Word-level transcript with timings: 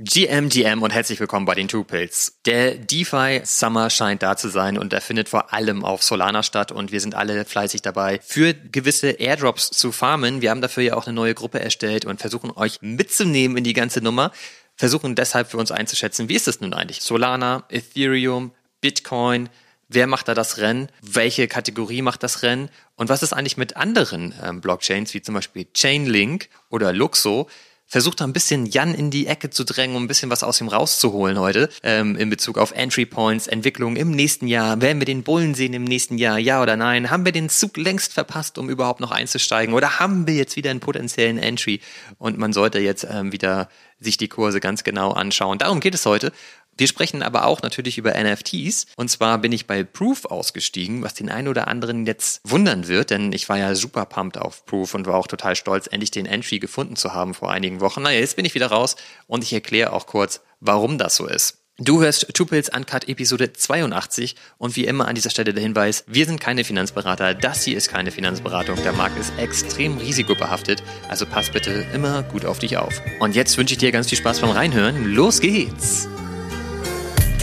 GM, 0.00 0.48
GM 0.48 0.82
und 0.82 0.90
herzlich 0.90 1.20
willkommen 1.20 1.46
bei 1.46 1.54
den 1.54 1.68
Two 1.68 1.84
Pills. 1.84 2.40
Der 2.46 2.74
DeFi 2.74 3.42
Summer 3.44 3.90
scheint 3.90 4.24
da 4.24 4.36
zu 4.36 4.48
sein 4.48 4.76
und 4.76 4.92
er 4.92 5.00
findet 5.00 5.28
vor 5.28 5.52
allem 5.52 5.84
auf 5.84 6.02
Solana 6.02 6.42
statt 6.42 6.72
und 6.72 6.90
wir 6.90 7.00
sind 7.00 7.14
alle 7.14 7.44
fleißig 7.44 7.80
dabei, 7.80 8.18
für 8.20 8.54
gewisse 8.54 9.10
Airdrops 9.10 9.70
zu 9.70 9.92
farmen. 9.92 10.42
Wir 10.42 10.50
haben 10.50 10.60
dafür 10.60 10.82
ja 10.82 10.96
auch 10.96 11.06
eine 11.06 11.14
neue 11.14 11.34
Gruppe 11.34 11.60
erstellt 11.60 12.06
und 12.06 12.18
versuchen 12.18 12.50
euch 12.50 12.82
mitzunehmen 12.82 13.56
in 13.56 13.62
die 13.62 13.72
ganze 13.72 14.00
Nummer. 14.00 14.32
Versuchen 14.74 15.14
deshalb 15.14 15.48
für 15.52 15.58
uns 15.58 15.70
einzuschätzen, 15.70 16.28
wie 16.28 16.34
ist 16.34 16.48
es 16.48 16.60
nun 16.60 16.74
eigentlich? 16.74 17.00
Solana, 17.00 17.62
Ethereum, 17.68 18.50
Bitcoin, 18.80 19.48
Wer 19.86 20.06
macht 20.06 20.26
da 20.28 20.34
das 20.34 20.58
Rennen? 20.58 20.88
Welche 21.02 21.46
Kategorie 21.46 22.02
macht 22.02 22.22
das 22.22 22.42
Rennen? 22.42 22.70
Und 22.96 23.10
was 23.10 23.22
ist 23.22 23.34
eigentlich 23.34 23.58
mit 23.58 23.76
anderen 23.76 24.34
ähm, 24.42 24.60
Blockchains, 24.62 25.12
wie 25.12 25.20
zum 25.20 25.34
Beispiel 25.34 25.66
Chainlink 25.72 26.48
oder 26.70 26.92
Luxo? 26.92 27.48
Versucht 27.94 28.20
da 28.20 28.24
ein 28.24 28.32
bisschen 28.32 28.66
Jan 28.66 28.92
in 28.92 29.12
die 29.12 29.28
Ecke 29.28 29.50
zu 29.50 29.62
drängen, 29.62 29.94
um 29.94 30.02
ein 30.02 30.08
bisschen 30.08 30.28
was 30.28 30.42
aus 30.42 30.60
ihm 30.60 30.66
rauszuholen 30.66 31.38
heute 31.38 31.68
ähm, 31.84 32.16
in 32.16 32.28
Bezug 32.28 32.58
auf 32.58 32.72
Entry 32.72 33.06
Points, 33.06 33.46
Entwicklung 33.46 33.94
im 33.94 34.10
nächsten 34.10 34.48
Jahr. 34.48 34.80
Werden 34.80 35.00
wir 35.00 35.04
den 35.04 35.22
Bullen 35.22 35.54
sehen 35.54 35.74
im 35.74 35.84
nächsten 35.84 36.18
Jahr, 36.18 36.36
ja 36.36 36.60
oder 36.60 36.74
nein? 36.74 37.10
Haben 37.10 37.24
wir 37.24 37.30
den 37.30 37.48
Zug 37.48 37.76
längst 37.76 38.12
verpasst, 38.12 38.58
um 38.58 38.68
überhaupt 38.68 38.98
noch 38.98 39.12
einzusteigen? 39.12 39.76
Oder 39.76 40.00
haben 40.00 40.26
wir 40.26 40.34
jetzt 40.34 40.56
wieder 40.56 40.72
einen 40.72 40.80
potenziellen 40.80 41.38
Entry? 41.38 41.80
Und 42.18 42.36
man 42.36 42.52
sollte 42.52 42.80
jetzt 42.80 43.06
ähm, 43.08 43.30
wieder 43.30 43.68
sich 44.00 44.16
die 44.16 44.26
Kurse 44.26 44.58
ganz 44.58 44.82
genau 44.82 45.12
anschauen. 45.12 45.58
Darum 45.58 45.78
geht 45.78 45.94
es 45.94 46.04
heute. 46.04 46.32
Wir 46.76 46.88
sprechen 46.88 47.22
aber 47.22 47.46
auch 47.46 47.62
natürlich 47.62 47.98
über 47.98 48.14
NFTs. 48.14 48.86
Und 48.96 49.08
zwar 49.08 49.38
bin 49.38 49.52
ich 49.52 49.66
bei 49.66 49.84
Proof 49.84 50.24
ausgestiegen, 50.24 51.02
was 51.02 51.14
den 51.14 51.28
einen 51.28 51.48
oder 51.48 51.68
anderen 51.68 52.06
jetzt 52.06 52.40
wundern 52.44 52.88
wird, 52.88 53.10
denn 53.10 53.32
ich 53.32 53.48
war 53.48 53.58
ja 53.58 53.74
super 53.74 54.06
pumped 54.06 54.38
auf 54.38 54.66
Proof 54.66 54.94
und 54.94 55.06
war 55.06 55.16
auch 55.16 55.26
total 55.26 55.56
stolz, 55.56 55.86
endlich 55.86 56.10
den 56.10 56.26
Entry 56.26 56.58
gefunden 56.58 56.96
zu 56.96 57.14
haben 57.14 57.34
vor 57.34 57.50
einigen 57.50 57.80
Wochen. 57.80 58.02
Naja, 58.02 58.20
jetzt 58.20 58.36
bin 58.36 58.44
ich 58.44 58.54
wieder 58.54 58.66
raus 58.66 58.96
und 59.26 59.44
ich 59.44 59.52
erkläre 59.52 59.92
auch 59.92 60.06
kurz, 60.06 60.40
warum 60.60 60.98
das 60.98 61.16
so 61.16 61.26
ist. 61.26 61.58
Du 61.78 62.00
hörst 62.00 62.32
Tupils 62.34 62.68
Uncut 62.68 63.08
Episode 63.08 63.52
82 63.52 64.36
und 64.58 64.76
wie 64.76 64.84
immer 64.84 65.08
an 65.08 65.16
dieser 65.16 65.30
Stelle 65.30 65.52
der 65.52 65.62
Hinweis, 65.62 66.04
wir 66.06 66.24
sind 66.24 66.40
keine 66.40 66.62
Finanzberater, 66.62 67.34
das 67.34 67.64
hier 67.64 67.76
ist 67.76 67.88
keine 67.88 68.12
Finanzberatung, 68.12 68.80
der 68.84 68.92
Markt 68.92 69.18
ist 69.18 69.32
extrem 69.38 69.98
risikobehaftet, 69.98 70.84
also 71.08 71.26
pass 71.26 71.50
bitte 71.50 71.84
immer 71.92 72.22
gut 72.22 72.44
auf 72.44 72.60
dich 72.60 72.76
auf. 72.76 73.02
Und 73.18 73.34
jetzt 73.34 73.58
wünsche 73.58 73.74
ich 73.74 73.78
dir 73.78 73.90
ganz 73.90 74.08
viel 74.08 74.18
Spaß 74.18 74.38
beim 74.38 74.50
Reinhören, 74.50 75.04
los 75.14 75.40
geht's! 75.40 76.06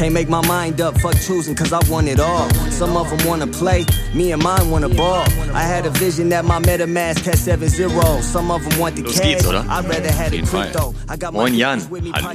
Can't 0.02 0.16
make 0.16 0.30
my 0.30 0.41
mind 0.47 0.81
up, 0.81 0.99
fuck 0.99 1.13
choosing, 1.13 1.53
cause 1.53 1.71
I 1.71 1.80
want 1.88 2.07
it 2.07 2.19
all. 2.19 2.49
Some 2.71 2.97
of 2.97 3.07
them 3.11 3.27
wanna 3.27 3.45
play, 3.45 3.85
me 4.16 4.31
and 4.31 4.41
mine 4.41 4.71
wanna 4.71 4.89
ball. 4.89 5.23
I 5.53 5.61
had 5.61 5.85
a 5.85 5.91
vision 5.91 6.30
that 6.30 6.44
my 6.44 6.57
MetaMask 6.59 7.23
had 7.23 7.38
7 7.38 7.69
0. 7.69 8.22
Some 8.23 8.49
of 8.49 8.67
them 8.67 8.79
want 8.79 8.95
the 8.95 9.03
Los 9.03 9.19
geht's, 9.19 9.45
oder? 9.45 9.63
I'd 9.69 9.85
rather 9.85 10.11
have 10.11 10.33
it 10.33 10.47
crypto. 10.47 10.95
Moin 11.31 11.53
Jan. 11.53 11.81
Hallo? 12.13 12.33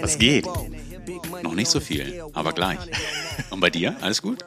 Was 0.00 0.16
geht? 0.16 0.46
Noch 1.42 1.54
nicht 1.54 1.72
so 1.72 1.80
viel, 1.80 2.22
aber 2.34 2.52
gleich. 2.52 2.78
Und 3.50 3.58
bei 3.58 3.70
dir? 3.70 3.96
Alles 4.00 4.22
gut? 4.22 4.44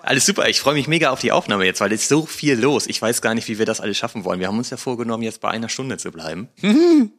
Alles 0.00 0.24
super. 0.24 0.48
Ich 0.48 0.60
freue 0.60 0.72
mich 0.72 0.88
mega 0.88 1.10
auf 1.10 1.20
die 1.20 1.30
Aufnahme 1.30 1.66
jetzt, 1.66 1.82
weil 1.82 1.92
es 1.92 2.00
ist 2.00 2.08
so 2.08 2.24
viel 2.24 2.58
los. 2.58 2.86
Ich 2.86 3.02
weiß 3.02 3.20
gar 3.20 3.34
nicht, 3.34 3.48
wie 3.48 3.58
wir 3.58 3.66
das 3.66 3.82
alles 3.82 3.98
schaffen 3.98 4.24
wollen. 4.24 4.40
Wir 4.40 4.46
haben 4.46 4.56
uns 4.56 4.70
ja 4.70 4.78
vorgenommen, 4.78 5.24
jetzt 5.24 5.42
bei 5.42 5.50
einer 5.50 5.68
Stunde 5.68 5.98
zu 5.98 6.10
bleiben. 6.10 6.48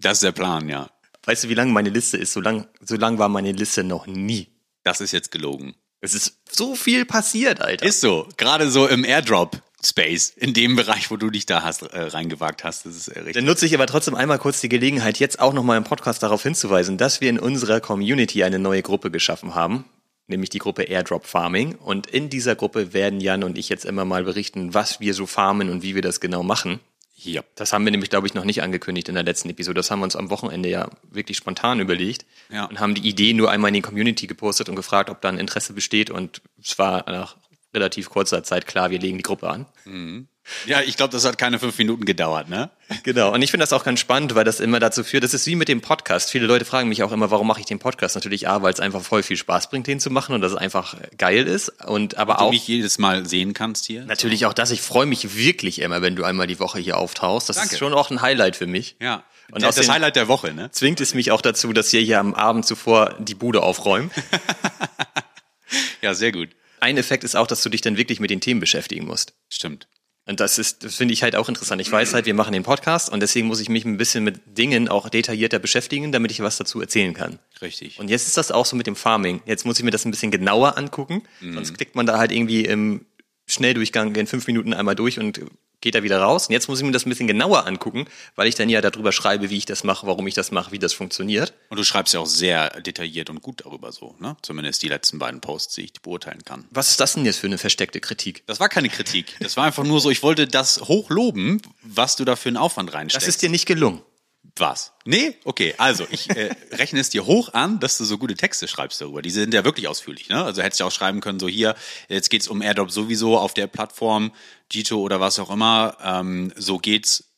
Das 0.00 0.14
ist 0.14 0.24
der 0.24 0.32
Plan, 0.32 0.68
ja. 0.68 0.88
Weißt 1.26 1.44
du, 1.44 1.48
wie 1.48 1.54
lang 1.54 1.72
meine 1.72 1.90
Liste 1.90 2.16
ist? 2.16 2.32
So 2.32 2.40
lang, 2.40 2.66
so 2.80 2.96
lang 2.96 3.18
war 3.18 3.28
meine 3.28 3.52
Liste 3.52 3.84
noch 3.84 4.06
nie. 4.06 4.48
Das 4.82 5.00
ist 5.00 5.12
jetzt 5.12 5.30
gelogen. 5.30 5.74
Es 6.00 6.14
ist 6.14 6.38
so 6.50 6.74
viel 6.74 7.06
passiert, 7.06 7.62
Alter. 7.62 7.86
Ist 7.86 8.00
so. 8.00 8.28
Gerade 8.36 8.70
so 8.70 8.86
im 8.86 9.04
Airdrop. 9.04 9.62
Space, 9.86 10.30
in 10.36 10.54
dem 10.54 10.76
Bereich, 10.76 11.10
wo 11.10 11.16
du 11.16 11.30
dich 11.30 11.46
da 11.46 11.62
hast, 11.62 11.82
äh, 11.82 12.00
reingewagt 12.00 12.64
hast. 12.64 12.86
Das 12.86 12.96
ist 12.96 13.08
äh, 13.08 13.18
richtig. 13.18 13.34
Dann 13.34 13.44
nutze 13.44 13.66
ich 13.66 13.74
aber 13.74 13.86
trotzdem 13.86 14.14
einmal 14.14 14.38
kurz 14.38 14.60
die 14.60 14.68
Gelegenheit, 14.68 15.18
jetzt 15.18 15.40
auch 15.40 15.52
nochmal 15.52 15.76
im 15.76 15.84
Podcast 15.84 16.22
darauf 16.22 16.42
hinzuweisen, 16.42 16.96
dass 16.96 17.20
wir 17.20 17.28
in 17.28 17.38
unserer 17.38 17.80
Community 17.80 18.44
eine 18.44 18.58
neue 18.58 18.82
Gruppe 18.82 19.10
geschaffen 19.10 19.54
haben, 19.54 19.84
nämlich 20.26 20.50
die 20.50 20.58
Gruppe 20.58 20.84
Airdrop 20.84 21.26
Farming. 21.26 21.74
Und 21.74 22.06
in 22.06 22.30
dieser 22.30 22.56
Gruppe 22.56 22.92
werden 22.92 23.20
Jan 23.20 23.44
und 23.44 23.58
ich 23.58 23.68
jetzt 23.68 23.84
immer 23.84 24.04
mal 24.04 24.24
berichten, 24.24 24.72
was 24.72 25.00
wir 25.00 25.12
so 25.12 25.26
farmen 25.26 25.68
und 25.68 25.82
wie 25.82 25.94
wir 25.94 26.02
das 26.02 26.20
genau 26.20 26.42
machen. 26.42 26.80
Ja. 27.24 27.42
Das 27.54 27.72
haben 27.72 27.84
wir 27.84 27.90
nämlich, 27.90 28.10
glaube 28.10 28.26
ich, 28.26 28.34
noch 28.34 28.44
nicht 28.44 28.62
angekündigt 28.62 29.08
in 29.08 29.14
der 29.14 29.24
letzten 29.24 29.50
Episode. 29.50 29.74
Das 29.74 29.90
haben 29.90 30.00
wir 30.00 30.04
uns 30.04 30.16
am 30.16 30.30
Wochenende 30.30 30.68
ja 30.68 30.88
wirklich 31.10 31.36
spontan 31.36 31.80
überlegt 31.80 32.26
ja. 32.50 32.64
und 32.66 32.80
haben 32.80 32.94
die 32.94 33.08
Idee 33.08 33.32
nur 33.32 33.50
einmal 33.50 33.68
in 33.68 33.74
die 33.74 33.80
Community 33.80 34.26
gepostet 34.26 34.68
und 34.68 34.76
gefragt, 34.76 35.10
ob 35.10 35.20
da 35.20 35.28
ein 35.28 35.38
Interesse 35.38 35.72
besteht. 35.72 36.10
Und 36.10 36.42
es 36.62 36.78
war 36.78 37.04
nach 37.10 37.36
relativ 37.72 38.10
kurzer 38.10 38.42
Zeit 38.42 38.66
klar, 38.66 38.90
wir 38.90 38.98
legen 38.98 39.18
die 39.18 39.22
Gruppe 39.22 39.48
an. 39.50 39.66
Mhm. 39.84 40.28
Ja, 40.66 40.80
ich 40.82 40.96
glaube, 40.96 41.12
das 41.12 41.24
hat 41.24 41.38
keine 41.38 41.58
fünf 41.58 41.78
Minuten 41.78 42.04
gedauert, 42.04 42.48
ne? 42.48 42.70
Genau. 43.02 43.32
Und 43.32 43.40
ich 43.42 43.50
finde 43.50 43.62
das 43.62 43.72
auch 43.72 43.84
ganz 43.84 44.00
spannend, 44.00 44.34
weil 44.34 44.44
das 44.44 44.60
immer 44.60 44.78
dazu 44.78 45.02
führt, 45.02 45.24
das 45.24 45.32
ist 45.32 45.46
wie 45.46 45.56
mit 45.56 45.68
dem 45.68 45.80
Podcast. 45.80 46.30
Viele 46.30 46.46
Leute 46.46 46.64
fragen 46.64 46.88
mich 46.88 47.02
auch 47.02 47.12
immer, 47.12 47.30
warum 47.30 47.46
mache 47.46 47.60
ich 47.60 47.66
den 47.66 47.78
Podcast? 47.78 48.14
Natürlich 48.14 48.46
A, 48.48 48.62
weil 48.62 48.72
es 48.72 48.80
einfach 48.80 49.02
voll 49.02 49.22
viel 49.22 49.36
Spaß 49.36 49.70
bringt, 49.70 49.86
den 49.86 50.00
zu 50.00 50.10
machen 50.10 50.34
und 50.34 50.42
dass 50.42 50.52
es 50.52 50.58
einfach 50.58 50.96
geil 51.16 51.46
ist. 51.46 51.70
Und 51.86 52.16
aber 52.18 52.34
und 52.34 52.40
du 52.40 52.44
auch. 52.44 52.50
mich 52.50 52.68
jedes 52.68 52.98
Mal 52.98 53.26
sehen 53.26 53.54
kannst 53.54 53.86
hier. 53.86 54.04
Natürlich 54.04 54.44
auch 54.46 54.52
das. 54.52 54.70
Ich 54.70 54.82
freue 54.82 55.06
mich 55.06 55.36
wirklich 55.36 55.80
immer, 55.80 56.02
wenn 56.02 56.14
du 56.14 56.24
einmal 56.24 56.46
die 56.46 56.60
Woche 56.60 56.78
hier 56.78 56.98
auftauchst. 56.98 57.48
Das 57.48 57.56
Danke. 57.56 57.72
ist 57.72 57.78
schon 57.78 57.94
auch 57.94 58.10
ein 58.10 58.20
Highlight 58.20 58.56
für 58.56 58.66
mich. 58.66 58.96
Ja. 59.00 59.24
Und 59.50 59.62
das, 59.62 59.76
das 59.76 59.88
Highlight 59.88 60.16
der 60.16 60.28
Woche, 60.28 60.52
ne? 60.52 60.70
Zwingt 60.70 61.00
es 61.00 61.14
mich 61.14 61.30
auch 61.30 61.42
dazu, 61.42 61.72
dass 61.72 61.92
wir 61.92 62.00
hier 62.00 62.18
am 62.18 62.34
Abend 62.34 62.66
zuvor 62.66 63.14
die 63.18 63.34
Bude 63.34 63.62
aufräumen. 63.62 64.10
ja, 66.02 66.14
sehr 66.14 66.32
gut. 66.32 66.50
Ein 66.80 66.96
Effekt 66.96 67.24
ist 67.24 67.34
auch, 67.34 67.46
dass 67.46 67.62
du 67.62 67.68
dich 67.68 67.80
dann 67.80 67.96
wirklich 67.96 68.20
mit 68.20 68.30
den 68.30 68.40
Themen 68.40 68.60
beschäftigen 68.60 69.06
musst. 69.06 69.34
Stimmt. 69.48 69.86
Und 70.26 70.40
das 70.40 70.58
ist, 70.58 70.84
das 70.84 70.94
finde 70.94 71.12
ich 71.12 71.22
halt 71.22 71.36
auch 71.36 71.48
interessant. 71.48 71.82
Ich 71.82 71.92
weiß 71.92 72.14
halt, 72.14 72.24
wir 72.24 72.32
machen 72.32 72.52
den 72.52 72.62
Podcast 72.62 73.10
und 73.10 73.20
deswegen 73.20 73.46
muss 73.46 73.60
ich 73.60 73.68
mich 73.68 73.84
ein 73.84 73.98
bisschen 73.98 74.24
mit 74.24 74.56
Dingen 74.56 74.88
auch 74.88 75.10
detaillierter 75.10 75.58
beschäftigen, 75.58 76.12
damit 76.12 76.30
ich 76.30 76.40
was 76.40 76.56
dazu 76.56 76.80
erzählen 76.80 77.12
kann. 77.12 77.38
Richtig. 77.60 77.98
Und 78.00 78.08
jetzt 78.08 78.26
ist 78.26 78.38
das 78.38 78.50
auch 78.50 78.64
so 78.64 78.74
mit 78.74 78.86
dem 78.86 78.96
Farming. 78.96 79.42
Jetzt 79.44 79.66
muss 79.66 79.78
ich 79.78 79.84
mir 79.84 79.90
das 79.90 80.06
ein 80.06 80.10
bisschen 80.10 80.30
genauer 80.30 80.78
angucken. 80.78 81.22
Mhm. 81.40 81.54
Sonst 81.54 81.74
klickt 81.74 81.94
man 81.94 82.06
da 82.06 82.18
halt 82.18 82.32
irgendwie 82.32 82.64
im 82.64 83.04
Schnelldurchgang 83.46 84.14
in 84.14 84.26
fünf 84.26 84.46
Minuten 84.46 84.72
einmal 84.72 84.94
durch 84.94 85.18
und 85.18 85.42
geht 85.84 85.94
er 85.94 86.02
wieder 86.02 86.18
raus. 86.18 86.48
Und 86.48 86.54
jetzt 86.54 86.66
muss 86.68 86.78
ich 86.78 86.84
mir 86.84 86.92
das 86.92 87.04
ein 87.04 87.10
bisschen 87.10 87.26
genauer 87.26 87.66
angucken, 87.66 88.06
weil 88.36 88.48
ich 88.48 88.54
dann 88.54 88.70
ja 88.70 88.80
darüber 88.80 89.12
schreibe, 89.12 89.50
wie 89.50 89.58
ich 89.58 89.66
das 89.66 89.84
mache, 89.84 90.06
warum 90.06 90.26
ich 90.26 90.32
das 90.32 90.50
mache, 90.50 90.72
wie 90.72 90.78
das 90.78 90.94
funktioniert. 90.94 91.52
Und 91.68 91.78
du 91.78 91.84
schreibst 91.84 92.14
ja 92.14 92.20
auch 92.20 92.26
sehr 92.26 92.80
detailliert 92.80 93.28
und 93.28 93.42
gut 93.42 93.60
darüber 93.64 93.92
so, 93.92 94.16
ne? 94.18 94.34
Zumindest 94.40 94.82
die 94.82 94.88
letzten 94.88 95.18
beiden 95.18 95.42
Posts, 95.42 95.74
die 95.74 95.82
ich 95.82 95.92
beurteilen 96.00 96.42
kann. 96.42 96.64
Was 96.70 96.88
ist 96.88 97.00
das 97.00 97.12
denn 97.12 97.26
jetzt 97.26 97.38
für 97.38 97.48
eine 97.48 97.58
versteckte 97.58 98.00
Kritik? 98.00 98.44
Das 98.46 98.60
war 98.60 98.70
keine 98.70 98.88
Kritik. 98.88 99.36
Das 99.40 99.58
war 99.58 99.64
einfach 99.64 99.84
nur 99.84 100.00
so, 100.00 100.08
ich 100.08 100.22
wollte 100.22 100.46
das 100.46 100.80
hochloben, 100.80 101.60
was 101.82 102.16
du 102.16 102.24
da 102.24 102.34
für 102.34 102.48
einen 102.48 102.56
Aufwand 102.56 102.94
reinsteckst. 102.94 103.28
Das 103.28 103.34
ist 103.34 103.42
dir 103.42 103.50
nicht 103.50 103.66
gelungen. 103.66 104.00
Was? 104.56 104.92
Nee? 105.04 105.36
Okay, 105.44 105.74
also 105.78 106.06
ich 106.10 106.30
äh, 106.30 106.54
rechne 106.70 107.00
es 107.00 107.10
dir 107.10 107.26
hoch 107.26 107.52
an, 107.54 107.80
dass 107.80 107.98
du 107.98 108.04
so 108.04 108.18
gute 108.18 108.34
Texte 108.34 108.68
schreibst 108.68 109.00
darüber. 109.00 109.20
Die 109.20 109.30
sind 109.30 109.52
ja 109.52 109.64
wirklich 109.64 109.88
ausführlich, 109.88 110.28
ne? 110.28 110.44
Also 110.44 110.62
hättest 110.62 110.80
du 110.80 110.84
auch 110.84 110.92
schreiben 110.92 111.20
können, 111.20 111.40
so 111.40 111.48
hier, 111.48 111.74
jetzt 112.08 112.30
geht's 112.30 112.46
um 112.46 112.62
Airdrop 112.62 112.92
sowieso 112.92 113.36
auf 113.36 113.52
der 113.54 113.66
Plattform, 113.66 114.32
Gito 114.68 115.00
oder 115.00 115.18
was 115.18 115.40
auch 115.40 115.50
immer, 115.50 115.96
ähm, 116.02 116.52
so 116.56 116.78
geht's, 116.78 117.32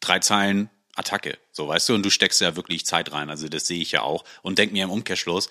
drei 0.00 0.20
Zeilen, 0.20 0.70
Attacke, 0.96 1.38
so 1.50 1.68
weißt 1.68 1.88
du, 1.88 1.94
und 1.94 2.02
du 2.04 2.10
steckst 2.10 2.40
ja 2.40 2.56
wirklich 2.56 2.86
Zeit 2.86 3.12
rein, 3.12 3.28
also 3.28 3.48
das 3.48 3.66
sehe 3.66 3.82
ich 3.82 3.92
ja 3.92 4.02
auch 4.02 4.24
und 4.42 4.58
denk 4.58 4.72
mir 4.72 4.84
im 4.84 4.90
Umkehrschluss, 4.90 5.50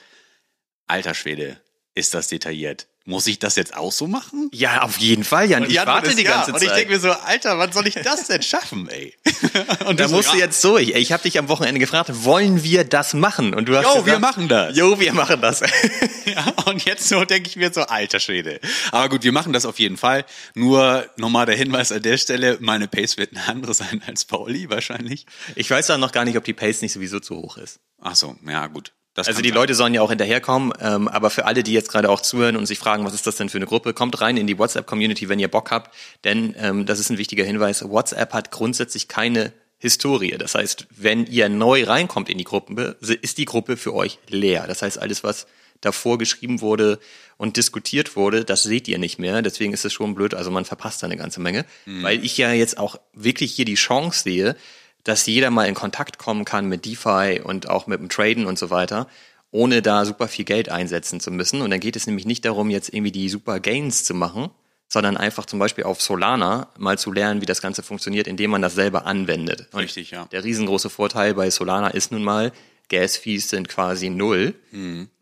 alter 0.87 1.13
Schwede, 1.13 1.61
ist 1.95 2.13
das 2.13 2.27
detailliert. 2.27 2.87
Muss 3.05 3.27
ich 3.27 3.37
das 3.37 3.57
jetzt 3.57 3.75
auch 3.75 3.91
so 3.91 4.07
machen? 4.07 4.49
Ja, 4.53 4.83
auf 4.83 4.97
jeden 4.97 5.25
Fall, 5.25 5.49
Jan. 5.49 5.69
Ich 5.69 5.75
warte 5.75 6.11
ist, 6.11 6.17
die 6.17 6.23
ganze 6.23 6.51
ja. 6.51 6.57
Zeit. 6.57 6.61
Und 6.61 6.67
ich 6.67 6.71
denke 6.71 6.93
mir 6.93 6.99
so, 7.01 7.11
Alter, 7.11 7.57
wann 7.59 7.73
soll 7.73 7.85
ich 7.85 7.95
das 7.95 8.27
denn 8.27 8.41
schaffen, 8.41 8.87
ey? 8.87 9.13
Und 9.85 9.99
da 9.99 10.07
musst 10.07 10.29
so, 10.29 10.35
du 10.35 10.39
jetzt 10.39 10.63
durch. 10.63 10.91
Ich 10.91 11.11
habe 11.11 11.21
dich 11.21 11.37
am 11.37 11.49
Wochenende 11.49 11.81
gefragt, 11.81 12.09
wollen 12.23 12.63
wir 12.63 12.85
das 12.85 13.13
machen? 13.13 13.53
Und 13.53 13.67
du 13.67 13.75
hast 13.75 13.83
Jo, 13.83 13.89
gesagt, 13.89 14.05
wir 14.05 14.19
machen 14.19 14.47
das. 14.47 14.77
Jo, 14.77 15.01
wir 15.01 15.11
machen 15.11 15.41
das. 15.41 15.59
ja, 16.25 16.53
und 16.65 16.85
jetzt 16.85 17.09
so 17.09 17.25
denke 17.25 17.49
ich 17.49 17.57
mir 17.57 17.73
so, 17.73 17.81
alter 17.81 18.21
Schwede. 18.21 18.61
Aber 18.91 19.09
gut, 19.09 19.23
wir 19.23 19.33
machen 19.33 19.51
das 19.51 19.65
auf 19.65 19.79
jeden 19.79 19.97
Fall. 19.97 20.23
Nur 20.55 21.05
nochmal 21.17 21.45
der 21.45 21.57
Hinweis 21.57 21.91
an 21.91 22.03
der 22.03 22.17
Stelle, 22.17 22.57
meine 22.61 22.87
Pace 22.87 23.17
wird 23.17 23.35
eine 23.35 23.45
andere 23.49 23.73
sein 23.73 24.01
als 24.07 24.23
Pauli 24.23 24.69
wahrscheinlich. 24.69 25.25
Ich 25.55 25.69
weiß 25.69 25.91
auch 25.91 25.97
noch 25.97 26.13
gar 26.13 26.23
nicht, 26.23 26.37
ob 26.37 26.45
die 26.45 26.53
Pace 26.53 26.81
nicht 26.81 26.93
sowieso 26.93 27.19
zu 27.19 27.35
hoch 27.35 27.57
ist. 27.57 27.81
Ach 27.99 28.15
so, 28.15 28.37
ja 28.47 28.67
gut. 28.67 28.93
Das 29.13 29.27
also 29.27 29.41
die 29.41 29.49
sein. 29.49 29.55
Leute 29.55 29.75
sollen 29.75 29.93
ja 29.93 30.01
auch 30.01 30.09
hinterherkommen, 30.09 30.73
ähm, 30.79 31.07
aber 31.07 31.29
für 31.29 31.45
alle, 31.45 31.63
die 31.63 31.73
jetzt 31.73 31.91
gerade 31.91 32.09
auch 32.09 32.21
zuhören 32.21 32.55
und 32.55 32.65
sich 32.65 32.79
fragen, 32.79 33.05
was 33.05 33.13
ist 33.13 33.27
das 33.27 33.35
denn 33.35 33.49
für 33.49 33.57
eine 33.57 33.67
Gruppe, 33.67 33.93
kommt 33.93 34.19
rein 34.21 34.37
in 34.37 34.47
die 34.47 34.57
WhatsApp-Community, 34.57 35.29
wenn 35.29 35.39
ihr 35.39 35.49
Bock 35.49 35.71
habt, 35.71 35.93
denn 36.23 36.55
ähm, 36.57 36.85
das 36.85 36.99
ist 36.99 37.09
ein 37.09 37.17
wichtiger 37.17 37.43
Hinweis, 37.43 37.87
WhatsApp 37.87 38.33
hat 38.33 38.51
grundsätzlich 38.51 39.07
keine 39.07 39.53
Historie. 39.77 40.37
Das 40.37 40.55
heißt, 40.55 40.87
wenn 40.91 41.25
ihr 41.25 41.49
neu 41.49 41.83
reinkommt 41.83 42.29
in 42.29 42.37
die 42.37 42.45
Gruppe, 42.45 42.95
ist 43.01 43.37
die 43.37 43.45
Gruppe 43.45 43.75
für 43.75 43.93
euch 43.93 44.17
leer. 44.29 44.65
Das 44.65 44.81
heißt, 44.81 44.97
alles, 44.97 45.25
was 45.25 45.45
davor 45.81 46.17
geschrieben 46.17 46.61
wurde 46.61 46.99
und 47.35 47.57
diskutiert 47.57 48.15
wurde, 48.15 48.45
das 48.45 48.63
seht 48.63 48.87
ihr 48.87 48.97
nicht 48.97 49.19
mehr. 49.19 49.41
Deswegen 49.41 49.73
ist 49.73 49.83
es 49.83 49.91
schon 49.91 50.15
blöd. 50.15 50.33
Also 50.33 50.51
man 50.51 50.63
verpasst 50.63 51.03
da 51.03 51.07
eine 51.07 51.17
ganze 51.17 51.41
Menge. 51.41 51.65
Mhm. 51.85 52.03
Weil 52.03 52.23
ich 52.23 52.37
ja 52.37 52.53
jetzt 52.53 52.77
auch 52.77 52.97
wirklich 53.13 53.51
hier 53.51 53.65
die 53.65 53.75
Chance 53.75 54.23
sehe, 54.23 54.55
dass 55.03 55.25
jeder 55.25 55.51
mal 55.51 55.65
in 55.65 55.75
Kontakt 55.75 56.17
kommen 56.17 56.45
kann 56.45 56.67
mit 56.67 56.85
DeFi 56.85 57.41
und 57.43 57.69
auch 57.69 57.87
mit 57.87 57.99
dem 57.99 58.09
Traden 58.09 58.45
und 58.45 58.57
so 58.57 58.69
weiter, 58.69 59.07
ohne 59.51 59.81
da 59.81 60.05
super 60.05 60.27
viel 60.27 60.45
Geld 60.45 60.69
einsetzen 60.69 61.19
zu 61.19 61.29
müssen. 61.31 61.61
Und 61.61 61.71
dann 61.71 61.79
geht 61.79 61.95
es 61.95 62.07
nämlich 62.07 62.25
nicht 62.25 62.45
darum, 62.45 62.69
jetzt 62.69 62.93
irgendwie 62.93 63.11
die 63.11 63.29
super 63.29 63.59
Gains 63.59 64.03
zu 64.03 64.13
machen, 64.13 64.49
sondern 64.87 65.17
einfach 65.17 65.45
zum 65.45 65.59
Beispiel 65.59 65.83
auf 65.83 66.01
Solana 66.01 66.67
mal 66.77 66.97
zu 66.97 67.11
lernen, 67.11 67.41
wie 67.41 67.45
das 67.45 67.61
Ganze 67.61 67.83
funktioniert, 67.83 68.27
indem 68.27 68.51
man 68.51 68.61
das 68.61 68.75
selber 68.75 69.05
anwendet. 69.05 69.67
Und 69.71 69.81
Richtig, 69.81 70.11
ja. 70.11 70.25
Der 70.31 70.43
riesengroße 70.43 70.89
Vorteil 70.89 71.33
bei 71.33 71.49
Solana 71.49 71.89
ist 71.89 72.11
nun 72.11 72.23
mal, 72.23 72.51
Gas-Fees 72.89 73.49
sind 73.49 73.69
quasi 73.69 74.09
null. 74.09 74.53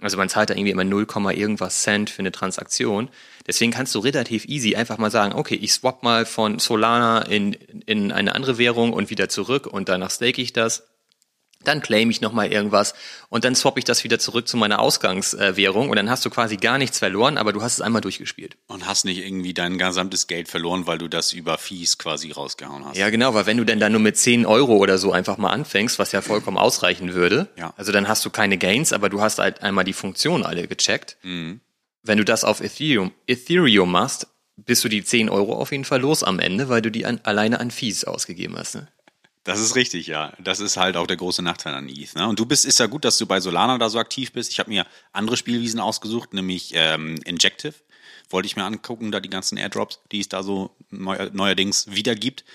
Also 0.02 0.18
man 0.18 0.30
zahlt 0.30 0.50
da 0.50 0.56
irgendwie 0.56 0.72
immer 0.72 0.84
0, 0.84 1.08
irgendwas 1.34 1.84
Cent 1.84 2.10
für 2.10 2.20
eine 2.20 2.32
Transaktion. 2.32 3.10
Deswegen 3.48 3.72
kannst 3.72 3.94
du 3.96 4.00
relativ 4.00 4.46
easy 4.46 4.76
einfach 4.76 4.98
mal 4.98 5.12
sagen, 5.12 5.34
okay, 5.34 5.56
ich 5.56 5.74
swap 5.74 6.04
mal 6.04 6.26
von 6.26 6.60
Solana 6.60 7.24
in, 7.24 7.54
in 7.54 8.12
eine 8.12 8.36
andere 8.36 8.58
Währung 8.58 8.94
und 8.94 9.10
wieder 9.10 9.30
zurück 9.30 9.68
und 9.68 9.90
danach 9.90 10.12
stake 10.12 10.42
ich 10.42 10.54
das. 10.54 10.84
Dann 11.64 11.82
claim 11.84 12.10
ich 12.10 12.22
nochmal 12.22 12.52
irgendwas 12.52 12.96
und 13.30 13.46
dann 13.46 13.54
swap 13.54 13.78
ich 13.78 13.84
das 13.84 14.04
wieder 14.04 14.18
zurück 14.18 14.48
zu 14.48 14.58
meiner 14.58 14.80
Ausgangswährung 14.80 15.92
und 15.92 15.96
dann 15.96 16.10
hast 16.10 16.26
du 16.26 16.32
quasi 16.32 16.58
gar 16.58 16.80
nichts 16.80 16.98
verloren, 16.98 17.38
aber 17.38 17.54
du 17.54 17.62
hast 17.62 17.74
es 17.74 17.82
einmal 17.82 18.02
durchgespielt. 18.02 18.58
Und 18.66 18.88
hast 18.88 19.06
nicht 19.06 19.20
irgendwie 19.20 19.54
dein 19.54 19.78
gesamtes 19.78 20.26
Geld 20.26 20.48
verloren, 20.48 20.88
weil 20.88 20.98
du 20.98 21.08
das 21.08 21.34
über 21.34 21.60
Fees 21.60 22.00
quasi 22.00 22.32
rausgehauen 22.32 22.84
hast. 22.86 22.98
Ja, 22.98 23.12
genau, 23.12 23.36
weil 23.36 23.46
wenn 23.46 23.58
du 23.58 23.64
denn 23.64 23.80
dann 23.80 23.92
nur 23.92 24.02
mit 24.02 24.18
10 24.18 24.48
Euro 24.48 24.78
oder 24.78 24.98
so 24.98 25.12
einfach 25.12 25.38
mal 25.38 25.52
anfängst, 25.52 26.00
was 26.00 26.12
ja 26.14 26.22
vollkommen 26.24 26.58
ausreichen 26.58 27.14
würde, 27.14 27.48
Ja. 27.58 27.76
also 27.78 27.92
dann 27.92 28.08
hast 28.08 28.26
du 28.26 28.32
keine 28.32 28.58
Gains, 28.58 28.92
aber 28.92 29.10
du 29.10 29.22
hast 29.22 29.38
halt 29.38 29.62
einmal 29.62 29.84
die 29.84 29.94
Funktion 29.94 30.44
alle 30.44 30.68
gecheckt. 30.68 31.18
Wenn 32.04 32.18
du 32.18 32.26
das 32.26 32.44
auf 32.44 32.62
Ethereum, 32.62 33.12
Ethereum 33.28 33.92
machst, 33.92 34.28
bist 34.58 34.84
du 34.84 34.90
die 34.90 35.04
10 35.04 35.30
Euro 35.30 35.54
auf 35.54 35.72
jeden 35.72 35.86
Fall 35.86 36.02
los 36.02 36.24
am 36.24 36.40
Ende, 36.40 36.70
weil 36.70 36.82
du 36.82 36.92
die 36.92 37.06
an, 37.06 37.20
alleine 37.24 37.60
an 37.60 37.72
Fees 37.72 38.04
ausgegeben 38.04 38.58
hast. 38.58 38.76
Ne? 38.76 38.88
Das 39.44 39.60
ist 39.60 39.76
richtig, 39.76 40.08
ja. 40.08 40.34
Das 40.40 40.60
ist 40.60 40.78
halt 40.78 40.98
auch 40.98 41.08
der 41.08 41.18
große 41.18 41.42
Nachteil 41.42 41.74
an 41.74 41.90
ETH. 41.90 42.16
Ne? 42.16 42.28
Und 42.28 42.40
du 42.40 42.46
bist, 42.46 42.66
ist 42.66 42.80
ja 42.80 42.86
gut, 42.86 43.06
dass 43.06 43.18
du 43.18 43.26
bei 43.26 43.40
Solana 43.40 43.78
da 43.78 43.90
so 43.90 43.98
aktiv 43.98 44.32
bist. 44.32 44.52
Ich 44.52 44.60
habe 44.60 44.70
mir 44.70 44.86
andere 45.14 45.38
Spielwiesen 45.38 45.80
ausgesucht, 45.80 46.34
nämlich 46.34 46.72
ähm, 46.76 47.18
Injective. 47.26 47.74
Wollte 48.30 48.46
ich 48.46 48.56
mir 48.56 48.64
angucken, 48.64 49.12
da 49.12 49.20
die 49.20 49.30
ganzen 49.30 49.58
Airdrops, 49.58 50.00
die 50.12 50.20
es 50.20 50.30
da 50.30 50.44
so 50.44 50.76
neu, 50.90 51.30
neuerdings 51.34 51.90
wieder 51.92 52.16
gibt. 52.16 52.46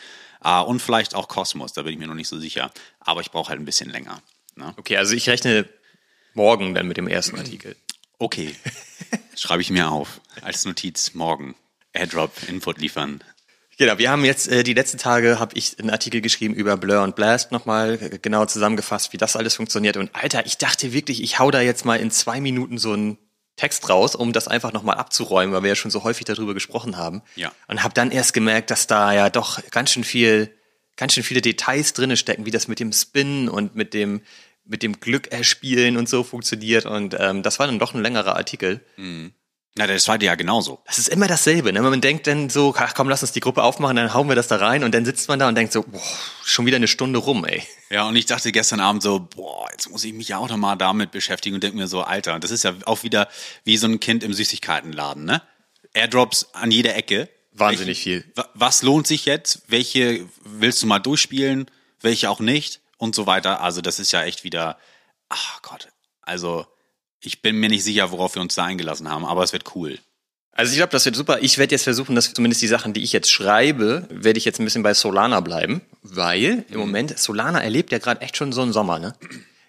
Ah, 0.40 0.60
und 0.60 0.80
vielleicht 0.80 1.14
auch 1.14 1.28
Cosmos, 1.28 1.72
da 1.72 1.82
bin 1.82 1.92
ich 1.92 1.98
mir 1.98 2.06
noch 2.06 2.14
nicht 2.14 2.28
so 2.28 2.38
sicher. 2.38 2.70
Aber 3.00 3.20
ich 3.20 3.30
brauche 3.30 3.50
halt 3.50 3.60
ein 3.60 3.64
bisschen 3.64 3.90
länger. 3.90 4.22
Ne? 4.54 4.72
Okay, 4.76 4.96
also 4.96 5.14
ich 5.14 5.28
rechne 5.28 5.68
morgen 6.34 6.74
dann 6.74 6.86
mit 6.86 6.96
dem 6.98 7.08
ersten 7.08 7.36
Artikel. 7.36 7.76
Okay, 8.18 8.54
schreibe 9.36 9.62
ich 9.62 9.70
mir 9.70 9.90
auf. 9.90 10.20
Als 10.40 10.64
Notiz 10.64 11.14
morgen. 11.14 11.54
Airdrop, 11.92 12.32
Input 12.48 12.78
liefern. 12.78 13.22
Genau, 13.78 13.98
wir 13.98 14.10
haben 14.10 14.24
jetzt 14.24 14.48
äh, 14.48 14.62
die 14.62 14.72
letzten 14.72 14.96
Tage 14.96 15.38
habe 15.38 15.54
ich 15.56 15.78
einen 15.78 15.90
Artikel 15.90 16.22
geschrieben 16.22 16.54
über 16.54 16.78
Blur 16.78 17.02
und 17.02 17.14
Blast 17.14 17.52
nochmal 17.52 17.98
äh, 18.00 18.18
genau 18.18 18.46
zusammengefasst, 18.46 19.12
wie 19.12 19.18
das 19.18 19.36
alles 19.36 19.56
funktioniert. 19.56 19.98
Und 19.98 20.14
Alter, 20.14 20.46
ich 20.46 20.56
dachte 20.56 20.94
wirklich, 20.94 21.22
ich 21.22 21.38
hau 21.38 21.50
da 21.50 21.60
jetzt 21.60 21.84
mal 21.84 22.00
in 22.00 22.10
zwei 22.10 22.40
Minuten 22.40 22.78
so 22.78 22.94
einen 22.94 23.18
Text 23.56 23.88
raus, 23.90 24.14
um 24.14 24.32
das 24.32 24.48
einfach 24.48 24.72
nochmal 24.72 24.96
abzuräumen, 24.96 25.54
weil 25.54 25.62
wir 25.62 25.70
ja 25.70 25.76
schon 25.76 25.90
so 25.90 26.04
häufig 26.04 26.24
darüber 26.24 26.54
gesprochen 26.54 26.96
haben. 26.96 27.22
Ja. 27.34 27.52
Und 27.68 27.82
habe 27.82 27.92
dann 27.92 28.10
erst 28.10 28.32
gemerkt, 28.32 28.70
dass 28.70 28.86
da 28.86 29.12
ja 29.12 29.28
doch 29.28 29.60
ganz 29.70 29.90
schön 29.92 30.04
viel, 30.04 30.54
ganz 30.96 31.12
schön 31.12 31.22
viele 31.22 31.42
Details 31.42 31.92
drinne 31.92 32.16
stecken, 32.16 32.46
wie 32.46 32.50
das 32.50 32.68
mit 32.68 32.80
dem 32.80 32.92
Spin 32.92 33.50
und 33.50 33.74
mit 33.74 33.92
dem 33.92 34.22
mit 34.66 34.82
dem 34.82 35.00
Glück 35.00 35.28
erspielen 35.32 35.96
und 35.96 36.08
so 36.08 36.22
funktioniert. 36.24 36.86
Und 36.86 37.16
ähm, 37.18 37.42
das 37.42 37.58
war 37.58 37.66
dann 37.66 37.78
doch 37.78 37.94
ein 37.94 38.02
längerer 38.02 38.36
Artikel. 38.36 38.80
Na, 39.78 39.86
das 39.86 40.08
war 40.08 40.20
ja 40.22 40.34
genauso. 40.36 40.80
Das 40.86 40.98
ist 40.98 41.08
immer 41.08 41.26
dasselbe. 41.26 41.70
Ne? 41.72 41.82
Man 41.82 42.00
denkt 42.00 42.26
dann 42.26 42.48
so, 42.48 42.74
ach 42.78 42.94
komm, 42.94 43.10
lass 43.10 43.20
uns 43.22 43.32
die 43.32 43.40
Gruppe 43.40 43.62
aufmachen, 43.62 43.96
dann 43.96 44.14
hauen 44.14 44.26
wir 44.26 44.34
das 44.34 44.48
da 44.48 44.56
rein 44.56 44.84
und 44.84 44.94
dann 44.94 45.04
sitzt 45.04 45.28
man 45.28 45.38
da 45.38 45.48
und 45.48 45.54
denkt 45.54 45.70
so, 45.72 45.82
boah, 45.82 46.00
schon 46.44 46.64
wieder 46.64 46.76
eine 46.76 46.88
Stunde 46.88 47.18
rum, 47.18 47.44
ey. 47.44 47.62
Ja, 47.90 48.08
und 48.08 48.16
ich 48.16 48.24
dachte 48.24 48.52
gestern 48.52 48.80
Abend 48.80 49.02
so, 49.02 49.20
boah, 49.20 49.68
jetzt 49.72 49.90
muss 49.90 50.02
ich 50.04 50.14
mich 50.14 50.28
ja 50.28 50.38
auch 50.38 50.48
noch 50.48 50.56
mal 50.56 50.76
damit 50.76 51.10
beschäftigen 51.10 51.54
und 51.56 51.62
denke 51.62 51.76
mir 51.76 51.88
so, 51.88 52.00
Alter, 52.00 52.40
das 52.40 52.50
ist 52.50 52.64
ja 52.64 52.74
auch 52.86 53.02
wieder 53.02 53.28
wie 53.64 53.76
so 53.76 53.86
ein 53.86 54.00
Kind 54.00 54.24
im 54.24 54.32
Süßigkeitenladen, 54.32 55.24
ne? 55.26 55.42
Airdrops 55.92 56.48
an 56.54 56.70
jeder 56.70 56.96
Ecke. 56.96 57.28
Wahnsinnig 57.52 58.00
viel. 58.00 58.24
Wa- 58.34 58.48
Was 58.54 58.82
lohnt 58.82 59.06
sich 59.06 59.24
jetzt? 59.26 59.62
Welche 59.68 60.26
willst 60.44 60.82
du 60.82 60.86
mal 60.86 60.98
durchspielen? 61.00 61.66
Welche 62.00 62.28
auch 62.30 62.40
nicht? 62.40 62.80
Und 62.98 63.14
so 63.14 63.26
weiter. 63.26 63.60
Also 63.60 63.80
das 63.80 63.98
ist 63.98 64.12
ja 64.12 64.22
echt 64.22 64.44
wieder, 64.44 64.78
ach 65.28 65.62
Gott. 65.62 65.88
Also 66.22 66.66
ich 67.20 67.42
bin 67.42 67.56
mir 67.56 67.68
nicht 67.68 67.84
sicher, 67.84 68.10
worauf 68.10 68.34
wir 68.34 68.42
uns 68.42 68.54
da 68.54 68.64
eingelassen 68.64 69.08
haben, 69.10 69.24
aber 69.24 69.42
es 69.42 69.52
wird 69.52 69.74
cool. 69.74 69.98
Also 70.52 70.72
ich 70.72 70.78
glaube, 70.78 70.92
das 70.92 71.04
wird 71.04 71.16
super. 71.16 71.38
Ich 71.42 71.58
werde 71.58 71.74
jetzt 71.74 71.84
versuchen, 71.84 72.14
dass 72.14 72.32
zumindest 72.32 72.62
die 72.62 72.66
Sachen, 72.66 72.94
die 72.94 73.02
ich 73.02 73.12
jetzt 73.12 73.30
schreibe, 73.30 74.06
werde 74.10 74.38
ich 74.38 74.46
jetzt 74.46 74.58
ein 74.58 74.64
bisschen 74.64 74.82
bei 74.82 74.94
Solana 74.94 75.40
bleiben, 75.40 75.82
weil 76.02 76.64
im 76.70 76.78
Moment 76.78 77.18
Solana 77.18 77.60
erlebt 77.60 77.92
ja 77.92 77.98
gerade 77.98 78.22
echt 78.22 78.38
schon 78.38 78.52
so 78.52 78.62
einen 78.62 78.72
Sommer. 78.72 78.98
Ne? 78.98 79.14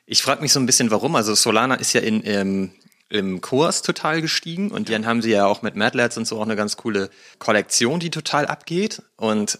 Ich 0.05 0.21
frage 0.21 0.41
mich 0.41 0.53
so 0.53 0.61
ein 0.61 0.65
bisschen, 0.65 0.89
warum. 0.89 1.17
Also 1.17 1.35
Solana 1.35 1.75
ist 1.75 1.91
ja 1.91 1.99
in 1.99 2.25
ähm, 2.25 2.71
im 3.09 3.41
Kurs 3.41 3.81
total 3.81 4.21
gestiegen 4.21 4.71
und 4.71 4.89
dann 4.89 5.05
haben 5.05 5.21
sie 5.21 5.31
ja 5.31 5.45
auch 5.45 5.61
mit 5.61 5.75
Madlets 5.75 6.17
und 6.17 6.27
so 6.27 6.37
auch 6.37 6.43
eine 6.43 6.55
ganz 6.55 6.75
coole 6.75 7.09
Kollektion, 7.39 7.99
die 7.99 8.09
total 8.09 8.45
abgeht. 8.45 9.01
Und 9.15 9.59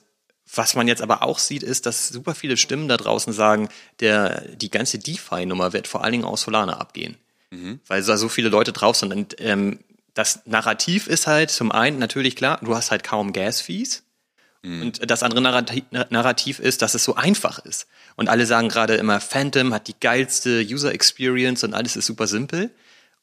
was 0.53 0.75
man 0.75 0.87
jetzt 0.87 1.01
aber 1.01 1.23
auch 1.23 1.39
sieht, 1.39 1.63
ist, 1.63 1.85
dass 1.85 2.07
super 2.07 2.35
viele 2.35 2.57
Stimmen 2.57 2.87
da 2.87 2.97
draußen 2.97 3.33
sagen, 3.33 3.69
der 3.99 4.41
die 4.55 4.71
ganze 4.71 4.99
DeFi-Nummer 4.99 5.73
wird 5.73 5.87
vor 5.87 6.03
allen 6.03 6.13
Dingen 6.13 6.25
aus 6.25 6.43
Solana 6.43 6.77
abgehen 6.77 7.17
weil 7.87 8.03
da 8.03 8.17
so 8.17 8.29
viele 8.29 8.49
Leute 8.49 8.73
drauf 8.73 8.97
sind. 8.97 9.13
Und 9.13 9.35
ähm, 9.39 9.79
das 10.13 10.41
Narrativ 10.45 11.07
ist 11.07 11.27
halt 11.27 11.51
zum 11.51 11.71
einen 11.71 11.99
natürlich 11.99 12.35
klar, 12.35 12.59
du 12.61 12.75
hast 12.75 12.91
halt 12.91 13.03
kaum 13.03 13.33
Gas-Fees. 13.33 14.03
Und 14.81 15.09
das 15.09 15.23
andere 15.23 15.41
Narrati- 15.41 15.85
Narrativ 16.09 16.59
ist, 16.59 16.81
dass 16.81 16.95
es 16.95 17.03
so 17.03 17.15
einfach 17.15 17.59
ist. 17.59 17.87
Und 18.15 18.27
alle 18.27 18.45
sagen 18.45 18.69
gerade 18.69 18.95
immer, 18.95 19.21
Phantom 19.21 19.73
hat 19.73 19.87
die 19.87 19.95
geilste 19.99 20.61
User 20.61 20.93
Experience 20.93 21.63
und 21.63 21.73
alles 21.73 21.95
ist 21.95 22.07
super 22.07 22.27
simpel. 22.27 22.71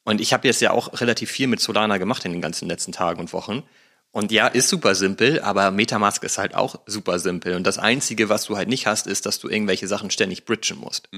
Und 0.05 0.21
ich 0.21 0.33
habe 0.33 0.47
jetzt 0.47 0.61
ja 0.61 0.71
auch 0.71 0.99
relativ 1.01 1.29
viel 1.29 1.47
mit 1.47 1.59
Solana 1.59 1.97
gemacht 1.97 2.25
in 2.25 2.31
den 2.31 2.41
ganzen 2.41 2.67
letzten 2.67 2.93
Tagen 2.93 3.19
und 3.19 3.33
Wochen. 3.33 3.63
Und 4.15 4.31
ja, 4.31 4.47
ist 4.47 4.69
super 4.69 4.95
simpel, 4.95 5.41
aber 5.41 5.71
Metamask 5.71 6.23
ist 6.23 6.37
halt 6.37 6.55
auch 6.55 6.79
super 6.85 7.19
simpel. 7.19 7.53
Und 7.55 7.67
das 7.67 7.77
Einzige, 7.77 8.29
was 8.29 8.45
du 8.45 8.55
halt 8.55 8.69
nicht 8.69 8.87
hast, 8.87 9.07
ist, 9.07 9.25
dass 9.25 9.39
du 9.39 9.49
irgendwelche 9.49 9.89
Sachen 9.89 10.09
ständig 10.09 10.45
bridgen 10.45 10.77
musst. 10.77 11.09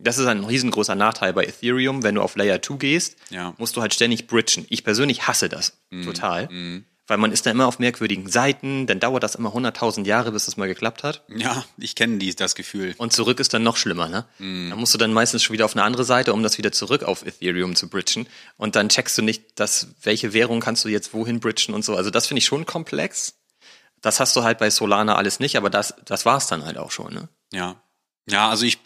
Das 0.00 0.18
ist 0.18 0.26
ein 0.26 0.42
riesengroßer 0.42 0.96
Nachteil 0.96 1.32
bei 1.32 1.44
Ethereum. 1.44 2.02
Wenn 2.02 2.16
du 2.16 2.22
auf 2.22 2.34
Layer 2.34 2.60
2 2.60 2.74
gehst, 2.78 3.16
Ja. 3.30 3.54
musst 3.58 3.76
du 3.76 3.82
halt 3.82 3.94
ständig 3.94 4.26
bridgen. 4.26 4.66
Ich 4.68 4.82
persönlich 4.82 5.28
hasse 5.28 5.48
das 5.48 5.78
total. 6.04 6.48
Weil 7.10 7.18
man 7.18 7.32
ist 7.32 7.44
da 7.44 7.50
immer 7.50 7.66
auf 7.66 7.80
merkwürdigen 7.80 8.30
Seiten, 8.30 8.86
dann 8.86 9.00
dauert 9.00 9.24
das 9.24 9.34
immer 9.34 9.52
100.000 9.52 10.06
Jahre, 10.06 10.30
bis 10.30 10.44
das 10.44 10.56
mal 10.56 10.68
geklappt 10.68 11.02
hat. 11.02 11.24
Ja, 11.26 11.64
ich 11.76 11.96
kenne 11.96 12.24
das 12.34 12.54
Gefühl. 12.54 12.94
Und 12.98 13.12
zurück 13.12 13.40
ist 13.40 13.52
dann 13.52 13.64
noch 13.64 13.76
schlimmer, 13.76 14.08
ne? 14.08 14.26
Da 14.38 14.76
musst 14.76 14.94
du 14.94 14.98
dann 14.98 15.12
meistens 15.12 15.42
schon 15.42 15.54
wieder 15.54 15.64
auf 15.64 15.74
eine 15.74 15.82
andere 15.82 16.04
Seite, 16.04 16.32
um 16.32 16.44
das 16.44 16.56
wieder 16.56 16.70
zurück 16.70 17.02
auf 17.02 17.26
Ethereum 17.26 17.74
zu 17.74 17.88
bridgen. 17.88 18.28
Und 18.56 18.76
dann 18.76 18.90
checkst 18.90 19.18
du 19.18 19.22
nicht, 19.22 19.58
dass, 19.58 19.88
welche 20.02 20.32
Währung 20.34 20.60
kannst 20.60 20.84
du 20.84 20.88
jetzt 20.88 21.12
wohin 21.12 21.40
bridgen 21.40 21.74
und 21.74 21.84
so. 21.84 21.96
Also 21.96 22.10
das 22.10 22.28
finde 22.28 22.38
ich 22.38 22.46
schon 22.46 22.64
komplex. 22.64 23.34
Das 24.00 24.20
hast 24.20 24.36
du 24.36 24.44
halt 24.44 24.58
bei 24.58 24.70
Solana 24.70 25.16
alles 25.16 25.40
nicht, 25.40 25.56
aber 25.56 25.68
das, 25.68 25.96
das 26.04 26.24
war's 26.26 26.46
dann 26.46 26.64
halt 26.64 26.78
auch 26.78 26.92
schon, 26.92 27.12
ne? 27.12 27.28
Ja. 27.52 27.82
Ja, 28.28 28.50
also 28.50 28.64
ich 28.64 28.78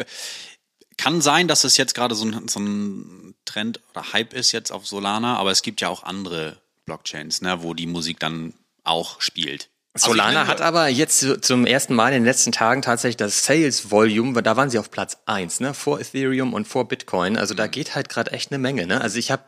kann 0.96 1.20
sein, 1.20 1.46
dass 1.46 1.64
es 1.64 1.76
jetzt 1.76 1.94
gerade 1.94 2.14
so 2.14 2.24
ein, 2.24 2.48
so 2.48 2.58
ein 2.58 3.34
Trend 3.44 3.80
oder 3.90 4.14
Hype 4.14 4.32
ist 4.32 4.52
jetzt 4.52 4.72
auf 4.72 4.86
Solana, 4.86 5.36
aber 5.36 5.50
es 5.50 5.60
gibt 5.60 5.82
ja 5.82 5.90
auch 5.90 6.04
andere 6.04 6.63
Blockchains, 6.84 7.42
ne, 7.42 7.62
wo 7.62 7.74
die 7.74 7.86
Musik 7.86 8.20
dann 8.20 8.54
auch 8.84 9.20
spielt. 9.20 9.70
Also 9.94 10.06
ich 10.06 10.12
Solana 10.12 10.46
hat 10.48 10.60
aber 10.60 10.88
jetzt 10.88 11.20
zu- 11.20 11.40
zum 11.40 11.66
ersten 11.66 11.94
Mal 11.94 12.08
in 12.08 12.14
den 12.22 12.24
letzten 12.24 12.50
Tagen 12.52 12.82
tatsächlich 12.82 13.16
das 13.16 13.44
Sales 13.44 13.90
Volume, 13.90 14.42
da 14.42 14.56
waren 14.56 14.68
sie 14.68 14.78
auf 14.78 14.90
Platz 14.90 15.18
eins, 15.26 15.60
ne, 15.60 15.72
vor 15.72 16.00
Ethereum 16.00 16.52
und 16.52 16.66
vor 16.66 16.88
Bitcoin. 16.88 17.36
Also 17.38 17.54
da 17.54 17.66
geht 17.68 17.94
halt 17.94 18.08
gerade 18.08 18.32
echt 18.32 18.50
eine 18.50 18.58
Menge, 18.58 18.86
ne? 18.86 19.00
Also 19.00 19.18
ich 19.18 19.30
habe 19.30 19.44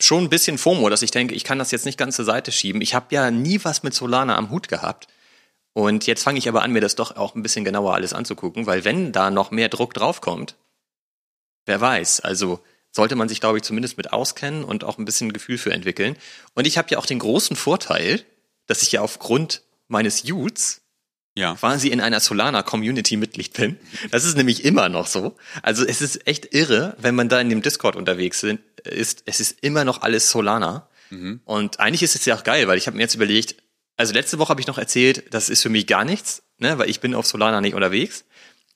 schon 0.00 0.24
ein 0.24 0.28
bisschen 0.30 0.58
FOMO, 0.58 0.88
dass 0.88 1.02
ich 1.02 1.10
denke, 1.10 1.34
ich 1.34 1.42
kann 1.42 1.58
das 1.58 1.72
jetzt 1.72 1.84
nicht 1.84 1.98
ganz 1.98 2.14
zur 2.14 2.24
Seite 2.24 2.52
schieben. 2.52 2.80
Ich 2.80 2.94
habe 2.94 3.12
ja 3.12 3.30
nie 3.32 3.58
was 3.64 3.82
mit 3.82 3.92
Solana 3.94 4.36
am 4.36 4.50
Hut 4.50 4.68
gehabt. 4.68 5.08
Und 5.72 6.06
jetzt 6.06 6.22
fange 6.22 6.38
ich 6.38 6.48
aber 6.48 6.62
an, 6.62 6.70
mir 6.72 6.80
das 6.80 6.94
doch 6.94 7.16
auch 7.16 7.34
ein 7.34 7.42
bisschen 7.42 7.64
genauer 7.64 7.94
alles 7.94 8.12
anzugucken, 8.12 8.66
weil 8.66 8.84
wenn 8.84 9.10
da 9.12 9.30
noch 9.30 9.50
mehr 9.50 9.68
Druck 9.68 9.94
draufkommt, 9.94 10.54
wer 11.66 11.80
weiß. 11.80 12.20
Also 12.20 12.60
sollte 12.98 13.14
man 13.14 13.28
sich, 13.28 13.38
glaube 13.40 13.58
ich, 13.58 13.62
zumindest 13.62 13.96
mit 13.96 14.12
auskennen 14.12 14.64
und 14.64 14.82
auch 14.82 14.98
ein 14.98 15.04
bisschen 15.04 15.32
Gefühl 15.32 15.56
für 15.56 15.72
entwickeln. 15.72 16.16
Und 16.54 16.66
ich 16.66 16.76
habe 16.78 16.88
ja 16.90 16.98
auch 16.98 17.06
den 17.06 17.20
großen 17.20 17.54
Vorteil, 17.54 18.24
dass 18.66 18.82
ich 18.82 18.90
ja 18.90 19.02
aufgrund 19.02 19.62
meines 19.86 20.24
Youths 20.24 20.80
Ja. 21.36 21.54
quasi 21.54 21.88
in 21.90 22.00
einer 22.00 22.18
Solana-Community 22.18 23.16
Mitglied 23.16 23.52
bin. 23.52 23.78
Das 24.10 24.24
ist 24.24 24.36
nämlich 24.36 24.64
immer 24.64 24.88
noch 24.88 25.06
so. 25.06 25.36
Also 25.62 25.84
es 25.86 26.02
ist 26.02 26.26
echt 26.26 26.52
irre, 26.52 26.96
wenn 26.98 27.14
man 27.14 27.28
da 27.28 27.40
in 27.40 27.48
dem 27.50 27.62
Discord 27.62 27.94
unterwegs 27.94 28.40
sind, 28.40 28.60
ist. 28.82 29.22
Es 29.26 29.38
ist 29.38 29.58
immer 29.62 29.84
noch 29.84 30.02
alles 30.02 30.28
Solana. 30.32 30.88
Und 31.44 31.78
eigentlich 31.78 32.02
ist 32.02 32.16
es 32.16 32.24
ja 32.24 32.34
auch 32.36 32.42
geil, 32.42 32.66
weil 32.66 32.78
ich 32.78 32.86
habe 32.88 32.96
mir 32.96 33.04
jetzt 33.04 33.14
überlegt, 33.14 33.54
also 33.96 34.12
letzte 34.12 34.38
Woche 34.40 34.50
habe 34.50 34.60
ich 34.60 34.66
noch 34.66 34.76
erzählt, 34.78 35.32
das 35.32 35.48
ist 35.48 35.62
für 35.62 35.70
mich 35.70 35.86
gar 35.86 36.04
nichts, 36.04 36.42
ne, 36.58 36.78
weil 36.78 36.90
ich 36.90 36.98
bin 37.00 37.14
auf 37.14 37.26
Solana 37.26 37.60
nicht 37.60 37.74
unterwegs. 37.74 38.24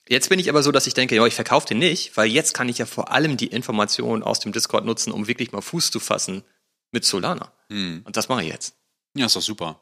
Jetzt 0.09 0.29
bin 0.29 0.39
ich 0.39 0.49
aber 0.49 0.63
so, 0.63 0.71
dass 0.71 0.85
ich 0.87 0.93
denke, 0.93 1.15
ja, 1.15 1.25
ich 1.25 1.33
verkaufe 1.33 1.67
den 1.67 1.79
nicht, 1.79 2.15
weil 2.17 2.27
jetzt 2.27 2.53
kann 2.53 2.67
ich 2.69 2.77
ja 2.77 2.85
vor 2.85 3.11
allem 3.11 3.37
die 3.37 3.47
Informationen 3.47 4.21
aus 4.23 4.39
dem 4.39 4.51
Discord 4.51 4.85
nutzen, 4.85 5.11
um 5.13 5.27
wirklich 5.27 5.51
mal 5.51 5.61
Fuß 5.61 5.91
zu 5.91 5.99
fassen 5.99 6.43
mit 6.91 7.05
Solana. 7.05 7.51
Und 7.69 8.03
das 8.11 8.27
mache 8.29 8.43
ich 8.43 8.49
jetzt. 8.49 8.75
Ja, 9.15 9.25
ist 9.27 9.35
doch 9.35 9.41
super. 9.41 9.81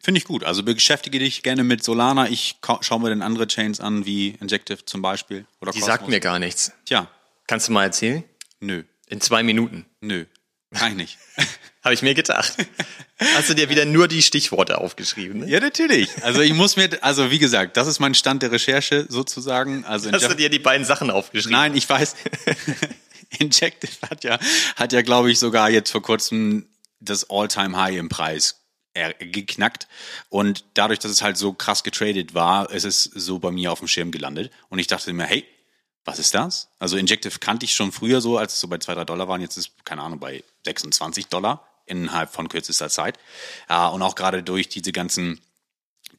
Finde 0.00 0.18
ich 0.18 0.24
gut. 0.24 0.44
Also 0.44 0.62
beschäftige 0.62 1.18
dich 1.18 1.42
gerne 1.42 1.64
mit 1.64 1.82
Solana. 1.82 2.28
Ich 2.28 2.56
schaue 2.82 3.00
mir 3.00 3.08
dann 3.08 3.22
andere 3.22 3.46
Chains 3.48 3.80
an, 3.80 4.06
wie 4.06 4.30
Injective 4.40 4.84
zum 4.84 5.02
Beispiel. 5.02 5.46
Oder 5.60 5.72
Die 5.72 5.80
Cosmos. 5.80 5.86
sagt 5.96 6.08
mir 6.08 6.20
gar 6.20 6.38
nichts. 6.38 6.72
Tja, 6.84 7.08
Kannst 7.46 7.68
du 7.68 7.72
mal 7.72 7.84
erzählen? 7.84 8.22
nö, 8.60 8.84
In 9.08 9.20
zwei 9.20 9.42
Minuten. 9.42 9.84
nö. 10.00 10.26
Kann 10.74 10.92
ich 10.92 10.96
nicht. 10.96 11.18
Habe 11.82 11.94
ich 11.94 12.02
mir 12.02 12.14
gedacht. 12.14 12.54
Hast 13.34 13.50
du 13.50 13.54
dir 13.54 13.68
wieder 13.68 13.84
nur 13.84 14.08
die 14.08 14.22
Stichworte 14.22 14.78
aufgeschrieben? 14.78 15.40
Ne? 15.40 15.48
Ja, 15.48 15.60
natürlich. 15.60 16.08
Also 16.22 16.40
ich 16.40 16.54
muss 16.54 16.76
mir, 16.76 16.88
also 17.02 17.30
wie 17.30 17.38
gesagt, 17.38 17.76
das 17.76 17.86
ist 17.86 18.00
mein 18.00 18.14
Stand 18.14 18.42
der 18.42 18.52
Recherche 18.52 19.06
sozusagen. 19.08 19.84
Also 19.84 20.10
Hast 20.10 20.28
du 20.28 20.34
dir 20.34 20.48
die 20.48 20.58
beiden 20.58 20.86
Sachen 20.86 21.10
aufgeschrieben? 21.10 21.52
Nein, 21.52 21.76
ich 21.76 21.88
weiß. 21.88 22.16
Injective 23.38 23.92
hat 24.08 24.24
ja, 24.24 24.38
hat 24.76 24.92
ja, 24.92 25.02
glaube 25.02 25.30
ich, 25.30 25.38
sogar 25.38 25.68
jetzt 25.68 25.90
vor 25.90 26.02
kurzem 26.02 26.66
das 27.00 27.28
All-Time-High 27.28 27.96
im 27.96 28.08
Preis 28.08 28.60
geknackt. 29.18 29.88
Und 30.28 30.64
dadurch, 30.74 31.00
dass 31.00 31.10
es 31.10 31.22
halt 31.22 31.36
so 31.36 31.52
krass 31.52 31.82
getradet 31.82 32.34
war, 32.34 32.70
ist 32.70 32.84
es 32.84 33.02
so 33.02 33.38
bei 33.40 33.50
mir 33.50 33.72
auf 33.72 33.80
dem 33.80 33.88
Schirm 33.88 34.10
gelandet. 34.10 34.52
Und 34.68 34.78
ich 34.78 34.86
dachte 34.86 35.12
mir, 35.12 35.24
hey, 35.24 35.44
was 36.04 36.18
ist 36.18 36.34
das? 36.34 36.68
Also 36.78 36.96
Injective 36.96 37.38
kannte 37.38 37.64
ich 37.64 37.74
schon 37.74 37.92
früher 37.92 38.20
so, 38.20 38.38
als 38.38 38.54
es 38.54 38.60
so 38.60 38.68
bei 38.68 38.78
zwei 38.78 38.94
drei 38.94 39.04
Dollar 39.04 39.28
waren. 39.28 39.40
Jetzt 39.40 39.56
ist, 39.56 39.72
keine 39.84 40.02
Ahnung, 40.02 40.20
bei 40.20 40.44
26 40.64 41.28
Dollar 41.28 41.66
innerhalb 41.86 42.32
von 42.32 42.48
kürzester 42.48 42.88
Zeit. 42.88 43.18
Ja, 43.68 43.88
und 43.88 44.02
auch 44.02 44.14
gerade 44.14 44.42
durch 44.42 44.68
diese 44.68 44.92
ganzen 44.92 45.40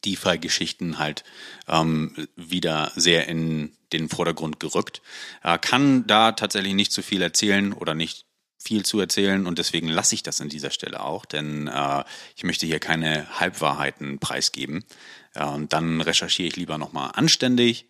DeFi-Geschichten 0.04 0.98
halt 0.98 1.24
ähm, 1.68 2.28
wieder 2.36 2.92
sehr 2.96 3.28
in 3.28 3.76
den 3.92 4.08
Vordergrund 4.08 4.60
gerückt. 4.60 5.02
Äh, 5.42 5.58
kann 5.58 6.06
da 6.06 6.32
tatsächlich 6.32 6.74
nicht 6.74 6.92
zu 6.92 7.02
viel 7.02 7.22
erzählen 7.22 7.72
oder 7.72 7.94
nicht 7.94 8.26
viel 8.58 8.84
zu 8.84 8.98
erzählen 8.98 9.46
und 9.46 9.58
deswegen 9.58 9.88
lasse 9.88 10.14
ich 10.16 10.24
das 10.24 10.40
an 10.40 10.48
dieser 10.48 10.70
Stelle 10.70 11.00
auch, 11.00 11.24
denn 11.24 11.68
äh, 11.68 12.02
ich 12.34 12.42
möchte 12.42 12.66
hier 12.66 12.80
keine 12.80 13.38
Halbwahrheiten 13.38 14.18
preisgeben. 14.18 14.84
Äh, 15.34 15.60
dann 15.68 16.00
recherchiere 16.00 16.48
ich 16.48 16.56
lieber 16.56 16.76
nochmal 16.76 17.12
anständig 17.14 17.86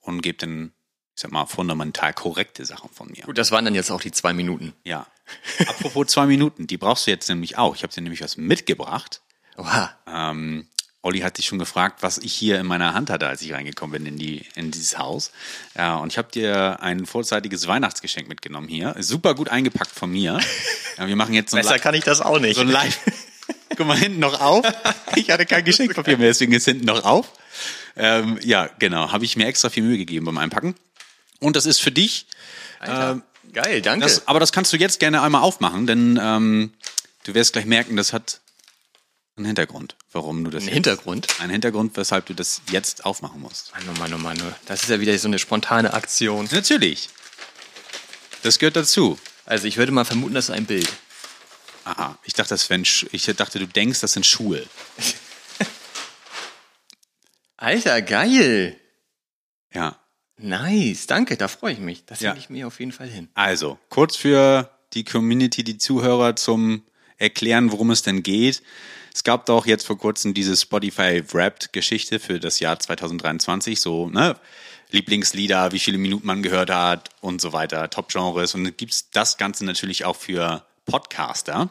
und 0.00 0.22
gebe 0.22 0.38
dann, 0.38 0.72
ich 1.16 1.22
sag 1.22 1.32
mal, 1.32 1.46
fundamental 1.46 2.12
korrekte 2.12 2.66
Sachen 2.66 2.90
von 2.90 3.08
mir. 3.10 3.22
Gut, 3.24 3.38
das 3.38 3.50
waren 3.50 3.64
dann 3.64 3.74
jetzt 3.74 3.90
auch 3.90 4.02
die 4.02 4.12
zwei 4.12 4.34
Minuten. 4.34 4.74
Ja. 4.84 5.06
Apropos 5.66 6.08
zwei 6.08 6.26
Minuten, 6.26 6.66
die 6.66 6.76
brauchst 6.76 7.06
du 7.06 7.10
jetzt 7.10 7.28
nämlich 7.30 7.56
auch. 7.56 7.74
Ich 7.74 7.82
habe 7.82 7.92
dir 7.92 8.02
nämlich 8.02 8.20
was 8.20 8.36
mitgebracht. 8.36 9.22
Oha. 9.56 9.96
Ähm, 10.06 10.66
Olli 11.00 11.20
hat 11.20 11.38
dich 11.38 11.46
schon 11.46 11.58
gefragt, 11.58 12.02
was 12.02 12.18
ich 12.18 12.34
hier 12.34 12.60
in 12.60 12.66
meiner 12.66 12.92
Hand 12.92 13.08
hatte, 13.08 13.26
als 13.28 13.40
ich 13.40 13.52
reingekommen 13.54 14.04
bin 14.04 14.12
in, 14.12 14.18
die, 14.18 14.44
in 14.56 14.70
dieses 14.72 14.98
Haus. 14.98 15.30
Ja, 15.74 15.96
und 15.96 16.12
ich 16.12 16.18
habe 16.18 16.30
dir 16.30 16.80
ein 16.82 17.06
vorzeitiges 17.06 17.66
Weihnachtsgeschenk 17.66 18.28
mitgenommen 18.28 18.68
hier. 18.68 18.94
Super 18.98 19.34
gut 19.34 19.48
eingepackt 19.48 19.90
von 19.92 20.10
mir. 20.10 20.38
Ja, 20.98 21.06
wir 21.08 21.16
machen 21.16 21.34
jetzt 21.34 21.50
so 21.50 21.58
ein 21.58 21.60
Besser 21.62 21.74
Live- 21.74 21.82
kann 21.82 21.94
ich 21.94 22.04
das 22.04 22.22
auch 22.22 22.38
nicht. 22.38 22.54
so 22.56 22.62
ein 22.62 22.68
Live. 22.68 22.98
Guck 23.76 23.86
mal, 23.86 23.98
hinten 23.98 24.18
noch 24.18 24.40
auf. 24.40 24.64
Ich 25.14 25.30
hatte 25.30 25.44
kein 25.44 25.62
Geschenkpapier 25.62 26.16
mehr, 26.16 26.28
deswegen 26.28 26.52
ist 26.54 26.64
hinten 26.64 26.86
noch 26.86 27.04
auf. 27.04 27.32
Ähm, 27.96 28.38
ja, 28.42 28.70
genau. 28.78 29.12
Habe 29.12 29.26
ich 29.26 29.36
mir 29.36 29.46
extra 29.46 29.68
viel 29.68 29.82
Mühe 29.82 29.98
gegeben 29.98 30.24
beim 30.24 30.38
Einpacken. 30.38 30.74
Und 31.40 31.56
das 31.56 31.66
ist 31.66 31.80
für 31.80 31.92
dich. 31.92 32.26
Alter. 32.80 33.22
Geil, 33.52 33.82
danke. 33.82 34.06
Das, 34.06 34.26
aber 34.26 34.40
das 34.40 34.52
kannst 34.52 34.72
du 34.72 34.76
jetzt 34.76 34.98
gerne 35.00 35.22
einmal 35.22 35.42
aufmachen, 35.42 35.86
denn 35.86 36.18
ähm, 36.20 36.72
du 37.24 37.34
wirst 37.34 37.52
gleich 37.52 37.64
merken, 37.64 37.96
das 37.96 38.12
hat 38.12 38.40
einen 39.36 39.46
Hintergrund, 39.46 39.96
warum 40.12 40.44
du 40.44 40.50
das 40.50 40.64
Ein 40.64 40.68
Hintergrund? 40.70 41.28
Ein 41.40 41.50
Hintergrund, 41.50 41.96
weshalb 41.96 42.26
du 42.26 42.34
das 42.34 42.62
jetzt 42.70 43.04
aufmachen 43.04 43.40
musst. 43.40 43.72
Mann, 43.74 43.84
oh 43.94 43.98
Mann, 43.98 44.14
oh 44.14 44.18
Mann. 44.18 44.38
oh. 44.42 44.52
Das 44.66 44.82
ist 44.82 44.88
ja 44.88 44.98
wieder 44.98 45.16
so 45.18 45.28
eine 45.28 45.38
spontane 45.38 45.92
Aktion. 45.92 46.48
Natürlich. 46.50 47.10
Das 48.42 48.58
gehört 48.58 48.76
dazu. 48.76 49.18
Also 49.44 49.66
ich 49.66 49.76
würde 49.76 49.92
mal 49.92 50.04
vermuten, 50.04 50.34
das 50.34 50.46
ist 50.48 50.54
ein 50.54 50.66
Bild. 50.66 50.90
Aha, 51.84 52.18
ich 52.24 52.32
dachte, 52.32 52.50
das 52.50 52.68
wären 52.68 52.84
ich 53.12 53.24
dachte, 53.36 53.58
du 53.58 53.66
denkst, 53.66 54.00
das 54.00 54.12
sind 54.12 54.26
Schuhe. 54.26 54.66
Alter, 57.56 58.02
geil. 58.02 58.80
Ja. 59.72 59.98
Nice, 60.38 61.06
danke, 61.06 61.36
da 61.36 61.48
freue 61.48 61.72
ich 61.72 61.78
mich. 61.78 62.04
Das 62.04 62.20
Ja. 62.20 62.34
ich 62.34 62.50
mir 62.50 62.66
auf 62.66 62.78
jeden 62.78 62.92
Fall 62.92 63.08
hin. 63.08 63.28
Also, 63.34 63.78
kurz 63.88 64.16
für 64.16 64.70
die 64.92 65.04
Community, 65.04 65.64
die 65.64 65.78
Zuhörer 65.78 66.36
zum 66.36 66.82
Erklären, 67.18 67.72
worum 67.72 67.90
es 67.90 68.02
denn 68.02 68.22
geht. 68.22 68.62
Es 69.14 69.24
gab 69.24 69.46
doch 69.46 69.66
jetzt 69.66 69.86
vor 69.86 69.96
kurzem 69.96 70.34
diese 70.34 70.54
Spotify 70.54 71.22
Wrapped 71.32 71.72
Geschichte 71.72 72.20
für 72.20 72.38
das 72.38 72.60
Jahr 72.60 72.78
2023, 72.78 73.80
so, 73.80 74.10
ne? 74.10 74.36
Lieblingslieder, 74.90 75.72
wie 75.72 75.78
viele 75.80 75.98
Minuten 75.98 76.26
man 76.26 76.42
gehört 76.42 76.70
hat 76.70 77.08
und 77.20 77.40
so 77.40 77.52
weiter, 77.52 77.90
Top-Genres. 77.90 78.54
Und 78.54 78.64
dann 78.64 78.76
gibt's 78.76 79.10
das 79.10 79.36
Ganze 79.36 79.64
natürlich 79.64 80.04
auch 80.04 80.14
für 80.16 80.64
Podcaster 80.84 81.70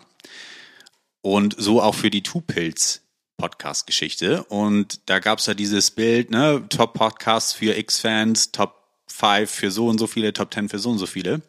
und 1.21 1.55
so 1.57 1.81
auch 1.81 1.95
für 1.95 2.09
die 2.09 2.23
Two-Pills 2.23 3.04
Podcast-Geschichte. 3.37 4.43
Und 4.45 5.09
da 5.09 5.19
gab's 5.19 5.45
ja 5.45 5.53
dieses 5.53 5.91
Bild, 5.91 6.31
ne, 6.31 6.65
Top-Podcasts 6.69 7.53
für 7.53 7.77
X-Fans, 7.77 8.51
Top 8.51 8.83
5 9.07 9.49
für 9.49 9.71
so 9.71 9.87
und 9.87 9.97
so 9.97 10.07
viele, 10.07 10.33
Top 10.33 10.53
10 10.53 10.69
für 10.69 10.79
so 10.79 10.91
und 10.91 10.97
so 10.97 11.05
viele. 11.05 11.41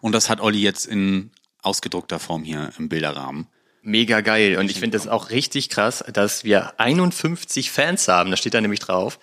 Und 0.00 0.12
das 0.12 0.28
hat 0.28 0.40
Olli 0.40 0.60
jetzt 0.60 0.86
in 0.86 1.30
ausgedruckter 1.62 2.18
Form 2.18 2.42
hier 2.42 2.72
im 2.78 2.88
Bilderrahmen. 2.88 3.46
Mega 3.82 4.20
geil. 4.20 4.58
Und 4.58 4.70
ich 4.70 4.78
finde 4.78 4.98
das 4.98 5.08
auch 5.08 5.30
richtig 5.30 5.68
krass, 5.68 6.04
dass 6.12 6.44
wir 6.44 6.78
51 6.78 7.70
Fans 7.70 8.08
haben, 8.08 8.30
da 8.30 8.36
steht 8.36 8.54
da 8.54 8.60
nämlich 8.60 8.80
drauf, 8.80 9.18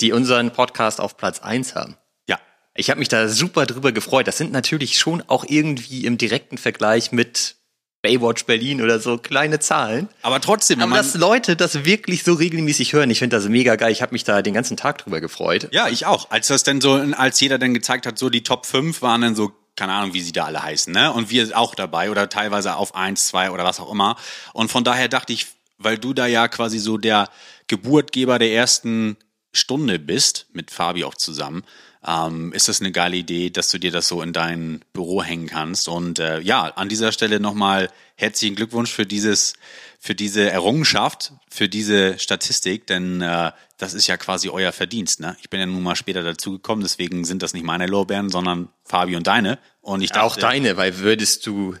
die 0.00 0.12
unseren 0.12 0.52
Podcast 0.52 1.00
auf 1.00 1.16
Platz 1.16 1.40
1 1.40 1.74
haben. 1.74 1.96
Ja, 2.28 2.40
Ich 2.74 2.90
habe 2.90 2.98
mich 2.98 3.08
da 3.08 3.28
super 3.28 3.66
drüber 3.66 3.92
gefreut. 3.92 4.26
Das 4.26 4.38
sind 4.38 4.52
natürlich 4.52 4.98
schon 4.98 5.22
auch 5.28 5.44
irgendwie 5.46 6.04
im 6.04 6.18
direkten 6.18 6.58
Vergleich 6.58 7.12
mit 7.12 7.56
Baywatch 8.02 8.44
Berlin 8.44 8.82
oder 8.82 8.98
so 8.98 9.16
kleine 9.16 9.60
Zahlen. 9.60 10.08
aber 10.22 10.40
trotzdem, 10.40 10.78
wenn 10.80 10.88
Aber 10.88 10.96
dass 10.96 11.14
Leute 11.14 11.54
das 11.54 11.84
wirklich 11.84 12.24
so 12.24 12.34
regelmäßig 12.34 12.92
hören, 12.92 13.08
ich 13.10 13.20
finde 13.20 13.36
das 13.36 13.48
mega 13.48 13.76
geil. 13.76 13.92
Ich 13.92 14.02
habe 14.02 14.12
mich 14.12 14.24
da 14.24 14.42
den 14.42 14.54
ganzen 14.54 14.76
Tag 14.76 14.98
drüber 14.98 15.20
gefreut. 15.20 15.68
ja, 15.70 15.88
ich 15.88 16.04
auch. 16.04 16.30
Als 16.30 16.48
das 16.48 16.64
denn 16.64 16.80
so, 16.80 16.94
als 16.94 17.40
jeder 17.40 17.58
dann 17.58 17.74
gezeigt 17.74 18.06
hat, 18.06 18.18
so 18.18 18.28
die 18.28 18.42
Top 18.42 18.66
5 18.66 19.00
waren 19.02 19.20
dann 19.22 19.34
so, 19.36 19.52
keine 19.76 19.92
Ahnung, 19.92 20.14
wie 20.14 20.20
sie 20.20 20.32
da 20.32 20.44
alle 20.44 20.62
heißen, 20.62 20.92
ne? 20.92 21.12
Und 21.12 21.30
wir 21.30 21.56
auch 21.56 21.74
dabei 21.74 22.10
oder 22.10 22.28
teilweise 22.28 22.76
auf 22.76 22.94
1, 22.94 23.28
2 23.28 23.52
oder 23.52 23.64
was 23.64 23.80
auch 23.80 23.90
immer. 23.90 24.16
Und 24.52 24.70
von 24.70 24.84
daher 24.84 25.08
dachte 25.08 25.32
ich, 25.32 25.46
weil 25.78 25.96
du 25.96 26.12
da 26.12 26.26
ja 26.26 26.48
quasi 26.48 26.78
so 26.78 26.98
der 26.98 27.28
Geburtgeber 27.68 28.38
der 28.38 28.52
ersten 28.52 29.16
Stunde 29.52 29.98
bist, 29.98 30.46
mit 30.52 30.70
Fabi 30.70 31.04
auch 31.04 31.14
zusammen, 31.14 31.62
ähm, 32.06 32.52
ist 32.52 32.68
das 32.68 32.80
eine 32.80 32.92
geile 32.92 33.16
Idee, 33.16 33.50
dass 33.50 33.70
du 33.70 33.78
dir 33.78 33.92
das 33.92 34.08
so 34.08 34.22
in 34.22 34.32
dein 34.32 34.84
Büro 34.92 35.22
hängen 35.22 35.46
kannst. 35.46 35.88
Und 35.88 36.18
äh, 36.18 36.40
ja, 36.40 36.64
an 36.64 36.88
dieser 36.88 37.12
Stelle 37.12 37.38
nochmal 37.38 37.90
herzlichen 38.16 38.56
Glückwunsch 38.56 38.90
für 38.90 39.06
dieses, 39.06 39.54
für 40.00 40.14
diese 40.14 40.50
Errungenschaft, 40.50 41.32
für 41.48 41.68
diese 41.68 42.18
Statistik, 42.18 42.86
denn 42.86 43.20
äh, 43.20 43.52
das 43.78 43.94
ist 43.94 44.08
ja 44.08 44.16
quasi 44.16 44.48
euer 44.48 44.72
Verdienst. 44.72 45.20
Ne? 45.20 45.36
Ich 45.40 45.50
bin 45.50 45.60
ja 45.60 45.66
nun 45.66 45.82
mal 45.82 45.96
später 45.96 46.22
dazugekommen, 46.22 46.82
deswegen 46.82 47.24
sind 47.24 47.42
das 47.42 47.54
nicht 47.54 47.64
meine 47.64 47.86
Lorbeeren, 47.86 48.30
sondern 48.30 48.68
Fabi 48.84 49.16
und 49.16 49.26
deine. 49.26 49.58
Und 49.80 50.02
ich 50.02 50.10
dachte, 50.10 50.24
Auch 50.24 50.36
deine, 50.36 50.76
weil 50.76 50.98
würdest 50.98 51.46
du 51.46 51.76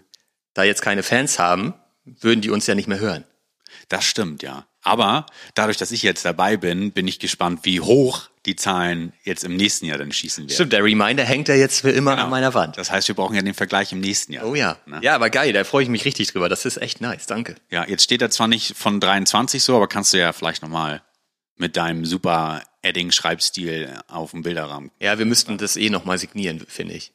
da 0.54 0.62
jetzt 0.62 0.82
keine 0.82 1.02
Fans 1.02 1.38
haben, 1.38 1.74
würden 2.04 2.40
die 2.40 2.50
uns 2.50 2.66
ja 2.66 2.74
nicht 2.74 2.88
mehr 2.88 2.98
hören. 2.98 3.24
Das 3.88 4.04
stimmt, 4.04 4.42
ja. 4.42 4.66
Aber 4.82 5.26
dadurch, 5.54 5.76
dass 5.76 5.92
ich 5.92 6.02
jetzt 6.02 6.24
dabei 6.24 6.56
bin, 6.56 6.92
bin 6.92 7.06
ich 7.06 7.18
gespannt, 7.18 7.60
wie 7.62 7.80
hoch 7.80 8.28
die 8.46 8.56
Zahlen 8.56 9.12
jetzt 9.22 9.44
im 9.44 9.56
nächsten 9.56 9.86
Jahr 9.86 9.98
dann 9.98 10.10
schießen 10.10 10.44
werden. 10.44 10.54
Stimmt, 10.54 10.72
der 10.72 10.82
Reminder 10.82 11.24
hängt 11.24 11.48
ja 11.48 11.54
jetzt 11.54 11.80
für 11.82 11.90
immer 11.90 12.12
Genau. 12.12 12.24
an 12.24 12.30
meiner 12.30 12.54
Wand. 12.54 12.76
Das 12.76 12.90
heißt, 12.90 13.06
wir 13.08 13.14
brauchen 13.14 13.36
ja 13.36 13.42
den 13.42 13.54
Vergleich 13.54 13.92
im 13.92 14.00
nächsten 14.00 14.32
Jahr. 14.32 14.46
Oh 14.46 14.54
ja. 14.54 14.78
Ne? 14.86 14.98
Ja, 15.02 15.14
aber 15.14 15.30
geil, 15.30 15.52
da 15.52 15.62
freue 15.64 15.84
ich 15.84 15.88
mich 15.88 16.04
richtig 16.04 16.32
drüber. 16.32 16.48
Das 16.48 16.64
ist 16.64 16.76
echt 16.78 17.00
nice, 17.00 17.26
danke. 17.26 17.54
Ja, 17.70 17.86
jetzt 17.86 18.02
steht 18.02 18.20
da 18.20 18.30
zwar 18.30 18.48
nicht 18.48 18.76
von 18.76 18.98
23 18.98 19.62
so, 19.62 19.76
aber 19.76 19.86
kannst 19.86 20.12
du 20.12 20.18
ja 20.18 20.32
vielleicht 20.32 20.62
nochmal 20.62 21.02
mit 21.56 21.76
deinem 21.76 22.04
super 22.04 22.62
Edding-Schreibstil 22.82 23.98
auf 24.08 24.32
dem 24.32 24.42
Bilderrahmen. 24.42 24.90
Ja, 25.00 25.18
wir 25.18 25.26
müssten 25.26 25.58
das 25.58 25.76
eh 25.76 25.90
nochmal 25.90 26.18
signieren, 26.18 26.64
finde 26.66 26.94
ich. 26.94 27.12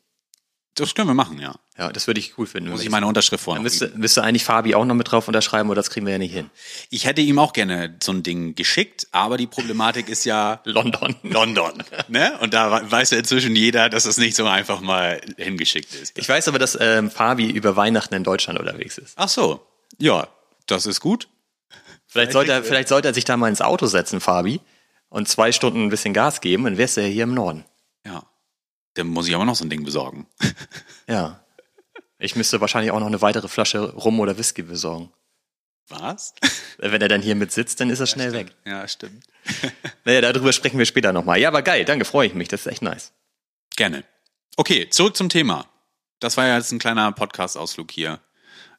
Das 0.79 0.93
können 0.93 1.07
wir 1.07 1.13
machen, 1.13 1.39
ja. 1.39 1.55
Ja, 1.77 1.91
das 1.91 2.07
würde 2.07 2.19
ich 2.19 2.38
cool 2.38 2.48
finden. 2.48 2.69
Muss 2.69 2.81
ich 2.81 2.89
meine 2.89 3.05
Unterschrift 3.07 3.43
vorne 3.43 3.57
Dann 3.57 3.63
müsste, 3.63 3.91
müsste 3.96 4.24
eigentlich 4.24 4.43
Fabi 4.43 4.75
auch 4.75 4.86
noch 4.86 4.96
mit 4.96 5.12
drauf 5.12 5.27
unterschreiben, 5.27 5.69
aber 5.69 5.75
das 5.75 5.89
kriegen 5.89 6.05
wir 6.05 6.13
ja 6.13 6.19
nicht 6.19 6.34
hin. 6.34 6.50
Ich 6.89 7.05
hätte 7.05 7.22
ihm 7.22 7.39
auch 7.39 7.53
gerne 7.53 7.96
so 8.01 8.12
ein 8.12 8.24
Ding 8.24 8.55
geschickt, 8.55 9.07
aber 9.12 9.38
die 9.38 9.48
Problematik 9.48 10.10
ist 10.10 10.25
ja 10.25 10.62
London. 10.65 11.15
London. 11.24 11.84
ne? 12.07 12.38
Und 12.41 12.53
da 12.53 12.89
weiß 12.89 13.12
ja 13.12 13.17
inzwischen 13.17 13.55
jeder, 13.55 13.89
dass 13.89 14.03
das 14.03 14.17
nicht 14.17 14.36
so 14.36 14.46
einfach 14.46 14.81
mal 14.81 15.22
hingeschickt 15.38 15.93
ist. 15.93 16.17
Ich 16.17 16.27
weiß 16.27 16.48
aber, 16.48 16.60
dass 16.60 16.77
ähm, 16.79 17.12
Fabi 17.12 17.50
über 17.50 17.75
Weihnachten 17.75 18.13
in 18.13 18.24
Deutschland 18.24 18.60
unterwegs 18.60 18.98
ist. 18.98 19.13
Ach 19.15 19.29
so. 19.29 19.65
Ja, 20.00 20.27
das 20.65 20.86
ist 20.86 21.00
gut. 21.00 21.27
Vielleicht 22.07 22.31
sollte, 22.31 22.51
er, 22.51 22.63
vielleicht 22.63 22.88
sollte 22.88 23.10
er 23.10 23.13
sich 23.13 23.25
da 23.25 23.36
mal 23.38 23.50
ins 23.50 23.62
Auto 23.62 23.86
setzen, 23.86 24.22
Fabi, 24.22 24.62
und 25.10 25.27
zwei 25.27 25.51
Stunden 25.51 25.84
ein 25.84 25.89
bisschen 25.89 26.13
Gas 26.13 26.41
geben, 26.41 26.63
dann 26.63 26.77
wärst 26.77 26.98
du 26.98 27.01
ja 27.01 27.07
hier 27.07 27.24
im 27.24 27.34
Norden. 27.34 27.65
Ja. 28.05 28.24
Dann 28.98 29.08
muss 29.08 29.27
ich 29.27 29.36
aber 29.36 29.46
noch 29.46 29.56
so 29.56 29.63
ein 29.63 29.70
Ding 29.70 29.84
besorgen. 29.84 30.27
Ja. 31.10 31.42
Ich 32.20 32.36
müsste 32.36 32.60
wahrscheinlich 32.60 32.92
auch 32.92 33.00
noch 33.00 33.08
eine 33.08 33.22
weitere 33.22 33.48
Flasche 33.48 33.94
Rum 33.94 34.20
oder 34.20 34.38
Whisky 34.38 34.62
besorgen. 34.62 35.13
Was? 35.88 36.34
Wenn 36.80 37.01
er 37.01 37.08
dann 37.08 37.22
hier 37.22 37.36
mit 37.36 37.54
sitzt, 37.54 37.80
dann 37.80 37.89
ist 37.89 38.01
er 38.01 38.08
schnell 38.08 38.34
weg. 38.34 38.54
Ja, 38.66 38.88
stimmt. 38.88 39.24
Naja, 40.04 40.22
darüber 40.22 40.51
sprechen 40.51 40.77
wir 40.80 40.86
später 40.86 41.13
nochmal. 41.13 41.39
Ja, 41.39 41.48
aber 41.50 41.62
geil, 41.62 41.86
danke, 41.86 42.04
freue 42.04 42.27
ich 42.27 42.34
mich. 42.34 42.48
Das 42.50 42.62
ist 42.62 42.68
echt 42.68 42.82
nice. 42.82 43.13
Gerne. 43.75 44.04
Okay, 44.58 44.89
zurück 44.89 45.16
zum 45.16 45.30
Thema. 45.30 45.66
Das 46.20 46.36
war 46.36 46.48
ja 46.48 46.58
jetzt 46.58 46.72
ein 46.72 46.80
kleiner 46.80 47.12
Podcast-Ausflug 47.12 47.92
hier. 47.92 48.20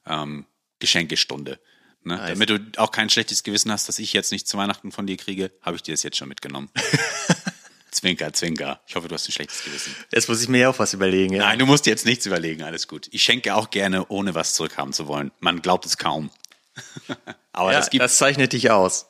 Ähm, 0.06 0.44
Geschenkestunde. 0.80 1.60
Ne? 2.04 2.16
Nice. 2.16 2.30
Damit 2.30 2.50
du 2.50 2.58
auch 2.76 2.90
kein 2.90 3.10
schlechtes 3.10 3.42
Gewissen 3.42 3.70
hast, 3.70 3.88
dass 3.88 3.98
ich 3.98 4.12
jetzt 4.12 4.32
nicht 4.32 4.48
zu 4.48 4.56
Weihnachten 4.56 4.92
von 4.92 5.06
dir 5.06 5.16
kriege, 5.16 5.50
habe 5.62 5.76
ich 5.76 5.82
dir 5.82 5.92
das 5.92 6.02
jetzt 6.02 6.16
schon 6.16 6.28
mitgenommen. 6.28 6.70
Zwinker, 7.90 8.32
Zwinker. 8.32 8.80
Ich 8.86 8.96
hoffe, 8.96 9.08
du 9.08 9.14
hast 9.14 9.28
ein 9.28 9.32
schlechtes 9.32 9.64
Gewissen. 9.64 9.94
Jetzt 10.12 10.28
muss 10.28 10.42
ich 10.42 10.48
mir 10.48 10.58
ja 10.58 10.68
auch 10.70 10.78
was 10.78 10.94
überlegen. 10.94 11.34
Ja. 11.34 11.40
Nein, 11.40 11.58
du 11.58 11.66
musst 11.66 11.86
dir 11.86 11.90
jetzt 11.90 12.06
nichts 12.06 12.26
überlegen, 12.26 12.62
alles 12.62 12.88
gut. 12.88 13.08
Ich 13.12 13.22
schenke 13.22 13.54
auch 13.54 13.70
gerne, 13.70 14.06
ohne 14.08 14.34
was 14.34 14.54
zurückhaben 14.54 14.92
zu 14.92 15.06
wollen. 15.06 15.30
Man 15.40 15.62
glaubt 15.62 15.86
es 15.86 15.96
kaum. 15.98 16.30
Aber 17.52 17.72
ja, 17.72 17.78
das 17.78 17.90
gibt 17.90 18.02
das 18.02 18.16
zeichnet 18.18 18.52
dich 18.52 18.70
aus. 18.70 19.06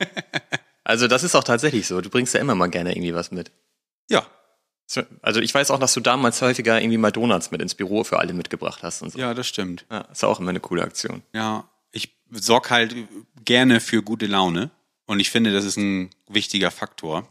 Also 0.84 1.06
das 1.06 1.22
ist 1.22 1.34
auch 1.34 1.44
tatsächlich 1.44 1.86
so. 1.86 2.00
Du 2.00 2.08
bringst 2.10 2.34
ja 2.34 2.40
immer 2.40 2.54
mal 2.54 2.68
gerne 2.68 2.92
irgendwie 2.92 3.14
was 3.14 3.30
mit. 3.30 3.50
ja, 4.08 4.26
So, 4.86 5.02
Also 5.20 5.40
ich 5.40 5.52
weiß 5.52 5.70
auch, 5.70 5.78
dass 5.78 5.92
du 5.92 6.00
damals 6.00 6.40
häufiger 6.40 6.80
irgendwie 6.80 6.96
mal 6.98 7.10
Donuts 7.12 7.50
mit 7.50 7.60
ins 7.60 7.74
Büro 7.74 8.04
für 8.04 8.18
alle 8.18 8.32
mitgebracht 8.32 8.82
hast 8.82 9.02
und 9.02 9.10
so. 9.12 9.18
ja, 9.18 9.34
das 9.34 9.46
stimmt. 9.46 9.84
Ja, 9.90 10.02
ist 10.10 10.24
auch 10.24 10.40
immer 10.40 10.50
eine 10.50 10.60
coole 10.60 10.82
Aktion. 10.82 11.22
Ja, 11.34 11.68
ich 11.92 12.14
sorge 12.30 12.70
halt 12.70 12.94
gerne 13.44 13.80
für 13.80 14.02
gute 14.02 14.26
Laune 14.26 14.70
und 15.06 15.20
ich 15.20 15.30
finde, 15.30 15.52
das 15.52 15.64
ist 15.66 15.76
ein 15.76 16.10
wichtiger 16.28 16.70
Faktor, 16.70 17.28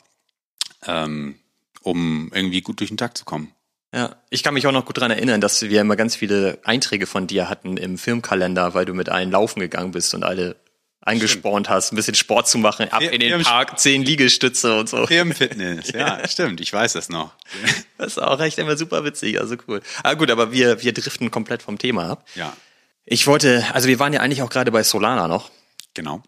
ähm, 0.86 1.36
um 1.81 2.29
irgendwie 2.34 2.62
gut 2.62 2.79
durch 2.79 2.89
den 2.89 2.98
Tag 2.98 3.17
zu 3.17 3.25
kommen. 3.25 3.51
Ja, 3.93 4.17
ich 4.29 4.43
kann 4.43 4.53
mich 4.53 4.67
auch 4.67 4.72
noch 4.74 4.86
gut 4.86 4.98
dran 5.00 5.12
erinnern, 5.12 5.39
dass 5.41 5.62
wir 5.62 5.81
immer 5.81 5.96
ganz 5.96 6.15
viele 6.15 6.60
Einträge 6.63 7.07
von 7.07 7.25
dir 7.25 7.50
hatten 7.50 7.77
im 7.77 7.98
Filmkalender, 7.98 8.74
weil 8.74 8.86
du 8.86 8.93
mit 8.93 9.10
allen 9.10 9.31
laufen 9.31 9.60
gegangen 9.62 9.91
bist 9.91 10.13
und 10.13 10.24
alle 10.24 10.57
eingespornt 11.01 11.69
hast, 11.69 11.93
ein 11.93 11.96
bisschen 11.96 12.15
Sport 12.15 12.50
zu 12.50 12.57
machen, 12.57 12.89
ab 12.91 13.00
Wir- 13.00 13.13
in 13.13 13.22
den 13.22 13.41
Park, 13.41 13.79
zehn 13.79 14.03
Liegestütze 14.03 14.77
und 14.77 14.89
so. 14.89 15.07
Firmenfitness, 15.07 15.91
ja, 15.96 16.27
stimmt, 16.27 16.60
ich 16.60 16.74
weiß 16.74 16.93
das 16.93 17.07
noch. 17.10 17.34
Das 17.98 18.07
ist 18.17 18.19
auch 18.19 18.39
echt 18.41 18.57
immer 18.60 18.75
super 18.77 19.03
witzig, 19.05 19.39
also 19.39 19.55
cool. 19.67 19.81
Ah 20.03 20.13
gut, 20.15 20.29
aber 20.29 20.51
wir, 20.51 20.84
wir 20.84 20.93
driften 20.93 21.31
komplett 21.31 21.63
vom 21.63 21.77
Thema 21.79 22.10
ab. 22.12 22.27
Ja, 22.36 22.55
Ich 23.05 23.25
wollte, 23.25 23.65
also 23.74 23.88
wir 23.88 23.98
waren 24.00 24.12
ja 24.13 24.19
eigentlich 24.19 24.41
auch 24.43 24.50
gerade 24.51 24.72
bei 24.72 24.84
Solana 24.84 25.27
noch. 25.29 25.50
genau. 25.96 26.22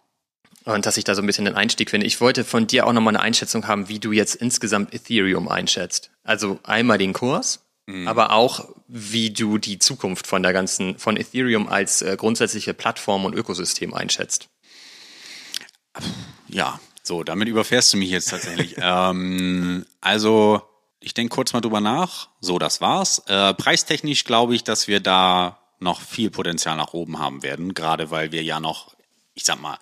Und 0.74 0.86
dass 0.86 0.98
ich 0.98 1.04
da 1.04 1.16
so 1.16 1.22
ein 1.22 1.26
bisschen 1.26 1.46
den 1.46 1.56
Einstieg 1.56 1.90
finde. 1.90 2.06
Ich 2.06 2.22
wollte 2.22 2.44
von 2.44 2.68
dir 2.68 2.86
auch 2.86 2.94
nochmal 2.94 3.16
eine 3.16 3.24
Einschätzung 3.24 3.68
haben, 3.68 3.90
wie 3.90 4.00
du 4.00 4.12
jetzt 4.12 4.36
insgesamt 4.36 4.94
Ethereum 4.94 5.48
einschätzt. 5.48 6.12
Also 6.24 6.60
einmal 6.64 6.98
den 6.98 7.14
Kurs, 7.14 7.66
aber 8.06 8.34
auch 8.34 8.70
wie 8.88 9.32
du 9.32 9.58
die 9.58 9.80
Zukunft 9.80 10.28
von 10.28 10.44
der 10.44 10.54
ganzen, 10.54 11.00
von 11.00 11.18
Ethereum 11.18 11.68
als 11.68 12.04
äh, 12.04 12.16
grundsätzliche 12.18 12.76
Plattform 12.76 13.26
und 13.26 13.34
Ökosystem 13.34 13.96
einschätzt. 13.96 14.50
Ja, 16.48 16.80
so, 17.02 17.24
damit 17.24 17.48
überfährst 17.48 17.94
du 17.94 17.98
mich 17.98 18.12
jetzt 18.12 18.30
tatsächlich. 18.30 18.76
ähm, 18.82 19.86
also, 20.02 20.62
ich 21.00 21.16
denke 21.16 21.34
kurz 21.34 21.54
mal 21.54 21.62
drüber 21.62 21.82
nach. 21.82 22.30
So, 22.42 22.60
das 22.60 22.80
war's. 22.80 23.24
Äh, 23.26 23.56
preistechnisch 23.56 24.24
glaube 24.24 24.54
ich, 24.54 24.64
dass 24.64 24.88
wir 24.88 25.00
da 25.00 25.60
noch 25.80 26.02
viel 26.02 26.30
Potenzial 26.30 26.78
nach 26.78 26.94
oben 26.94 27.18
haben 27.18 27.42
werden, 27.42 27.74
gerade 27.74 28.12
weil 28.12 28.32
wir 28.32 28.44
ja 28.44 28.60
noch, 28.60 28.96
ich 29.34 29.46
sag 29.46 29.60
mal, 29.60 29.80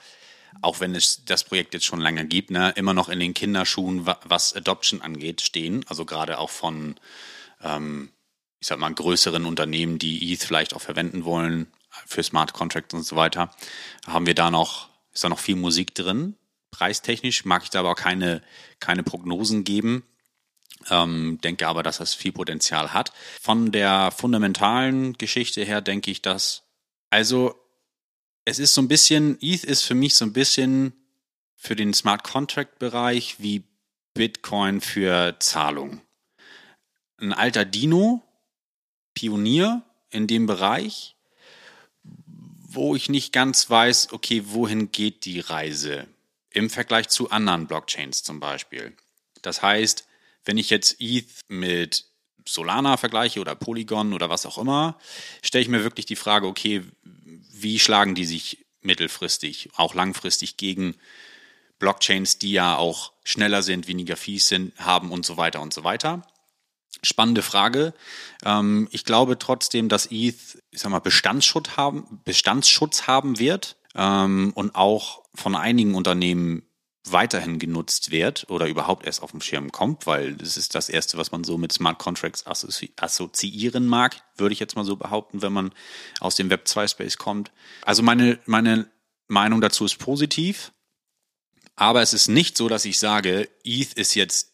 auch 0.62 0.80
wenn 0.80 0.96
es 0.96 1.24
das 1.26 1.44
Projekt 1.44 1.74
jetzt 1.74 1.86
schon 1.86 2.02
lange 2.02 2.26
gibt, 2.26 2.52
ne, 2.52 2.74
immer 2.76 2.94
noch 2.94 3.10
in 3.10 3.20
den 3.20 3.34
Kinderschuhen, 3.34 4.06
wa- 4.06 4.20
was 4.24 4.56
Adoption 4.56 5.02
angeht, 5.02 5.42
stehen. 5.42 5.86
Also 5.88 6.06
gerade 6.06 6.40
auch 6.40 6.50
von, 6.50 6.96
ähm, 7.64 8.12
ich 8.60 8.68
sag 8.68 8.80
mal, 8.80 8.94
größeren 8.94 9.46
Unternehmen, 9.46 10.00
die 10.00 10.34
ETH 10.34 10.44
vielleicht 10.44 10.74
auch 10.76 10.82
verwenden 10.82 11.26
wollen 11.26 11.68
für 12.06 12.24
Smart 12.24 12.54
Contracts 12.54 12.94
und 12.94 13.04
so 13.04 13.16
weiter, 13.16 13.54
haben 14.06 14.26
wir 14.26 14.36
da 14.36 14.52
noch, 14.52 14.90
ist 15.14 15.24
da 15.24 15.30
noch 15.30 15.40
viel 15.40 15.56
Musik 15.56 15.96
drin. 15.96 16.36
Preistechnisch 16.72 17.46
mag 17.46 17.64
ich 17.64 17.70
da 17.70 17.80
aber 17.80 17.92
auch 17.92 17.96
keine, 17.96 18.42
keine 18.80 19.04
Prognosen 19.04 19.64
geben. 19.64 20.04
Ähm, 20.90 21.40
denke 21.44 21.68
aber, 21.68 21.82
dass 21.82 21.98
das 21.98 22.14
viel 22.14 22.32
Potenzial 22.32 22.94
hat. 22.94 23.12
Von 23.42 23.72
der 23.72 24.12
fundamentalen 24.12 25.14
Geschichte 25.18 25.64
her 25.64 25.82
denke 25.82 26.12
ich, 26.12 26.22
dass, 26.22 26.64
also, 27.10 27.56
es 28.48 28.60
ist 28.60 28.74
so 28.74 28.82
ein 28.82 28.88
bisschen, 28.88 29.38
ETH 29.42 29.66
ist 29.66 29.82
für 29.82 29.94
mich 29.94 30.16
so 30.16 30.24
ein 30.24 30.32
bisschen 30.32 30.94
für 31.58 31.76
den 31.76 31.94
Smart 31.94 32.24
Contract 32.24 32.80
Bereich 32.80 33.36
wie 33.40 33.66
Bitcoin 34.14 34.80
für 34.80 35.36
Zahlung. 35.40 36.00
Ein 37.18 37.34
alter 37.34 37.66
Dino, 37.66 38.24
Pionier 39.14 39.84
in 40.12 40.28
dem 40.28 40.46
Bereich, 40.46 41.18
wo 42.04 42.96
ich 42.96 43.10
nicht 43.10 43.34
ganz 43.34 43.70
weiß, 43.70 44.14
okay, 44.14 44.44
wohin 44.46 44.94
geht 44.94 45.26
die 45.26 45.42
Reise 45.42 46.08
im 46.50 46.70
Vergleich 46.70 47.10
zu 47.10 47.30
anderen 47.30 47.68
Blockchains 47.68 48.24
zum 48.24 48.40
Beispiel. 48.40 48.96
Das 49.42 49.62
heißt, 49.62 50.08
wenn 50.46 50.58
ich 50.58 50.70
jetzt 50.70 51.02
ETH 51.02 51.42
mit 51.50 52.06
Solana 52.48 52.96
vergleiche 52.96 53.42
oder 53.42 53.56
Polygon 53.56 54.14
oder 54.14 54.30
was 54.30 54.46
auch 54.46 54.58
immer, 54.58 54.98
stelle 55.42 55.64
ich 55.64 55.68
mir 55.68 55.84
wirklich 55.84 56.06
die 56.06 56.16
Frage, 56.16 56.48
okay, 56.48 56.86
wie 57.52 57.80
schlagen 57.80 58.16
die 58.16 58.26
sich 58.26 58.66
mittelfristig, 58.82 59.70
auch 59.76 59.94
langfristig 59.94 60.58
gegen 60.58 60.96
Blockchains, 61.80 62.40
die 62.40 62.52
ja 62.52 62.76
auch 62.76 63.14
schneller 63.24 63.62
sind, 63.62 63.88
weniger 63.88 64.18
Fees 64.18 64.48
sind, 64.48 64.78
haben 64.78 65.12
und 65.12 65.26
so 65.26 65.38
weiter 65.38 65.62
und 65.62 65.74
so 65.74 65.84
weiter. 65.84 66.26
Spannende 67.04 67.44
Frage. 67.44 67.94
Ähm, 68.44 68.88
ich 68.92 69.06
glaube 69.06 69.38
trotzdem, 69.38 69.88
dass 69.90 70.08
ETH, 70.08 70.58
ich 70.72 70.80
sag 70.80 70.90
mal, 70.90 71.00
Bestandsschutz 71.00 71.78
haben, 71.78 72.22
Bestandsschutz 72.26 73.06
haben 73.06 73.38
wird 73.38 73.78
ähm, 73.94 74.52
und 74.56 74.74
auch 74.76 75.24
von 75.36 75.56
einigen 75.56 75.94
Unternehmen 75.94 76.67
weiterhin 77.12 77.60
genutzt 77.60 78.12
wird 78.12 78.50
oder 78.50 78.68
überhaupt 78.68 79.06
erst 79.06 79.22
auf 79.22 79.32
dem 79.32 79.42
Schirm 79.42 79.72
kommt, 79.72 80.06
weil 80.06 80.36
das 80.36 80.58
ist 80.58 80.76
das 80.76 80.90
Erste, 80.90 81.18
was 81.18 81.32
man 81.32 81.44
so 81.44 81.58
mit 81.58 81.72
Smart 81.72 82.00
Contracts 82.00 82.46
assozi 82.46 82.92
assoziieren 82.98 83.88
mag, 83.88 84.22
würde 84.36 84.54
ich 84.54 84.60
jetzt 84.60 84.76
mal 84.76 84.86
so 84.86 84.96
behaupten, 84.96 85.42
wenn 85.42 85.54
man 85.54 85.74
aus 86.20 86.36
dem 86.36 86.50
Web 86.50 86.68
2 86.68 86.88
Space 86.88 87.18
kommt. 87.18 87.52
Also 87.84 88.04
meine, 88.04 88.40
meine 88.46 88.90
Meinung 89.28 89.62
dazu 89.62 89.86
ist 89.86 89.98
positiv, 89.98 90.72
aber 91.76 92.02
es 92.02 92.14
ist 92.14 92.28
nicht 92.28 92.58
so, 92.58 92.68
dass 92.68 92.86
ich 92.86 93.00
sage, 93.00 93.50
ETH 93.64 93.94
ist 93.94 94.16
jetzt 94.16 94.54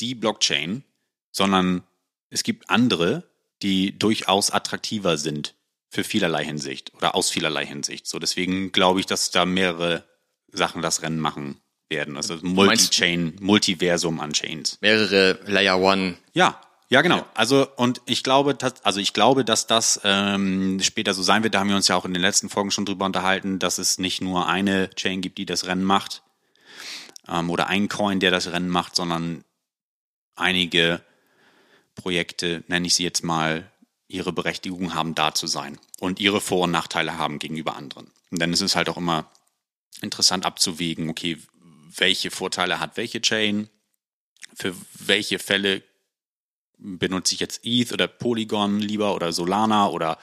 die 0.00 0.14
Blockchain, 0.14 0.84
sondern 1.32 1.84
es 2.30 2.42
gibt 2.42 2.70
andere, 2.70 3.28
die 3.62 3.98
durchaus 3.98 4.50
attraktiver 4.50 5.18
sind 5.18 5.54
für 5.90 6.04
vielerlei 6.04 6.44
Hinsicht 6.44 6.94
oder 6.94 7.14
aus 7.14 7.30
vielerlei 7.30 7.66
Hinsicht. 7.66 8.06
So 8.06 8.18
deswegen 8.18 8.72
glaube 8.72 9.00
ich, 9.00 9.06
dass 9.06 9.30
da 9.30 9.44
mehrere 9.44 10.04
Sachen 10.52 10.82
das 10.82 11.02
Rennen 11.02 11.18
machen 11.18 11.60
werden. 11.90 12.16
Also 12.16 12.38
Multi-Chain, 12.40 13.36
Multiversum 13.40 14.20
an 14.20 14.32
Chains. 14.32 14.78
Mehrere 14.80 15.38
Layer 15.46 15.80
One. 15.80 16.16
Ja, 16.32 16.60
ja, 16.88 17.02
genau. 17.02 17.24
Also 17.34 17.68
und 17.76 18.02
ich 18.06 18.24
glaube, 18.24 18.54
dass, 18.54 18.84
also 18.84 18.98
ich 18.98 19.12
glaube, 19.12 19.44
dass 19.44 19.66
das 19.68 20.00
ähm, 20.02 20.80
später 20.82 21.14
so 21.14 21.22
sein 21.22 21.42
wird. 21.44 21.54
Da 21.54 21.60
haben 21.60 21.68
wir 21.68 21.76
uns 21.76 21.88
ja 21.88 21.96
auch 21.96 22.04
in 22.04 22.14
den 22.14 22.22
letzten 22.22 22.48
Folgen 22.48 22.72
schon 22.72 22.84
drüber 22.84 23.06
unterhalten, 23.06 23.60
dass 23.60 23.78
es 23.78 23.98
nicht 23.98 24.20
nur 24.20 24.48
eine 24.48 24.90
Chain 24.90 25.20
gibt, 25.20 25.38
die 25.38 25.46
das 25.46 25.66
Rennen 25.66 25.84
macht 25.84 26.22
ähm, 27.28 27.48
oder 27.48 27.68
ein 27.68 27.88
Coin, 27.88 28.18
der 28.18 28.32
das 28.32 28.50
Rennen 28.50 28.68
macht, 28.68 28.96
sondern 28.96 29.44
einige 30.34 31.00
Projekte, 31.94 32.64
nenne 32.66 32.86
ich 32.86 32.94
sie 32.94 33.04
jetzt 33.04 33.22
mal, 33.22 33.70
ihre 34.08 34.32
Berechtigung 34.32 34.92
haben, 34.92 35.14
da 35.14 35.32
zu 35.34 35.46
sein 35.46 35.78
und 36.00 36.18
ihre 36.18 36.40
Vor- 36.40 36.64
und 36.64 36.72
Nachteile 36.72 37.16
haben 37.16 37.38
gegenüber 37.38 37.76
anderen. 37.76 38.10
Und 38.32 38.42
dann 38.42 38.52
ist 38.52 38.60
es 38.60 38.74
halt 38.74 38.88
auch 38.88 38.96
immer 38.96 39.30
interessant 40.00 40.44
abzuwägen, 40.44 41.08
okay, 41.08 41.38
welche 41.96 42.30
Vorteile 42.30 42.80
hat 42.80 42.96
welche 42.96 43.20
Chain, 43.20 43.68
für 44.54 44.74
welche 44.94 45.38
Fälle 45.38 45.82
benutze 46.78 47.34
ich 47.34 47.40
jetzt 47.40 47.60
ETH 47.64 47.92
oder 47.92 48.08
Polygon 48.08 48.80
lieber 48.80 49.14
oder 49.14 49.32
Solana 49.32 49.88
oder 49.88 50.18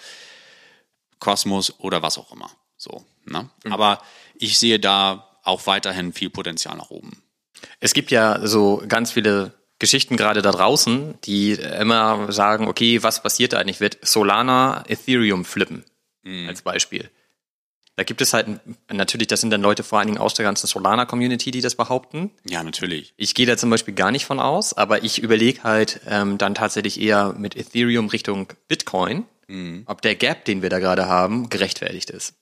Cosmos 1.20 1.80
oder 1.80 2.02
was 2.02 2.18
auch 2.18 2.32
immer. 2.32 2.50
So, 2.78 3.06
ne? 3.26 3.50
Aber 3.70 4.02
ich 4.36 4.58
sehe 4.58 4.80
da 4.80 5.40
auch 5.44 5.66
weiterhin 5.66 6.14
viel 6.14 6.30
Potenzial 6.30 6.76
nach 6.78 6.90
oben. 6.90 7.24
Es 7.80 7.94
gibt 7.94 8.12
ja 8.12 8.46
so 8.46 8.84
ganz 8.88 9.12
viele 9.12 9.54
Geschichten 9.80 10.18
gerade 10.18 10.42
da 10.42 10.52
draußen, 10.52 11.20
die 11.24 11.52
immer 11.54 12.32
sagen, 12.32 12.68
okay, 12.68 13.04
was 13.04 13.22
passiert 13.22 13.54
da 13.54 13.60
eigentlich? 13.60 13.80
Wird 13.80 14.00
Solana 14.02 14.84
Ethereum 14.88 15.46
flippen? 15.46 15.84
Als 16.48 16.62
Beispiel. 16.62 17.10
Da 17.98 18.04
gibt 18.04 18.22
es 18.22 18.34
halt 18.34 18.48
natürlich, 18.90 19.28
das 19.28 19.42
sind 19.42 19.50
dann 19.50 19.62
Leute 19.62 19.84
vor 19.84 20.00
allen 20.00 20.08
Dingen 20.08 20.20
aus 20.20 20.36
der 20.36 20.46
ganzen 20.46 20.68
Solana-Community, 20.68 21.52
die 21.52 21.62
das 21.62 21.76
behaupten. 21.76 22.32
Ja, 22.48 22.64
natürlich. 22.64 23.14
Ich 23.18 23.34
gehe 23.34 23.46
da 23.46 23.58
zum 23.58 23.70
Beispiel 23.70 23.96
gar 23.96 24.12
nicht 24.12 24.26
von 24.26 24.40
aus, 24.40 24.74
aber 24.74 25.04
ich 25.04 25.22
überlege 25.22 25.64
halt 25.64 26.00
ähm, 26.08 26.38
dann 26.38 26.56
tatsächlich 26.56 27.02
eher 27.02 27.34
mit 27.38 27.58
Ethereum 27.58 28.08
Richtung 28.08 28.48
Bitcoin, 28.68 29.26
ob 29.88 30.02
der 30.02 30.16
Gap, 30.16 30.46
den 30.46 30.62
wir 30.62 30.70
da 30.70 30.80
gerade 30.80 31.08
haben, 31.08 31.50
gerechtfertigt 31.50 32.10
ist. 32.12 32.36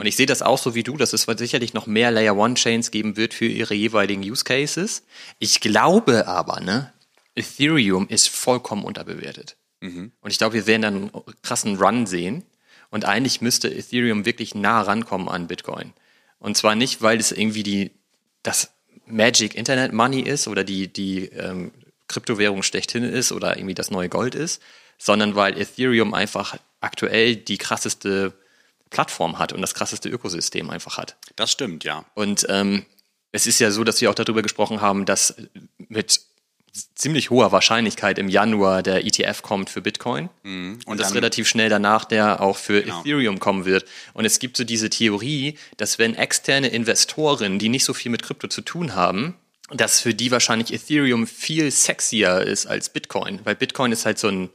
Und 0.00 0.06
ich 0.06 0.16
sehe 0.16 0.24
das 0.24 0.40
auch 0.40 0.56
so 0.56 0.74
wie 0.74 0.82
du, 0.82 0.96
dass 0.96 1.12
es 1.12 1.26
sicherlich 1.36 1.74
noch 1.74 1.86
mehr 1.86 2.10
Layer 2.10 2.34
One 2.34 2.54
Chains 2.54 2.90
geben 2.90 3.18
wird 3.18 3.34
für 3.34 3.44
ihre 3.44 3.74
jeweiligen 3.74 4.22
Use 4.22 4.44
Cases. 4.44 5.02
Ich 5.38 5.60
glaube 5.60 6.26
aber, 6.26 6.60
ne, 6.60 6.90
Ethereum 7.34 8.08
ist 8.08 8.30
vollkommen 8.30 8.84
unterbewertet. 8.84 9.56
Und 10.22 10.30
ich 10.30 10.38
glaube, 10.38 10.54
wir 10.54 10.66
werden 10.66 10.82
dann 10.82 10.94
einen 10.94 11.10
krassen 11.42 11.76
Run 11.76 12.06
sehen. 12.06 12.44
Und 12.90 13.04
eigentlich 13.04 13.40
müsste 13.40 13.72
Ethereum 13.72 14.24
wirklich 14.24 14.54
nah 14.54 14.80
rankommen 14.82 15.28
an 15.28 15.46
Bitcoin. 15.46 15.92
Und 16.38 16.56
zwar 16.56 16.74
nicht, 16.74 17.02
weil 17.02 17.18
es 17.18 17.32
irgendwie 17.32 17.62
die, 17.62 17.90
das 18.42 18.70
Magic 19.06 19.54
Internet 19.54 19.92
Money 19.92 20.20
ist 20.20 20.48
oder 20.48 20.64
die, 20.64 20.92
die 20.92 21.26
ähm, 21.26 21.72
Kryptowährung 22.08 22.62
schlechthin 22.62 23.04
ist 23.04 23.32
oder 23.32 23.56
irgendwie 23.56 23.74
das 23.74 23.90
neue 23.90 24.08
Gold 24.08 24.34
ist, 24.34 24.62
sondern 24.98 25.34
weil 25.34 25.58
Ethereum 25.58 26.14
einfach 26.14 26.56
aktuell 26.80 27.36
die 27.36 27.58
krasseste 27.58 28.32
Plattform 28.90 29.38
hat 29.38 29.52
und 29.52 29.60
das 29.60 29.74
krasseste 29.74 30.08
Ökosystem 30.08 30.70
einfach 30.70 30.98
hat. 30.98 31.16
Das 31.34 31.50
stimmt, 31.50 31.84
ja. 31.84 32.04
Und 32.14 32.46
ähm, 32.48 32.86
es 33.32 33.46
ist 33.46 33.58
ja 33.58 33.70
so, 33.70 33.84
dass 33.84 34.00
wir 34.00 34.10
auch 34.10 34.14
darüber 34.14 34.42
gesprochen 34.42 34.80
haben, 34.80 35.04
dass 35.04 35.34
mit 35.88 36.20
ziemlich 36.94 37.30
hoher 37.30 37.52
Wahrscheinlichkeit 37.52 38.18
im 38.18 38.28
Januar 38.28 38.82
der 38.82 39.04
ETF 39.04 39.42
kommt 39.42 39.70
für 39.70 39.80
Bitcoin 39.80 40.28
mhm. 40.42 40.74
und, 40.84 40.86
und 40.86 41.00
das 41.00 41.14
relativ 41.14 41.48
schnell 41.48 41.68
danach 41.68 42.04
der 42.04 42.40
auch 42.40 42.56
für 42.56 42.82
genau. 42.82 43.00
Ethereum 43.00 43.38
kommen 43.38 43.64
wird. 43.64 43.86
Und 44.14 44.24
es 44.24 44.38
gibt 44.38 44.56
so 44.56 44.64
diese 44.64 44.90
Theorie, 44.90 45.58
dass 45.76 45.98
wenn 45.98 46.14
externe 46.14 46.68
Investoren, 46.68 47.58
die 47.58 47.68
nicht 47.68 47.84
so 47.84 47.94
viel 47.94 48.10
mit 48.10 48.22
Krypto 48.22 48.48
zu 48.48 48.60
tun 48.60 48.94
haben, 48.94 49.34
dass 49.70 50.00
für 50.00 50.14
die 50.14 50.30
wahrscheinlich 50.30 50.72
Ethereum 50.72 51.26
viel 51.26 51.70
sexier 51.70 52.42
ist 52.42 52.66
als 52.66 52.88
Bitcoin, 52.88 53.40
weil 53.44 53.56
Bitcoin 53.56 53.92
ist 53.92 54.06
halt 54.06 54.18
so 54.18 54.28
ein 54.28 54.50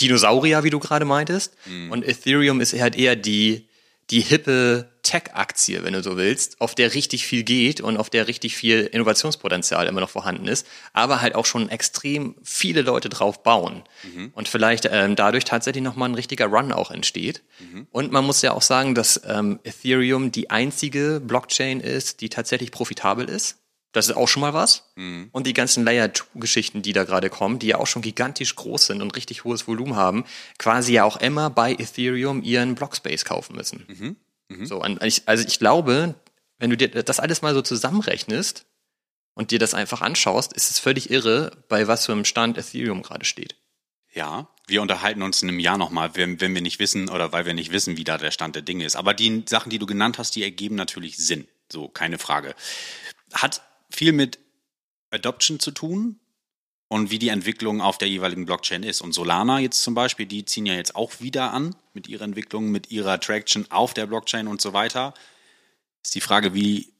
Dinosaurier, 0.00 0.62
wie 0.64 0.70
du 0.70 0.78
gerade 0.78 1.04
meintest, 1.04 1.54
mhm. 1.66 1.90
und 1.90 2.06
Ethereum 2.06 2.60
ist 2.60 2.78
halt 2.78 2.96
eher 2.96 3.16
die 3.16 3.66
die 4.10 4.20
hippe 4.20 4.88
Tech-Aktie, 5.02 5.82
wenn 5.84 5.92
du 5.92 6.02
so 6.02 6.16
willst, 6.16 6.60
auf 6.60 6.74
der 6.74 6.94
richtig 6.94 7.26
viel 7.26 7.42
geht 7.42 7.80
und 7.80 7.96
auf 7.96 8.10
der 8.10 8.28
richtig 8.28 8.56
viel 8.56 8.80
Innovationspotenzial 8.80 9.86
immer 9.86 10.00
noch 10.00 10.10
vorhanden 10.10 10.48
ist, 10.48 10.66
aber 10.92 11.20
halt 11.20 11.34
auch 11.34 11.46
schon 11.46 11.68
extrem 11.68 12.34
viele 12.42 12.82
Leute 12.82 13.08
drauf 13.08 13.42
bauen 13.42 13.82
mhm. 14.02 14.30
und 14.34 14.48
vielleicht 14.48 14.88
ähm, 14.90 15.16
dadurch 15.16 15.44
tatsächlich 15.44 15.82
nochmal 15.82 16.08
ein 16.08 16.14
richtiger 16.14 16.46
Run 16.46 16.72
auch 16.72 16.90
entsteht. 16.90 17.42
Mhm. 17.58 17.86
Und 17.90 18.12
man 18.12 18.24
muss 18.24 18.42
ja 18.42 18.52
auch 18.52 18.62
sagen, 18.62 18.94
dass 18.94 19.20
ähm, 19.26 19.60
Ethereum 19.64 20.32
die 20.32 20.50
einzige 20.50 21.20
Blockchain 21.24 21.80
ist, 21.80 22.20
die 22.20 22.28
tatsächlich 22.28 22.70
profitabel 22.70 23.28
ist. 23.28 23.58
Das 23.96 24.08
ist 24.08 24.14
auch 24.14 24.28
schon 24.28 24.42
mal 24.42 24.52
was. 24.52 24.90
Mhm. 24.96 25.30
Und 25.32 25.46
die 25.46 25.54
ganzen 25.54 25.82
Layer-2-Geschichten, 25.82 26.82
die 26.82 26.92
da 26.92 27.04
gerade 27.04 27.30
kommen, 27.30 27.58
die 27.58 27.68
ja 27.68 27.78
auch 27.78 27.86
schon 27.86 28.02
gigantisch 28.02 28.54
groß 28.54 28.88
sind 28.88 29.00
und 29.00 29.16
richtig 29.16 29.44
hohes 29.44 29.66
Volumen 29.66 29.96
haben, 29.96 30.26
quasi 30.58 30.92
ja 30.92 31.04
auch 31.04 31.16
immer 31.16 31.48
bei 31.48 31.72
Ethereum 31.72 32.42
ihren 32.42 32.74
Blockspace 32.74 33.24
kaufen 33.24 33.56
müssen. 33.56 33.86
Mhm. 33.88 34.16
Mhm. 34.54 34.66
So, 34.66 34.82
also 34.82 35.48
ich 35.48 35.58
glaube, 35.58 36.14
wenn 36.58 36.68
du 36.68 36.76
dir 36.76 36.88
das 36.90 37.20
alles 37.20 37.40
mal 37.40 37.54
so 37.54 37.62
zusammenrechnest 37.62 38.66
und 39.32 39.50
dir 39.50 39.58
das 39.58 39.72
einfach 39.72 40.02
anschaust, 40.02 40.52
ist 40.52 40.70
es 40.70 40.78
völlig 40.78 41.08
irre, 41.10 41.52
bei 41.70 41.88
was 41.88 42.04
für 42.04 42.12
einem 42.12 42.26
Stand 42.26 42.58
Ethereum 42.58 43.00
gerade 43.00 43.24
steht. 43.24 43.56
Ja, 44.12 44.48
wir 44.66 44.82
unterhalten 44.82 45.22
uns 45.22 45.42
in 45.42 45.48
einem 45.48 45.58
Jahr 45.58 45.78
nochmal, 45.78 46.10
wenn, 46.16 46.38
wenn 46.42 46.52
wir 46.52 46.60
nicht 46.60 46.80
wissen 46.80 47.08
oder 47.08 47.32
weil 47.32 47.46
wir 47.46 47.54
nicht 47.54 47.72
wissen, 47.72 47.96
wie 47.96 48.04
da 48.04 48.18
der 48.18 48.30
Stand 48.30 48.56
der 48.56 48.62
Dinge 48.62 48.84
ist. 48.84 48.96
Aber 48.96 49.14
die 49.14 49.42
Sachen, 49.48 49.70
die 49.70 49.78
du 49.78 49.86
genannt 49.86 50.18
hast, 50.18 50.36
die 50.36 50.42
ergeben 50.42 50.74
natürlich 50.74 51.16
Sinn. 51.16 51.48
So, 51.72 51.88
keine 51.88 52.18
Frage. 52.18 52.54
Hat 53.32 53.62
viel 53.90 54.12
mit 54.12 54.38
Adoption 55.10 55.60
zu 55.60 55.70
tun 55.70 56.20
und 56.88 57.10
wie 57.10 57.18
die 57.18 57.28
Entwicklung 57.28 57.80
auf 57.80 57.98
der 57.98 58.08
jeweiligen 58.08 58.46
Blockchain 58.46 58.82
ist. 58.82 59.00
Und 59.00 59.12
Solana 59.12 59.58
jetzt 59.58 59.82
zum 59.82 59.94
Beispiel, 59.94 60.26
die 60.26 60.44
ziehen 60.44 60.66
ja 60.66 60.74
jetzt 60.74 60.94
auch 60.94 61.20
wieder 61.20 61.52
an 61.52 61.74
mit 61.94 62.08
ihrer 62.08 62.24
Entwicklung, 62.24 62.70
mit 62.70 62.90
ihrer 62.90 63.18
Traction 63.20 63.70
auf 63.70 63.94
der 63.94 64.06
Blockchain 64.06 64.46
und 64.46 64.60
so 64.60 64.72
weiter. 64.72 65.14
Ist 66.02 66.14
die 66.14 66.20
Frage, 66.20 66.54
wie, 66.54 66.92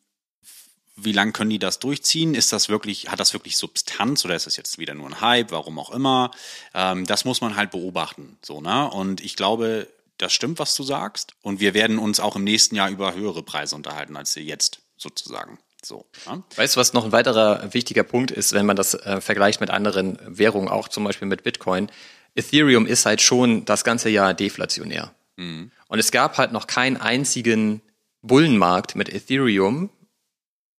wie 0.97 1.13
lang 1.13 1.33
können 1.33 1.51
die 1.51 1.61
das 1.61 1.79
durchziehen? 1.79 2.35
Ist 2.35 2.53
das 2.53 2.69
wirklich, 2.69 3.11
hat 3.11 3.21
das 3.21 3.33
wirklich 3.33 3.57
Substanz 3.57 4.25
oder 4.25 4.35
ist 4.35 4.47
das 4.47 4.57
jetzt 4.57 4.79
wieder 4.79 4.95
nur 4.95 5.09
ein 5.09 5.21
Hype, 5.21 5.53
warum 5.53 5.79
auch 5.79 5.91
immer? 5.91 6.33
Ähm, 6.75 7.07
das 7.07 7.25
muss 7.25 7.41
man 7.41 7.55
halt 7.55 7.71
beobachten. 7.71 8.39
So, 8.43 8.61
ne? 8.61 8.91
Und 8.91 9.21
ich 9.21 9.37
glaube, 9.37 9.89
das 10.19 10.33
stimmt, 10.33 10.59
was 10.59 10.75
du 10.75 10.83
sagst. 10.83 11.35
Und 11.43 11.61
wir 11.61 11.75
werden 11.75 11.99
uns 11.99 12.19
auch 12.19 12.35
im 12.35 12.45
nächsten 12.45 12.75
Jahr 12.75 12.91
über 12.91 13.15
höhere 13.15 13.43
Preise 13.43 13.77
unterhalten 13.77 14.17
als 14.17 14.35
jetzt 14.35 14.81
sozusagen. 14.97 15.59
So, 15.87 16.05
ja. 16.27 16.43
Weißt 16.57 16.75
du, 16.75 16.81
was 16.81 16.95
noch 16.95 17.05
ein 17.05 17.13
weiterer 17.13 17.73
wichtiger 17.73 18.03
Punkt 18.03 18.33
ist, 18.33 18.53
wenn 18.53 18.67
man 18.67 18.75
das 18.75 18.95
äh, 18.95 19.21
vergleicht 19.21 19.61
mit 19.61 19.71
anderen 19.71 20.19
Währungen, 20.27 20.69
auch 20.69 20.89
zum 20.89 21.05
Beispiel 21.05 21.29
mit 21.29 21.45
Bitcoin? 21.45 21.93
Ethereum 22.35 22.87
ist 22.87 23.07
halt 23.07 23.23
schon 23.23 23.65
das 23.67 23.85
ganze 23.85 24.09
Jahr 24.09 24.35
deflationär. 24.35 25.15
Mhm. 25.37 25.71
Und 25.87 25.99
es 26.01 26.11
gab 26.11 26.39
halt 26.39 26.51
noch 26.51 26.67
keinen 26.67 26.97
einzigen 26.97 27.83
Bullenmarkt 28.23 28.97
mit 28.97 29.09
Ethereum, 29.09 29.91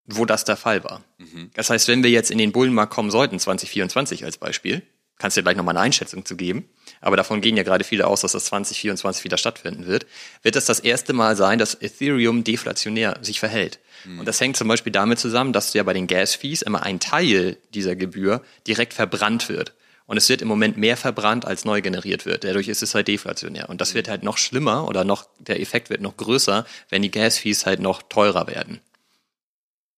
wo 0.06 0.26
das 0.26 0.44
der 0.44 0.58
Fall 0.58 0.84
war. 0.84 1.06
Mhm. 1.20 1.52
Das 1.54 1.70
heißt, 1.70 1.88
wenn 1.88 2.04
wir 2.04 2.10
jetzt 2.10 2.30
in 2.30 2.38
den 2.38 2.52
Bullenmarkt 2.52 2.94
kommen 2.94 3.10
sollten, 3.10 3.40
2024 3.40 4.26
als 4.26 4.38
Beispiel, 4.38 4.82
kannst 5.18 5.36
du 5.36 5.42
dir 5.42 5.46
gleich 5.46 5.58
nochmal 5.58 5.76
eine 5.76 5.84
Einschätzung 5.84 6.26
zu 6.26 6.36
geben, 6.36 6.70
aber 7.02 7.18
davon 7.18 7.42
gehen 7.42 7.58
ja 7.58 7.64
gerade 7.64 7.84
viele 7.84 8.08
aus, 8.08 8.22
dass 8.22 8.34
das 8.34 8.46
2024 8.46 9.24
wieder 9.24 9.38
stattfinden 9.38 9.88
wird, 9.88 10.06
wird 10.44 10.56
das 10.56 10.66
das 10.66 10.80
erste 10.80 11.14
Mal 11.14 11.36
sein, 11.36 11.60
dass 11.60 11.76
Ethereum 11.76 12.44
deflationär 12.44 13.18
sich 13.22 13.40
verhält. 13.40 13.80
Mhm. 14.06 14.20
Und 14.20 14.26
das 14.28 14.40
hängt 14.40 14.58
zum 14.58 14.68
Beispiel 14.68 14.92
damit 14.92 15.20
zusammen, 15.20 15.54
dass 15.54 15.74
ja 15.74 15.84
bei 15.84 15.94
den 15.94 16.08
Gas-Fees 16.08 16.62
immer 16.62 16.84
ein 16.84 17.00
Teil 17.00 17.58
dieser 17.74 17.96
Gebühr 17.96 18.42
direkt 18.68 18.94
verbrannt 18.94 19.50
wird. 19.50 19.74
Und 20.06 20.16
es 20.16 20.30
wird 20.30 20.42
im 20.42 20.48
Moment 20.48 20.78
mehr 20.78 20.96
verbrannt, 20.96 21.46
als 21.46 21.66
neu 21.66 21.82
generiert 21.82 22.26
wird. 22.26 22.46
Dadurch 22.46 22.70
ist 22.70 22.82
es 22.82 22.96
halt 22.96 23.10
deflationär. 23.10 23.70
Und 23.70 23.82
das 23.82 23.94
wird 23.94 24.08
halt 24.08 24.24
noch 24.24 24.38
schlimmer 24.38 24.88
oder 24.88 25.04
noch, 25.04 25.28
der 25.38 25.60
Effekt 25.60 25.90
wird 25.90 26.02
noch 26.02 26.16
größer, 26.16 26.66
wenn 26.90 27.02
die 27.02 27.12
Gas-Fees 27.12 27.66
halt 27.66 27.82
noch 27.82 28.02
teurer 28.04 28.48
werden. 28.48 28.80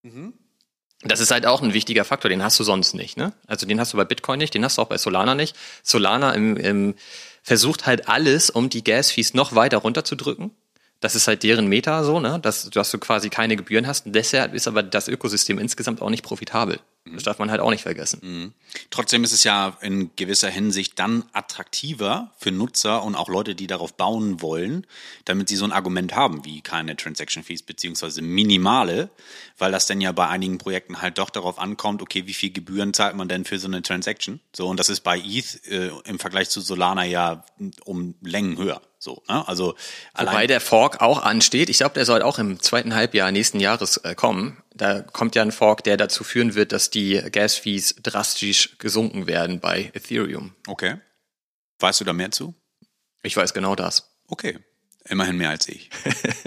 Mhm. 0.01 0.33
Das 1.03 1.21
ist 1.21 1.31
halt 1.31 1.45
auch 1.45 1.61
ein 1.61 1.73
wichtiger 1.73 2.03
Faktor, 2.03 2.29
den 2.29 2.43
hast 2.43 2.59
du 2.59 2.63
sonst 2.63 2.93
nicht. 2.93 3.15
Ne? 3.15 3.31
Also 3.47 3.65
den 3.65 3.79
hast 3.79 3.93
du 3.93 3.97
bei 3.97 4.03
Bitcoin 4.03 4.37
nicht, 4.37 4.53
den 4.53 4.65
hast 4.65 4.77
du 4.77 4.81
auch 4.81 4.87
bei 4.87 4.97
Solana 4.97 5.33
nicht. 5.33 5.55
Solana 5.81 6.33
im, 6.33 6.57
im 6.57 6.95
versucht 7.41 7.85
halt 7.85 8.09
alles, 8.09 8.49
um 8.49 8.69
die 8.69 8.83
Gas-Fees 8.83 9.33
noch 9.33 9.55
weiter 9.55 9.77
runterzudrücken. 9.77 10.51
Das 10.99 11.15
ist 11.15 11.29
halt 11.29 11.43
deren 11.43 11.67
Meta 11.67 12.03
so, 12.03 12.19
ne? 12.19 12.39
dass, 12.41 12.69
dass 12.69 12.91
du 12.91 12.97
quasi 12.97 13.29
keine 13.29 13.55
Gebühren 13.55 13.87
hast. 13.87 14.03
Deshalb 14.07 14.53
ist 14.53 14.67
aber 14.67 14.83
das 14.83 15.07
Ökosystem 15.07 15.57
insgesamt 15.57 16.01
auch 16.01 16.09
nicht 16.09 16.23
profitabel. 16.23 16.79
Das 17.15 17.23
darf 17.23 17.39
man 17.39 17.51
halt 17.51 17.61
auch 17.61 17.69
nicht 17.69 17.83
vergessen. 17.83 18.19
Mhm. 18.21 18.53
Trotzdem 18.89 19.23
ist 19.23 19.31
es 19.31 19.43
ja 19.43 19.77
in 19.81 20.11
gewisser 20.15 20.49
Hinsicht 20.49 20.99
dann 20.99 21.25
attraktiver 21.33 22.31
für 22.37 22.51
Nutzer 22.51 23.03
und 23.03 23.15
auch 23.15 23.29
Leute, 23.29 23.55
die 23.55 23.67
darauf 23.67 23.93
bauen 23.93 24.41
wollen, 24.41 24.85
damit 25.25 25.49
sie 25.49 25.55
so 25.55 25.65
ein 25.65 25.71
Argument 25.71 26.15
haben 26.15 26.45
wie 26.45 26.61
keine 26.61 26.95
Transaction 26.95 27.43
Fees 27.43 27.63
beziehungsweise 27.63 28.21
minimale, 28.21 29.09
weil 29.57 29.71
das 29.71 29.87
dann 29.87 30.01
ja 30.01 30.11
bei 30.11 30.27
einigen 30.27 30.57
Projekten 30.57 31.01
halt 31.01 31.17
doch 31.17 31.29
darauf 31.29 31.59
ankommt, 31.59 32.01
okay, 32.01 32.27
wie 32.27 32.33
viel 32.33 32.51
Gebühren 32.51 32.93
zahlt 32.93 33.15
man 33.15 33.27
denn 33.27 33.45
für 33.45 33.59
so 33.59 33.67
eine 33.67 33.81
Transaction? 33.81 34.39
So, 34.55 34.67
und 34.67 34.79
das 34.79 34.89
ist 34.89 35.01
bei 35.01 35.17
ETH 35.19 35.65
äh, 35.67 35.91
im 36.05 36.19
Vergleich 36.19 36.49
zu 36.49 36.61
Solana 36.61 37.05
ja 37.05 37.43
um 37.85 38.15
Längen 38.21 38.57
höher. 38.57 38.81
So, 38.99 39.23
ne? 39.29 39.47
Also 39.47 39.75
Wobei 40.13 40.45
der 40.45 40.59
Fork 40.59 41.01
auch 41.01 41.23
ansteht. 41.23 41.69
Ich 41.69 41.77
glaube, 41.77 41.93
der 41.93 42.05
soll 42.05 42.21
auch 42.21 42.37
im 42.37 42.59
zweiten 42.59 42.93
Halbjahr 42.93 43.31
nächsten 43.31 43.59
Jahres 43.59 43.97
äh, 43.97 44.13
kommen. 44.13 44.57
Da 44.79 45.01
kommt 45.01 45.35
ja 45.35 45.41
ein 45.41 45.51
Fork, 45.51 45.83
der 45.83 45.97
dazu 45.97 46.23
führen 46.23 46.55
wird, 46.55 46.71
dass 46.71 46.89
die 46.89 47.15
Gas-Fees 47.15 47.95
drastisch 48.01 48.77
gesunken 48.79 49.27
werden 49.27 49.59
bei 49.59 49.91
Ethereum. 49.93 50.55
Okay. 50.67 50.95
Weißt 51.79 51.99
du 51.99 52.05
da 52.05 52.13
mehr 52.13 52.31
zu? 52.31 52.55
Ich 53.21 53.35
weiß 53.35 53.53
genau 53.53 53.75
das. 53.75 54.09
Okay. 54.27 54.57
Immerhin 55.03 55.35
mehr 55.35 55.49
als 55.49 55.67
ich. 55.67 55.89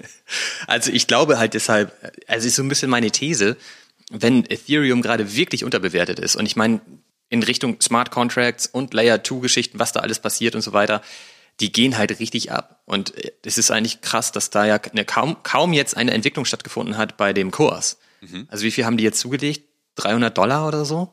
also 0.66 0.90
ich 0.90 1.06
glaube 1.06 1.38
halt 1.38 1.52
deshalb, 1.52 1.92
also 2.26 2.48
ist 2.48 2.56
so 2.56 2.62
ein 2.62 2.70
bisschen 2.70 2.88
meine 2.88 3.10
These, 3.10 3.58
wenn 4.10 4.46
Ethereum 4.46 5.02
gerade 5.02 5.36
wirklich 5.36 5.62
unterbewertet 5.62 6.18
ist 6.18 6.34
und 6.34 6.46
ich 6.46 6.56
meine 6.56 6.80
in 7.28 7.42
Richtung 7.42 7.82
Smart 7.82 8.10
Contracts 8.10 8.66
und 8.66 8.94
Layer 8.94 9.22
2 9.22 9.40
Geschichten, 9.40 9.78
was 9.78 9.92
da 9.92 10.00
alles 10.00 10.20
passiert 10.20 10.54
und 10.54 10.62
so 10.62 10.72
weiter, 10.72 11.02
die 11.60 11.70
gehen 11.70 11.98
halt 11.98 12.18
richtig 12.18 12.50
ab. 12.50 12.82
Und 12.86 13.12
es 13.44 13.58
ist 13.58 13.70
eigentlich 13.70 14.00
krass, 14.00 14.32
dass 14.32 14.48
da 14.48 14.64
ja 14.64 14.78
kaum, 14.78 15.42
kaum 15.42 15.74
jetzt 15.74 15.96
eine 15.96 16.12
Entwicklung 16.12 16.46
stattgefunden 16.46 16.96
hat 16.96 17.18
bei 17.18 17.34
dem 17.34 17.50
Kurs. 17.50 17.98
Mhm. 18.22 18.46
Also 18.48 18.64
wie 18.64 18.70
viel 18.70 18.84
haben 18.84 18.96
die 18.96 19.04
jetzt 19.04 19.20
zugelegt? 19.20 19.68
300 19.96 20.36
Dollar 20.36 20.66
oder 20.66 20.84
so? 20.84 21.12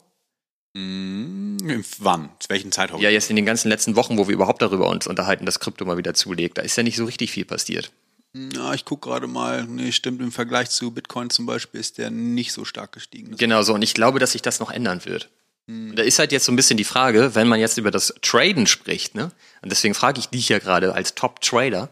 Mhm. 0.74 1.58
Wann? 1.98 2.30
Zu 2.39 2.50
welchem 2.50 2.72
Zeitraum? 2.72 3.02
Ja, 3.02 3.10
jetzt 3.10 3.30
in 3.30 3.36
den 3.36 3.45
ganzen 3.45 3.69
letzten 3.69 3.95
Wochen, 3.95 4.17
wo 4.17 4.28
wir 4.28 4.34
überhaupt 4.34 4.62
darüber 4.62 4.88
uns 4.89 5.08
unterhalten, 5.08 5.45
dass 5.45 5.60
Krypto 5.60 5.84
mal 5.86 5.98
wieder 5.98 6.13
zulegt. 6.13 6.58
Da 6.58 6.62
ist 6.62 6.78
ja 6.78 6.84
nicht 6.84 6.95
so 6.95 7.06
richtig 7.06 7.32
viel 7.32 7.45
passiert. 7.45 7.91
Ja, 8.34 8.74
ich 8.74 8.86
gucke 8.86 9.10
gerade 9.10 9.28
mal. 9.28 9.65
Nee, 9.65 9.91
stimmt, 9.91 10.22
im 10.22 10.32
Vergleich 10.32 10.69
zu 10.69 10.91
Bitcoin 10.91 11.32
zum 11.32 11.48
Beispiel 11.48 11.80
ist 11.80 11.98
der 11.98 12.12
nicht 12.12 12.54
so 12.54 12.63
stark 12.63 12.91
gestiegen. 12.91 13.36
Genau 13.36 13.63
so. 13.63 13.74
Und 13.74 13.82
ich 13.82 13.95
glaube, 13.95 14.19
dass 14.19 14.34
sich 14.34 14.43
das 14.43 14.60
noch 14.60 14.69
ändern 14.69 15.04
wird. 15.06 15.30
Hm. 15.67 15.95
Da 15.95 16.04
ist 16.04 16.19
halt 16.19 16.32
jetzt 16.32 16.45
so 16.45 16.52
ein 16.52 16.56
bisschen 16.56 16.78
die 16.78 16.84
Frage, 16.84 17.34
wenn 17.34 17.48
man 17.48 17.60
jetzt 17.60 17.78
über 17.78 17.89
das 17.89 18.13
Traden 18.22 18.67
spricht, 18.67 19.15
ne? 19.15 19.32
Und 19.62 19.72
deswegen 19.72 19.95
frage 19.95 20.19
ich 20.19 20.28
dich 20.28 20.48
ja 20.50 20.60
gerade 20.60 20.93
als 20.93 21.15
Top-Trader, 21.15 21.89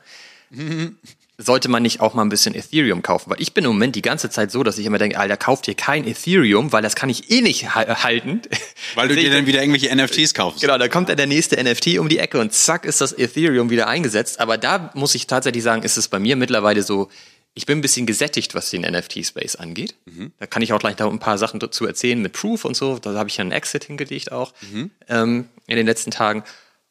sollte 1.38 1.70
man 1.70 1.84
nicht 1.84 2.00
auch 2.00 2.14
mal 2.16 2.24
ein 2.24 2.30
bisschen 2.30 2.56
Ethereum 2.56 3.04
kaufen? 3.04 3.30
Weil 3.30 3.42
ich 3.42 3.54
bin 3.54 3.64
im 3.64 3.72
Moment 3.72 3.96
die 3.96 4.02
ganze 4.02 4.30
Zeit 4.30 4.52
so, 4.52 4.64
dass 4.64 4.78
ich 4.78 4.86
immer 4.86 4.98
denke, 4.98 5.20
Alter, 5.20 5.38
kauft 5.38 5.68
dir 5.68 5.76
kein 5.76 6.08
Ethereum, 6.08 6.72
weil 6.72 6.82
das 6.82 6.96
kann 6.96 7.10
ich 7.10 7.30
eh 7.30 7.42
nicht 7.42 7.76
halten. 7.76 8.42
Weil 8.96 9.08
du 9.08 9.16
dir 9.20 9.30
dann 9.32 9.46
wieder 9.46 9.62
irgendwelche 9.62 9.96
NFTs 9.96 10.34
kaufst. 10.34 10.62
Genau, 10.62 10.78
da 10.78 10.88
kommt 10.88 11.10
dann 11.10 11.18
der 11.18 11.28
nächste 11.28 11.62
NFT 11.64 12.00
um 12.00 12.10
die 12.10 12.18
Ecke 12.18 12.40
und 12.40 12.54
zack 12.54 12.86
ist 12.86 13.02
das 13.02 13.14
Ethereum 13.14 13.70
wieder 13.70 13.88
eingesetzt. 13.88 14.40
Aber 14.40 14.58
da 14.58 14.92
muss 14.96 15.14
ich 15.14 15.28
tatsächlich 15.28 15.64
sagen, 15.64 15.84
ist 15.84 15.98
es 15.98 16.08
bei 16.08 16.20
mir 16.20 16.36
mittlerweile 16.36 16.82
so, 16.82 17.10
ich 17.54 17.66
bin 17.66 17.80
ein 17.80 17.82
bisschen 17.82 18.06
gesättigt, 18.06 18.54
was 18.54 18.70
den 18.70 18.82
NFT-Space 18.82 19.56
angeht. 19.56 19.96
Mhm. 20.06 20.32
Da 20.40 20.46
kann 20.46 20.62
ich 20.62 20.74
auch 20.74 20.80
gleich 20.80 20.98
noch 21.00 21.12
ein 21.12 21.20
paar 21.20 21.40
Sachen 21.40 21.60
dazu 21.60 21.88
erzählen 21.88 22.22
mit 22.22 22.34
Proof 22.34 22.66
und 22.66 22.76
so. 22.76 23.00
Da 23.00 23.16
habe 23.16 23.30
ich 23.30 23.38
ja 23.38 23.42
einen 23.42 23.52
Exit 23.52 23.84
hingelegt 23.84 24.32
auch 24.32 24.54
mhm. 24.62 24.92
ähm, 25.08 25.50
in 25.66 25.76
den 25.76 25.88
letzten 25.88 26.12
Tagen. 26.12 26.44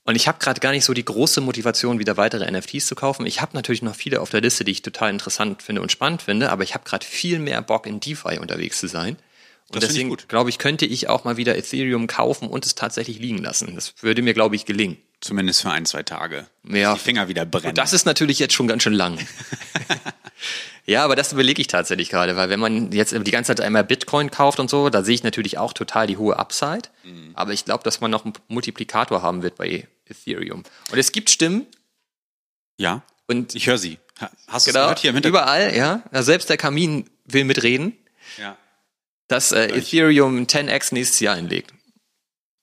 Und 0.06 0.14
ich 0.14 0.28
habe 0.28 0.38
gerade 0.38 0.60
gar 0.60 0.70
nicht 0.70 0.84
so 0.84 0.94
die 0.94 1.04
große 1.04 1.40
Motivation, 1.40 1.98
wieder 1.98 2.16
weitere 2.16 2.48
NFTs 2.50 2.86
zu 2.86 2.94
kaufen. 2.94 3.26
Ich 3.26 3.42
habe 3.42 3.54
natürlich 3.54 3.82
noch 3.82 3.96
viele 3.96 4.20
auf 4.20 4.30
der 4.30 4.40
Liste, 4.40 4.64
die 4.64 4.70
ich 4.70 4.82
total 4.82 5.10
interessant 5.10 5.62
finde 5.62 5.82
und 5.82 5.90
spannend 5.90 6.22
finde, 6.22 6.50
aber 6.50 6.62
ich 6.62 6.74
habe 6.74 6.84
gerade 6.84 7.04
viel 7.04 7.40
mehr 7.40 7.60
Bock 7.60 7.86
in 7.86 7.98
DeFi 7.98 8.38
unterwegs 8.38 8.78
zu 8.78 8.86
sein. 8.86 9.16
Und 9.68 9.82
das 9.82 9.88
deswegen 9.88 10.16
glaube 10.28 10.48
ich, 10.48 10.58
könnte 10.58 10.86
ich 10.86 11.08
auch 11.08 11.24
mal 11.24 11.36
wieder 11.36 11.58
Ethereum 11.58 12.06
kaufen 12.06 12.48
und 12.48 12.64
es 12.64 12.76
tatsächlich 12.76 13.18
liegen 13.18 13.38
lassen. 13.38 13.74
Das 13.74 13.94
würde 14.00 14.22
mir, 14.22 14.32
glaube 14.32 14.54
ich, 14.54 14.64
gelingen. 14.64 14.98
Zumindest 15.20 15.62
für 15.62 15.70
ein, 15.70 15.86
zwei 15.86 16.04
Tage. 16.04 16.46
Ja. 16.62 16.94
Die 16.94 17.00
Finger 17.00 17.26
wieder 17.26 17.44
brennen. 17.44 17.70
Und 17.70 17.78
das 17.78 17.92
ist 17.92 18.06
natürlich 18.06 18.38
jetzt 18.38 18.54
schon 18.54 18.68
ganz 18.68 18.84
schön 18.84 18.92
lang. 18.92 19.18
Ja, 20.86 21.04
aber 21.04 21.16
das 21.16 21.32
überlege 21.32 21.60
ich 21.60 21.66
tatsächlich 21.66 22.10
gerade, 22.10 22.36
weil 22.36 22.48
wenn 22.48 22.60
man 22.60 22.92
jetzt 22.92 23.12
die 23.12 23.30
ganze 23.30 23.48
Zeit 23.48 23.60
einmal 23.60 23.82
Bitcoin 23.82 24.30
kauft 24.30 24.60
und 24.60 24.70
so, 24.70 24.88
da 24.88 25.02
sehe 25.02 25.16
ich 25.16 25.24
natürlich 25.24 25.58
auch 25.58 25.72
total 25.72 26.06
die 26.06 26.16
hohe 26.16 26.38
Upside. 26.38 26.88
Mhm. 27.02 27.32
Aber 27.34 27.52
ich 27.52 27.64
glaube, 27.64 27.82
dass 27.82 28.00
man 28.00 28.10
noch 28.10 28.24
einen 28.24 28.34
Multiplikator 28.46 29.20
haben 29.20 29.42
wird 29.42 29.56
bei 29.56 29.88
Ethereum. 30.06 30.62
Und 30.92 30.98
es 30.98 31.10
gibt 31.10 31.30
Stimmen. 31.30 31.66
Ja. 32.78 33.02
Und 33.26 33.56
ich 33.56 33.66
höre 33.66 33.78
sie. 33.78 33.98
Hast 34.46 34.66
du 34.66 34.70
genau, 34.70 34.84
gehört 34.84 35.00
hier 35.00 35.10
im 35.10 35.18
Überall, 35.18 35.76
ja. 35.76 36.02
Selbst 36.12 36.48
der 36.48 36.56
Kamin 36.56 37.10
will 37.24 37.44
mitreden. 37.44 37.96
Ja. 38.38 38.56
Dass 39.26 39.50
äh, 39.50 39.66
Ethereum 39.66 40.44
10x 40.44 40.94
nächstes 40.94 41.18
Jahr 41.18 41.34
einlegt. 41.34 41.74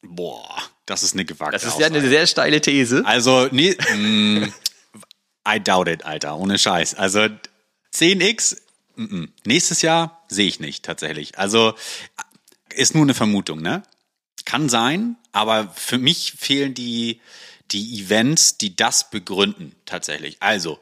Boah, 0.01 0.57
das 0.85 1.03
ist 1.03 1.13
eine 1.13 1.25
gewagte 1.25 1.53
Das 1.53 1.65
ist 1.65 1.79
ja 1.79 1.87
eine 1.87 2.01
sehr 2.01 2.25
steile 2.25 2.61
These. 2.61 3.03
Also, 3.05 3.49
nee, 3.51 3.75
mm, 3.75 4.45
I 5.47 5.59
doubt 5.59 5.89
it, 5.89 6.05
Alter, 6.05 6.37
ohne 6.37 6.57
Scheiß. 6.57 6.95
Also 6.95 7.27
10x, 7.93 8.57
m 8.97 9.07
-m. 9.07 9.29
nächstes 9.45 9.81
Jahr 9.81 10.23
sehe 10.27 10.47
ich 10.47 10.59
nicht 10.59 10.83
tatsächlich. 10.83 11.37
Also 11.37 11.75
ist 12.73 12.95
nur 12.95 13.03
eine 13.03 13.13
Vermutung, 13.13 13.61
ne? 13.61 13.83
Kann 14.45 14.67
sein, 14.67 15.15
aber 15.31 15.69
für 15.69 15.97
mich 15.97 16.33
fehlen 16.33 16.73
die, 16.73 17.21
die 17.71 18.01
Events, 18.01 18.57
die 18.57 18.75
das 18.75 19.09
begründen 19.09 19.75
tatsächlich. 19.85 20.37
Also, 20.41 20.79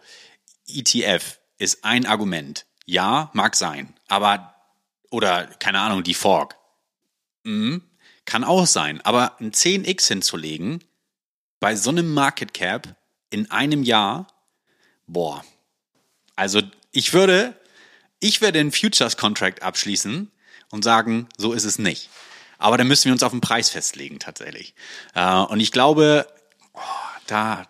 ETF 0.68 1.40
ist 1.58 1.84
ein 1.84 2.06
Argument. 2.06 2.66
Ja, 2.86 3.30
mag 3.34 3.56
sein, 3.56 3.94
aber, 4.08 4.56
oder 5.10 5.48
keine 5.48 5.80
Ahnung, 5.80 6.04
die 6.04 6.14
Fork. 6.14 6.58
Mhm, 7.44 7.84
kann 8.26 8.44
auch 8.44 8.66
sein, 8.66 9.02
aber 9.02 9.40
ein 9.40 9.52
10x 9.52 10.08
hinzulegen 10.08 10.84
bei 11.60 11.76
so 11.76 11.92
einem 11.92 12.14
Market 12.14 12.54
Cap 12.54 12.96
in 13.30 13.50
einem 13.52 13.84
Jahr, 13.84 14.28
boah. 15.08 15.46
Also 16.36 16.62
ich 16.92 17.14
würde, 17.14 17.56
ich 18.20 18.42
werde 18.42 18.60
einen 18.60 18.72
Futures 18.72 19.18
Contract 19.18 19.64
abschließen 19.64 20.32
und 20.72 20.84
sagen, 20.84 21.28
so 21.38 21.54
ist 21.54 21.66
es 21.66 21.80
nicht. 21.80 22.10
Aber 22.58 22.78
dann 22.78 22.88
müssen 22.88 23.06
wir 23.06 23.14
uns 23.14 23.24
auf 23.24 23.32
den 23.32 23.42
Preis 23.42 23.70
festlegen 23.70 24.20
tatsächlich. 24.20 24.76
Äh, 25.16 25.36
und 25.36 25.60
ich 25.60 25.72
glaube, 25.72 26.28
oh, 26.74 26.80
da, 27.28 27.68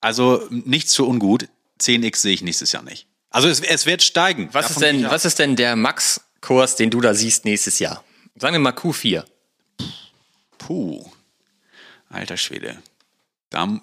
also 0.00 0.46
nichts 0.50 0.94
für 0.94 1.04
ungut. 1.04 1.48
10x 1.80 2.16
sehe 2.16 2.34
ich 2.34 2.42
nächstes 2.42 2.72
Jahr 2.72 2.82
nicht. 2.82 3.06
Also 3.30 3.48
es, 3.48 3.60
es 3.60 3.86
wird 3.86 4.02
steigen. 4.02 4.48
Was 4.52 4.70
ist 4.70 4.80
denn, 4.80 5.04
was 5.04 5.24
ist 5.24 5.38
denn 5.38 5.54
der 5.56 5.76
Max-Kurs, 5.76 6.76
den 6.76 6.90
du 6.90 7.00
da 7.00 7.14
siehst 7.14 7.44
nächstes 7.44 7.78
Jahr? 7.78 8.02
Sagen 8.34 8.54
wir 8.54 8.60
mal 8.60 8.72
Q4. 8.72 9.24
Puh. 10.56 11.10
Alter 12.08 12.36
Schwede. 12.36 12.82
Da, 13.50 13.80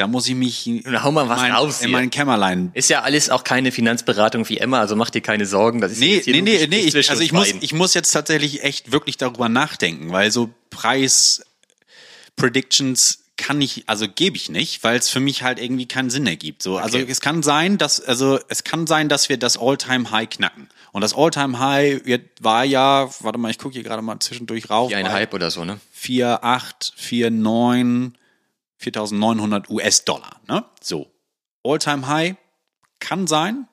da 0.00 0.06
muss 0.06 0.26
ich 0.26 0.34
mich 0.34 0.66
Na, 0.84 1.02
hau 1.02 1.12
mal 1.12 1.28
was 1.28 1.40
mein, 1.40 1.52
raus 1.52 1.82
in 1.82 1.90
mein 1.90 2.08
Kämmerlein. 2.08 2.70
Ist 2.72 2.88
ja 2.88 3.02
alles 3.02 3.28
auch 3.28 3.44
keine 3.44 3.70
Finanzberatung 3.70 4.48
wie 4.48 4.56
Emma, 4.56 4.80
also 4.80 4.96
mach 4.96 5.10
dir 5.10 5.20
keine 5.20 5.44
Sorgen. 5.44 5.82
Das 5.82 5.92
ist 5.92 6.00
nee, 6.00 6.22
nee, 6.26 6.40
nee, 6.40 6.66
nee. 6.66 6.80
Ich, 6.80 7.10
also 7.10 7.22
ich 7.22 7.32
muss, 7.32 7.48
ich 7.60 7.74
muss 7.74 7.92
jetzt 7.92 8.10
tatsächlich 8.10 8.62
echt 8.62 8.92
wirklich 8.92 9.18
darüber 9.18 9.50
nachdenken, 9.50 10.10
weil 10.10 10.30
so 10.30 10.48
Preis 10.70 11.42
Predictions 12.36 13.18
kann 13.36 13.60
ich, 13.60 13.84
also 13.88 14.06
gebe 14.08 14.36
ich 14.36 14.48
nicht, 14.48 14.82
weil 14.84 14.98
es 14.98 15.10
für 15.10 15.20
mich 15.20 15.42
halt 15.42 15.58
irgendwie 15.58 15.86
keinen 15.86 16.08
Sinn 16.08 16.26
ergibt. 16.26 16.62
So, 16.62 16.78
also 16.78 16.98
es 16.98 17.20
kann 17.20 17.42
sein, 17.42 17.76
dass, 17.76 18.00
also 18.00 18.38
es 18.48 18.64
kann 18.64 18.86
sein, 18.86 19.10
dass 19.10 19.28
wir 19.28 19.36
das 19.36 19.58
All-Time-High 19.58 20.30
knacken. 20.30 20.68
Und 20.92 21.02
das 21.02 21.14
All-Time-High 21.14 22.02
war 22.40 22.64
ja, 22.64 23.10
warte 23.20 23.38
mal, 23.38 23.50
ich 23.50 23.58
gucke 23.58 23.74
hier 23.74 23.82
gerade 23.82 24.02
mal 24.02 24.18
zwischendurch 24.18 24.70
rauf. 24.70 24.90
Wie 24.90 24.96
Hype 24.96 25.34
oder 25.34 25.50
so, 25.50 25.64
ne? 25.64 25.78
4,8, 25.94 26.94
4,9, 26.98 28.12
4.900 28.82 29.68
US-Dollar, 29.68 30.40
ne? 30.48 30.64
So. 30.82 31.10
All-Time-High 31.62 32.36
kann 33.00 33.26
sein, 33.26 33.68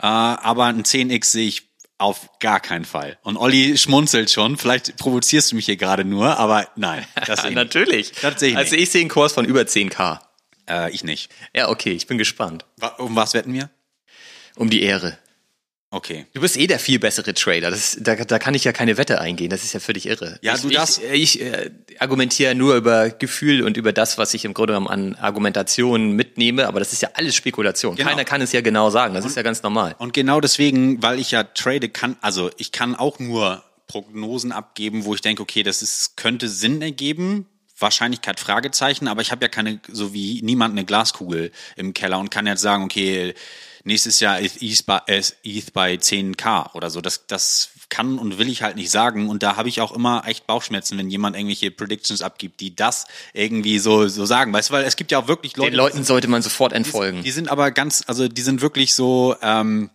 äh, 0.00 0.06
aber 0.06 0.66
ein 0.66 0.84
10x 0.84 1.24
sehe 1.24 1.48
ich 1.48 1.70
auf 1.98 2.30
gar 2.38 2.60
keinen 2.60 2.84
Fall. 2.86 3.18
Und 3.22 3.36
Olli 3.36 3.76
schmunzelt 3.76 4.30
schon. 4.30 4.56
Vielleicht 4.56 4.96
provozierst 4.96 5.52
du 5.52 5.56
mich 5.56 5.66
hier 5.66 5.76
gerade 5.76 6.04
nur, 6.04 6.38
aber 6.38 6.68
nein. 6.76 7.04
Das 7.26 7.44
Natürlich. 7.50 8.12
Das 8.22 8.40
sehe 8.40 8.50
ich 8.50 8.56
also 8.56 8.74
nicht. 8.74 8.84
ich 8.84 8.90
sehe 8.90 9.02
einen 9.02 9.10
Kurs 9.10 9.34
von 9.34 9.44
über 9.44 9.62
10k. 9.62 10.20
Äh, 10.68 10.90
ich 10.92 11.04
nicht. 11.04 11.30
Ja, 11.54 11.68
okay, 11.68 11.92
ich 11.92 12.06
bin 12.06 12.16
gespannt. 12.16 12.64
Um 12.98 13.16
was 13.16 13.34
wetten 13.34 13.52
wir? 13.52 13.68
Um 14.56 14.70
die 14.70 14.82
Ehre. 14.82 15.18
Okay. 15.92 16.26
Du 16.34 16.40
bist 16.40 16.56
eh 16.56 16.68
der 16.68 16.78
viel 16.78 17.00
bessere 17.00 17.34
Trader. 17.34 17.70
Das, 17.70 17.96
da, 18.00 18.14
da 18.14 18.38
kann 18.38 18.54
ich 18.54 18.62
ja 18.62 18.72
keine 18.72 18.96
Wette 18.96 19.20
eingehen. 19.20 19.50
Das 19.50 19.64
ist 19.64 19.72
ja 19.72 19.80
völlig 19.80 20.06
irre. 20.06 20.38
Ja, 20.40 20.54
ich, 20.54 20.62
du 20.62 20.68
das. 20.68 20.98
Ich, 20.98 21.40
ich 21.40 21.42
äh, 21.42 21.70
argumentiere 21.98 22.54
nur 22.54 22.76
über 22.76 23.10
Gefühl 23.10 23.64
und 23.64 23.76
über 23.76 23.92
das, 23.92 24.16
was 24.16 24.32
ich 24.32 24.44
im 24.44 24.54
Grunde 24.54 24.74
genommen 24.74 24.86
an 24.86 25.14
Argumentationen 25.16 26.12
mitnehme. 26.12 26.68
Aber 26.68 26.78
das 26.78 26.92
ist 26.92 27.02
ja 27.02 27.10
alles 27.14 27.34
Spekulation. 27.34 27.96
Genau. 27.96 28.08
Keiner 28.08 28.24
kann 28.24 28.40
es 28.40 28.52
ja 28.52 28.60
genau 28.60 28.90
sagen. 28.90 29.14
Das 29.14 29.24
und, 29.24 29.30
ist 29.30 29.36
ja 29.36 29.42
ganz 29.42 29.64
normal. 29.64 29.96
Und 29.98 30.12
genau 30.12 30.40
deswegen, 30.40 31.02
weil 31.02 31.18
ich 31.18 31.32
ja 31.32 31.42
trade, 31.42 31.88
kann, 31.88 32.16
also 32.20 32.50
ich 32.56 32.70
kann 32.70 32.94
auch 32.94 33.18
nur 33.18 33.64
Prognosen 33.88 34.52
abgeben, 34.52 35.04
wo 35.04 35.14
ich 35.14 35.22
denke, 35.22 35.42
okay, 35.42 35.64
das 35.64 35.82
ist, 35.82 36.16
könnte 36.16 36.48
Sinn 36.48 36.80
ergeben. 36.82 37.46
Wahrscheinlichkeit 37.76 38.38
Fragezeichen, 38.38 39.08
aber 39.08 39.22
ich 39.22 39.32
habe 39.32 39.42
ja 39.42 39.48
keine, 39.48 39.80
so 39.88 40.12
wie 40.12 40.42
niemand 40.42 40.72
eine 40.72 40.84
Glaskugel 40.84 41.50
im 41.76 41.94
Keller 41.94 42.18
und 42.18 42.30
kann 42.30 42.46
jetzt 42.46 42.60
sagen, 42.60 42.84
okay, 42.84 43.34
nächstes 43.84 44.20
Jahr 44.20 44.38
ist 44.38 44.62
ETH 44.62 44.84
bei, 44.86 45.00
ETH 45.06 45.72
bei 45.72 45.94
10k 45.94 46.74
oder 46.74 46.90
so. 46.90 47.00
Das, 47.00 47.26
das 47.26 47.70
kann 47.88 48.18
und 48.18 48.38
will 48.38 48.48
ich 48.48 48.62
halt 48.62 48.76
nicht 48.76 48.90
sagen. 48.90 49.28
Und 49.28 49.42
da 49.42 49.56
habe 49.56 49.68
ich 49.68 49.80
auch 49.80 49.92
immer 49.92 50.22
echt 50.26 50.46
Bauchschmerzen, 50.46 50.96
wenn 50.96 51.10
jemand 51.10 51.36
irgendwelche 51.36 51.70
Predictions 51.70 52.22
abgibt, 52.22 52.60
die 52.60 52.74
das 52.74 53.06
irgendwie 53.34 53.78
so, 53.78 54.08
so 54.08 54.24
sagen. 54.24 54.52
Weißt 54.52 54.70
du, 54.70 54.74
weil 54.74 54.84
es 54.84 54.96
gibt 54.96 55.10
ja 55.10 55.18
auch 55.18 55.28
wirklich 55.28 55.56
Leute. 55.56 55.72
Den 55.72 55.76
Leuten 55.76 56.04
sollte 56.04 56.28
man 56.28 56.42
sofort 56.42 56.72
entfolgen. 56.72 57.18
Die, 57.18 57.24
die 57.24 57.30
sind 57.30 57.48
aber 57.48 57.70
ganz, 57.70 58.04
also 58.06 58.28
die 58.28 58.42
sind 58.42 58.62
wirklich 58.62 58.94
so, 58.94 59.36
ähm, 59.42 59.90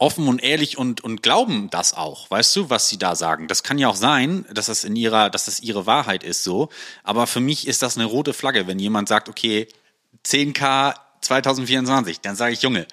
offen 0.00 0.28
und 0.28 0.42
ehrlich 0.42 0.78
und, 0.78 1.02
und 1.02 1.22
glauben 1.22 1.68
das 1.70 1.92
auch, 1.92 2.30
weißt 2.30 2.56
du, 2.56 2.70
was 2.70 2.88
sie 2.88 2.96
da 2.96 3.14
sagen. 3.14 3.48
Das 3.48 3.62
kann 3.62 3.78
ja 3.78 3.88
auch 3.88 3.96
sein, 3.96 4.46
dass 4.50 4.66
das 4.66 4.82
in 4.82 4.96
ihrer, 4.96 5.28
dass 5.28 5.44
das 5.44 5.60
ihre 5.60 5.84
Wahrheit 5.84 6.24
ist 6.24 6.42
so. 6.42 6.70
Aber 7.04 7.26
für 7.26 7.40
mich 7.40 7.68
ist 7.68 7.82
das 7.82 7.96
eine 7.96 8.06
rote 8.06 8.32
Flagge, 8.32 8.66
wenn 8.66 8.78
jemand 8.78 9.08
sagt, 9.08 9.28
okay, 9.28 9.68
10k 10.24 10.94
2024, 11.20 12.20
dann 12.20 12.36
sage 12.36 12.52
ich, 12.52 12.62
Junge, 12.62 12.86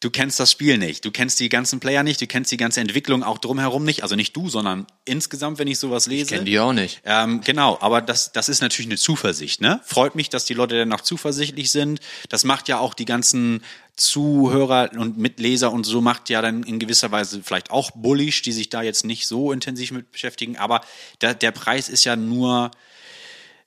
du 0.00 0.10
kennst 0.10 0.40
das 0.40 0.50
Spiel 0.50 0.78
nicht, 0.78 1.04
du 1.04 1.10
kennst 1.10 1.38
die 1.40 1.48
ganzen 1.48 1.78
Player 1.78 2.02
nicht, 2.02 2.20
du 2.20 2.26
kennst 2.26 2.50
die 2.50 2.56
ganze 2.56 2.80
Entwicklung 2.80 3.22
auch 3.22 3.38
drumherum 3.38 3.84
nicht, 3.84 4.02
also 4.02 4.16
nicht 4.16 4.34
du, 4.34 4.48
sondern 4.48 4.86
insgesamt, 5.04 5.58
wenn 5.58 5.68
ich 5.68 5.78
sowas 5.78 6.06
lese. 6.06 6.22
Ich 6.22 6.28
kenne 6.30 6.44
die 6.44 6.58
auch 6.58 6.72
nicht. 6.72 7.02
Ähm, 7.04 7.42
genau, 7.42 7.78
aber 7.80 8.00
das, 8.00 8.32
das 8.32 8.48
ist 8.48 8.62
natürlich 8.62 8.88
eine 8.88 8.96
Zuversicht, 8.96 9.60
ne? 9.60 9.80
Freut 9.84 10.14
mich, 10.14 10.30
dass 10.30 10.46
die 10.46 10.54
Leute 10.54 10.78
dann 10.78 10.92
auch 10.92 11.02
zuversichtlich 11.02 11.70
sind. 11.70 12.00
Das 12.30 12.44
macht 12.44 12.68
ja 12.68 12.78
auch 12.78 12.94
die 12.94 13.04
ganzen 13.04 13.62
Zuhörer 13.96 14.90
und 14.96 15.18
Mitleser 15.18 15.70
und 15.70 15.84
so 15.84 16.00
macht 16.00 16.30
ja 16.30 16.40
dann 16.40 16.62
in 16.62 16.78
gewisser 16.78 17.12
Weise 17.12 17.42
vielleicht 17.44 17.70
auch 17.70 17.90
bullish, 17.90 18.40
die 18.40 18.52
sich 18.52 18.70
da 18.70 18.82
jetzt 18.82 19.04
nicht 19.04 19.26
so 19.26 19.52
intensiv 19.52 19.90
mit 19.90 20.10
beschäftigen, 20.10 20.56
aber 20.56 20.80
der, 21.20 21.34
der 21.34 21.50
Preis 21.50 21.90
ist 21.90 22.04
ja 22.04 22.16
nur, 22.16 22.70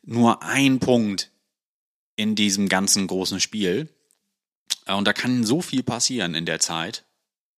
nur 0.03 0.41
ein 0.41 0.79
Punkt 0.79 1.29
in 2.15 2.35
diesem 2.35 2.69
ganzen 2.69 3.07
großen 3.07 3.39
Spiel. 3.39 3.89
Äh, 4.85 4.93
und 4.93 5.05
da 5.05 5.13
kann 5.13 5.43
so 5.43 5.61
viel 5.61 5.83
passieren 5.83 6.35
in 6.35 6.45
der 6.45 6.59
Zeit 6.59 7.03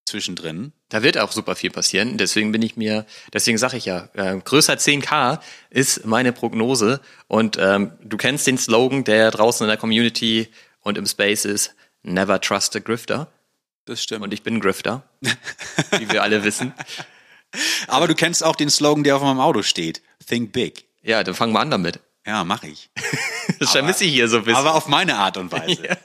zwischendrin. 0.06 0.72
Da 0.90 1.02
wird 1.02 1.18
auch 1.18 1.32
super 1.32 1.56
viel 1.56 1.72
passieren. 1.72 2.18
Deswegen 2.18 2.52
bin 2.52 2.62
ich 2.62 2.78
mir, 2.78 3.06
deswegen 3.34 3.58
sage 3.58 3.78
ich 3.78 3.86
ja, 3.86 4.10
äh, 4.14 4.38
größer 4.38 4.74
10k 4.76 5.40
ist 5.72 6.06
meine 6.06 6.32
Prognose. 6.32 7.02
Und 7.28 7.58
ähm, 7.60 7.92
du 8.04 8.18
kennst 8.18 8.46
den 8.48 8.58
Slogan, 8.58 9.04
der 9.04 9.32
draußen 9.32 9.66
in 9.66 9.70
der 9.70 9.78
Community 9.78 10.48
und 10.82 10.98
im 10.98 11.06
Space 11.08 11.46
ist, 11.46 11.76
never 12.04 12.40
trust 12.40 12.76
a 12.76 12.80
grifter. 12.80 13.32
Das 13.86 14.02
stimmt. 14.02 14.24
Und 14.24 14.34
ich 14.34 14.44
bin 14.44 14.60
Grifter, 14.60 15.04
wie 15.98 16.10
wir 16.12 16.24
alle 16.24 16.44
wissen. 16.44 16.74
Aber 17.88 18.08
du 18.08 18.16
kennst 18.16 18.44
auch 18.44 18.56
den 18.56 18.70
Slogan, 18.70 19.04
der 19.04 19.16
auf 19.16 19.22
meinem 19.22 19.40
Auto 19.40 19.62
steht. 19.64 20.02
Think 20.28 20.52
big. 20.52 20.86
Ja, 21.02 21.24
dann 21.24 21.36
fangen 21.36 21.54
wir 21.54 21.60
an 21.60 21.72
damit. 21.72 22.00
Ja, 22.26 22.44
mache 22.44 22.68
ich. 22.68 22.90
das 23.60 23.72
vermisse 23.72 24.06
ich 24.06 24.14
hier 24.14 24.28
so 24.28 24.38
ein 24.38 24.44
bisschen. 24.44 24.60
Aber 24.60 24.76
auf 24.76 24.88
meine 24.88 25.16
Art 25.18 25.38
und 25.38 25.52
Weise. 25.52 25.82
Ja. 25.88 25.98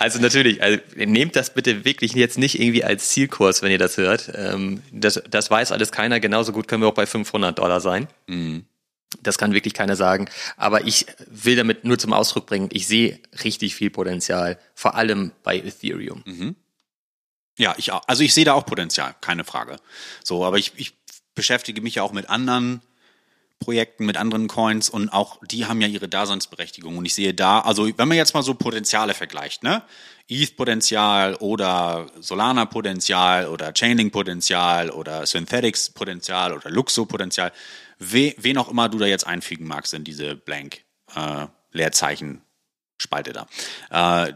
Also 0.00 0.20
natürlich, 0.20 0.62
also 0.62 0.78
nehmt 0.94 1.34
das 1.34 1.52
bitte 1.52 1.84
wirklich 1.84 2.12
jetzt 2.12 2.38
nicht 2.38 2.60
irgendwie 2.60 2.84
als 2.84 3.08
Zielkurs, 3.08 3.62
wenn 3.62 3.72
ihr 3.72 3.78
das 3.78 3.96
hört. 3.96 4.30
Ähm, 4.32 4.80
das, 4.92 5.20
das 5.28 5.50
weiß 5.50 5.72
alles 5.72 5.90
keiner. 5.90 6.20
Genauso 6.20 6.52
gut 6.52 6.68
können 6.68 6.84
wir 6.84 6.88
auch 6.88 6.94
bei 6.94 7.04
500 7.04 7.58
Dollar 7.58 7.80
sein. 7.80 8.06
Mhm. 8.28 8.64
Das 9.24 9.38
kann 9.38 9.54
wirklich 9.54 9.74
keiner 9.74 9.96
sagen. 9.96 10.28
Aber 10.56 10.86
ich 10.86 11.06
will 11.26 11.56
damit 11.56 11.82
nur 11.82 11.98
zum 11.98 12.12
Ausdruck 12.12 12.46
bringen, 12.46 12.68
ich 12.72 12.86
sehe 12.86 13.18
richtig 13.42 13.74
viel 13.74 13.90
Potenzial, 13.90 14.60
vor 14.72 14.94
allem 14.94 15.32
bei 15.42 15.58
Ethereum. 15.58 16.22
Mhm. 16.24 16.54
Ja, 17.56 17.74
ich 17.76 17.90
auch. 17.90 18.02
Also 18.06 18.22
ich 18.22 18.34
sehe 18.34 18.44
da 18.44 18.52
auch 18.52 18.66
Potenzial, 18.66 19.16
keine 19.20 19.42
Frage. 19.42 19.78
So, 20.22 20.44
aber 20.44 20.58
ich, 20.58 20.72
ich 20.76 20.94
beschäftige 21.34 21.80
mich 21.80 21.96
ja 21.96 22.04
auch 22.04 22.12
mit 22.12 22.30
anderen 22.30 22.82
Projekten, 23.58 24.06
mit 24.06 24.16
anderen 24.16 24.46
Coins 24.46 24.88
und 24.88 25.08
auch 25.08 25.38
die 25.44 25.66
haben 25.66 25.80
ja 25.80 25.88
ihre 25.88 26.08
Daseinsberechtigung. 26.08 26.96
Und 26.96 27.04
ich 27.04 27.14
sehe 27.14 27.34
da, 27.34 27.60
also 27.60 27.86
wenn 27.86 28.08
man 28.08 28.16
jetzt 28.16 28.34
mal 28.34 28.42
so 28.42 28.54
Potenziale 28.54 29.14
vergleicht, 29.14 29.62
ne? 29.62 29.82
ETH-Potenzial 30.28 31.34
oder 31.36 32.06
Solana-Potenzial 32.20 33.48
oder 33.48 33.72
Chainlink-Potenzial 33.72 34.90
oder 34.90 35.26
Synthetics-Potenzial 35.26 36.52
oder 36.52 36.70
Luxo-Potenzial, 36.70 37.50
we, 37.98 38.34
wen 38.36 38.58
auch 38.58 38.68
immer 38.68 38.88
du 38.88 38.98
da 38.98 39.06
jetzt 39.06 39.26
einfügen 39.26 39.66
magst 39.66 39.94
in 39.94 40.04
diese 40.04 40.36
Blank 40.36 40.82
äh, 41.14 41.46
Leerzeichen 41.72 42.42
Spalte 42.98 43.32
da. 43.32 44.26
Äh, 44.26 44.34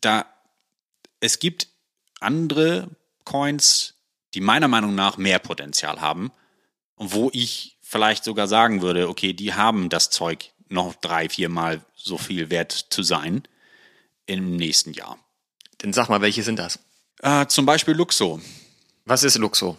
da 0.00 0.26
es 1.20 1.38
gibt 1.38 1.68
andere 2.20 2.88
Coins, 3.24 3.94
die 4.34 4.40
meiner 4.40 4.68
Meinung 4.68 4.94
nach 4.94 5.16
mehr 5.16 5.38
Potenzial 5.38 6.00
haben 6.00 6.30
wo 6.96 7.30
ich 7.32 7.75
vielleicht 7.88 8.24
sogar 8.24 8.48
sagen 8.48 8.82
würde, 8.82 9.08
okay, 9.08 9.32
die 9.32 9.54
haben 9.54 9.88
das 9.88 10.10
Zeug 10.10 10.50
noch 10.68 10.94
drei, 10.94 11.28
viermal 11.28 11.84
so 11.94 12.18
viel 12.18 12.50
wert 12.50 12.72
zu 12.72 13.04
sein 13.04 13.44
im 14.26 14.56
nächsten 14.56 14.92
Jahr. 14.92 15.18
Dann 15.78 15.92
sag 15.92 16.08
mal, 16.08 16.20
welche 16.20 16.42
sind 16.42 16.58
das? 16.58 16.80
Äh, 17.20 17.46
zum 17.46 17.64
Beispiel 17.64 17.94
Luxo, 17.94 18.40
Was 19.04 19.22
ist 19.22 19.38
Luxo? 19.38 19.78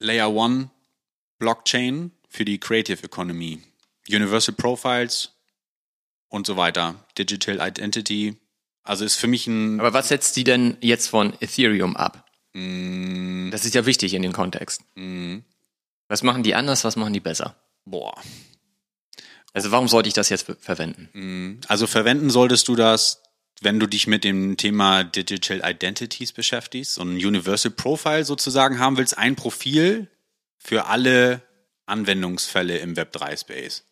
Layer 0.00 0.32
One 0.32 0.70
Blockchain 1.38 2.10
für 2.28 2.44
die 2.44 2.58
Creative 2.58 3.02
Economy, 3.04 3.62
Universal 4.08 4.54
Profiles 4.54 5.30
und 6.28 6.46
so 6.46 6.56
weiter, 6.56 6.96
Digital 7.16 7.60
Identity. 7.60 8.36
Also 8.82 9.04
ist 9.04 9.16
für 9.16 9.28
mich 9.28 9.46
ein 9.46 9.78
Aber 9.78 9.92
was 9.92 10.08
setzt 10.08 10.36
die 10.36 10.44
denn 10.44 10.76
jetzt 10.80 11.06
von 11.06 11.34
Ethereum 11.40 11.96
ab? 11.96 12.26
Mm. 12.52 13.50
Das 13.50 13.64
ist 13.64 13.74
ja 13.74 13.86
wichtig 13.86 14.14
in 14.14 14.22
dem 14.22 14.32
Kontext. 14.32 14.82
Was 16.10 16.22
machen 16.22 16.42
die 16.42 16.54
anders, 16.54 16.84
was 16.84 16.96
machen 16.96 17.12
die 17.14 17.20
besser? 17.20 17.56
boah. 17.86 18.14
Also 19.52 19.70
warum 19.72 19.88
sollte 19.88 20.08
ich 20.08 20.14
das 20.14 20.28
jetzt 20.28 20.42
ver- 20.46 20.56
verwenden? 20.60 21.60
Also 21.66 21.86
verwenden 21.88 22.30
solltest 22.30 22.68
du 22.68 22.76
das, 22.76 23.20
wenn 23.60 23.80
du 23.80 23.86
dich 23.88 24.06
mit 24.06 24.22
dem 24.22 24.56
Thema 24.56 25.02
Digital 25.02 25.60
Identities 25.64 26.32
beschäftigst 26.32 26.98
und 26.98 27.14
ein 27.14 27.26
Universal 27.26 27.72
Profile 27.72 28.24
sozusagen 28.24 28.78
haben 28.78 28.96
willst, 28.96 29.18
ein 29.18 29.34
Profil 29.34 30.08
für 30.58 30.86
alle 30.86 31.42
Anwendungsfälle 31.86 32.78
im 32.78 32.94
Web3 32.94 33.40
Space. 33.40 33.84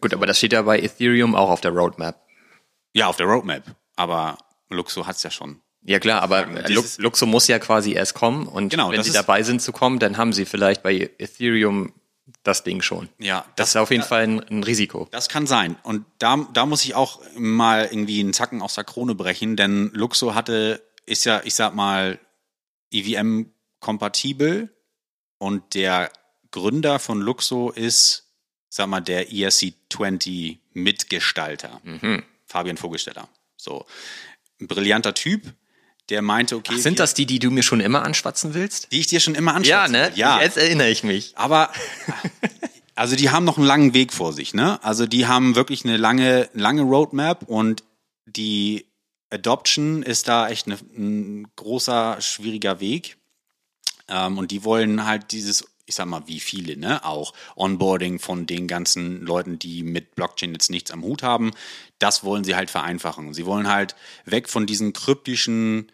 Gut, 0.00 0.14
aber 0.14 0.24
das 0.26 0.38
steht 0.38 0.54
ja 0.54 0.62
bei 0.62 0.78
Ethereum 0.80 1.34
auch 1.34 1.50
auf 1.50 1.60
der 1.60 1.72
Roadmap. 1.72 2.18
Ja, 2.94 3.08
auf 3.08 3.16
der 3.16 3.26
Roadmap, 3.26 3.64
aber 3.96 4.38
Luxo 4.70 5.06
hat's 5.06 5.22
ja 5.22 5.30
schon. 5.30 5.60
Ja 5.84 5.98
klar, 5.98 6.22
aber 6.22 6.46
Lux- 6.68 6.98
Luxo 6.98 7.26
muss 7.26 7.48
ja 7.48 7.58
quasi 7.58 7.92
erst 7.92 8.14
kommen 8.14 8.46
und 8.46 8.68
Genau, 8.68 8.90
wenn 8.90 8.96
das 8.98 9.06
sie 9.06 9.12
dabei 9.12 9.42
sind 9.42 9.60
zu 9.60 9.72
kommen, 9.72 9.98
dann 9.98 10.16
haben 10.16 10.32
sie 10.32 10.44
vielleicht 10.44 10.82
bei 10.82 11.10
Ethereum 11.18 11.92
das 12.44 12.62
Ding 12.62 12.82
schon. 12.82 13.08
Ja, 13.18 13.44
Das 13.56 13.70
ist 13.70 13.76
auf 13.76 13.90
jeden 13.90 14.04
Fall 14.04 14.22
ein, 14.22 14.40
ein 14.48 14.62
Risiko. 14.62 15.08
Das 15.10 15.28
kann 15.28 15.46
sein. 15.46 15.76
Und 15.82 16.04
da, 16.18 16.46
da 16.52 16.66
muss 16.66 16.84
ich 16.84 16.94
auch 16.94 17.20
mal 17.36 17.86
irgendwie 17.90 18.20
einen 18.20 18.32
Zacken 18.32 18.62
aus 18.62 18.74
der 18.74 18.84
Krone 18.84 19.14
brechen, 19.16 19.56
denn 19.56 19.90
Luxo 19.92 20.34
hatte, 20.36 20.82
ist 21.04 21.24
ja, 21.24 21.40
ich 21.44 21.54
sag 21.54 21.74
mal, 21.74 22.18
EVM-kompatibel 22.92 24.70
und 25.38 25.74
der 25.74 26.10
Gründer 26.50 26.98
von 26.98 27.20
Luxo 27.20 27.70
ist, 27.70 28.28
sag 28.68 28.86
mal, 28.88 29.00
der 29.00 29.32
E 29.32 29.46
ERC20 29.46 30.58
Mitgestalter, 30.74 31.80
Fabian 32.46 32.76
Vogelsteller. 32.76 33.28
So. 33.56 33.86
Ein 34.60 34.68
brillanter 34.68 35.14
Typ, 35.14 35.52
der 36.12 36.22
meinte, 36.22 36.56
okay. 36.56 36.76
Sind 36.78 36.94
wir- 36.98 37.02
das 37.02 37.14
die, 37.14 37.26
die 37.26 37.38
du 37.38 37.50
mir 37.50 37.62
schon 37.62 37.80
immer 37.80 38.02
anschwatzen 38.04 38.54
willst? 38.54 38.92
die 38.92 39.00
ich 39.00 39.06
dir 39.08 39.18
schon 39.18 39.34
immer 39.34 39.58
Ja, 39.62 39.82
anschaue? 39.84 39.90
ne? 39.90 40.12
Ja. 40.14 40.40
Jetzt 40.42 40.56
erinnere 40.58 40.90
ich 40.90 41.02
mich. 41.02 41.32
Aber 41.36 41.70
also 42.94 43.16
die 43.16 43.30
haben 43.30 43.44
noch 43.44 43.56
einen 43.56 43.66
langen 43.66 43.94
Weg 43.94 44.12
vor 44.12 44.32
sich, 44.32 44.54
ne? 44.54 44.78
Also 44.84 45.06
die 45.06 45.26
haben 45.26 45.56
wirklich 45.56 45.84
eine 45.84 45.96
lange, 45.96 46.48
lange 46.52 46.82
Roadmap 46.82 47.44
und 47.48 47.82
die 48.26 48.86
Adoption 49.30 50.02
ist 50.02 50.28
da 50.28 50.48
echt 50.48 50.66
eine, 50.66 50.76
ein 50.96 51.48
großer, 51.56 52.20
schwieriger 52.20 52.80
Weg. 52.80 53.16
Ähm, 54.08 54.36
und 54.36 54.50
die 54.50 54.62
wollen 54.64 55.06
halt 55.06 55.32
dieses, 55.32 55.64
ich 55.84 55.94
sag 55.94 56.06
mal, 56.06 56.26
wie 56.26 56.40
viele, 56.40 56.76
ne? 56.76 57.04
Auch 57.04 57.32
Onboarding 57.56 58.18
von 58.18 58.46
den 58.46 58.68
ganzen 58.68 59.22
Leuten, 59.22 59.58
die 59.58 59.82
mit 59.82 60.14
Blockchain 60.14 60.52
jetzt 60.52 60.70
nichts 60.70 60.90
am 60.90 61.02
Hut 61.02 61.22
haben. 61.22 61.52
Das 61.98 62.24
wollen 62.24 62.44
sie 62.44 62.54
halt 62.54 62.70
vereinfachen. 62.70 63.34
Sie 63.34 63.46
wollen 63.46 63.68
halt 63.68 63.96
weg 64.24 64.48
von 64.48 64.66
diesen 64.66 64.92
kryptischen 64.92 65.90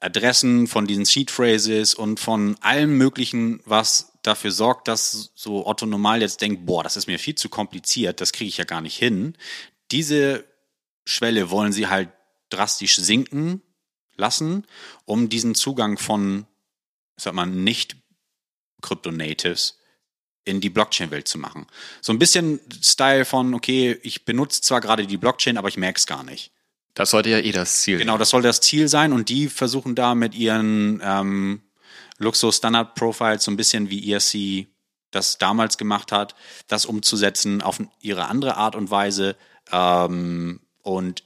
Adressen, 0.00 0.66
von 0.66 0.86
diesen 0.86 1.04
Seed 1.04 1.30
Phrases 1.30 1.94
und 1.94 2.18
von 2.18 2.56
allem 2.60 2.96
Möglichen, 2.96 3.60
was 3.64 4.12
dafür 4.22 4.50
sorgt, 4.50 4.88
dass 4.88 5.32
so 5.34 5.66
Otto 5.66 5.86
Normal 5.86 6.22
jetzt 6.22 6.40
denkt, 6.40 6.66
boah, 6.66 6.82
das 6.82 6.96
ist 6.96 7.06
mir 7.06 7.18
viel 7.18 7.34
zu 7.34 7.48
kompliziert, 7.48 8.20
das 8.20 8.32
kriege 8.32 8.48
ich 8.48 8.56
ja 8.56 8.64
gar 8.64 8.80
nicht 8.80 8.96
hin. 8.96 9.36
Diese 9.90 10.44
Schwelle 11.04 11.50
wollen 11.50 11.72
sie 11.72 11.88
halt 11.88 12.10
drastisch 12.48 12.96
sinken 12.96 13.62
lassen, 14.16 14.66
um 15.04 15.28
diesen 15.28 15.54
Zugang 15.54 15.98
von, 15.98 16.46
ich 17.16 17.24
sag 17.24 17.34
mal, 17.34 17.46
nicht 17.46 17.96
Crypto-Natives 18.82 19.78
in 20.44 20.60
die 20.60 20.70
Blockchain-Welt 20.70 21.28
zu 21.28 21.38
machen. 21.38 21.66
So 22.00 22.12
ein 22.12 22.18
bisschen 22.18 22.60
Style 22.82 23.24
von, 23.24 23.54
okay, 23.54 23.98
ich 24.02 24.24
benutze 24.24 24.60
zwar 24.60 24.80
gerade 24.80 25.06
die 25.06 25.16
Blockchain, 25.16 25.56
aber 25.56 25.68
ich 25.68 25.76
merke 25.76 25.98
es 25.98 26.06
gar 26.06 26.24
nicht. 26.24 26.52
Das 26.94 27.10
sollte 27.10 27.30
ja 27.30 27.38
eh 27.38 27.52
das 27.52 27.80
Ziel 27.80 27.98
Genau, 27.98 28.18
das 28.18 28.30
soll 28.30 28.42
das 28.42 28.60
Ziel 28.60 28.88
sein 28.88 29.12
und 29.12 29.28
die 29.28 29.48
versuchen 29.48 29.94
da 29.94 30.14
mit 30.14 30.34
ihren 30.34 31.00
ähm, 31.02 31.62
Luxus 32.18 32.56
Standard 32.56 32.94
Profiles 32.94 33.44
so 33.44 33.50
ein 33.50 33.56
bisschen 33.56 33.88
wie 33.88 34.12
ERC 34.12 34.66
das 35.10 35.38
damals 35.38 35.78
gemacht 35.78 36.10
hat, 36.10 36.34
das 36.68 36.86
umzusetzen 36.86 37.62
auf 37.62 37.80
ihre 38.00 38.26
andere 38.26 38.56
Art 38.56 38.74
und 38.74 38.90
Weise. 38.90 39.36
Ähm, 39.70 40.60
und 40.82 41.24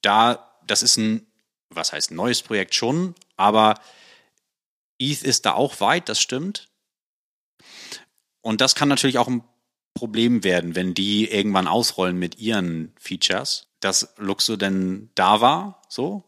da, 0.00 0.56
das 0.66 0.82
ist 0.82 0.96
ein, 0.96 1.26
was 1.68 1.92
heißt 1.92 2.12
neues 2.12 2.42
Projekt 2.42 2.74
schon, 2.74 3.14
aber 3.36 3.74
ETH 5.02 5.22
ist 5.22 5.46
da 5.46 5.54
auch 5.54 5.80
weit, 5.80 6.08
das 6.08 6.20
stimmt. 6.20 6.68
Und 8.40 8.60
das 8.60 8.74
kann 8.74 8.88
natürlich 8.88 9.18
auch 9.18 9.28
ein 9.28 9.44
Problem 9.94 10.42
werden, 10.42 10.74
wenn 10.74 10.94
die 10.94 11.30
irgendwann 11.30 11.68
ausrollen 11.68 12.18
mit 12.18 12.38
ihren 12.38 12.92
Features, 12.98 13.68
dass 13.80 14.14
Luxo 14.16 14.56
denn 14.56 15.10
da 15.14 15.40
war, 15.40 15.82
so. 15.88 16.24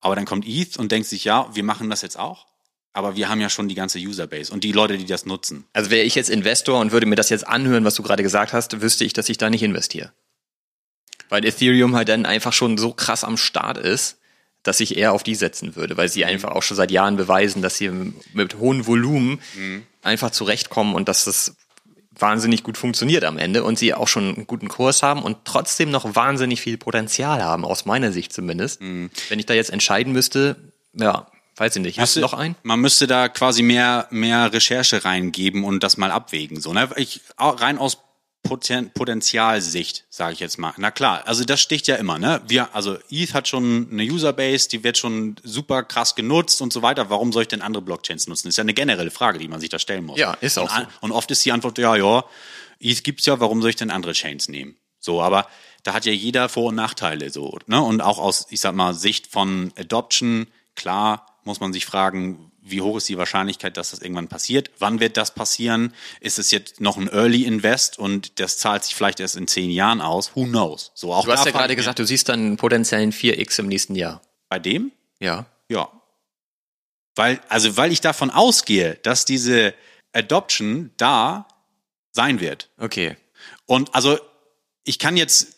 Aber 0.00 0.14
dann 0.14 0.26
kommt 0.26 0.46
ETH 0.46 0.76
und 0.76 0.92
denkt 0.92 1.08
sich, 1.08 1.24
ja, 1.24 1.48
wir 1.54 1.64
machen 1.64 1.90
das 1.90 2.02
jetzt 2.02 2.18
auch. 2.18 2.46
Aber 2.92 3.16
wir 3.16 3.28
haben 3.28 3.40
ja 3.40 3.48
schon 3.48 3.68
die 3.68 3.74
ganze 3.74 3.98
Userbase 3.98 4.52
und 4.52 4.64
die 4.64 4.72
Leute, 4.72 4.98
die 4.98 5.06
das 5.06 5.24
nutzen. 5.24 5.66
Also 5.72 5.90
wäre 5.90 6.04
ich 6.04 6.16
jetzt 6.16 6.28
Investor 6.28 6.80
und 6.80 6.90
würde 6.90 7.06
mir 7.06 7.14
das 7.14 7.28
jetzt 7.28 7.46
anhören, 7.46 7.84
was 7.84 7.94
du 7.94 8.02
gerade 8.02 8.22
gesagt 8.22 8.52
hast, 8.52 8.80
wüsste 8.80 9.04
ich, 9.04 9.12
dass 9.12 9.28
ich 9.28 9.38
da 9.38 9.48
nicht 9.48 9.62
investiere. 9.62 10.12
Weil 11.28 11.44
Ethereum 11.44 11.94
halt 11.94 12.08
dann 12.08 12.26
einfach 12.26 12.52
schon 12.52 12.78
so 12.78 12.92
krass 12.92 13.22
am 13.22 13.36
Start 13.36 13.78
ist, 13.78 14.19
dass 14.62 14.80
ich 14.80 14.96
eher 14.96 15.12
auf 15.12 15.22
die 15.22 15.34
setzen 15.34 15.76
würde, 15.76 15.96
weil 15.96 16.08
sie 16.08 16.24
einfach 16.24 16.50
auch 16.50 16.62
schon 16.62 16.76
seit 16.76 16.90
Jahren 16.90 17.16
beweisen, 17.16 17.62
dass 17.62 17.76
sie 17.76 17.90
mit 18.34 18.58
hohem 18.58 18.86
Volumen 18.86 19.40
einfach 20.02 20.30
zurechtkommen 20.30 20.94
und 20.94 21.08
dass 21.08 21.24
das 21.24 21.56
wahnsinnig 22.20 22.62
gut 22.62 22.76
funktioniert 22.76 23.24
am 23.24 23.38
Ende 23.38 23.64
und 23.64 23.78
sie 23.78 23.94
auch 23.94 24.08
schon 24.08 24.34
einen 24.34 24.46
guten 24.46 24.68
Kurs 24.68 25.02
haben 25.02 25.22
und 25.22 25.38
trotzdem 25.44 25.90
noch 25.90 26.14
wahnsinnig 26.14 26.60
viel 26.60 26.76
Potenzial 26.76 27.42
haben, 27.42 27.64
aus 27.64 27.86
meiner 27.86 28.12
Sicht 28.12 28.32
zumindest. 28.32 28.80
Wenn 28.80 29.38
ich 29.38 29.46
da 29.46 29.54
jetzt 29.54 29.70
entscheiden 29.70 30.12
müsste, 30.12 30.56
ja, 30.92 31.26
weiß 31.56 31.76
ich 31.76 31.82
nicht. 31.82 31.98
Hast 31.98 32.16
du 32.16 32.20
noch 32.20 32.34
einen? 32.34 32.56
Man 32.62 32.80
müsste 32.80 33.06
da 33.06 33.28
quasi 33.28 33.62
mehr, 33.62 34.06
mehr 34.10 34.52
Recherche 34.52 35.04
reingeben 35.04 35.64
und 35.64 35.82
das 35.82 35.96
mal 35.96 36.10
abwägen. 36.10 36.60
So, 36.60 36.72
ne? 36.72 36.90
ich, 36.96 37.20
rein 37.38 37.78
aus 37.78 37.98
Potenzialsicht, 38.42 40.06
sage 40.08 40.32
ich 40.32 40.40
jetzt 40.40 40.58
mal. 40.58 40.72
Na 40.76 40.90
klar, 40.90 41.22
also 41.26 41.44
das 41.44 41.60
sticht 41.60 41.86
ja 41.86 41.96
immer, 41.96 42.18
ne? 42.18 42.40
Wir, 42.46 42.74
also 42.74 42.96
ETH 43.10 43.34
hat 43.34 43.48
schon 43.48 43.88
eine 43.92 44.02
Userbase, 44.04 44.68
die 44.68 44.82
wird 44.82 44.98
schon 44.98 45.36
super 45.44 45.82
krass 45.82 46.14
genutzt 46.14 46.60
und 46.62 46.72
so 46.72 46.82
weiter. 46.82 47.10
Warum 47.10 47.32
soll 47.32 47.42
ich 47.42 47.48
denn 47.48 47.62
andere 47.62 47.82
Blockchains 47.82 48.26
nutzen? 48.26 48.48
Das 48.48 48.54
ist 48.54 48.56
ja 48.56 48.62
eine 48.62 48.74
generelle 48.74 49.10
Frage, 49.10 49.38
die 49.38 49.48
man 49.48 49.60
sich 49.60 49.68
da 49.68 49.78
stellen 49.78 50.04
muss. 50.04 50.18
Ja, 50.18 50.34
ist 50.34 50.58
auch 50.58 50.74
und, 50.76 50.84
so. 50.84 50.86
Und 51.00 51.12
oft 51.12 51.30
ist 51.30 51.44
die 51.44 51.52
Antwort, 51.52 51.78
ja, 51.78 51.94
ja, 51.96 52.24
ETH 52.80 53.04
gibt's 53.04 53.26
ja, 53.26 53.38
warum 53.40 53.60
soll 53.60 53.70
ich 53.70 53.76
denn 53.76 53.90
andere 53.90 54.12
Chains 54.12 54.48
nehmen? 54.48 54.76
So, 54.98 55.22
aber 55.22 55.46
da 55.82 55.94
hat 55.94 56.04
ja 56.04 56.12
jeder 56.12 56.48
Vor- 56.48 56.68
und 56.68 56.74
Nachteile, 56.74 57.30
so, 57.30 57.58
ne? 57.66 57.80
Und 57.80 58.00
auch 58.00 58.18
aus, 58.18 58.46
ich 58.50 58.60
sag 58.60 58.74
mal, 58.74 58.94
Sicht 58.94 59.26
von 59.26 59.72
Adoption, 59.78 60.46
klar, 60.74 61.38
muss 61.44 61.60
man 61.60 61.72
sich 61.72 61.86
fragen, 61.86 62.49
wie 62.62 62.80
hoch 62.80 62.96
ist 62.96 63.08
die 63.08 63.16
Wahrscheinlichkeit, 63.18 63.76
dass 63.76 63.90
das 63.90 64.00
irgendwann 64.00 64.28
passiert? 64.28 64.70
Wann 64.78 65.00
wird 65.00 65.16
das 65.16 65.34
passieren? 65.34 65.94
Ist 66.20 66.38
es 66.38 66.50
jetzt 66.50 66.80
noch 66.80 66.96
ein 66.96 67.08
Early 67.08 67.44
Invest 67.44 67.98
und 67.98 68.38
das 68.38 68.58
zahlt 68.58 68.84
sich 68.84 68.94
vielleicht 68.94 69.20
erst 69.20 69.36
in 69.36 69.46
zehn 69.48 69.70
Jahren 69.70 70.00
aus? 70.00 70.32
Who 70.34 70.44
knows? 70.44 70.92
So 70.94 71.12
auch 71.12 71.24
Du 71.24 71.32
hast 71.32 71.46
ja 71.46 71.52
gerade 71.52 71.76
gesagt, 71.76 71.98
du 71.98 72.04
siehst 72.04 72.28
dann 72.28 72.40
einen 72.40 72.56
potenziellen 72.56 73.12
4x 73.12 73.60
im 73.60 73.66
nächsten 73.68 73.94
Jahr. 73.94 74.20
bei 74.48 74.58
dem? 74.58 74.92
Ja. 75.20 75.46
Ja. 75.68 75.88
Weil, 77.14 77.40
also, 77.48 77.76
weil 77.76 77.92
ich 77.92 78.00
davon 78.00 78.30
ausgehe, 78.30 78.98
dass 79.02 79.24
diese 79.24 79.74
Adoption 80.12 80.90
da 80.96 81.46
sein 82.12 82.40
wird. 82.40 82.70
Okay. 82.78 83.16
Und 83.66 83.94
also, 83.94 84.18
ich 84.84 84.98
kann 84.98 85.16
jetzt, 85.16 85.56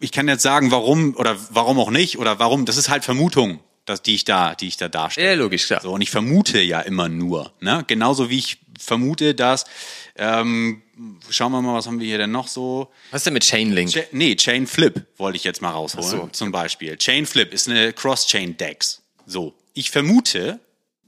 ich 0.00 0.12
kann 0.12 0.28
jetzt 0.28 0.42
sagen, 0.42 0.70
warum 0.70 1.14
oder 1.16 1.36
warum 1.50 1.78
auch 1.78 1.90
nicht 1.90 2.18
oder 2.18 2.38
warum, 2.38 2.64
das 2.64 2.76
ist 2.76 2.88
halt 2.88 3.04
Vermutung, 3.04 3.60
dass, 3.88 4.02
die 4.02 4.14
ich 4.14 4.24
da, 4.24 4.54
die 4.54 4.68
ich 4.68 4.76
da 4.76 4.88
darstelle. 4.88 5.28
Ja, 5.28 5.34
logisch, 5.34 5.66
klar. 5.66 5.80
So, 5.80 5.92
und 5.92 6.00
ich 6.00 6.10
vermute 6.10 6.60
ja 6.60 6.80
immer 6.80 7.08
nur, 7.08 7.52
ne? 7.60 7.84
Genauso 7.86 8.30
wie 8.30 8.38
ich 8.38 8.58
vermute, 8.78 9.34
dass, 9.34 9.64
ähm, 10.16 10.82
schauen 11.30 11.52
wir 11.52 11.62
mal, 11.62 11.74
was 11.74 11.86
haben 11.86 12.00
wir 12.00 12.06
hier 12.06 12.18
denn 12.18 12.30
noch 12.30 12.48
so? 12.48 12.90
Was 13.10 13.20
ist 13.20 13.26
denn 13.26 13.34
mit 13.34 13.44
Chainlink? 13.44 13.90
Cha 13.90 14.00
nee, 14.12 14.36
Chain 14.36 14.66
Flip 14.66 15.06
wollte 15.16 15.36
ich 15.36 15.44
jetzt 15.44 15.62
mal 15.62 15.70
rausholen, 15.70 16.08
so. 16.08 16.28
zum 16.32 16.52
Beispiel. 16.52 16.96
Chain 16.96 17.26
Flip 17.26 17.52
ist 17.52 17.68
eine 17.68 17.92
Cross-Chain-Dex. 17.92 19.02
So. 19.26 19.54
Ich 19.74 19.90
vermute, 19.90 20.60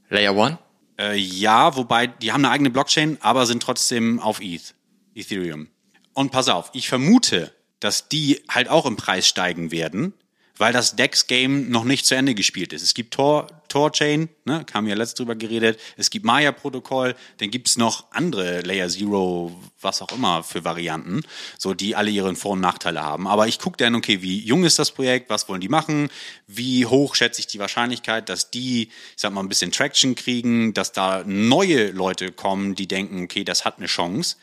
Layer 0.09 0.35
One? 0.35 0.57
äh, 0.99 1.15
ja, 1.15 1.75
wobei, 1.75 2.07
die 2.07 2.31
haben 2.31 2.45
eine 2.45 2.53
eigene 2.53 2.69
Blockchain, 2.69 3.17
aber 3.21 3.45
sind 3.45 3.63
trotzdem 3.63 4.19
auf 4.19 4.39
ETH, 4.41 4.73
Ethereum. 5.15 5.67
Und 6.13 6.31
pass 6.31 6.49
auf, 6.49 6.69
ich 6.73 6.89
vermute, 6.89 7.53
dass 7.79 8.07
die 8.09 8.41
halt 8.49 8.69
auch 8.69 8.85
im 8.85 8.95
Preis 8.95 9.27
steigen 9.27 9.71
werden, 9.71 10.13
weil 10.61 10.73
das 10.73 10.95
DEX-Game 10.95 11.71
noch 11.71 11.85
nicht 11.85 12.05
zu 12.05 12.13
Ende 12.13 12.35
gespielt 12.35 12.71
ist. 12.71 12.83
Es 12.83 12.93
gibt 12.93 13.15
Tor, 13.15 13.47
Tor-Chain, 13.67 14.29
ne, 14.45 14.63
haben 14.71 14.85
wir 14.85 14.95
letzt 14.95 15.17
drüber 15.17 15.33
geredet. 15.33 15.79
Es 15.97 16.11
gibt 16.11 16.23
Maya-Protokoll, 16.23 17.15
dann 17.39 17.49
gibt's 17.49 17.77
noch 17.77 18.11
andere 18.11 18.61
Layer 18.61 18.87
Zero, 18.87 19.59
was 19.81 20.03
auch 20.03 20.11
immer 20.11 20.43
für 20.43 20.63
Varianten, 20.63 21.23
so 21.57 21.73
die 21.73 21.95
alle 21.95 22.11
ihren 22.11 22.35
Vor- 22.35 22.51
und 22.51 22.59
Nachteile 22.59 23.01
haben. 23.01 23.25
Aber 23.25 23.47
ich 23.47 23.57
gucke 23.57 23.77
dann, 23.77 23.95
okay, 23.95 24.21
wie 24.21 24.37
jung 24.37 24.63
ist 24.63 24.77
das 24.77 24.91
Projekt, 24.91 25.31
was 25.31 25.49
wollen 25.49 25.61
die 25.61 25.67
machen, 25.67 26.09
wie 26.45 26.85
hoch 26.85 27.15
schätze 27.15 27.39
ich 27.39 27.47
die 27.47 27.57
Wahrscheinlichkeit, 27.57 28.29
dass 28.29 28.51
die, 28.51 28.83
ich 28.83 28.91
sag 29.15 29.33
mal, 29.33 29.41
ein 29.41 29.49
bisschen 29.49 29.71
Traction 29.71 30.13
kriegen, 30.13 30.75
dass 30.75 30.91
da 30.91 31.23
neue 31.25 31.89
Leute 31.89 32.31
kommen, 32.31 32.75
die 32.75 32.87
denken, 32.87 33.23
okay, 33.23 33.43
das 33.43 33.65
hat 33.65 33.79
eine 33.79 33.87
Chance. 33.87 34.35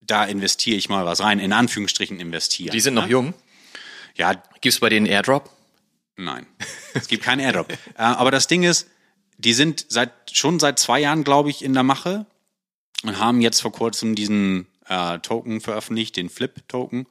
Da 0.00 0.26
investiere 0.26 0.76
ich 0.76 0.88
mal 0.88 1.04
was 1.06 1.20
rein, 1.20 1.40
in 1.40 1.52
Anführungsstrichen 1.52 2.20
investieren. 2.20 2.70
Die 2.70 2.80
sind 2.80 2.94
noch 2.94 3.06
ne? 3.06 3.10
jung. 3.10 3.34
Ja, 4.16 4.34
Gibt's 4.60 4.80
bei 4.80 4.88
denen 4.88 5.06
Airdrop? 5.06 5.50
Nein, 6.16 6.46
es 6.94 7.08
gibt 7.08 7.24
keinen 7.24 7.40
Airdrop. 7.40 7.70
äh, 7.70 7.76
aber 7.96 8.30
das 8.30 8.46
Ding 8.46 8.62
ist, 8.62 8.88
die 9.36 9.52
sind 9.52 9.86
seit 9.88 10.12
schon 10.32 10.60
seit 10.60 10.78
zwei 10.78 11.00
Jahren, 11.00 11.24
glaube 11.24 11.50
ich, 11.50 11.62
in 11.62 11.74
der 11.74 11.82
Mache 11.82 12.26
und 13.02 13.18
haben 13.18 13.40
jetzt 13.40 13.60
vor 13.60 13.72
kurzem 13.72 14.14
diesen 14.14 14.66
äh, 14.86 15.18
Token 15.18 15.60
veröffentlicht, 15.60 16.16
den 16.16 16.30
Flip-Token. 16.30 17.06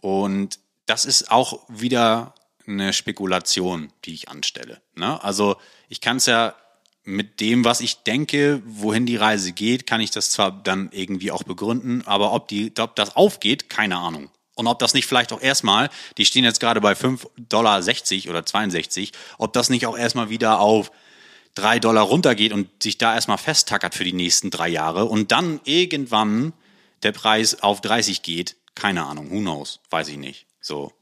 Und 0.00 0.58
das 0.86 1.04
ist 1.04 1.30
auch 1.30 1.68
wieder 1.68 2.34
eine 2.66 2.92
Spekulation, 2.92 3.92
die 4.04 4.14
ich 4.14 4.28
anstelle. 4.28 4.80
Ne? 4.94 5.22
Also 5.22 5.56
ich 5.88 6.00
kann 6.00 6.18
es 6.18 6.26
ja 6.26 6.54
mit 7.02 7.40
dem, 7.40 7.64
was 7.64 7.80
ich 7.80 8.02
denke, 8.04 8.62
wohin 8.64 9.06
die 9.06 9.16
Reise 9.16 9.52
geht, 9.52 9.86
kann 9.86 10.00
ich 10.00 10.10
das 10.10 10.30
zwar 10.30 10.50
dann 10.50 10.90
irgendwie 10.92 11.30
auch 11.30 11.42
begründen, 11.42 12.06
aber 12.06 12.32
ob, 12.32 12.48
die, 12.48 12.72
ob 12.78 12.94
das 12.96 13.16
aufgeht, 13.16 13.68
keine 13.68 13.96
Ahnung. 13.96 14.30
Und 14.60 14.66
ob 14.66 14.78
das 14.78 14.92
nicht 14.92 15.06
vielleicht 15.06 15.32
auch 15.32 15.40
erstmal, 15.40 15.88
die 16.18 16.26
stehen 16.26 16.44
jetzt 16.44 16.60
gerade 16.60 16.82
bei 16.82 16.92
5,60 16.92 17.46
Dollar 17.48 17.80
oder 18.28 18.44
62, 18.44 19.12
ob 19.38 19.54
das 19.54 19.70
nicht 19.70 19.86
auch 19.86 19.96
erstmal 19.96 20.28
wieder 20.28 20.60
auf 20.60 20.92
3 21.54 21.78
Dollar 21.78 22.02
runtergeht 22.02 22.52
und 22.52 22.68
sich 22.82 22.98
da 22.98 23.14
erstmal 23.14 23.38
festtackert 23.38 23.94
für 23.94 24.04
die 24.04 24.12
nächsten 24.12 24.50
drei 24.50 24.68
Jahre 24.68 25.06
und 25.06 25.32
dann 25.32 25.60
irgendwann 25.64 26.52
der 27.02 27.12
Preis 27.12 27.62
auf 27.62 27.80
30 27.80 28.20
geht, 28.20 28.56
keine 28.74 29.06
Ahnung, 29.06 29.30
who 29.30 29.38
knows, 29.38 29.80
weiß 29.88 30.08
ich 30.08 30.18
nicht. 30.18 30.44
So. 30.60 30.92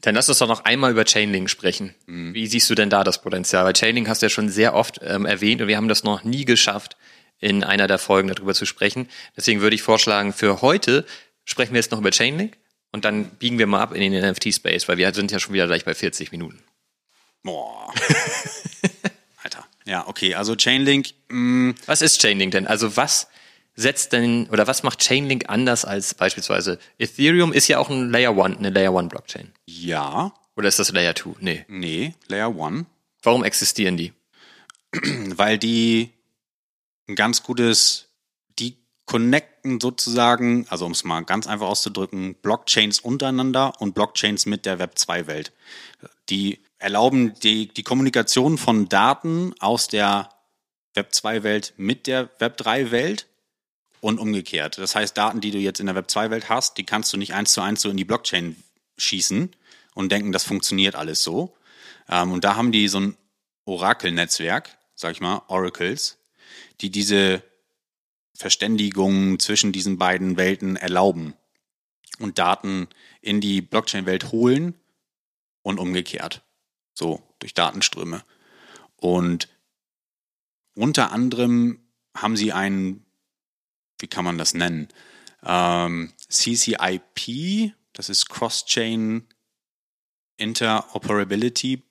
Dann 0.00 0.16
lass 0.16 0.28
uns 0.28 0.38
doch 0.38 0.48
noch 0.48 0.64
einmal 0.64 0.90
über 0.90 1.04
Chainlink 1.04 1.48
sprechen. 1.48 1.94
Wie 2.06 2.48
siehst 2.48 2.68
du 2.68 2.74
denn 2.74 2.90
da 2.90 3.04
das 3.04 3.22
Potenzial? 3.22 3.64
Weil 3.64 3.74
Chainlink 3.74 4.08
hast 4.08 4.22
du 4.22 4.26
ja 4.26 4.30
schon 4.30 4.48
sehr 4.48 4.74
oft 4.74 4.98
ähm, 5.04 5.24
erwähnt 5.24 5.62
und 5.62 5.68
wir 5.68 5.76
haben 5.76 5.88
das 5.88 6.02
noch 6.02 6.24
nie 6.24 6.44
geschafft, 6.44 6.96
in 7.38 7.62
einer 7.62 7.86
der 7.86 7.98
Folgen 7.98 8.26
darüber 8.26 8.54
zu 8.54 8.66
sprechen. 8.66 9.08
Deswegen 9.36 9.60
würde 9.60 9.76
ich 9.76 9.82
vorschlagen, 9.82 10.32
für 10.32 10.62
heute 10.62 11.06
sprechen 11.44 11.74
wir 11.74 11.78
jetzt 11.78 11.92
noch 11.92 12.00
über 12.00 12.10
Chainlink 12.10 12.56
und 12.98 13.04
dann 13.04 13.30
biegen 13.30 13.58
wir 13.58 13.66
mal 13.68 13.80
ab 13.80 13.94
in 13.94 14.00
den 14.12 14.28
NFT-Space, 14.32 14.88
weil 14.88 14.96
wir 14.98 15.14
sind 15.14 15.30
ja 15.30 15.38
schon 15.38 15.54
wieder 15.54 15.66
gleich 15.68 15.84
bei 15.84 15.94
40 15.94 16.32
Minuten. 16.32 16.58
Boah. 17.44 17.92
Alter. 19.42 19.64
Ja, 19.84 20.06
okay, 20.08 20.34
also 20.34 20.56
Chainlink, 20.56 21.14
mh, 21.28 21.74
Was 21.86 22.02
ist 22.02 22.20
Chainlink 22.20 22.50
denn? 22.52 22.66
Also 22.66 22.96
was 22.96 23.28
setzt 23.76 24.12
denn 24.12 24.48
oder 24.50 24.66
was 24.66 24.82
macht 24.82 24.98
Chainlink 25.00 25.44
anders 25.48 25.84
als 25.84 26.14
beispielsweise 26.14 26.80
Ethereum 26.98 27.52
ist 27.52 27.68
ja 27.68 27.78
auch 27.78 27.88
ein 27.88 28.10
Layer 28.10 28.36
One, 28.36 28.56
eine 28.58 28.70
Layer 28.70 28.92
One 28.92 29.06
Blockchain. 29.08 29.52
ja, 29.66 30.34
Oder 30.56 30.66
ist 30.68 30.80
das 30.80 30.90
Layer 30.90 31.14
Two? 31.14 31.36
Nee. 31.38 31.64
nee, 31.68 32.14
Layer 32.26 32.56
One. 32.56 32.86
Warum 33.22 33.44
existieren 33.44 33.96
die? 33.96 34.12
weil 35.36 35.58
die 35.58 36.10
ein 37.08 37.14
ganz 37.14 37.42
gutes, 37.44 38.07
connecten 39.08 39.80
sozusagen, 39.80 40.66
also 40.68 40.86
um 40.86 40.92
es 40.92 41.02
mal 41.02 41.22
ganz 41.22 41.46
einfach 41.46 41.66
auszudrücken, 41.66 42.36
Blockchains 42.36 43.00
untereinander 43.00 43.72
und 43.80 43.94
Blockchains 43.94 44.46
mit 44.46 44.66
der 44.66 44.78
Web 44.78 44.98
2 44.98 45.26
Welt. 45.26 45.52
Die 46.28 46.60
erlauben 46.78 47.34
die, 47.42 47.68
die 47.68 47.82
Kommunikation 47.82 48.58
von 48.58 48.88
Daten 48.88 49.54
aus 49.58 49.88
der 49.88 50.28
Web 50.94 51.14
2 51.14 51.42
Welt 51.42 51.74
mit 51.78 52.06
der 52.06 52.28
Web 52.38 52.58
3 52.58 52.90
Welt 52.90 53.26
und 54.00 54.20
umgekehrt. 54.20 54.78
Das 54.78 54.94
heißt, 54.94 55.16
Daten, 55.16 55.40
die 55.40 55.50
du 55.50 55.58
jetzt 55.58 55.80
in 55.80 55.86
der 55.86 55.94
Web 55.94 56.10
2 56.10 56.30
Welt 56.30 56.48
hast, 56.48 56.76
die 56.76 56.84
kannst 56.84 57.12
du 57.12 57.16
nicht 57.16 57.34
eins 57.34 57.54
zu 57.54 57.62
eins 57.62 57.80
so 57.80 57.88
in 57.88 57.96
die 57.96 58.04
Blockchain 58.04 58.62
schießen 58.98 59.50
und 59.94 60.12
denken, 60.12 60.32
das 60.32 60.44
funktioniert 60.44 60.94
alles 60.94 61.22
so. 61.22 61.56
Ähm, 62.10 62.30
und 62.30 62.44
da 62.44 62.56
haben 62.56 62.72
die 62.72 62.88
so 62.88 63.00
ein 63.00 63.16
Orakel-Netzwerk, 63.64 64.76
sag 64.94 65.12
ich 65.12 65.20
mal, 65.20 65.42
Oracles, 65.48 66.18
die 66.80 66.90
diese 66.90 67.42
Verständigung 68.38 69.40
zwischen 69.40 69.72
diesen 69.72 69.98
beiden 69.98 70.36
Welten 70.36 70.76
erlauben 70.76 71.34
und 72.20 72.38
Daten 72.38 72.86
in 73.20 73.40
die 73.40 73.60
Blockchain-Welt 73.60 74.30
holen 74.30 74.74
und 75.62 75.80
umgekehrt. 75.80 76.42
So, 76.94 77.20
durch 77.40 77.52
Datenströme. 77.52 78.22
Und 78.94 79.48
unter 80.74 81.10
anderem 81.10 81.80
haben 82.16 82.36
sie 82.36 82.52
einen, 82.52 83.04
wie 83.98 84.06
kann 84.06 84.24
man 84.24 84.38
das 84.38 84.54
nennen? 84.54 84.86
Ähm, 85.44 86.12
CCIP, 86.28 87.72
das 87.92 88.08
ist 88.08 88.28
Cross-Chain 88.28 89.26
Interoperability 90.36 91.82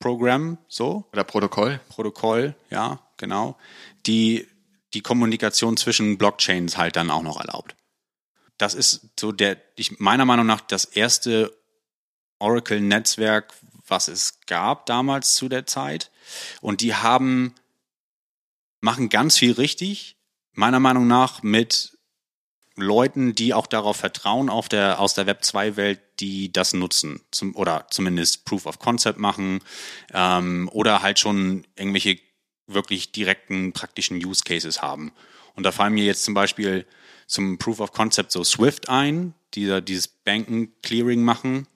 Program, 0.00 0.58
so. 0.68 1.08
Oder 1.14 1.24
Protokoll? 1.24 1.80
Protokoll, 1.88 2.54
ja, 2.68 3.00
genau, 3.16 3.56
die 4.04 4.46
die 4.94 5.02
Kommunikation 5.02 5.76
zwischen 5.76 6.18
Blockchains 6.18 6.76
halt 6.76 6.96
dann 6.96 7.10
auch 7.10 7.22
noch 7.22 7.40
erlaubt. 7.40 7.74
Das 8.56 8.74
ist 8.74 9.10
so 9.18 9.32
der, 9.32 9.56
ich, 9.76 9.98
meiner 9.98 10.24
Meinung 10.24 10.46
nach 10.46 10.60
das 10.60 10.84
erste 10.84 11.52
Oracle-Netzwerk, 12.38 13.52
was 13.86 14.08
es 14.08 14.40
gab 14.46 14.86
damals 14.86 15.34
zu 15.34 15.48
der 15.48 15.66
Zeit. 15.66 16.10
Und 16.60 16.80
die 16.80 16.94
haben, 16.94 17.54
machen 18.80 19.08
ganz 19.08 19.36
viel 19.36 19.52
richtig, 19.52 20.16
meiner 20.52 20.80
Meinung 20.80 21.06
nach, 21.06 21.42
mit 21.42 21.98
Leuten, 22.76 23.34
die 23.34 23.54
auch 23.54 23.66
darauf 23.66 23.96
vertrauen, 23.96 24.48
auf 24.48 24.68
der, 24.68 25.00
aus 25.00 25.14
der 25.14 25.26
Web 25.26 25.42
2-Welt, 25.42 26.00
die 26.20 26.52
das 26.52 26.72
nutzen. 26.72 27.20
Zum, 27.30 27.54
oder 27.56 27.86
zumindest 27.90 28.44
Proof 28.44 28.66
of 28.66 28.78
Concept 28.78 29.18
machen 29.18 29.60
ähm, 30.12 30.68
oder 30.72 31.02
halt 31.02 31.18
schon 31.18 31.66
irgendwelche 31.76 32.18
wirklich 32.66 33.12
direkten 33.12 33.72
praktischen 33.72 34.24
Use 34.24 34.42
Cases 34.44 34.82
haben. 34.82 35.12
Und 35.54 35.64
da 35.64 35.72
fallen 35.72 35.94
mir 35.94 36.04
jetzt 36.04 36.24
zum 36.24 36.34
Beispiel 36.34 36.86
zum 37.26 37.58
Proof 37.58 37.80
of 37.80 37.92
Concept 37.92 38.32
so 38.32 38.44
Swift 38.44 38.88
ein, 38.88 39.34
die 39.54 39.66
da 39.66 39.80
dieses 39.80 40.08
Banken 40.08 40.72
Clearing 40.82 41.22
machen, 41.22 41.66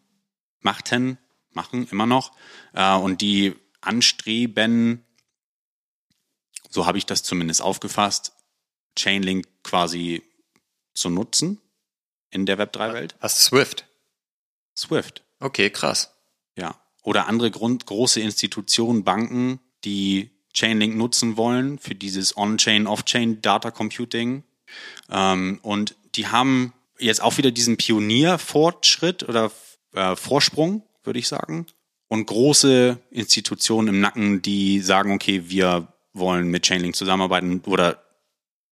machten, 0.61 1.19
machen 1.53 1.89
immer 1.91 2.07
noch, 2.07 2.33
äh, 2.73 2.95
und 2.95 3.21
die 3.21 3.55
anstreben, 3.81 5.05
so 6.71 6.87
habe 6.87 6.99
ich 6.99 7.07
das 7.07 7.23
zumindest 7.23 7.63
aufgefasst, 7.63 8.33
Chainlink 8.97 9.47
quasi 9.63 10.23
zu 10.93 11.11
nutzen 11.11 11.61
in 12.31 12.47
der 12.47 12.59
Web3-Welt. 12.59 13.17
Was 13.21 13.45
Swift? 13.45 13.87
Swift. 14.77 15.23
Okay, 15.41 15.71
krass. 15.71 16.15
Ja. 16.57 16.81
Oder 17.03 17.27
andere 17.27 17.51
Grund, 17.51 17.87
große 17.87 18.21
Institutionen, 18.21 19.05
Banken, 19.05 19.61
die 19.85 20.31
Chainlink 20.55 20.97
nutzen 20.97 21.37
wollen 21.37 21.79
für 21.79 21.95
dieses 21.95 22.37
On-Chain, 22.37 22.87
Off-Chain 22.87 23.43
Data 23.43 23.71
Computing. 23.71 24.43
Ähm, 25.11 25.61
und 25.63 25.95
die 26.15 26.29
haben 26.29 26.73
jetzt 26.99 27.23
auch 27.23 27.39
wieder 27.39 27.51
diesen 27.51 27.77
Pionierfortschritt 27.77 29.29
oder 29.29 29.51
äh, 29.95 30.17
Vorsprung, 30.17 30.83
würde 31.05 31.19
ich 31.19 31.29
sagen. 31.29 31.67
Und 32.09 32.27
große 32.27 32.99
Institutionen 33.11 33.89
im 33.89 34.01
Nacken, 34.01 34.43
die 34.43 34.81
sagen, 34.81 35.13
okay, 35.13 35.45
wir 35.49 35.89
wollen 36.15 36.49
mit 36.49 36.65
Chainlink 36.65 36.97
zusammenarbeiten 36.97 37.61
oder 37.67 38.03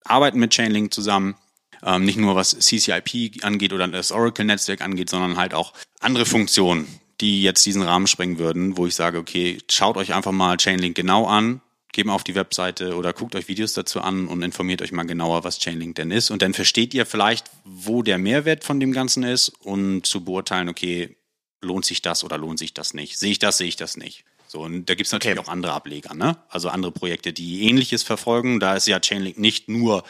arbeiten 0.05 0.39
mit 0.39 0.53
Chainlink 0.53 0.93
zusammen. 0.93 1.37
Ähm, 1.85 2.05
nicht 2.05 2.16
nur 2.16 2.35
was 2.35 2.59
CCIP 2.59 3.45
angeht 3.45 3.72
oder 3.72 3.87
das 3.89 4.11
Oracle-Netzwerk 4.11 4.81
angeht, 4.81 5.11
sondern 5.11 5.37
halt 5.37 5.53
auch 5.53 5.74
andere 6.01 6.24
Funktionen, 6.24 6.87
die 7.20 7.43
jetzt 7.43 7.66
diesen 7.66 7.83
Rahmen 7.83 8.07
sprengen 8.07 8.39
würden, 8.39 8.77
wo 8.79 8.87
ich 8.87 8.95
sage, 8.95 9.18
okay, 9.18 9.59
schaut 9.70 9.97
euch 9.97 10.14
einfach 10.14 10.33
mal 10.33 10.57
Chainlink 10.57 10.97
genau 10.97 11.27
an, 11.27 11.61
geht 11.97 12.07
mal 12.07 12.14
auf 12.14 12.24
die 12.24 12.34
Webseite 12.34 12.94
oder 12.94 13.12
guckt 13.14 13.34
euch 13.34 13.49
Videos 13.49 13.72
dazu 13.72 14.01
an 14.03 14.28
und 14.28 14.42
informiert 14.42 14.82
euch 14.82 14.92
mal 14.92 15.05
genauer, 15.05 15.44
was 15.44 15.59
Chainlink 15.59 15.97
denn 15.97 16.11
ist. 16.11 16.30
Und 16.30 16.42
dann 16.42 16.53
versteht 16.53 16.92
ihr 16.92 17.07
vielleicht, 17.07 17.47
wo 17.64 18.03
der 18.03 18.18
Mehrwert 18.18 18.64
von 18.64 18.78
dem 18.78 18.92
Ganzen 18.92 19.22
ist 19.22 19.49
und 19.49 20.05
zu 20.05 20.22
beurteilen, 20.22 20.68
okay, 20.68 21.16
lohnt 21.62 21.86
sich 21.86 22.03
das 22.03 22.22
oder 22.22 22.36
lohnt 22.36 22.59
sich 22.59 22.74
das 22.74 22.92
nicht? 22.92 23.18
Sehe 23.18 23.32
ich 23.32 23.38
das, 23.38 23.57
sehe 23.59 23.66
ich 23.66 23.76
das 23.76 23.97
nicht? 23.97 24.24
So, 24.47 24.61
und 24.61 24.90
da 24.90 24.94
gibt's 24.94 25.11
natürlich 25.11 25.38
Okay. 25.38 25.49
auch 25.49 25.51
andere 25.51 25.72
Ableger, 25.72 26.14
ne? 26.14 26.36
Also 26.51 26.68
andere 26.68 26.92
Projekte, 26.92 27.32
die 27.32 27.62
ähnliches 27.62 28.03
verfolgen. 28.03 28.61
Da 28.61 28.76
ist 28.76 28.86
ja 28.86 29.01
Chainlink 29.01 29.38
nicht 29.38 29.68
nur 29.68 30.05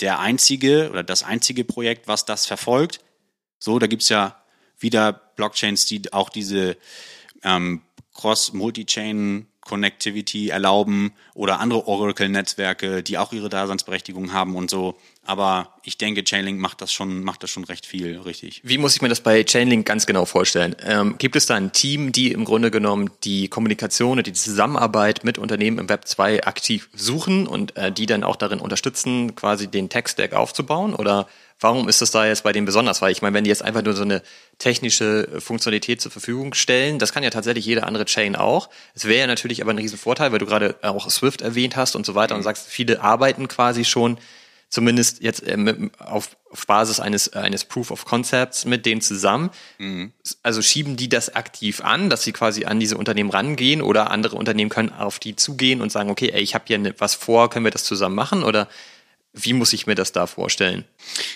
der 0.00 0.18
einzige 0.18 0.88
oder 0.90 1.04
das 1.04 1.22
einzige 1.22 1.64
Projekt, 1.64 2.08
was 2.08 2.24
das 2.24 2.46
verfolgt. 2.46 3.00
So, 3.58 3.78
da 3.78 3.86
gibt's 3.86 4.08
ja 4.08 4.42
wieder 4.78 5.12
Blockchains, 5.12 5.84
die 5.84 6.12
auch 6.14 6.30
diese 6.30 6.78
ähm, 7.44 7.82
Cross-Multi-Chain 8.14 9.46
Connectivity 9.66 10.48
erlauben 10.48 11.12
oder 11.34 11.60
andere 11.60 11.86
Oracle-Netzwerke, 11.86 13.02
die 13.02 13.18
auch 13.18 13.32
ihre 13.32 13.48
Daseinsberechtigung 13.48 14.32
haben 14.32 14.54
und 14.56 14.70
so. 14.70 14.96
Aber 15.24 15.74
ich 15.82 15.98
denke, 15.98 16.22
Chainlink 16.22 16.60
macht 16.60 16.80
das 16.80 16.92
schon, 16.92 17.24
macht 17.24 17.42
das 17.42 17.50
schon 17.50 17.64
recht 17.64 17.84
viel 17.84 18.18
richtig. 18.20 18.60
Wie 18.64 18.78
muss 18.78 18.94
ich 18.94 19.02
mir 19.02 19.08
das 19.08 19.20
bei 19.20 19.42
Chainlink 19.42 19.84
ganz 19.84 20.06
genau 20.06 20.24
vorstellen? 20.24 20.76
Ähm, 20.84 21.16
gibt 21.18 21.34
es 21.34 21.46
da 21.46 21.56
ein 21.56 21.72
Team, 21.72 22.12
die 22.12 22.30
im 22.30 22.44
Grunde 22.44 22.70
genommen 22.70 23.10
die 23.24 23.48
Kommunikation 23.48 24.18
und 24.18 24.26
die 24.26 24.32
Zusammenarbeit 24.32 25.24
mit 25.24 25.36
Unternehmen 25.38 25.78
im 25.78 25.88
Web 25.88 26.06
2 26.06 26.44
aktiv 26.44 26.88
suchen 26.94 27.48
und 27.48 27.76
äh, 27.76 27.90
die 27.90 28.06
dann 28.06 28.22
auch 28.22 28.36
darin 28.36 28.60
unterstützen, 28.60 29.34
quasi 29.34 29.66
den 29.66 29.88
Tech-Stack 29.88 30.32
aufzubauen? 30.32 30.94
Oder 30.94 31.26
warum 31.60 31.88
ist 31.88 32.02
das 32.02 32.10
da 32.10 32.26
jetzt 32.26 32.42
bei 32.44 32.52
denen 32.52 32.66
besonders? 32.66 33.02
Weil 33.02 33.12
ich 33.12 33.22
meine, 33.22 33.34
wenn 33.34 33.44
die 33.44 33.50
jetzt 33.50 33.64
einfach 33.64 33.82
nur 33.82 33.94
so 33.94 34.02
eine 34.02 34.22
technische 34.58 35.40
Funktionalität 35.40 36.00
zur 36.00 36.10
Verfügung 36.10 36.54
stellen, 36.54 36.98
das 36.98 37.12
kann 37.12 37.22
ja 37.22 37.30
tatsächlich 37.30 37.64
jede 37.64 37.84
andere 37.84 38.04
Chain 38.04 38.36
auch. 38.36 38.68
Es 38.94 39.04
wäre 39.04 39.20
ja 39.20 39.26
natürlich 39.26 39.62
aber 39.62 39.72
ein 39.72 39.78
Riesenvorteil, 39.78 40.32
weil 40.32 40.38
du 40.38 40.46
gerade 40.46 40.76
auch 40.82 41.10
Swift 41.10 41.40
erwähnt 41.40 41.76
hast 41.76 41.96
und 41.96 42.04
so 42.04 42.14
weiter 42.14 42.34
mhm. 42.34 42.38
und 42.38 42.44
sagst, 42.44 42.66
viele 42.68 43.00
arbeiten 43.00 43.48
quasi 43.48 43.84
schon 43.84 44.18
zumindest 44.68 45.22
jetzt 45.22 45.42
äh, 45.42 45.90
auf, 45.98 46.36
Basis 46.66 47.00
eines, 47.00 47.32
eines 47.34 47.64
Proof 47.64 47.90
of 47.90 48.04
Concepts 48.06 48.64
mit 48.64 48.86
denen 48.86 49.00
zusammen. 49.00 49.50
Mhm. 49.78 50.12
Also 50.42 50.62
schieben 50.62 50.96
die 50.96 51.08
das 51.08 51.34
aktiv 51.34 51.82
an, 51.82 52.08
dass 52.08 52.22
sie 52.22 52.32
quasi 52.32 52.64
an 52.64 52.80
diese 52.80 52.96
Unternehmen 52.96 53.30
rangehen 53.30 53.82
oder 53.82 54.10
andere 54.10 54.36
Unternehmen 54.36 54.70
können 54.70 54.90
auf 54.90 55.18
die 55.18 55.36
zugehen 55.36 55.82
und 55.82 55.92
sagen, 55.92 56.10
okay, 56.10 56.30
ey, 56.32 56.40
ich 56.40 56.54
habe 56.54 56.64
hier 56.66 56.78
ne, 56.78 56.94
was 56.98 57.14
vor, 57.14 57.50
können 57.50 57.64
wir 57.64 57.70
das 57.70 57.84
zusammen 57.84 58.14
machen 58.14 58.42
oder 58.42 58.68
wie 59.36 59.52
muss 59.52 59.72
ich 59.72 59.86
mir 59.86 59.94
das 59.94 60.12
da 60.12 60.26
vorstellen? 60.26 60.84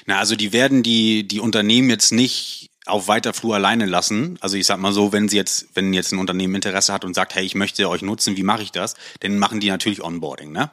Na, 0.06 0.18
also 0.18 0.34
die 0.34 0.52
werden 0.52 0.82
die, 0.82 1.28
die 1.28 1.40
Unternehmen 1.40 1.90
jetzt 1.90 2.12
nicht 2.12 2.70
auf 2.86 3.08
weiter 3.08 3.34
Flur 3.34 3.54
alleine 3.54 3.86
lassen. 3.86 4.38
Also 4.40 4.56
ich 4.56 4.66
sag 4.66 4.78
mal 4.78 4.92
so, 4.92 5.12
wenn 5.12 5.28
sie 5.28 5.36
jetzt, 5.36 5.68
wenn 5.74 5.92
jetzt 5.92 6.12
ein 6.12 6.18
Unternehmen 6.18 6.54
Interesse 6.54 6.92
hat 6.92 7.04
und 7.04 7.14
sagt, 7.14 7.34
hey, 7.34 7.44
ich 7.44 7.54
möchte 7.54 7.88
euch 7.88 8.02
nutzen, 8.02 8.36
wie 8.36 8.42
mache 8.42 8.62
ich 8.62 8.72
das? 8.72 8.94
Dann 9.20 9.38
machen 9.38 9.60
die 9.60 9.68
natürlich 9.68 10.02
Onboarding, 10.02 10.50
ne? 10.50 10.70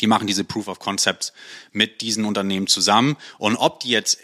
Die 0.00 0.08
machen 0.08 0.26
diese 0.26 0.42
Proof 0.42 0.66
of 0.66 0.80
Concepts 0.80 1.32
mit 1.70 2.00
diesen 2.00 2.24
Unternehmen 2.24 2.66
zusammen. 2.66 3.16
Und 3.38 3.56
ob 3.56 3.78
die 3.80 3.90
jetzt 3.90 4.18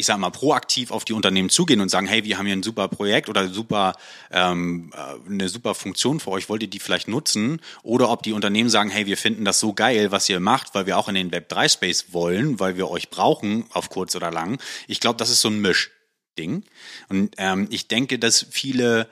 ich 0.00 0.06
sage 0.06 0.18
mal, 0.18 0.30
proaktiv 0.30 0.90
auf 0.90 1.04
die 1.04 1.12
Unternehmen 1.12 1.50
zugehen 1.50 1.80
und 1.80 1.90
sagen, 1.90 2.06
hey, 2.06 2.24
wir 2.24 2.38
haben 2.38 2.46
hier 2.46 2.56
ein 2.56 2.62
super 2.62 2.88
Projekt 2.88 3.28
oder 3.28 3.48
super, 3.48 3.94
ähm, 4.32 4.92
äh, 4.94 5.30
eine 5.30 5.48
super 5.48 5.74
Funktion 5.74 6.20
für 6.20 6.30
euch, 6.30 6.48
wollt 6.48 6.62
ihr 6.62 6.68
die 6.68 6.80
vielleicht 6.80 7.06
nutzen? 7.06 7.60
Oder 7.82 8.10
ob 8.10 8.22
die 8.22 8.32
Unternehmen 8.32 8.70
sagen, 8.70 8.90
hey, 8.90 9.06
wir 9.06 9.18
finden 9.18 9.44
das 9.44 9.60
so 9.60 9.74
geil, 9.74 10.10
was 10.10 10.28
ihr 10.28 10.40
macht, 10.40 10.74
weil 10.74 10.86
wir 10.86 10.98
auch 10.98 11.08
in 11.08 11.14
den 11.14 11.30
Web3-Space 11.30 12.12
wollen, 12.12 12.58
weil 12.58 12.76
wir 12.76 12.90
euch 12.90 13.10
brauchen, 13.10 13.66
auf 13.72 13.90
kurz 13.90 14.16
oder 14.16 14.30
lang. 14.30 14.60
Ich 14.88 15.00
glaube, 15.00 15.18
das 15.18 15.30
ist 15.30 15.42
so 15.42 15.48
ein 15.48 15.60
Mischding. 15.60 16.64
Und 17.08 17.34
ähm, 17.36 17.68
ich 17.70 17.86
denke, 17.86 18.18
dass 18.18 18.46
viele, 18.50 19.06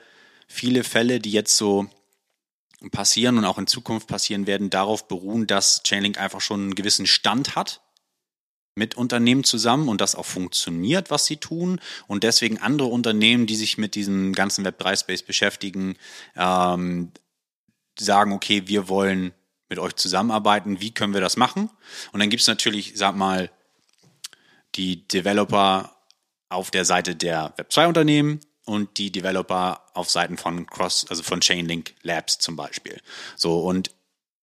viele 0.47 0.83
Fälle, 0.83 1.19
die 1.19 1.31
jetzt 1.31 1.55
so 1.55 1.87
passieren 2.91 3.37
und 3.37 3.45
auch 3.45 3.59
in 3.59 3.67
Zukunft 3.67 4.07
passieren 4.07 4.47
werden, 4.47 4.71
darauf 4.71 5.07
beruhen, 5.07 5.45
dass 5.45 5.83
Chainlink 5.83 6.17
einfach 6.17 6.41
schon 6.41 6.61
einen 6.61 6.75
gewissen 6.75 7.05
Stand 7.05 7.55
hat 7.55 7.81
mit 8.79 8.97
Unternehmen 8.97 9.43
zusammen 9.43 9.87
und 9.89 10.01
das 10.01 10.15
auch 10.15 10.25
funktioniert, 10.25 11.11
was 11.11 11.25
sie 11.25 11.37
tun. 11.37 11.79
Und 12.07 12.23
deswegen 12.23 12.57
andere 12.57 12.87
Unternehmen, 12.87 13.45
die 13.45 13.55
sich 13.55 13.77
mit 13.77 13.93
diesem 13.93 14.33
ganzen 14.33 14.65
Web3-Space 14.65 15.21
beschäftigen, 15.21 15.95
ähm, 16.35 17.11
sagen, 17.99 18.31
okay, 18.31 18.63
wir 18.65 18.89
wollen 18.89 19.33
mit 19.69 19.77
euch 19.77 19.95
zusammenarbeiten, 19.95 20.81
wie 20.81 20.91
können 20.91 21.13
wir 21.13 21.21
das 21.21 21.37
machen? 21.37 21.69
Und 22.11 22.21
dann 22.21 22.31
gibt 22.31 22.41
es 22.41 22.47
natürlich, 22.47 22.93
sag 22.95 23.15
mal, 23.15 23.51
die 24.75 25.07
Developer 25.07 25.95
auf 26.47 26.71
der 26.71 26.85
Seite 26.85 27.15
der 27.15 27.55
Web2-Unternehmen, 27.57 28.39
und 28.69 28.99
die 28.99 29.11
Developer 29.11 29.81
auf 29.95 30.11
Seiten 30.11 30.37
von 30.37 30.67
Cross, 30.67 31.07
also 31.09 31.23
von 31.23 31.41
Chainlink 31.41 31.95
Labs 32.03 32.37
zum 32.37 32.55
Beispiel. 32.55 33.01
So, 33.35 33.61
und 33.61 33.89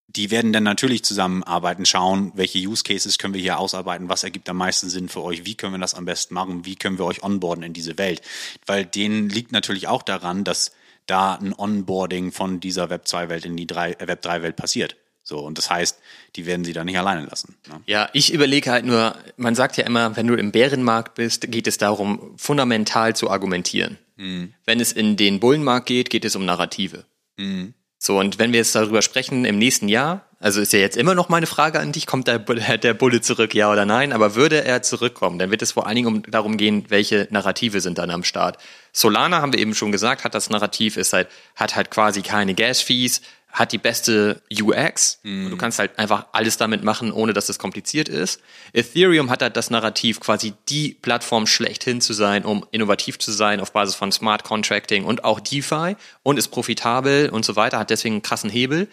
die 0.09 0.31
werden 0.31 0.53
dann 0.53 0.63
natürlich 0.63 1.05
zusammenarbeiten, 1.05 1.85
schauen, 1.85 2.33
welche 2.35 2.59
Use 2.59 2.85
Cases 2.85 3.19
können 3.19 3.35
wir 3.35 3.41
hier 3.41 3.59
ausarbeiten, 3.59 4.09
was 4.09 4.25
ergibt 4.25 4.49
am 4.49 4.57
meisten 4.57 4.89
Sinn 4.89 5.09
für 5.09 5.23
euch, 5.23 5.45
wie 5.45 5.57
können 5.57 5.75
wir 5.75 5.79
das 5.79 5.95
am 5.95 6.05
besten 6.05 6.35
machen, 6.35 6.65
wie 6.65 6.77
können 6.77 6.99
wir 6.99 7.05
euch 7.05 7.23
onboarden 7.23 7.65
in 7.65 7.73
diese 7.73 7.99
Welt. 7.99 8.23
Weil 8.67 8.87
denen 8.87 9.29
liegt 9.29 9.53
natürlich 9.53 9.89
auch 9.89 10.03
daran, 10.03 10.45
dass 10.45 10.73
da 11.07 11.35
ein 11.35 11.55
Onboarding 11.57 12.33
von 12.33 12.61
dieser 12.61 12.91
Web 12.91 13.07
2 13.07 13.29
Welt 13.29 13.45
in 13.45 13.57
die 13.57 13.67
3, 13.67 13.93
äh, 13.93 14.09
Web 14.09 14.23
3 14.23 14.43
Welt 14.43 14.57
passiert. 14.57 14.97
So, 15.23 15.41
und 15.41 15.59
das 15.59 15.71
heißt, 15.71 15.99
die 16.37 16.47
werden 16.47 16.65
sie 16.65 16.73
da 16.73 16.85
nicht 16.85 16.99
alleine 16.99 17.27
lassen. 17.27 17.57
Ne? 17.69 17.81
Ja, 17.87 18.09
ich 18.13 18.33
überlege 18.33 18.71
halt 18.71 18.85
nur, 18.85 19.17
man 19.37 19.57
sagt 19.57 19.77
ja 19.77 19.85
immer, 19.85 20.17
wenn 20.17 20.29
du 20.29 20.35
im 20.35 20.53
Bärenmarkt 20.53 21.17
bist, 21.17 21.51
geht 21.51 21.67
es 21.67 21.79
darum, 21.79 22.35
fundamental 22.37 23.17
zu 23.17 23.29
argumentieren. 23.29 23.99
Mhm. 24.15 24.55
Wenn 24.65 24.79
es 24.79 24.93
in 24.93 25.17
den 25.17 25.41
Bullenmarkt 25.41 25.87
geht, 25.87 26.11
geht 26.11 26.25
es 26.25 26.37
um 26.37 26.45
Narrative. 26.45 27.07
Mhm. 27.37 27.75
So, 28.07 28.21
und 28.21 28.39
wenn 28.39 28.53
wir 28.53 28.61
jetzt 28.61 28.73
darüber 28.77 29.03
sprechen 29.03 29.45
im 29.45 29.59
nächsten 29.59 29.89
Jahr, 29.89 30.25
also 30.39 30.61
ist 30.61 30.73
ja 30.73 30.79
jetzt 30.79 30.97
immer 30.97 31.17
noch 31.17 31.29
meine 31.29 31.49
Frage 31.49 31.81
an 31.81 31.91
dich, 31.91 32.07
kommt 32.07 32.29
der, 32.29 32.39
der 32.79 32.95
Bulle 32.95 33.21
zurück, 33.21 33.53
ja 33.53 33.73
oder 33.73 33.85
nein? 33.85 34.13
Aber 34.13 34.37
würde 34.37 34.65
er 34.65 34.81
zurückkommen, 34.83 35.41
dann 35.41 35.51
wird 35.51 35.61
es 35.61 35.73
vor 35.73 35.89
allen 35.89 35.97
Dingen 35.97 36.07
um, 36.07 36.23
darum 36.23 36.57
gehen, 36.57 36.85
welche 36.89 37.27
Narrative 37.31 37.81
sind 37.81 37.99
dann 37.99 38.11
am 38.11 38.23
Start. 38.23 38.59
Solana, 38.93 39.41
haben 39.41 39.53
wir 39.53 39.59
eben 39.59 39.75
schon 39.75 39.91
gesagt, 39.91 40.23
hat 40.23 40.37
das 40.37 40.51
Narrativ, 40.51 40.97
ist 40.97 41.15
halt, 41.15 41.27
hat 41.57 41.75
halt 41.75 41.91
quasi 41.91 42.23
keine 42.23 42.55
Gas-Fees, 42.55 43.23
hat 43.57 43.73
die 43.73 43.79
beste 43.79 44.43
UX. 44.53 45.19
Mhm. 45.23 45.49
du 45.49 45.57
kannst 45.57 45.79
halt 45.79 45.99
einfach 45.99 46.27
alles 46.33 46.59
damit 46.59 46.85
machen, 46.85 47.11
ohne 47.11 47.33
dass 47.33 47.49
es 47.49 47.59
kompliziert 47.59 48.07
ist. 48.07 48.43
Ethereum 48.75 49.31
hat 49.31 49.41
halt 49.41 49.57
das 49.57 49.71
Narrativ, 49.71 50.21
quasi 50.21 50.53
die 50.69 50.93
Plattform 50.93 51.47
schlechthin 51.47 52.03
zu 52.03 52.13
sein, 52.13 52.45
um 52.45 52.67
innovativ 52.71 53.19
zu 53.19 53.33
sein 53.33 53.61
auf 53.61 53.73
Basis 53.73 53.95
von 53.95 54.13
Smart 54.13 54.45
Contracting 54.45 55.05
und 55.05 55.25
auch 55.25 55.41
DeFi 55.41 55.97
und 56.23 56.39
ist 56.39 56.49
profitabel 56.49 57.31
und 57.31 57.47
so 57.47 57.57
weiter, 57.57 57.79
hat 57.79 57.89
deswegen 57.89 58.17
einen 58.17 58.23
krassen 58.23 58.51
Hebel. 58.51 58.89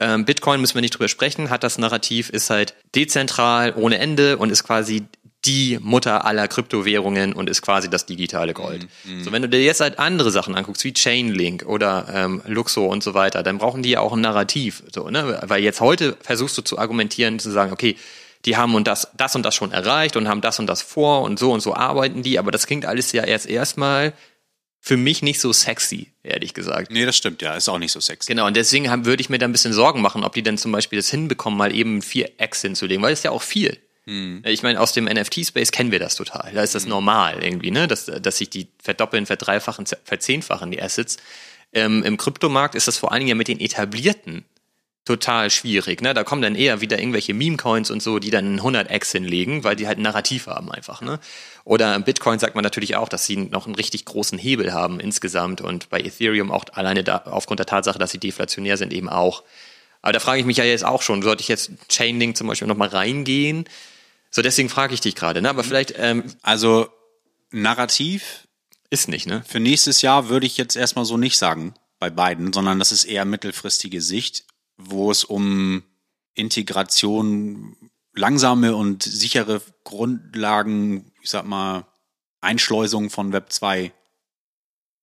Ähm, 0.00 0.24
Bitcoin 0.24 0.60
müssen 0.60 0.74
wir 0.74 0.80
nicht 0.80 0.94
drüber 0.94 1.08
sprechen, 1.08 1.48
hat 1.48 1.62
das 1.62 1.78
Narrativ, 1.78 2.30
ist 2.30 2.50
halt 2.50 2.74
dezentral 2.96 3.74
ohne 3.76 3.98
Ende 3.98 4.38
und 4.38 4.50
ist 4.50 4.64
quasi 4.64 5.06
die 5.44 5.78
Mutter 5.80 6.24
aller 6.24 6.48
Kryptowährungen 6.48 7.32
und 7.32 7.48
ist 7.48 7.62
quasi 7.62 7.88
das 7.88 8.06
digitale 8.06 8.54
Gold. 8.54 8.88
Mhm. 9.04 9.22
So, 9.22 9.32
wenn 9.32 9.42
du 9.42 9.48
dir 9.48 9.62
jetzt 9.62 9.80
halt 9.80 9.98
andere 9.98 10.30
Sachen 10.30 10.54
anguckst, 10.54 10.82
wie 10.84 10.92
Chainlink 10.92 11.64
oder 11.64 12.06
ähm, 12.12 12.42
Luxo 12.46 12.86
und 12.86 13.02
so 13.02 13.14
weiter, 13.14 13.42
dann 13.42 13.58
brauchen 13.58 13.82
die 13.82 13.90
ja 13.90 14.00
auch 14.00 14.12
ein 14.12 14.20
Narrativ. 14.20 14.82
So, 14.92 15.10
ne? 15.10 15.40
Weil 15.46 15.62
jetzt 15.62 15.80
heute 15.80 16.16
versuchst 16.20 16.58
du 16.58 16.62
zu 16.62 16.78
argumentieren, 16.78 17.38
zu 17.38 17.50
sagen, 17.50 17.72
okay, 17.72 17.96
die 18.44 18.56
haben 18.56 18.74
und 18.74 18.86
das, 18.86 19.08
das 19.16 19.36
und 19.36 19.44
das 19.44 19.54
schon 19.54 19.72
erreicht 19.72 20.16
und 20.16 20.28
haben 20.28 20.40
das 20.40 20.58
und 20.58 20.66
das 20.66 20.82
vor 20.82 21.22
und 21.22 21.38
so 21.38 21.52
und 21.52 21.60
so 21.60 21.74
arbeiten 21.74 22.22
die, 22.22 22.38
aber 22.38 22.50
das 22.50 22.66
klingt 22.66 22.86
alles 22.86 23.12
ja 23.12 23.24
erst 23.24 23.46
erstmal 23.46 24.12
für 24.80 24.96
mich 24.96 25.22
nicht 25.22 25.40
so 25.40 25.52
sexy, 25.52 26.12
ehrlich 26.22 26.54
gesagt. 26.54 26.90
Nee, 26.92 27.04
das 27.04 27.16
stimmt, 27.16 27.42
ja, 27.42 27.54
ist 27.54 27.68
auch 27.68 27.78
nicht 27.78 27.92
so 27.92 28.00
sexy. 28.00 28.28
Genau, 28.28 28.46
und 28.46 28.56
deswegen 28.56 28.90
haben, 28.90 29.06
würde 29.06 29.20
ich 29.20 29.28
mir 29.28 29.38
da 29.38 29.46
ein 29.46 29.52
bisschen 29.52 29.72
Sorgen 29.72 30.00
machen, 30.00 30.22
ob 30.22 30.34
die 30.34 30.42
denn 30.42 30.56
zum 30.56 30.70
Beispiel 30.70 30.98
das 30.98 31.10
hinbekommen, 31.10 31.58
mal 31.58 31.74
eben 31.74 32.00
vier 32.00 32.30
X 32.38 32.62
hinzulegen, 32.62 33.02
weil 33.02 33.10
das 33.10 33.20
ist 33.20 33.24
ja 33.24 33.32
auch 33.32 33.42
viel. 33.42 33.76
Hm. 34.08 34.42
Ich 34.46 34.62
meine, 34.62 34.80
aus 34.80 34.94
dem 34.94 35.04
NFT-Space 35.04 35.70
kennen 35.70 35.92
wir 35.92 35.98
das 35.98 36.14
total. 36.14 36.50
Da 36.54 36.62
ist 36.62 36.74
das 36.74 36.84
hm. 36.84 36.90
normal 36.90 37.44
irgendwie, 37.44 37.70
ne? 37.70 37.86
Dass, 37.86 38.06
dass 38.06 38.38
sich 38.38 38.48
die 38.48 38.68
verdoppeln, 38.82 39.26
verdreifachen, 39.26 39.84
verzehnfachen, 40.04 40.70
die 40.70 40.82
Assets. 40.82 41.18
Ähm, 41.74 42.02
Im 42.02 42.16
Kryptomarkt 42.16 42.74
ist 42.74 42.88
das 42.88 42.96
vor 42.96 43.12
allen 43.12 43.20
Dingen 43.20 43.28
ja 43.28 43.34
mit 43.34 43.48
den 43.48 43.60
etablierten 43.60 44.46
total 45.04 45.50
schwierig. 45.50 46.00
Ne? 46.00 46.14
Da 46.14 46.24
kommen 46.24 46.42
dann 46.42 46.54
eher 46.54 46.80
wieder 46.80 46.98
irgendwelche 46.98 47.34
Meme-Coins 47.34 47.90
und 47.90 48.02
so, 48.02 48.18
die 48.18 48.30
dann 48.30 48.60
100x 48.60 49.12
hinlegen, 49.12 49.64
weil 49.64 49.76
die 49.76 49.86
halt 49.86 49.98
ein 49.98 50.02
Narrativ 50.02 50.46
haben 50.46 50.70
einfach. 50.70 51.00
Ne? 51.00 51.18
Oder 51.64 51.98
Bitcoin 52.00 52.38
sagt 52.38 52.54
man 52.54 52.62
natürlich 52.62 52.96
auch, 52.96 53.08
dass 53.08 53.24
sie 53.24 53.36
noch 53.36 53.66
einen 53.66 53.74
richtig 53.74 54.04
großen 54.04 54.38
Hebel 54.38 54.72
haben 54.72 55.00
insgesamt 55.00 55.60
und 55.62 55.88
bei 55.88 56.00
Ethereum 56.00 56.50
auch 56.50 56.64
alleine 56.72 57.04
da, 57.04 57.22
aufgrund 57.26 57.58
der 57.58 57.66
Tatsache, 57.66 57.98
dass 57.98 58.10
sie 58.10 58.18
deflationär 58.18 58.76
sind, 58.76 58.92
eben 58.92 59.08
auch. 59.08 59.44
Aber 60.02 60.12
da 60.12 60.20
frage 60.20 60.40
ich 60.40 60.46
mich 60.46 60.58
ja 60.58 60.64
jetzt 60.64 60.84
auch 60.84 61.02
schon, 61.02 61.22
sollte 61.22 61.40
ich 61.42 61.48
jetzt 61.48 61.70
Chainlink 61.88 62.36
zum 62.36 62.46
Beispiel 62.46 62.68
nochmal 62.68 62.88
reingehen? 62.88 63.64
So, 64.30 64.42
deswegen 64.42 64.68
frage 64.68 64.94
ich 64.94 65.00
dich 65.00 65.14
gerade, 65.14 65.42
ne? 65.42 65.50
Aber 65.50 65.62
mhm. 65.62 65.68
vielleicht. 65.68 65.94
Ähm, 65.96 66.24
also 66.42 66.88
Narrativ 67.50 68.46
ist 68.90 69.08
nicht, 69.08 69.26
ne? 69.26 69.42
Für 69.46 69.60
nächstes 69.60 70.02
Jahr 70.02 70.28
würde 70.28 70.46
ich 70.46 70.56
jetzt 70.56 70.76
erstmal 70.76 71.04
so 71.04 71.16
nicht 71.16 71.38
sagen 71.38 71.74
bei 71.98 72.10
beiden, 72.10 72.52
sondern 72.52 72.78
das 72.78 72.92
ist 72.92 73.04
eher 73.04 73.24
mittelfristige 73.24 74.00
Sicht, 74.00 74.44
wo 74.76 75.10
es 75.10 75.24
um 75.24 75.82
Integration, 76.34 77.76
langsame 78.14 78.76
und 78.76 79.02
sichere 79.02 79.60
Grundlagen, 79.84 81.12
ich 81.22 81.30
sag 81.30 81.44
mal, 81.44 81.86
Einschleusung 82.40 83.10
von 83.10 83.32
Web 83.32 83.52
2 83.52 83.92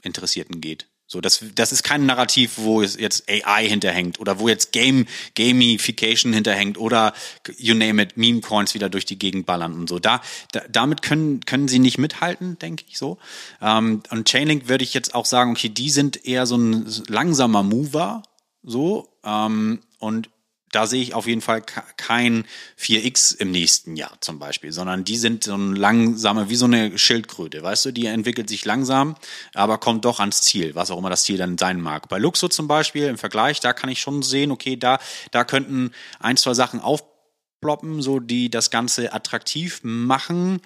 Interessierten 0.02 0.62
geht. 0.62 0.88
So, 1.08 1.22
das, 1.22 1.46
das 1.54 1.72
ist 1.72 1.84
kein 1.84 2.08
Narrativ, 2.08 2.54
wo 2.56 2.82
jetzt 2.82 3.30
AI 3.30 3.68
hinterhängt 3.68 4.20
oder 4.20 4.40
wo 4.40 4.48
jetzt 4.48 4.72
Game, 4.72 5.06
Gamification 5.36 6.34
hinterhängt 6.34 6.80
oder 6.80 7.14
you 7.58 7.76
name 7.76 8.02
it, 8.02 8.18
Meme 8.18 8.42
Coins 8.42 8.74
wieder 8.74 8.90
durch 8.90 9.06
die 9.06 9.20
Gegend 9.20 9.46
ballern 9.46 9.74
und 9.74 9.88
so. 9.88 10.00
Da, 10.00 10.22
da 10.52 10.62
damit 10.68 11.04
können, 11.04 11.42
können 11.42 11.68
sie 11.68 11.78
nicht 11.78 12.00
mithalten, 12.00 12.58
denke 12.58 12.86
ich 12.90 12.98
so. 12.98 13.20
Ähm, 13.62 14.02
und 14.10 14.28
Chainlink 14.28 14.68
würde 14.68 14.84
ich 14.84 14.96
jetzt 14.96 15.14
auch 15.14 15.26
sagen, 15.26 15.52
okay, 15.52 15.70
die 15.70 15.92
sind 15.92 16.26
eher 16.26 16.48
so 16.48 16.58
ein 16.58 16.92
langsamer 17.08 17.62
Mover, 17.62 18.24
so, 18.64 19.08
ähm, 19.24 19.82
und 20.00 20.30
da 20.76 20.88
sehe 20.88 21.02
ich 21.02 21.14
auf 21.14 21.26
jeden 21.26 21.40
Fall 21.40 21.62
kein 21.62 22.46
4X 22.78 23.38
im 23.38 23.52
nächsten 23.52 23.96
Jahr 23.96 24.20
zum 24.20 24.40
Beispiel, 24.40 24.74
sondern 24.74 25.06
die 25.06 25.16
sind 25.16 25.46
so 25.46 25.56
ein 25.56 25.74
langsame, 25.74 26.50
wie 26.50 26.58
so 26.58 26.66
eine 26.66 26.98
Schildkröte, 26.98 27.64
weißt 27.64 27.86
du, 27.86 27.92
die 27.92 28.08
entwickelt 28.08 28.50
sich 28.50 28.66
langsam, 28.66 29.16
aber 29.54 29.78
kommt 29.78 30.04
doch 30.04 30.20
ans 30.20 30.42
Ziel, 30.42 30.76
was 30.76 30.92
auch 30.92 30.98
immer 30.98 31.10
das 31.10 31.24
Ziel 31.24 31.38
dann 31.38 31.58
sein 31.58 31.80
mag. 31.80 32.10
Bei 32.10 32.18
Luxo 32.18 32.50
zum 32.50 32.68
Beispiel 32.68 33.06
im 33.06 33.18
Vergleich, 33.18 33.62
da 33.62 33.72
kann 33.72 33.90
ich 33.90 34.02
schon 34.02 34.22
sehen, 34.22 34.52
okay, 34.52 34.76
da, 34.76 35.00
da 35.32 35.46
könnten 35.46 35.92
ein, 36.20 36.36
zwei 36.36 36.54
Sachen 36.54 36.82
aufploppen, 36.82 38.02
so 38.02 38.20
die 38.20 38.50
das 38.50 38.70
Ganze 38.70 39.14
attraktiv 39.14 39.80
machen 39.82 40.60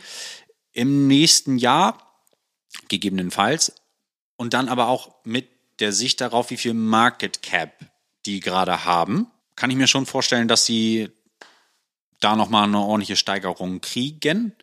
im 0.71 1.07
nächsten 1.07 1.59
Jahr, 1.59 2.25
gegebenenfalls, 2.87 3.75
und 4.37 4.55
dann 4.55 4.69
aber 4.69 4.87
auch 4.87 5.23
mit 5.23 5.47
der 5.79 5.93
Sicht 5.93 6.19
darauf, 6.19 6.49
wie 6.49 6.57
viel 6.57 6.73
Market 6.73 7.43
Cap 7.43 7.85
die 8.25 8.39
gerade 8.39 8.85
haben 8.85 9.27
kann 9.59 9.69
ich 9.69 9.75
mir 9.75 9.87
schon 9.87 10.05
vorstellen, 10.05 10.47
dass 10.47 10.65
sie 10.65 11.09
da 12.21 12.37
nochmal 12.37 12.63
eine 12.63 12.79
ordentliche 12.79 13.17
Steigerung 13.17 13.81
kriegen. 13.81 14.55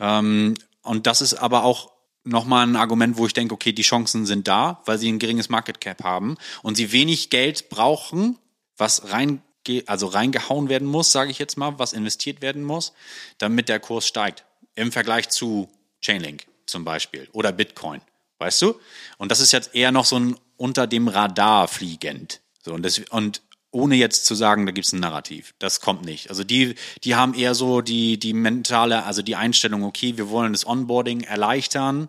Ähm, 0.00 0.54
und 0.80 1.06
das 1.06 1.20
ist 1.20 1.34
aber 1.34 1.64
auch 1.64 1.92
nochmal 2.24 2.66
ein 2.66 2.76
Argument, 2.76 3.18
wo 3.18 3.26
ich 3.26 3.34
denke, 3.34 3.52
okay, 3.52 3.72
die 3.72 3.82
Chancen 3.82 4.24
sind 4.24 4.48
da, 4.48 4.80
weil 4.86 4.96
sie 4.96 5.12
ein 5.12 5.18
geringes 5.18 5.50
Market 5.50 5.82
Cap 5.82 6.02
haben 6.02 6.38
und 6.62 6.76
sie 6.76 6.92
wenig 6.92 7.28
Geld 7.28 7.68
brauchen, 7.68 8.38
was 8.78 9.12
rein 9.12 9.42
also 9.86 10.06
reingehauen 10.06 10.68
werden 10.68 10.88
muss, 10.88 11.12
sage 11.12 11.30
ich 11.30 11.38
jetzt 11.38 11.56
mal, 11.56 11.78
was 11.78 11.92
investiert 11.92 12.42
werden 12.42 12.64
muss, 12.64 12.94
damit 13.38 13.68
der 13.68 13.78
Kurs 13.78 14.08
steigt. 14.08 14.44
Im 14.74 14.90
Vergleich 14.90 15.28
zu 15.28 15.68
Chainlink 16.00 16.46
zum 16.66 16.84
Beispiel 16.84 17.28
oder 17.32 17.52
Bitcoin, 17.52 18.00
weißt 18.38 18.62
du? 18.62 18.80
Und 19.18 19.30
das 19.30 19.40
ist 19.40 19.52
jetzt 19.52 19.74
eher 19.74 19.92
noch 19.92 20.06
so 20.06 20.18
ein 20.18 20.36
unter 20.56 20.88
dem 20.88 21.06
Radar 21.06 21.68
fliegend. 21.68 22.40
So, 22.64 22.72
und, 22.72 22.82
das, 22.82 22.98
und 23.10 23.42
ohne 23.72 23.96
jetzt 23.96 24.26
zu 24.26 24.34
sagen, 24.34 24.66
da 24.66 24.72
gibt's 24.72 24.92
ein 24.92 25.00
Narrativ. 25.00 25.54
Das 25.58 25.80
kommt 25.80 26.04
nicht. 26.04 26.30
Also 26.30 26.44
die, 26.44 26.76
die 27.02 27.16
haben 27.16 27.34
eher 27.34 27.54
so 27.54 27.80
die, 27.80 28.18
die 28.18 28.34
mentale, 28.34 29.04
also 29.04 29.22
die 29.22 29.34
Einstellung, 29.34 29.82
okay, 29.82 30.16
wir 30.16 30.28
wollen 30.28 30.52
das 30.52 30.66
Onboarding 30.66 31.22
erleichtern. 31.22 32.08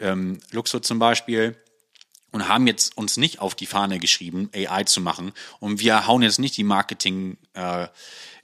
Ähm, 0.00 0.40
Luxo 0.52 0.80
zum 0.80 0.98
Beispiel 0.98 1.56
und 2.30 2.48
haben 2.48 2.66
jetzt 2.66 2.96
uns 2.96 3.16
nicht 3.16 3.40
auf 3.40 3.54
die 3.54 3.66
Fahne 3.66 3.98
geschrieben, 3.98 4.48
AI 4.54 4.84
zu 4.84 5.00
machen. 5.00 5.32
Und 5.60 5.80
wir 5.80 6.06
hauen 6.06 6.22
jetzt 6.22 6.38
nicht 6.38 6.56
die 6.56 6.64
Marketing 6.64 7.36
äh, 7.54 7.88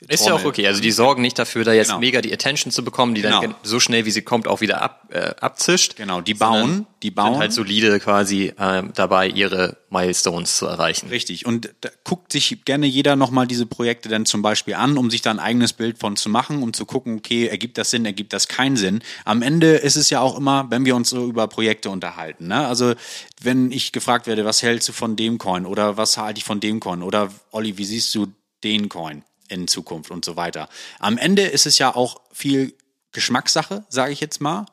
ist 0.06 0.26
ja 0.26 0.34
auch 0.34 0.44
okay. 0.44 0.66
Also 0.66 0.80
die 0.80 0.92
sorgen 0.92 1.22
nicht 1.22 1.38
dafür, 1.38 1.64
da 1.64 1.72
jetzt 1.72 1.88
genau. 1.88 1.98
mega 1.98 2.20
die 2.20 2.32
Attention 2.32 2.70
zu 2.70 2.84
bekommen, 2.84 3.16
die 3.16 3.22
genau. 3.22 3.40
dann 3.40 3.54
so 3.64 3.80
schnell 3.80 4.04
wie 4.04 4.12
sie 4.12 4.22
kommt 4.22 4.46
auch 4.46 4.60
wieder 4.60 4.80
ab, 4.80 5.08
äh, 5.10 5.34
abzischt. 5.40 5.96
Genau, 5.96 6.20
die 6.20 6.34
bauen, 6.34 6.86
die 7.02 7.10
bauen 7.10 7.32
sind 7.32 7.40
halt 7.40 7.52
solide 7.52 7.98
quasi 7.98 8.52
äh, 8.56 8.84
dabei, 8.94 9.28
ihre 9.28 9.76
Milestones 9.90 10.56
zu 10.56 10.66
erreichen. 10.66 11.08
Richtig. 11.08 11.46
Und 11.46 11.70
da 11.80 11.88
guckt 12.04 12.30
sich 12.30 12.64
gerne 12.64 12.86
jeder 12.86 13.16
nochmal 13.16 13.48
diese 13.48 13.66
Projekte 13.66 14.08
dann 14.08 14.24
zum 14.24 14.40
Beispiel 14.40 14.74
an, 14.74 14.98
um 14.98 15.10
sich 15.10 15.22
da 15.22 15.32
ein 15.32 15.40
eigenes 15.40 15.72
Bild 15.72 15.98
von 15.98 16.16
zu 16.16 16.28
machen, 16.28 16.62
um 16.62 16.72
zu 16.72 16.86
gucken, 16.86 17.16
okay, 17.18 17.48
ergibt 17.48 17.76
das 17.76 17.90
Sinn, 17.90 18.04
ergibt 18.04 18.32
das 18.32 18.46
keinen 18.46 18.76
Sinn. 18.76 19.00
Am 19.24 19.42
Ende 19.42 19.76
ist 19.76 19.96
es 19.96 20.10
ja 20.10 20.20
auch 20.20 20.38
immer, 20.38 20.70
wenn 20.70 20.84
wir 20.84 20.94
uns 20.94 21.10
so 21.10 21.26
über 21.26 21.48
Projekte 21.48 21.90
unterhalten. 21.90 22.46
Ne? 22.46 22.66
Also 22.68 22.94
wenn 23.42 23.72
ich 23.72 23.90
gefragt 23.90 24.28
werde, 24.28 24.44
was 24.44 24.62
hältst 24.62 24.88
du 24.88 24.92
von 24.92 25.16
dem 25.16 25.38
Coin 25.38 25.66
oder 25.66 25.96
was 25.96 26.16
halte 26.18 26.38
ich 26.38 26.44
von 26.44 26.60
dem 26.60 26.78
Coin 26.78 27.02
oder 27.02 27.32
Olli, 27.50 27.78
wie 27.78 27.84
siehst 27.84 28.14
du 28.14 28.28
den 28.62 28.88
Coin? 28.88 29.24
In 29.48 29.68
Zukunft 29.68 30.10
und 30.10 30.24
so 30.24 30.36
weiter. 30.36 30.68
Am 30.98 31.18
Ende 31.18 31.42
ist 31.42 31.66
es 31.66 31.78
ja 31.78 31.94
auch 31.94 32.20
viel 32.32 32.74
Geschmackssache, 33.12 33.84
sage 33.88 34.12
ich 34.12 34.20
jetzt 34.20 34.40
mal, 34.40 34.66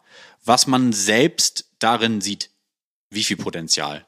was 0.44 0.68
man 0.68 0.94
selbst 0.94 1.66
darin 1.80 2.22
sieht. 2.22 2.52
Wie 3.10 3.24
viel 3.24 3.38
Potenzial. 3.38 4.06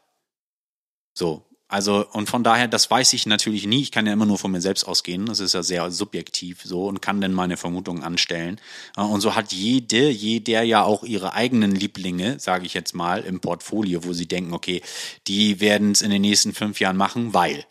So. 1.13 1.43
Also, 1.69 2.07
und 2.13 2.29
von 2.29 2.45
daher, 2.45 2.69
das 2.69 2.89
weiß 2.89 3.11
ich 3.11 3.25
natürlich 3.25 3.67
nie. 3.67 3.81
Ich 3.81 3.91
kann 3.91 4.07
ja 4.07 4.13
immer 4.13 4.25
nur 4.25 4.37
von 4.37 4.51
mir 4.51 4.61
selbst 4.61 4.85
ausgehen. 4.85 5.25
Das 5.25 5.41
ist 5.41 5.53
ja 5.53 5.63
sehr 5.63 5.91
subjektiv 5.91 6.61
so 6.63 6.85
und 6.87 7.01
kann 7.01 7.19
dann 7.19 7.33
meine 7.33 7.57
Vermutungen 7.57 8.03
anstellen. 8.03 8.61
Und 8.95 9.19
so 9.19 9.35
hat 9.35 9.51
jede, 9.51 10.09
jeder 10.09 10.63
ja 10.63 10.83
auch 10.83 11.03
ihre 11.03 11.33
eigenen 11.33 11.71
Lieblinge, 11.71 12.39
sage 12.39 12.65
ich 12.65 12.73
jetzt 12.73 12.95
mal, 12.95 13.21
im 13.21 13.41
Portfolio, 13.41 14.05
wo 14.05 14.13
sie 14.13 14.29
denken, 14.29 14.53
okay, 14.53 14.81
die 15.27 15.59
werden 15.59 15.91
es 15.91 16.01
in 16.01 16.09
den 16.09 16.21
nächsten 16.21 16.53
fünf 16.53 16.79
Jahren 16.79 16.95
machen, 16.95 17.33
weil 17.33 17.65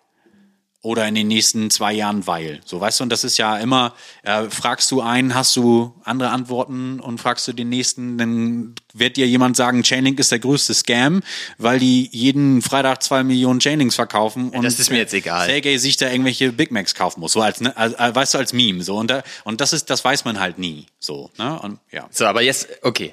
oder 0.86 1.08
in 1.08 1.16
den 1.16 1.26
nächsten 1.26 1.68
zwei 1.68 1.92
Jahren, 1.92 2.28
weil. 2.28 2.60
So, 2.64 2.80
weißt 2.80 3.00
du, 3.00 3.04
und 3.04 3.10
das 3.10 3.24
ist 3.24 3.38
ja 3.38 3.58
immer, 3.58 3.92
äh, 4.22 4.44
fragst 4.44 4.88
du 4.92 5.00
einen, 5.00 5.34
hast 5.34 5.56
du 5.56 5.92
andere 6.04 6.30
Antworten 6.30 7.00
und 7.00 7.20
fragst 7.20 7.48
du 7.48 7.52
den 7.52 7.68
nächsten, 7.68 8.18
dann 8.18 8.76
wird 8.94 9.16
dir 9.16 9.26
jemand 9.26 9.56
sagen, 9.56 9.82
Chainlink 9.82 10.20
ist 10.20 10.30
der 10.30 10.38
größte 10.38 10.74
Scam, 10.74 11.24
weil 11.58 11.80
die 11.80 12.08
jeden 12.12 12.62
Freitag 12.62 13.02
zwei 13.02 13.24
Millionen 13.24 13.58
Chainlinks 13.58 13.96
verkaufen 13.96 14.50
und 14.50 14.62
das 14.62 14.78
ist 14.78 14.90
mir 14.90 14.98
jetzt 14.98 15.12
egal. 15.12 15.46
Sergey 15.46 15.76
sich 15.78 15.96
da 15.96 16.08
irgendwelche 16.08 16.52
Big 16.52 16.70
Macs 16.70 16.94
kaufen 16.94 17.18
muss, 17.18 17.32
so 17.32 17.40
als, 17.40 17.60
ne, 17.60 17.76
als, 17.76 17.94
als 17.94 18.14
weißt 18.14 18.34
du, 18.34 18.38
als 18.38 18.52
Meme, 18.52 18.84
so, 18.84 18.96
und, 18.96 19.10
da, 19.10 19.24
und 19.42 19.60
das 19.60 19.72
ist, 19.72 19.90
das 19.90 20.04
weiß 20.04 20.24
man 20.24 20.38
halt 20.38 20.58
nie, 20.58 20.86
so, 21.00 21.30
ne, 21.36 21.58
und, 21.58 21.80
ja. 21.90 22.06
So, 22.10 22.26
aber 22.26 22.42
jetzt, 22.42 22.68
okay. 22.82 23.12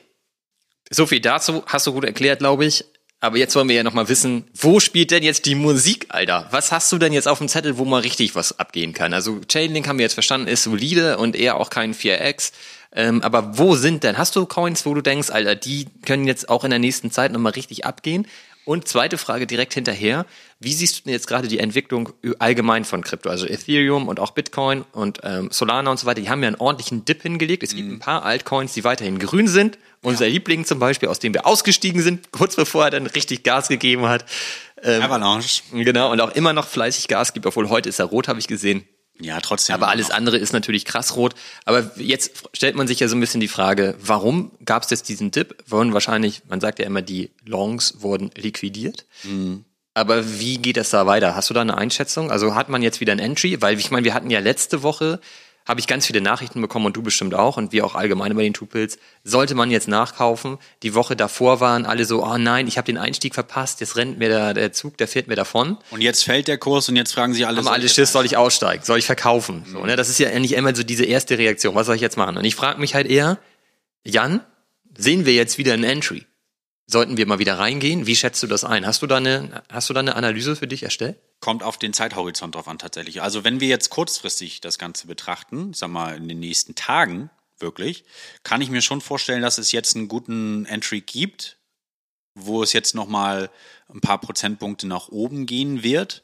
So 0.92 1.08
viel 1.08 1.22
dazu 1.22 1.64
hast 1.66 1.88
du 1.88 1.94
gut 1.94 2.04
erklärt, 2.04 2.38
glaube 2.38 2.66
ich. 2.66 2.86
Aber 3.24 3.38
jetzt 3.38 3.56
wollen 3.56 3.70
wir 3.70 3.76
ja 3.78 3.84
nochmal 3.84 4.10
wissen, 4.10 4.44
wo 4.54 4.82
spielt 4.82 5.10
denn 5.10 5.24
jetzt 5.24 5.46
die 5.46 5.56
Musik, 5.56 6.08
Alter? 6.10 6.46
Was 6.52 6.74
hast 6.74 6.92
du 6.92 6.98
denn 6.98 7.14
jetzt 7.14 7.30
auf 7.30 7.38
dem 7.38 7.48
Zettel, 7.48 7.78
wo 7.78 7.86
mal 7.86 8.02
richtig 8.02 8.36
was 8.36 8.60
abgehen 8.60 8.92
kann? 8.92 9.14
Also 9.14 9.40
Chainlink 9.48 9.88
haben 9.88 9.98
wir 9.98 10.04
jetzt 10.04 10.16
verstanden, 10.16 10.50
ist 10.50 10.64
solide 10.64 11.18
und 11.18 11.34
eher 11.34 11.56
auch 11.56 11.70
kein 11.70 11.94
4X. 11.94 12.52
Ähm, 12.92 13.22
aber 13.22 13.58
wo 13.58 13.78
sind 13.78 14.04
denn? 14.04 14.18
Hast 14.18 14.36
du 14.36 14.46
Coins, 14.46 14.86
wo 14.86 14.94
du 14.94 15.00
denkst, 15.00 15.30
Alter, 15.30 15.56
die 15.56 15.88
können 16.06 16.28
jetzt 16.28 16.50
auch 16.50 16.66
in 16.66 16.70
der 16.70 16.80
nächsten 16.80 17.12
Zeit 17.12 17.32
nochmal 17.32 17.54
richtig 17.54 17.86
abgehen? 17.86 18.28
Und 18.66 18.90
zweite 18.90 19.18
Frage 19.18 19.48
direkt 19.48 19.74
hinterher. 19.74 20.26
Wie 20.60 20.74
siehst 20.74 21.00
du 21.00 21.04
denn 21.04 21.14
jetzt 21.14 21.28
gerade 21.28 21.48
die 21.48 21.60
Entwicklung 21.60 22.10
allgemein 22.40 22.84
von 22.84 23.04
Krypto? 23.04 23.30
Also 23.30 23.46
Ethereum 23.46 24.10
und 24.10 24.20
auch 24.20 24.32
Bitcoin 24.32 24.84
und 24.92 25.22
ähm, 25.24 25.48
Solana 25.50 25.92
und 25.92 25.98
so 25.98 26.06
weiter, 26.06 26.20
die 26.20 26.30
haben 26.30 26.42
ja 26.44 26.48
einen 26.48 26.58
ordentlichen 26.58 27.06
Dip 27.06 27.22
hingelegt. 27.22 27.64
Es 27.64 27.74
gibt 27.74 27.88
mhm. 27.88 27.96
ein 27.96 28.00
paar 28.00 28.26
Altcoins, 28.26 28.74
die 28.74 28.84
weiterhin 28.84 29.18
grün 29.18 29.48
sind. 29.48 29.78
Unser. 30.04 30.28
Liebling 30.28 30.66
zum 30.66 30.80
Beispiel, 30.80 31.10
aus 31.10 31.20
dem 31.20 31.34
wir 31.34 31.46
ausgestiegen 31.46 32.02
sind, 32.02 32.32
kurz 32.32 32.56
bevor 32.56 32.86
er 32.86 32.92
dann 32.92 33.08
richtig 33.08 33.44
Gas 33.44 33.68
gegeben 33.68 34.08
hat. 34.08 34.26
Ähm, 34.84 35.02
Avalanche. 35.02 35.64
Genau, 35.72 36.12
und 36.12 36.22
auch 36.22 36.32
immer 36.32 36.54
noch 36.54 36.68
fleißig 36.68 37.08
Gas 37.08 37.34
gibt, 37.34 37.46
obwohl 37.46 37.70
heute 37.70 37.90
ist 37.90 38.00
er 38.00 38.06
rot, 38.06 38.28
habe 38.28 38.40
ich 38.40 38.48
gesehen. 38.48 38.86
Ja, 39.20 39.40
trotzdem. 39.40 39.76
Aber 39.76 39.90
alles 39.90 40.10
andere 40.10 40.38
ist 40.38 40.54
natürlich 40.54 40.86
krass 40.86 41.16
rot. 41.16 41.36
Aber 41.66 41.92
jetzt 41.98 42.50
stellt 42.54 42.76
man 42.76 42.88
sich 42.88 43.00
ja 43.00 43.08
so 43.08 43.16
ein 43.16 43.20
bisschen 43.20 43.42
die 43.42 43.48
Frage, 43.48 43.96
warum 44.00 44.52
gab 44.66 44.84
es 44.84 44.90
jetzt 44.90 45.08
diesen 45.08 45.32
Dip? 45.32 45.64
Wurden 45.68 45.94
wahrscheinlich, 45.94 46.42
man 46.50 46.60
sagt 46.60 46.80
ja 46.80 46.86
immer, 46.86 47.02
die 47.02 47.32
Longs 47.46 48.02
wurden 48.02 48.32
liquidiert. 48.36 49.06
Mhm. 49.24 49.66
Aber 49.94 50.40
wie 50.40 50.58
geht 50.58 50.78
es 50.78 50.90
da 50.90 51.06
weiter? 51.06 51.36
Hast 51.36 51.52
du 51.52 51.54
da 51.54 51.62
eine 51.62 51.78
Einschätzung? 51.78 52.32
Also 52.32 52.56
hat 52.56 52.70
man 52.70 52.82
jetzt 52.82 53.00
wieder 53.00 53.12
ein 53.12 53.20
Entry? 53.20 53.62
Weil 53.62 53.78
ich 53.78 53.92
meine, 53.92 54.04
wir 54.04 54.16
hatten 54.16 54.32
ja 54.32 54.40
letzte 54.40 54.82
Woche 54.82 55.20
habe 55.66 55.80
ich 55.80 55.88
ganz 55.88 56.06
viele 56.06 56.22
Nachrichten 56.22 56.62
bekommen 56.62 56.86
und 56.86 56.98
du 56.98 57.02
bestimmt 57.02 57.34
auch 57.34 57.58
und 57.58 57.72
wir 57.72 57.86
auch 57.86 57.96
allgemein 57.96 58.36
bei 58.36 58.44
den 58.44 58.54
Tupils. 58.54 58.98
Sollte 59.24 59.56
man 59.56 59.72
jetzt 59.72 59.88
nachkaufen? 59.88 60.58
Die 60.84 60.94
Woche 60.94 61.16
davor 61.16 61.60
waren 61.60 61.86
alle 61.86 62.06
so, 62.06 62.24
oh 62.24 62.38
nein, 62.38 62.68
ich 62.68 62.78
habe 62.78 62.86
den 62.86 62.98
Einstieg 62.98 63.34
verpasst, 63.34 63.80
jetzt 63.80 63.96
rennt 63.96 64.18
mir 64.18 64.30
der, 64.30 64.54
der 64.54 64.74
Zug, 64.74 64.98
der 64.98 65.08
fährt 65.08 65.28
mir 65.28 65.36
davon. 65.36 65.78
Und 65.92 66.02
jetzt 66.02 66.24
fällt 66.24 66.48
der 66.48 66.58
Kurs 66.58 66.90
und 66.90 66.96
jetzt 66.96 67.14
fragen 67.14 67.34
sie 67.34 67.46
alle. 67.46 67.58
Haben 67.58 67.68
alle 67.68 67.88
Schiss, 67.88 68.12
soll 68.12 68.26
ich 68.26 68.36
aussteigen? 68.36 68.84
Soll 68.84 69.00
ich 69.00 69.06
verkaufen? 69.06 69.64
So, 69.72 69.86
ne? 69.86 69.96
Das 69.96 70.10
ist 70.10 70.20
ja 70.20 70.38
nicht 70.38 70.54
immer 70.54 70.76
so 70.76 70.84
diese 70.84 71.06
erste 71.06 71.38
Reaktion. 71.38 71.76
Was 71.76 71.88
soll 71.88 71.96
ich 71.96 72.02
jetzt 72.02 72.18
machen? 72.18 72.38
Und 72.38 72.44
ich 72.44 72.56
frage 72.56 72.80
mich 72.80 72.94
halt 72.96 73.08
eher, 73.08 73.38
Jan, 74.04 74.42
sehen 74.98 75.26
wir 75.26 75.34
jetzt 75.34 75.58
wieder 75.58 75.74
ein 75.74 75.84
Entry? 75.84 76.26
Sollten 76.86 77.16
wir 77.16 77.26
mal 77.26 77.40
wieder 77.40 77.58
reingehen? 77.58 78.06
Wie 78.08 78.16
schätzt 78.16 78.44
du 78.44 78.48
das 78.48 78.66
ein? 78.66 78.86
Hast 78.86 79.02
du 79.02 79.08
da 79.08 79.18
eine, 79.18 79.64
hast 79.72 79.90
du 79.90 79.94
da 79.94 80.02
eine 80.02 80.16
Analyse 80.16 80.58
für 80.58 80.68
dich 80.68 80.84
erstellt? 80.84 81.18
Kommt 81.44 81.62
auf 81.62 81.78
den 81.78 81.92
Zeithorizont 81.92 82.56
drauf 82.56 82.70
an, 82.70 82.78
tatsächlich. 82.78 83.22
Also, 83.22 83.44
wenn 83.44 83.60
wir 83.60 83.68
jetzt 83.68 83.90
kurzfristig 83.90 84.62
das 84.62 84.80
Ganze 84.80 85.08
betrachten, 85.08 85.72
ich 85.72 85.78
sag 85.78 85.90
mal, 85.90 86.16
in 86.16 86.30
den 86.30 86.40
nächsten 86.40 86.74
Tagen 86.74 87.30
wirklich, 87.60 88.06
kann 88.44 88.62
ich 88.62 88.70
mir 88.70 88.82
schon 88.82 89.02
vorstellen, 89.02 89.42
dass 89.42 89.58
es 89.58 89.74
jetzt 89.74 89.94
einen 89.98 90.08
guten 90.08 90.66
Entry 90.66 91.02
gibt, 91.02 91.58
wo 92.34 92.64
es 92.64 92.72
jetzt 92.72 92.96
nochmal 92.96 93.50
ein 93.94 94.00
paar 94.00 94.22
Prozentpunkte 94.22 94.88
nach 94.88 95.10
oben 95.10 95.46
gehen 95.46 95.84
wird. 95.84 96.24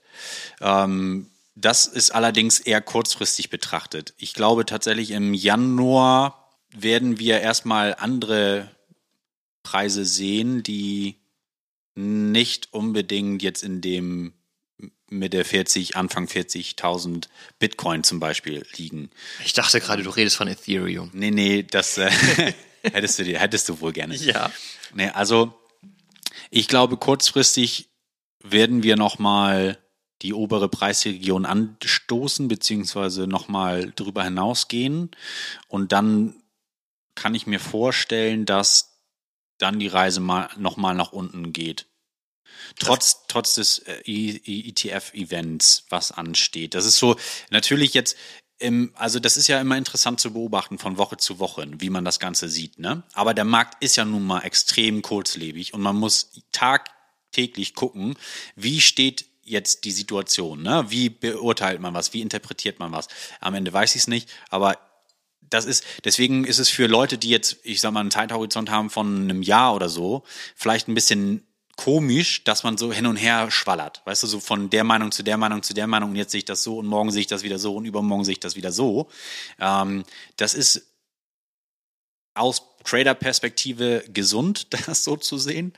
Ähm, 0.61 1.29
das 1.53 1.85
ist 1.85 2.11
allerdings 2.11 2.61
eher 2.61 2.79
kurzfristig 2.79 3.49
betrachtet. 3.49 4.13
Ich 4.15 4.33
glaube 4.33 4.65
tatsächlich 4.65 5.11
im 5.11 5.33
Januar 5.33 6.49
werden 6.69 7.19
wir 7.19 7.41
erstmal 7.41 7.93
andere 7.93 8.71
Preise 9.63 10.05
sehen, 10.05 10.63
die 10.63 11.17
nicht 11.95 12.71
unbedingt 12.71 13.43
jetzt 13.43 13.63
in 13.63 13.81
dem 13.81 14.38
Mitte 15.09 15.43
40, 15.43 15.95
Anfang 15.95 16.25
40.000 16.25 17.25
Bitcoin 17.57 18.03
zum 18.03 18.19
Beispiel 18.19 18.65
liegen. 18.77 19.09
Ich 19.43 19.53
dachte 19.53 19.79
gerade, 19.79 20.03
du 20.03 20.09
redest 20.09 20.35
von 20.35 20.47
Ethereum. 20.47 21.09
Nee, 21.13 21.31
nee, 21.31 21.63
das 21.63 21.97
äh, 21.97 22.11
hättest, 22.83 23.19
du, 23.19 23.23
hättest 23.25 23.69
du 23.69 23.81
wohl 23.81 23.93
gerne. 23.93 24.15
Ja. 24.15 24.51
Nee, 24.93 25.09
also 25.09 25.53
ich 26.49 26.67
glaube, 26.67 26.97
kurzfristig 26.97 27.89
werden 28.43 28.83
wir 28.83 28.95
nochmal 28.95 29.77
die 30.21 30.33
obere 30.33 30.67
Preisregion 30.67 31.45
anstoßen, 31.45 32.47
beziehungsweise 32.47 33.27
nochmal 33.27 33.91
drüber 33.95 34.23
hinausgehen. 34.23 35.11
Und 35.67 35.91
dann 35.91 36.35
kann 37.15 37.35
ich 37.35 37.47
mir 37.47 37.59
vorstellen, 37.59 38.45
dass 38.45 38.99
dann 39.57 39.79
die 39.79 39.87
Reise 39.87 40.19
mal 40.19 40.49
nochmal 40.57 40.95
nach 40.95 41.11
unten 41.11 41.53
geht. 41.53 41.85
Trotz, 42.77 43.25
trotz 43.27 43.55
des 43.55 43.79
äh, 43.79 44.01
ETF-Events, 44.05 45.85
was 45.89 46.11
ansteht. 46.11 46.75
Das 46.75 46.85
ist 46.85 46.97
so, 46.97 47.15
natürlich 47.49 47.93
jetzt, 47.93 48.15
im, 48.59 48.91
also 48.95 49.19
das 49.19 49.37
ist 49.37 49.47
ja 49.47 49.59
immer 49.59 49.77
interessant 49.77 50.19
zu 50.19 50.33
beobachten 50.33 50.77
von 50.77 50.97
Woche 50.97 51.17
zu 51.17 51.39
Woche, 51.39 51.65
wie 51.79 51.89
man 51.89 52.05
das 52.05 52.19
Ganze 52.19 52.49
sieht. 52.49 52.77
Ne? 52.77 53.03
Aber 53.13 53.33
der 53.33 53.45
Markt 53.45 53.81
ist 53.83 53.95
ja 53.95 54.05
nun 54.05 54.25
mal 54.25 54.41
extrem 54.41 55.01
kurzlebig 55.01 55.73
und 55.73 55.81
man 55.81 55.95
muss 55.95 56.41
tagtäglich 56.51 57.73
gucken, 57.73 58.15
wie 58.55 58.81
steht 58.81 59.25
jetzt 59.43 59.83
die 59.85 59.91
Situation, 59.91 60.61
ne? 60.61 60.85
Wie 60.89 61.09
beurteilt 61.09 61.81
man 61.81 61.93
was? 61.95 62.13
Wie 62.13 62.21
interpretiert 62.21 62.79
man 62.79 62.91
was? 62.91 63.07
Am 63.39 63.55
Ende 63.55 63.73
weiß 63.73 63.95
ich 63.95 64.03
es 64.03 64.07
nicht, 64.07 64.29
aber 64.49 64.77
das 65.49 65.65
ist, 65.65 65.83
deswegen 66.03 66.45
ist 66.45 66.59
es 66.59 66.69
für 66.69 66.85
Leute, 66.85 67.17
die 67.17 67.29
jetzt, 67.29 67.57
ich 67.63 67.81
sag 67.81 67.91
mal, 67.91 68.01
einen 68.01 68.11
Zeithorizont 68.11 68.69
haben 68.69 68.89
von 68.91 69.23
einem 69.23 69.41
Jahr 69.41 69.73
oder 69.73 69.89
so, 69.89 70.23
vielleicht 70.55 70.87
ein 70.87 70.93
bisschen 70.93 71.47
komisch, 71.79 72.43
dass 72.43 72.63
man 72.63 72.77
so 72.77 72.91
hin 72.91 73.05
und 73.05 73.15
her 73.15 73.51
schwallert. 73.51 74.01
Weißt 74.03 74.21
du, 74.23 74.27
so 74.27 74.41
von 74.41 74.69
der 74.69 74.83
Meinung 74.83 75.13
zu 75.13 75.23
der 75.23 75.37
Meinung 75.37 75.63
zu 75.63 75.73
der 75.73 75.87
Meinung 75.87 76.09
und 76.09 76.17
jetzt 76.17 76.33
sehe 76.33 76.39
ich 76.39 76.45
das 76.45 76.61
so 76.61 76.77
und 76.79 76.87
morgen 76.87 77.09
sehe 77.09 77.21
ich 77.21 77.27
das 77.27 77.41
wieder 77.41 77.57
so 77.57 77.73
und 77.73 77.85
übermorgen 77.85 78.25
sehe 78.25 78.33
ich 78.33 78.41
das 78.41 78.57
wieder 78.57 78.73
so. 78.73 79.07
Ähm, 79.61 80.03
das 80.35 80.55
ist 80.55 80.87
aus 82.33 82.63
Trader-Perspektive 82.83 84.03
gesund, 84.09 84.67
das 84.87 85.05
so 85.05 85.15
zu 85.15 85.37
sehen. 85.37 85.71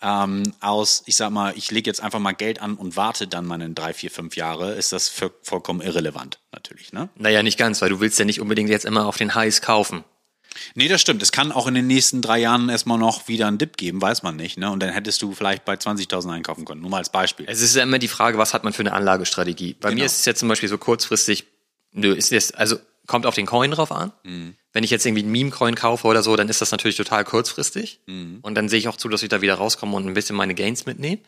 Ähm, 0.00 0.54
aus, 0.60 1.02
ich 1.04 1.16
sag 1.16 1.28
mal, 1.28 1.52
ich 1.54 1.70
lege 1.70 1.90
jetzt 1.90 2.02
einfach 2.02 2.18
mal 2.18 2.32
Geld 2.32 2.62
an 2.62 2.76
und 2.76 2.96
warte 2.96 3.28
dann 3.28 3.44
mal 3.44 3.60
in 3.60 3.74
drei, 3.74 3.92
vier, 3.92 4.10
fünf 4.10 4.36
Jahre, 4.36 4.72
ist 4.72 4.92
das 4.92 5.12
vollkommen 5.42 5.82
irrelevant, 5.82 6.40
natürlich. 6.52 6.94
Ne? 6.94 7.10
Naja, 7.16 7.42
nicht 7.42 7.58
ganz, 7.58 7.82
weil 7.82 7.90
du 7.90 8.00
willst 8.00 8.18
ja 8.18 8.24
nicht 8.24 8.40
unbedingt 8.40 8.70
jetzt 8.70 8.86
immer 8.86 9.04
auf 9.04 9.18
den 9.18 9.34
Highs 9.34 9.60
kaufen. 9.60 10.02
Nee, 10.74 10.88
das 10.88 11.00
stimmt. 11.00 11.22
Es 11.22 11.32
kann 11.32 11.52
auch 11.52 11.66
in 11.66 11.74
den 11.74 11.86
nächsten 11.86 12.22
drei 12.22 12.38
Jahren 12.38 12.68
erstmal 12.68 12.98
noch 12.98 13.28
wieder 13.28 13.46
einen 13.46 13.58
Dip 13.58 13.76
geben, 13.76 14.00
weiß 14.00 14.22
man 14.22 14.36
nicht. 14.36 14.58
Ne? 14.58 14.70
Und 14.70 14.82
dann 14.82 14.90
hättest 14.90 15.22
du 15.22 15.32
vielleicht 15.32 15.64
bei 15.64 15.74
20.000 15.74 16.32
einkaufen 16.32 16.64
können. 16.64 16.80
Nur 16.80 16.90
mal 16.90 16.98
als 16.98 17.10
Beispiel. 17.10 17.46
Es 17.48 17.60
ist 17.60 17.74
ja 17.76 17.82
immer 17.82 17.98
die 17.98 18.08
Frage, 18.08 18.38
was 18.38 18.54
hat 18.54 18.64
man 18.64 18.72
für 18.72 18.82
eine 18.82 18.92
Anlagestrategie? 18.92 19.74
Bei 19.74 19.90
genau. 19.90 20.00
mir 20.00 20.06
ist 20.06 20.20
es 20.20 20.24
jetzt 20.24 20.40
zum 20.40 20.48
Beispiel 20.48 20.68
so 20.68 20.78
kurzfristig, 20.78 21.46
nö, 21.92 22.12
ist 22.14 22.30
jetzt, 22.30 22.56
also 22.56 22.76
kommt 23.06 23.26
auf 23.26 23.34
den 23.34 23.46
Coin 23.46 23.70
drauf 23.70 23.92
an. 23.92 24.12
Mhm. 24.22 24.54
Wenn 24.72 24.84
ich 24.84 24.90
jetzt 24.90 25.04
irgendwie 25.04 25.22
einen 25.22 25.32
Meme-Coin 25.32 25.74
kaufe 25.74 26.06
oder 26.06 26.22
so, 26.22 26.34
dann 26.36 26.48
ist 26.48 26.60
das 26.60 26.70
natürlich 26.70 26.96
total 26.96 27.24
kurzfristig. 27.24 28.00
Mhm. 28.06 28.38
Und 28.42 28.54
dann 28.54 28.68
sehe 28.68 28.78
ich 28.78 28.88
auch 28.88 28.96
zu, 28.96 29.08
dass 29.08 29.22
ich 29.22 29.28
da 29.28 29.42
wieder 29.42 29.54
rauskomme 29.54 29.96
und 29.96 30.06
ein 30.06 30.14
bisschen 30.14 30.36
meine 30.36 30.54
Gains 30.54 30.86
mitnehme. 30.86 31.18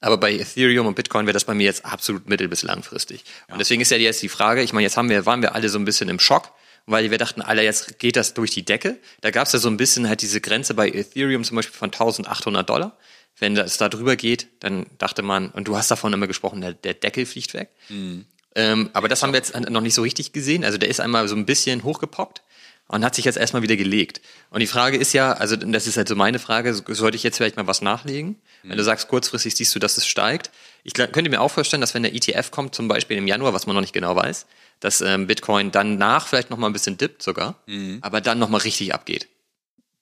Aber 0.00 0.18
bei 0.18 0.34
Ethereum 0.34 0.86
und 0.86 0.94
Bitcoin 0.94 1.26
wäre 1.26 1.32
das 1.32 1.44
bei 1.44 1.54
mir 1.54 1.64
jetzt 1.64 1.84
absolut 1.84 2.28
mittel- 2.28 2.48
bis 2.48 2.62
langfristig. 2.62 3.24
Ja. 3.48 3.54
Und 3.54 3.58
deswegen 3.58 3.80
ist 3.80 3.90
ja 3.90 3.96
jetzt 3.96 4.22
die 4.22 4.28
Frage, 4.28 4.62
ich 4.62 4.72
meine, 4.72 4.84
jetzt 4.84 4.96
haben 4.96 5.08
wir, 5.08 5.26
waren 5.26 5.42
wir 5.42 5.54
alle 5.54 5.68
so 5.68 5.78
ein 5.78 5.84
bisschen 5.84 6.08
im 6.08 6.20
Schock, 6.20 6.52
weil 6.86 7.10
wir 7.10 7.18
dachten, 7.18 7.42
alle, 7.42 7.62
jetzt 7.62 7.98
geht 7.98 8.16
das 8.16 8.34
durch 8.34 8.52
die 8.52 8.64
Decke. 8.64 8.98
Da 9.20 9.30
gab 9.30 9.46
es 9.46 9.52
ja 9.52 9.58
so 9.58 9.68
ein 9.68 9.76
bisschen 9.76 10.08
halt 10.08 10.22
diese 10.22 10.40
Grenze 10.40 10.74
bei 10.74 10.88
Ethereum 10.88 11.44
zum 11.44 11.56
Beispiel 11.56 11.76
von 11.76 11.88
1800 11.88 12.68
Dollar. 12.68 12.96
Wenn 13.38 13.54
das 13.54 13.76
da 13.76 13.88
drüber 13.88 14.16
geht, 14.16 14.46
dann 14.60 14.86
dachte 14.96 15.22
man, 15.22 15.50
und 15.50 15.68
du 15.68 15.76
hast 15.76 15.90
davon 15.90 16.12
immer 16.12 16.26
gesprochen, 16.26 16.60
der, 16.60 16.72
der 16.72 16.94
Deckel 16.94 17.26
fliegt 17.26 17.52
weg. 17.54 17.70
Mhm. 17.88 18.24
Ähm, 18.54 18.88
aber 18.94 19.08
das 19.08 19.22
haben 19.22 19.32
wir 19.32 19.38
jetzt 19.38 19.54
noch 19.68 19.82
nicht 19.82 19.94
so 19.94 20.02
richtig 20.02 20.32
gesehen. 20.32 20.64
Also 20.64 20.78
der 20.78 20.88
ist 20.88 21.00
einmal 21.00 21.28
so 21.28 21.36
ein 21.36 21.44
bisschen 21.44 21.84
hochgepoppt 21.84 22.42
und 22.88 23.04
hat 23.04 23.14
sich 23.14 23.24
jetzt 23.24 23.36
erstmal 23.36 23.62
wieder 23.62 23.76
gelegt. 23.76 24.20
Und 24.50 24.60
die 24.60 24.66
Frage 24.66 24.96
ist 24.96 25.12
ja, 25.12 25.32
also 25.32 25.56
das 25.56 25.86
ist 25.86 25.96
halt 25.96 26.08
so 26.08 26.14
meine 26.14 26.38
Frage, 26.38 26.72
sollte 26.72 27.16
ich 27.16 27.22
jetzt 27.22 27.36
vielleicht 27.36 27.56
mal 27.56 27.66
was 27.66 27.82
nachlegen? 27.82 28.36
Mhm. 28.62 28.70
Wenn 28.70 28.78
du 28.78 28.84
sagst, 28.84 29.08
kurzfristig 29.08 29.56
siehst 29.56 29.74
du, 29.74 29.78
dass 29.78 29.98
es 29.98 30.06
steigt. 30.06 30.50
Ich 30.84 30.94
könnte 30.94 31.28
mir 31.28 31.40
auch 31.40 31.50
vorstellen, 31.50 31.80
dass 31.80 31.94
wenn 31.94 32.04
der 32.04 32.14
ETF 32.14 32.50
kommt, 32.50 32.74
zum 32.74 32.86
Beispiel 32.88 33.16
im 33.16 33.26
Januar, 33.26 33.52
was 33.52 33.66
man 33.66 33.74
noch 33.74 33.82
nicht 33.82 33.92
genau 33.92 34.14
weiß, 34.14 34.46
dass 34.80 35.00
ähm, 35.00 35.26
Bitcoin 35.26 35.70
dann 35.70 35.98
nach 35.98 36.26
vielleicht 36.28 36.50
noch 36.50 36.58
mal 36.58 36.66
ein 36.68 36.72
bisschen 36.72 36.98
dippt 36.98 37.22
sogar, 37.22 37.56
mhm. 37.66 37.98
aber 38.02 38.20
dann 38.20 38.38
noch 38.38 38.48
mal 38.48 38.58
richtig 38.58 38.94
abgeht. 38.94 39.28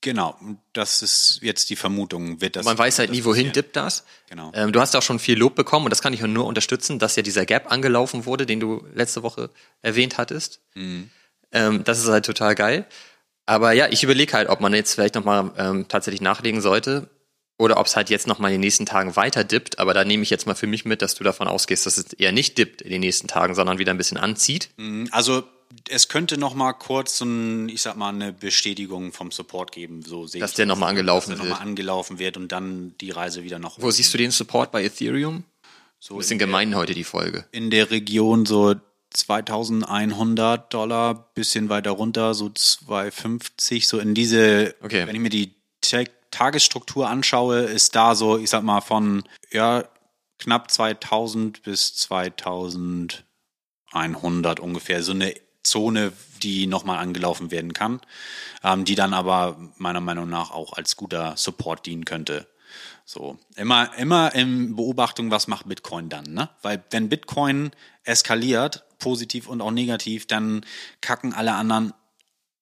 Genau, 0.00 0.38
das 0.74 1.00
ist 1.00 1.38
jetzt 1.40 1.70
die 1.70 1.76
Vermutung. 1.76 2.42
Wird 2.42 2.56
das 2.56 2.66
Man 2.66 2.76
weiß 2.76 2.98
halt 2.98 3.10
nie, 3.10 3.24
wohin 3.24 3.52
dippt 3.52 3.74
das. 3.74 4.04
Genau. 4.28 4.52
Ähm, 4.54 4.70
du 4.70 4.80
hast 4.80 4.94
auch 4.96 5.02
schon 5.02 5.18
viel 5.18 5.38
Lob 5.38 5.54
bekommen 5.54 5.86
und 5.86 5.90
das 5.90 6.02
kann 6.02 6.12
ich 6.12 6.20
nur 6.20 6.44
unterstützen, 6.44 6.98
dass 6.98 7.16
ja 7.16 7.22
dieser 7.22 7.46
Gap 7.46 7.72
angelaufen 7.72 8.26
wurde, 8.26 8.44
den 8.44 8.60
du 8.60 8.84
letzte 8.94 9.22
Woche 9.22 9.48
erwähnt 9.80 10.18
hattest. 10.18 10.60
Mhm. 10.74 11.08
Ähm, 11.52 11.84
das 11.84 12.00
ist 12.00 12.08
halt 12.08 12.26
total 12.26 12.54
geil. 12.54 12.84
Aber 13.46 13.72
ja, 13.72 13.88
ich 13.88 14.02
überlege 14.02 14.34
halt, 14.34 14.50
ob 14.50 14.60
man 14.60 14.74
jetzt 14.74 14.94
vielleicht 14.94 15.14
nochmal 15.14 15.52
ähm, 15.56 15.88
tatsächlich 15.88 16.20
nachlegen 16.20 16.60
sollte 16.60 17.08
oder 17.58 17.78
ob 17.78 17.86
es 17.86 17.96
halt 17.96 18.10
jetzt 18.10 18.26
nochmal 18.26 18.50
in 18.50 18.56
den 18.56 18.60
nächsten 18.62 18.86
Tagen 18.86 19.16
weiter 19.16 19.44
dippt. 19.44 19.78
Aber 19.78 19.94
da 19.94 20.04
nehme 20.04 20.22
ich 20.22 20.30
jetzt 20.30 20.46
mal 20.46 20.54
für 20.54 20.66
mich 20.66 20.84
mit, 20.84 21.02
dass 21.02 21.14
du 21.14 21.24
davon 21.24 21.46
ausgehst, 21.46 21.86
dass 21.86 21.98
es 21.98 22.12
eher 22.14 22.32
nicht 22.32 22.58
dippt 22.58 22.82
in 22.82 22.90
den 22.90 23.00
nächsten 23.00 23.28
Tagen, 23.28 23.54
sondern 23.54 23.78
wieder 23.78 23.92
ein 23.92 23.98
bisschen 23.98 24.16
anzieht. 24.18 24.70
Mhm. 24.76 25.08
Also 25.12 25.44
es 25.88 26.08
könnte 26.08 26.38
noch 26.38 26.54
mal 26.54 26.72
kurz 26.72 27.18
so 27.18 27.24
ein, 27.24 27.68
ich 27.68 27.82
sag 27.82 27.96
mal, 27.96 28.10
eine 28.10 28.32
Bestätigung 28.32 29.12
vom 29.12 29.30
Support 29.30 29.72
geben, 29.72 30.02
so 30.02 30.26
sehe 30.26 30.40
Dass 30.40 30.54
der 30.54 30.66
nochmal 30.66 30.90
angelaufen 30.90 31.30
dass 31.30 31.38
der 31.38 31.44
wird. 31.44 31.50
Nochmal 31.50 31.68
angelaufen 31.68 32.18
wird 32.18 32.36
und 32.36 32.52
dann 32.52 32.94
die 33.00 33.10
Reise 33.10 33.44
wieder 33.44 33.58
noch. 33.58 33.80
Wo 33.80 33.90
siehst 33.90 34.12
du 34.14 34.18
den 34.18 34.30
Support 34.30 34.72
bei 34.72 34.84
Ethereum? 34.84 35.44
So 35.98 36.14
ein 36.14 36.18
bisschen 36.18 36.38
gemein 36.38 36.70
der, 36.70 36.80
heute 36.80 36.94
die 36.94 37.04
Folge. 37.04 37.46
In 37.50 37.70
der 37.70 37.90
Region 37.90 38.46
so 38.46 38.74
2100 39.10 40.72
Dollar, 40.72 41.30
bisschen 41.34 41.68
weiter 41.68 41.92
runter, 41.92 42.34
so 42.34 42.50
250, 42.50 43.86
so 43.86 43.98
in 43.98 44.14
diese, 44.14 44.74
okay. 44.82 45.06
wenn 45.06 45.14
ich 45.14 45.22
mir 45.22 45.30
die 45.30 45.54
Tagesstruktur 46.34 47.08
anschaue, 47.08 47.60
ist 47.60 47.94
da 47.94 48.14
so, 48.14 48.38
ich 48.38 48.50
sag 48.50 48.64
mal, 48.64 48.80
von 48.80 49.22
ja, 49.52 49.84
knapp 50.38 50.70
2000 50.70 51.62
bis 51.62 51.96
2100 51.96 54.60
ungefähr, 54.60 55.02
so 55.02 55.12
eine 55.12 55.34
Zone, 55.62 56.12
die 56.42 56.66
nochmal 56.66 56.98
angelaufen 56.98 57.50
werden 57.50 57.72
kann, 57.72 58.00
ähm, 58.62 58.84
die 58.84 58.96
dann 58.96 59.14
aber 59.14 59.56
meiner 59.78 60.00
Meinung 60.00 60.28
nach 60.28 60.50
auch 60.50 60.74
als 60.74 60.96
guter 60.96 61.34
Support 61.36 61.86
dienen 61.86 62.04
könnte. 62.04 62.46
So, 63.04 63.38
immer, 63.56 63.96
immer 63.96 64.34
in 64.34 64.76
Beobachtung, 64.76 65.30
was 65.30 65.46
macht 65.46 65.68
Bitcoin 65.68 66.08
dann, 66.08 66.24
ne? 66.24 66.50
Weil 66.62 66.82
wenn 66.90 67.08
Bitcoin 67.08 67.70
eskaliert, 68.02 68.84
positiv 68.98 69.46
und 69.46 69.60
auch 69.60 69.70
negativ, 69.70 70.26
dann 70.26 70.66
kacken 71.00 71.32
alle 71.32 71.54
anderen 71.54 71.92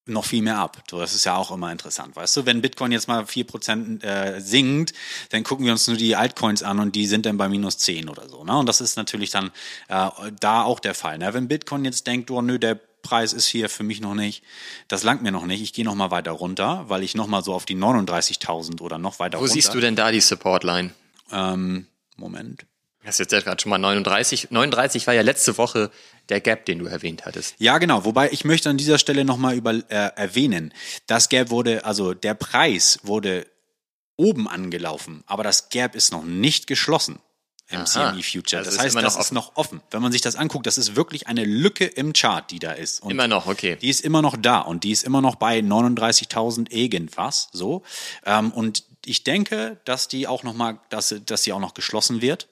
noch 0.07 0.25
viel 0.25 0.43
mehr 0.43 0.59
ab. 0.59 0.83
Das 0.89 1.15
ist 1.15 1.25
ja 1.25 1.37
auch 1.37 1.51
immer 1.51 1.71
interessant, 1.71 2.17
weißt 2.17 2.37
du? 2.37 2.47
Wenn 2.47 2.61
Bitcoin 2.61 2.93
jetzt 2.93 3.09
mal 3.09 3.23
4% 3.23 4.03
äh, 4.03 4.41
sinkt, 4.41 4.93
dann 5.31 5.45
gucken 5.45 5.65
wir 5.65 5.73
uns 5.73 5.87
nur 5.87 5.97
die 5.97 6.17
Altcoins 6.17 6.63
an 6.63 6.81
und 6.81 6.97
die 6.97 7.07
sind 7.07 7.27
dann 7.27 7.37
bei 7.37 7.49
minus 7.49 7.79
10 7.79 8.09
oder 8.09 8.29
so. 8.29 8.45
Ne? 8.45 8.57
Und 8.57 8.69
das 8.69 8.81
ist 8.81 8.97
natürlich 8.97 9.31
dann 9.31 9.53
äh, 9.89 10.09
da 10.41 10.63
auch 10.63 10.81
der 10.81 10.95
Fall. 10.95 11.19
Ne? 11.19 11.33
Wenn 11.35 11.49
Bitcoin 11.49 11.85
jetzt 11.85 12.07
denkt, 12.07 12.31
oh 12.31 12.43
nö, 12.43 12.59
der 12.59 12.79
Preis 13.03 13.33
ist 13.33 13.47
hier 13.47 13.69
für 13.69 13.83
mich 13.83 14.01
noch 14.01 14.15
nicht, 14.15 14.43
das 14.89 15.03
langt 15.03 15.23
mir 15.23 15.33
noch 15.33 15.47
nicht, 15.47 15.61
ich 15.61 15.73
gehe 15.73 15.85
noch 15.85 15.95
mal 15.95 16.11
weiter 16.11 16.33
runter, 16.33 16.85
weil 16.89 17.03
ich 17.03 17.15
noch 17.15 17.27
mal 17.27 17.43
so 17.43 17.53
auf 17.53 17.65
die 17.65 17.77
39.000 17.77 18.81
oder 18.81 18.99
noch 18.99 19.19
weiter 19.19 19.39
Wo 19.39 19.43
runter. 19.43 19.51
Wo 19.51 19.55
siehst 19.55 19.75
du 19.75 19.81
denn 19.81 19.97
da 19.97 20.11
die 20.11 20.21
Support-Line? 20.21 20.91
Ähm, 21.33 21.87
Moment. 22.17 22.65
Das 23.05 23.19
ist 23.19 23.33
jetzt 23.33 23.45
gerade 23.45 23.61
schon 23.61 23.71
mal 23.71 23.79
39. 23.79 24.51
39 24.51 25.07
war 25.07 25.15
ja 25.15 25.23
letzte 25.23 25.59
Woche 25.59 25.91
der 26.29 26.41
Gap, 26.41 26.67
den 26.67 26.79
du 26.79 26.87
erwähnt 26.87 27.27
hattest. 27.27 27.55
Ja, 27.59 27.79
genau. 27.79 28.05
Wobei 28.05 28.31
ich 28.31 28.45
möchte 28.45 28.71
an 28.71 28.79
dieser 28.79 28.99
Stelle 28.99 29.25
nochmal 29.25 29.57
über, 29.57 29.73
äh, 29.73 30.11
erwähnen, 30.17 30.73
das 31.07 31.29
Gap 31.29 31.51
wurde, 31.51 31.85
also 31.85 32.15
der 32.15 32.35
Preis 32.35 33.01
wurde 33.03 33.47
oben 34.17 34.49
angelaufen, 34.49 35.25
aber 35.27 35.43
das 35.43 35.69
Gap 35.69 35.95
ist 35.95 36.13
noch 36.13 36.25
nicht 36.25 36.67
geschlossen 36.67 37.19
im 37.73 37.81
Aha. 37.81 38.13
CME 38.13 38.23
Future. 38.23 38.61
Also 38.61 38.71
das 38.71 38.79
heißt, 38.79 38.97
das 38.97 39.17
ist 39.17 39.33
noch 39.33 39.57
offen. 39.57 39.81
Wenn 39.91 40.03
man 40.03 40.13
sich 40.13 40.21
das 40.21 40.37
anguckt, 40.37 40.67
das 40.67 40.79
ist 40.79 40.95
wirklich 40.95 41.27
eine 41.27 41.45
Lücke 41.45 41.87
im 41.87 42.13
Chart, 42.13 42.49
die 42.51 42.59
da 42.59 42.73
ist. 42.73 43.03
Und 43.03 43.11
immer 43.11 43.29
noch, 43.29 43.47
okay. 43.47 43.77
Die 43.81 43.89
ist 43.89 44.03
immer 44.03 44.23
noch 44.23 44.37
da 44.37 44.61
und 44.61 44.85
die 44.85 44.91
ist 44.91 45.05
immer 45.05 45.21
noch 45.21 45.37
bei 45.37 45.59
39.000 45.59 46.71
irgendwas, 46.71 47.49
so. 47.53 47.83
Ähm, 48.25 48.53
und 48.53 48.85
ich 49.05 49.25
denke, 49.25 49.81
dass 49.85 50.09
die 50.09 50.27
auch 50.27 50.43
noch 50.43 50.55
mal, 50.55 50.79
dass, 50.91 51.15
dass 51.25 51.43
sie 51.43 51.53
auch 51.53 51.61
noch 51.61 51.75
geschlossen 51.75 52.21
wird. 52.21 52.49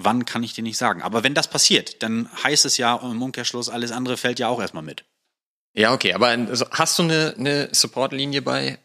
Wann 0.00 0.24
kann 0.24 0.44
ich 0.44 0.54
dir 0.54 0.62
nicht 0.62 0.78
sagen. 0.78 1.02
Aber 1.02 1.24
wenn 1.24 1.34
das 1.34 1.50
passiert, 1.50 2.04
dann 2.04 2.28
heißt 2.44 2.64
es 2.64 2.76
ja 2.76 2.94
im 2.96 3.20
Umkehrschluss, 3.20 3.68
alles 3.68 3.90
andere 3.90 4.16
fällt 4.16 4.38
ja 4.38 4.46
auch 4.46 4.60
erstmal 4.60 4.84
mit. 4.84 5.04
Ja, 5.74 5.92
okay. 5.92 6.14
Aber 6.14 6.28
also, 6.28 6.66
hast 6.70 6.98
du 6.98 7.02
eine, 7.02 7.34
eine 7.36 7.68
Support-Linie 7.72 8.42
bei 8.42 8.78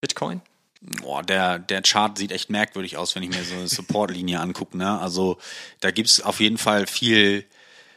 Bitcoin? 0.00 0.42
Boah, 0.80 1.22
der, 1.22 1.58
der 1.58 1.82
Chart 1.82 2.16
sieht 2.16 2.30
echt 2.30 2.50
merkwürdig 2.50 2.96
aus, 2.96 3.16
wenn 3.16 3.24
ich 3.24 3.30
mir 3.30 3.42
so 3.42 3.54
eine 3.54 3.68
Support-Linie 3.68 4.38
angucke. 4.40 4.76
Ne? 4.76 5.00
Also 5.00 5.38
da 5.80 5.90
gibt's 5.90 6.20
auf 6.20 6.38
jeden 6.38 6.58
Fall 6.58 6.86
viel, 6.86 7.44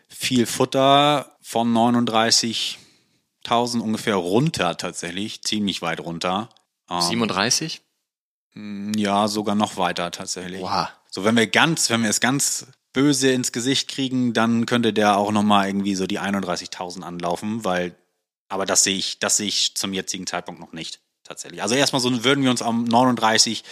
viel 0.08 0.48
Futter 0.48 1.38
von 1.42 1.72
39.000 1.72 3.80
ungefähr 3.80 4.16
runter 4.16 4.78
tatsächlich, 4.78 5.44
ziemlich 5.44 5.84
weit 5.84 6.00
runter. 6.00 6.50
37? 6.90 7.82
Ähm, 8.58 8.92
ja, 8.96 9.28
sogar 9.28 9.56
noch 9.56 9.78
weiter 9.78 10.12
tatsächlich. 10.12 10.62
Wow. 10.62 10.88
So, 11.10 11.24
wenn 11.24 11.36
wir 11.36 11.48
ganz, 11.48 11.90
wenn 11.90 12.04
wir 12.04 12.10
es 12.10 12.20
ganz 12.20 12.68
böse 12.94 13.32
ins 13.32 13.52
Gesicht 13.52 13.90
kriegen, 13.90 14.34
dann 14.34 14.66
könnte 14.66 14.94
der 14.94 15.18
auch 15.18 15.32
nochmal 15.32 15.68
irgendwie 15.68 15.96
so 15.96 16.08
die 16.08 16.20
31.000 16.20 17.04
anlaufen, 17.04 17.64
weil, 17.64 17.96
aber 18.50 18.66
das 18.66 18.84
sehe 18.84 18.98
ich, 18.98 19.20
das 19.20 19.38
sehe 19.38 19.48
ich 19.48 19.76
zum 19.76 19.94
jetzigen 19.94 20.26
Zeitpunkt 20.26 20.60
noch 20.60 20.74
nicht 20.74 21.00
tatsächlich. 21.24 21.62
Also 21.62 21.76
erstmal 21.76 22.02
so 22.02 22.24
würden 22.24 22.44
wir 22.44 22.52
uns 22.52 22.62
am 22.62 22.86
39, 22.86 23.64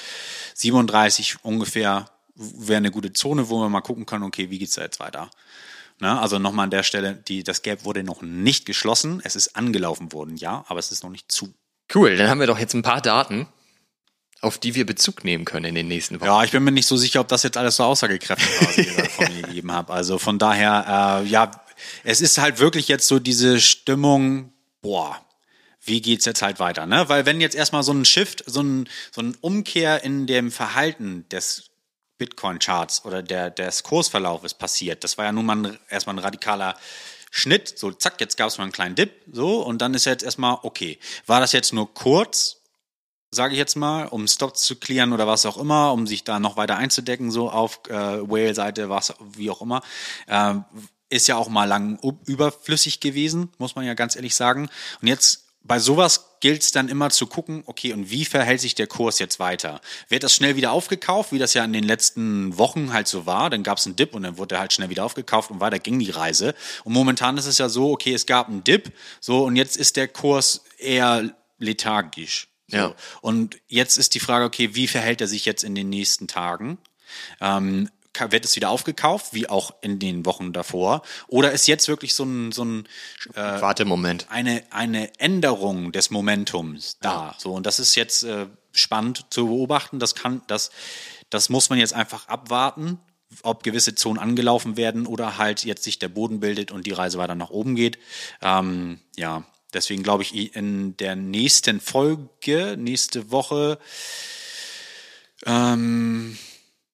37 0.54 1.44
ungefähr 1.44 2.10
wäre 2.36 2.78
eine 2.78 2.92
gute 2.92 3.14
Zone, 3.14 3.50
wo 3.50 3.60
man 3.60 3.72
mal 3.72 3.82
gucken 3.82 4.06
kann, 4.06 4.22
okay, 4.22 4.50
wie 4.50 4.60
geht's 4.60 4.76
da 4.76 4.82
jetzt 4.82 5.00
weiter? 5.00 5.30
Ne? 6.00 6.20
Also 6.20 6.38
nochmal 6.38 6.66
an 6.66 6.70
der 6.70 6.84
Stelle, 6.84 7.16
die, 7.16 7.44
das 7.44 7.62
Gap 7.62 7.86
wurde 7.86 8.04
noch 8.04 8.22
nicht 8.22 8.66
geschlossen, 8.66 9.22
es 9.24 9.36
ist 9.38 9.56
angelaufen 9.56 10.12
worden, 10.12 10.36
ja, 10.36 10.66
aber 10.68 10.80
es 10.80 10.92
ist 10.92 11.04
noch 11.04 11.10
nicht 11.10 11.32
zu. 11.32 11.54
Cool, 11.94 12.18
dann 12.18 12.30
haben 12.30 12.40
wir 12.40 12.48
doch 12.48 12.60
jetzt 12.60 12.74
ein 12.74 12.82
paar 12.82 13.02
Daten. 13.02 13.48
Auf 14.42 14.58
die 14.58 14.76
wir 14.76 14.86
Bezug 14.86 15.24
nehmen 15.24 15.46
können 15.46 15.66
in 15.66 15.76
den 15.76 15.88
nächsten 15.88 16.20
Wochen. 16.20 16.28
Ja, 16.28 16.44
ich 16.44 16.52
bin 16.52 16.64
mir 16.64 16.72
nicht 16.72 16.88
so 16.88 16.98
sicher, 16.98 17.22
ob 17.22 17.28
das 17.28 17.44
jetzt 17.44 17.58
alles 17.58 17.78
so 17.78 17.84
aussagekräftig 17.84 18.62
war, 18.62 18.68
was 18.68 18.78
ich 18.78 18.96
davon 18.96 19.42
gegeben 19.42 19.72
habe. 19.72 19.94
Also 19.94 20.20
von 20.20 20.38
daher, 20.38 21.22
äh, 21.24 21.28
ja, 21.28 21.52
es 22.04 22.22
ist 22.22 22.38
halt 22.38 22.60
wirklich 22.60 22.88
jetzt 22.88 23.08
so 23.08 23.20
diese 23.20 23.60
Stimmung, 23.60 24.54
boah, 24.82 25.20
wie 25.82 26.02
geht's 26.02 26.26
jetzt 26.26 26.42
halt 26.42 26.60
weiter, 26.60 26.86
ne? 26.86 27.08
Weil 27.10 27.26
wenn 27.26 27.42
jetzt 27.42 27.56
erstmal 27.56 27.84
so 27.84 27.94
ein 27.94 28.06
Shift, 28.06 28.44
so 28.48 28.62
ein, 28.62 28.90
so 29.12 29.22
ein 29.22 29.36
Umkehr 29.42 30.04
in 30.04 30.26
dem 30.26 30.52
Verhalten 30.52 31.26
des 31.30 31.70
Bitcoin-Charts 32.18 33.06
oder 33.06 33.22
der, 33.22 33.52
des 33.52 33.84
Kursverlaufes 33.84 34.56
passiert, 34.56 35.04
das 35.04 35.18
war 35.18 35.26
ja 35.26 35.32
nun 35.32 35.46
mal 35.46 35.58
ein, 35.58 35.80
erstmal 35.90 36.16
ein 36.16 36.20
radikaler 36.20 36.76
Schnitt, 37.30 37.78
so 37.78 37.92
zack, 37.92 38.20
jetzt 38.22 38.38
gab 38.38 38.48
es 38.48 38.58
mal 38.58 38.64
einen 38.64 38.72
kleinen 38.72 38.96
Dip, 38.96 39.12
so, 39.32 39.62
und 39.62 39.82
dann 39.82 39.94
ist 39.94 40.06
jetzt 40.06 40.24
erstmal, 40.24 40.58
okay, 40.64 40.98
war 41.28 41.40
das 41.40 41.52
jetzt 41.52 41.74
nur 41.74 41.94
kurz, 41.94 42.62
sage 43.36 43.54
ich 43.54 43.60
jetzt 43.60 43.76
mal, 43.76 44.08
um 44.08 44.28
Stops 44.28 44.64
zu 44.64 44.78
klären 44.78 45.14
oder 45.14 45.28
was 45.28 45.46
auch 45.46 45.58
immer, 45.58 45.94
um 45.94 46.08
sich 46.08 46.24
da 46.24 46.40
noch 46.40 46.58
weiter 46.58 46.78
einzudecken, 46.78 47.32
so 47.32 47.50
auf 47.50 47.82
äh, 47.90 47.94
Whale-Seite, 47.94 48.90
was 48.90 49.14
wie 49.20 49.50
auch 49.52 49.62
immer. 49.62 49.82
Äh, 50.28 50.56
ist 51.10 51.28
ja 51.28 51.36
auch 51.38 51.50
mal 51.50 51.66
lang 51.66 52.00
überflüssig 52.26 53.00
gewesen, 53.00 53.50
muss 53.58 53.76
man 53.76 53.86
ja 53.86 53.94
ganz 53.94 54.16
ehrlich 54.16 54.36
sagen. 54.36 54.70
Und 55.02 55.08
jetzt 55.08 55.46
bei 55.66 55.80
sowas 55.80 56.38
gilt 56.42 56.62
es 56.62 56.72
dann 56.72 56.90
immer 56.90 57.10
zu 57.10 57.26
gucken, 57.26 57.64
okay, 57.66 57.92
und 57.94 58.12
wie 58.12 58.24
verhält 58.24 58.62
sich 58.62 58.76
der 58.76 58.86
Kurs 58.86 59.18
jetzt 59.18 59.40
weiter? 59.40 59.82
Wird 60.10 60.24
das 60.24 60.36
schnell 60.36 60.56
wieder 60.56 60.72
aufgekauft, 60.72 61.32
wie 61.32 61.40
das 61.40 61.56
ja 61.56 61.64
in 61.66 61.74
den 61.74 61.84
letzten 61.84 62.56
Wochen 62.60 62.94
halt 62.94 63.08
so 63.08 63.26
war? 63.26 63.50
Dann 63.50 63.64
gab 63.64 63.80
es 63.80 63.88
einen 63.88 63.96
Dip 63.96 64.14
und 64.14 64.24
dann 64.24 64.38
wurde 64.38 64.56
er 64.56 64.62
halt 64.62 64.74
schnell 64.74 64.90
wieder 64.90 65.04
aufgekauft 65.04 65.50
und 65.50 65.60
weiter 65.60 65.80
ging 65.80 65.98
die 65.98 66.12
Reise. 66.12 66.54
Und 66.84 66.94
momentan 66.94 67.38
ist 67.38 67.48
es 67.48 67.58
ja 67.58 67.68
so, 67.68 67.92
okay, 67.92 68.14
es 68.14 68.28
gab 68.28 68.48
einen 68.48 68.64
Dip, 68.64 68.94
so 69.20 69.44
und 69.44 69.56
jetzt 69.56 69.76
ist 69.76 69.96
der 69.96 70.08
Kurs 70.08 70.62
eher 70.78 71.36
lethargisch. 71.58 72.48
So. 72.68 72.78
Ja. 72.78 72.95
Und 73.22 73.57
jetzt 73.68 73.97
ist 73.97 74.13
die 74.16 74.20
Frage, 74.20 74.45
okay, 74.45 74.76
wie 74.76 74.88
verhält 74.88 75.22
er 75.22 75.28
sich 75.28 75.45
jetzt 75.45 75.63
in 75.63 75.76
den 75.76 75.89
nächsten 75.89 76.28
Tagen? 76.28 76.78
Ähm, 77.39 77.89
wird 78.30 78.45
es 78.45 78.55
wieder 78.55 78.70
aufgekauft, 78.70 79.34
wie 79.34 79.49
auch 79.49 79.74
in 79.82 79.99
den 79.99 80.26
Wochen 80.26 80.53
davor? 80.53 81.01
Oder 81.28 81.51
ist 81.51 81.68
jetzt 81.68 81.88
wirklich 81.88 82.16
so 82.16 82.24
ein, 82.24 82.51
so 82.51 82.63
ein 82.63 82.88
äh, 83.34 83.61
Wartemoment. 83.61 84.28
Eine, 84.30 84.63
eine 84.70 85.20
Änderung 85.20 85.91
des 85.91 86.11
Momentums 86.11 86.97
da. 87.01 87.09
Ja. 87.09 87.36
So, 87.38 87.53
und 87.53 87.66
das 87.66 87.80
ist 87.80 87.95
jetzt 87.95 88.24
äh, 88.24 88.47
spannend 88.72 89.26
zu 89.30 89.47
beobachten. 89.47 89.99
Das 89.99 90.16
kann, 90.16 90.41
das, 90.47 90.72
das 91.30 91.49
muss 91.49 91.70
man 91.70 91.78
jetzt 91.78 91.93
einfach 91.93 92.28
abwarten, 92.28 92.99
ob 93.43 93.63
gewisse 93.63 93.95
Zonen 93.95 94.20
angelaufen 94.20 94.78
werden 94.78 95.07
oder 95.07 95.38
halt 95.38 95.66
jetzt 95.66 95.84
sich 95.84 95.99
der 95.99 96.09
Boden 96.09 96.39
bildet 96.39 96.72
und 96.72 96.86
die 96.86 96.93
Reise 96.93 97.18
weiter 97.18 97.36
nach 97.36 97.49
oben 97.49 97.76
geht. 97.76 97.97
Ähm, 98.41 98.99
ja, 99.18 99.43
deswegen 99.76 100.02
glaube 100.02 100.24
ich, 100.24 100.56
in 100.56 100.98
der 100.98 101.16
nächsten 101.16 101.80
Folge, 101.80 102.76
nächste 102.78 103.30
Woche, 103.30 103.78
ähm, 105.46 106.38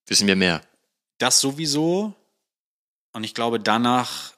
wissen 0.07 0.27
wir 0.27 0.35
mehr. 0.35 0.61
Das 1.17 1.39
sowieso. 1.39 2.13
Und 3.13 3.23
ich 3.23 3.33
glaube, 3.33 3.59
danach 3.59 4.33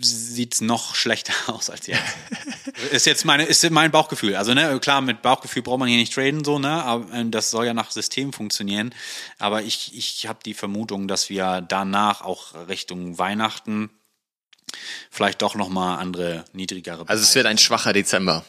sieht 0.00 0.54
es 0.54 0.60
noch 0.60 0.94
schlechter 0.94 1.34
aus 1.52 1.70
als 1.70 1.86
jetzt. 1.86 2.02
ist 2.92 3.06
jetzt 3.06 3.24
meine, 3.24 3.44
ist 3.44 3.68
mein 3.70 3.90
Bauchgefühl. 3.90 4.36
Also, 4.36 4.54
ne, 4.54 4.78
klar, 4.80 5.00
mit 5.00 5.22
Bauchgefühl 5.22 5.62
braucht 5.62 5.80
man 5.80 5.88
hier 5.88 5.98
nicht 5.98 6.14
traden, 6.14 6.44
so, 6.44 6.58
ne, 6.58 6.82
aber 6.84 7.12
äh, 7.12 7.28
das 7.28 7.50
soll 7.50 7.66
ja 7.66 7.74
nach 7.74 7.90
System 7.90 8.32
funktionieren. 8.32 8.94
Aber 9.38 9.62
ich, 9.62 9.96
ich 9.96 10.26
habe 10.26 10.40
die 10.44 10.54
Vermutung, 10.54 11.08
dass 11.08 11.28
wir 11.28 11.60
danach 11.60 12.22
auch 12.22 12.54
Richtung 12.68 13.18
Weihnachten 13.18 13.90
vielleicht 15.10 15.42
doch 15.42 15.54
nochmal 15.54 15.98
andere, 15.98 16.44
niedrigere. 16.52 17.08
Also, 17.08 17.22
es 17.22 17.34
wird 17.34 17.46
ein 17.46 17.58
schwacher 17.58 17.92
Dezember. 17.92 18.44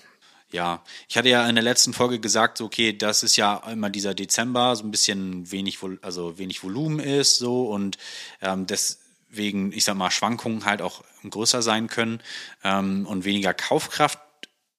Ja, 0.51 0.83
ich 1.07 1.17
hatte 1.17 1.29
ja 1.29 1.47
in 1.47 1.55
der 1.55 1.63
letzten 1.63 1.93
Folge 1.93 2.19
gesagt, 2.19 2.57
so, 2.57 2.65
okay, 2.65 2.91
das 2.91 3.23
ist 3.23 3.37
ja 3.37 3.55
immer 3.71 3.89
dieser 3.89 4.13
Dezember, 4.13 4.75
so 4.75 4.83
ein 4.83 4.91
bisschen 4.91 5.49
wenig, 5.49 5.79
also 6.01 6.37
wenig 6.37 6.61
Volumen 6.61 6.99
ist, 6.99 7.37
so 7.37 7.67
und 7.67 7.97
ähm, 8.41 8.67
deswegen, 8.67 9.71
ich 9.71 9.85
sag 9.85 9.95
mal, 9.95 10.11
Schwankungen 10.11 10.65
halt 10.65 10.81
auch 10.81 11.03
größer 11.29 11.61
sein 11.61 11.87
können 11.87 12.21
ähm, 12.65 13.05
und 13.07 13.23
weniger 13.23 13.53
Kaufkraft 13.53 14.19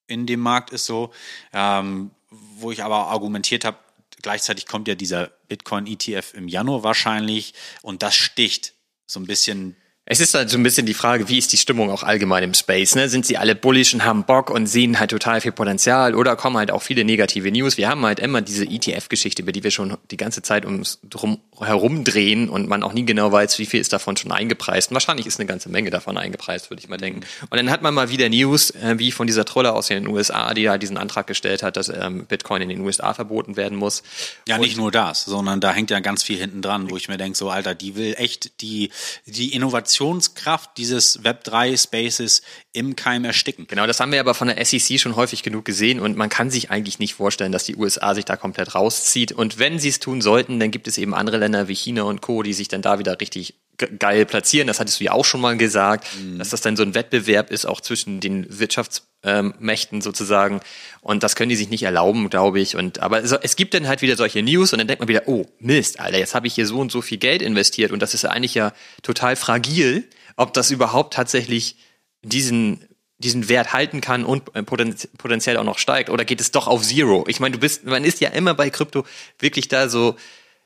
in 0.05 0.27
dem 0.27 0.41
Markt 0.41 0.69
ist 0.69 0.85
so, 0.85 1.11
ähm, 1.53 2.11
wo 2.29 2.71
ich 2.71 2.83
aber 2.83 3.07
argumentiert 3.07 3.65
habe, 3.65 3.77
gleichzeitig 4.21 4.67
kommt 4.67 4.87
ja 4.87 4.93
dieser 4.93 5.31
Bitcoin-ETF 5.47 6.35
im 6.35 6.47
Januar 6.47 6.83
wahrscheinlich 6.83 7.55
und 7.81 8.03
das 8.03 8.15
sticht 8.15 8.73
so 9.07 9.19
ein 9.19 9.25
bisschen 9.25 9.75
es 10.05 10.19
ist 10.19 10.33
halt 10.33 10.49
so 10.49 10.57
ein 10.57 10.63
bisschen 10.63 10.85
die 10.85 10.93
Frage, 10.93 11.29
wie 11.29 11.37
ist 11.37 11.53
die 11.53 11.57
Stimmung 11.57 11.89
auch 11.89 12.03
allgemein 12.03 12.43
im 12.43 12.53
Space? 12.53 12.95
Ne? 12.95 13.07
Sind 13.07 13.25
sie 13.25 13.37
alle 13.37 13.55
bullish 13.55 13.93
und 13.93 14.03
haben 14.03 14.25
Bock 14.25 14.49
und 14.49 14.67
sehen 14.67 14.99
halt 14.99 15.11
total 15.11 15.39
viel 15.39 15.53
Potenzial 15.53 16.13
oder 16.13 16.35
kommen 16.35 16.57
halt 16.57 16.71
auch 16.71 16.81
viele 16.81 17.05
negative 17.05 17.49
News? 17.49 17.77
Wir 17.77 17.87
haben 17.87 18.05
halt 18.05 18.19
immer 18.19 18.41
diese 18.41 18.65
ETF-Geschichte, 18.65 19.43
über 19.43 19.53
die 19.53 19.63
wir 19.63 19.71
schon 19.71 19.95
die 20.11 20.17
ganze 20.17 20.41
Zeit 20.41 20.65
ums 20.65 20.99
drum 21.03 21.39
herumdrehen 21.57 22.49
und 22.49 22.67
man 22.67 22.83
auch 22.83 22.91
nie 22.91 23.05
genau 23.05 23.31
weiß, 23.31 23.59
wie 23.59 23.65
viel 23.65 23.79
ist 23.79 23.93
davon 23.93 24.17
schon 24.17 24.33
eingepreist. 24.33 24.91
Und 24.91 24.95
wahrscheinlich 24.95 25.25
ist 25.25 25.39
eine 25.39 25.47
ganze 25.47 25.69
Menge 25.69 25.89
davon 25.89 26.17
eingepreist, 26.17 26.69
würde 26.69 26.81
ich 26.81 26.89
mal 26.89 26.97
denken. 26.97 27.21
Und 27.49 27.55
dann 27.55 27.69
hat 27.69 27.81
man 27.81 27.93
mal 27.93 28.09
wieder 28.09 28.27
News, 28.27 28.71
äh, 28.71 28.95
wie 28.97 29.13
von 29.13 29.25
dieser 29.25 29.45
Trolle 29.45 29.71
aus 29.71 29.87
den 29.87 30.05
USA, 30.07 30.53
die 30.53 30.63
ja 30.63 30.77
diesen 30.77 30.97
Antrag 30.97 31.27
gestellt 31.27 31.63
hat, 31.63 31.77
dass 31.77 31.87
ähm, 31.87 32.25
Bitcoin 32.25 32.61
in 32.61 32.67
den 32.67 32.81
USA 32.81 33.13
verboten 33.13 33.55
werden 33.55 33.77
muss. 33.77 34.03
Ja, 34.49 34.55
und 34.55 34.61
nicht 34.61 34.75
nur 34.75 34.91
das, 34.91 35.23
sondern 35.23 35.61
da 35.61 35.71
hängt 35.71 35.91
ja 35.91 36.01
ganz 36.01 36.23
viel 36.23 36.37
hinten 36.37 36.61
dran, 36.61 36.89
wo 36.89 36.97
ich 36.97 37.07
mir 37.07 37.17
denke, 37.17 37.37
so 37.37 37.49
Alter, 37.49 37.73
die 37.73 37.95
will 37.95 38.15
echt 38.17 38.59
die, 38.59 38.89
die 39.25 39.53
Innovation 39.53 39.92
Innovationskraft 39.93 40.77
dieses 40.77 41.23
Web3 41.23 41.81
Spaces 41.81 42.41
im 42.71 42.95
Keim 42.95 43.25
ersticken. 43.25 43.67
Genau, 43.67 43.85
das 43.85 43.99
haben 43.99 44.11
wir 44.11 44.19
aber 44.19 44.33
von 44.33 44.47
der 44.47 44.63
SEC 44.63 44.99
schon 44.99 45.15
häufig 45.15 45.43
genug 45.43 45.65
gesehen 45.65 45.99
und 45.99 46.17
man 46.17 46.29
kann 46.29 46.49
sich 46.49 46.71
eigentlich 46.71 46.99
nicht 46.99 47.13
vorstellen, 47.13 47.51
dass 47.51 47.65
die 47.65 47.75
USA 47.75 48.15
sich 48.15 48.25
da 48.25 48.35
komplett 48.35 48.75
rauszieht. 48.75 49.31
Und 49.31 49.59
wenn 49.59 49.79
sie 49.79 49.89
es 49.89 49.99
tun 49.99 50.21
sollten, 50.21 50.59
dann 50.59 50.71
gibt 50.71 50.87
es 50.87 50.97
eben 50.97 51.13
andere 51.13 51.37
Länder 51.37 51.67
wie 51.67 51.75
China 51.75 52.03
und 52.03 52.21
Co., 52.21 52.43
die 52.43 52.53
sich 52.53 52.67
dann 52.67 52.81
da 52.81 52.99
wieder 52.99 53.19
richtig 53.19 53.55
geil 53.77 54.25
platzieren. 54.25 54.67
Das 54.67 54.79
hattest 54.79 54.99
du 54.99 55.05
ja 55.05 55.11
auch 55.11 55.25
schon 55.25 55.41
mal 55.41 55.57
gesagt, 55.57 56.07
mhm. 56.19 56.37
dass 56.37 56.49
das 56.49 56.61
dann 56.61 56.75
so 56.75 56.83
ein 56.83 56.95
Wettbewerb 56.95 57.51
ist, 57.51 57.65
auch 57.65 57.81
zwischen 57.81 58.19
den 58.19 58.45
Wirtschaftsmächten 58.59 59.97
ähm, 59.97 60.01
sozusagen. 60.01 60.61
Und 61.01 61.23
das 61.23 61.35
können 61.35 61.49
die 61.49 61.55
sich 61.55 61.69
nicht 61.69 61.83
erlauben, 61.83 62.29
glaube 62.29 62.59
ich. 62.59 62.75
Und 62.75 62.99
aber 62.99 63.23
es 63.23 63.55
gibt 63.55 63.73
dann 63.73 63.87
halt 63.87 64.01
wieder 64.01 64.15
solche 64.15 64.43
News 64.43 64.73
und 64.73 64.79
dann 64.79 64.87
denkt 64.87 64.99
man 64.99 65.07
wieder, 65.07 65.23
oh 65.27 65.45
Mist, 65.59 65.99
Alter, 65.99 66.19
jetzt 66.19 66.35
habe 66.35 66.47
ich 66.47 66.53
hier 66.53 66.67
so 66.67 66.79
und 66.79 66.91
so 66.91 67.01
viel 67.01 67.17
Geld 67.17 67.41
investiert 67.41 67.91
und 67.91 68.01
das 68.01 68.13
ist 68.13 68.23
ja 68.23 68.29
eigentlich 68.29 68.53
ja 68.53 68.73
total 69.01 69.35
fragil, 69.35 70.07
ob 70.35 70.53
das 70.53 70.71
überhaupt 70.71 71.13
tatsächlich 71.13 71.77
diesen 72.21 72.87
diesen 73.19 73.47
Wert 73.47 73.73
halten 73.73 74.01
kann 74.01 74.25
und 74.25 74.53
äh, 74.55 74.63
potenziell 74.63 75.57
auch 75.57 75.63
noch 75.63 75.77
steigt 75.77 76.09
oder 76.09 76.25
geht 76.25 76.41
es 76.41 76.51
doch 76.51 76.67
auf 76.67 76.83
Zero? 76.83 77.23
Ich 77.27 77.39
meine, 77.39 77.53
du 77.53 77.59
bist, 77.59 77.85
man 77.85 78.03
ist 78.03 78.19
ja 78.19 78.29
immer 78.29 78.53
bei 78.53 78.69
Krypto 78.69 79.05
wirklich 79.39 79.69
da 79.69 79.87
so 79.87 80.15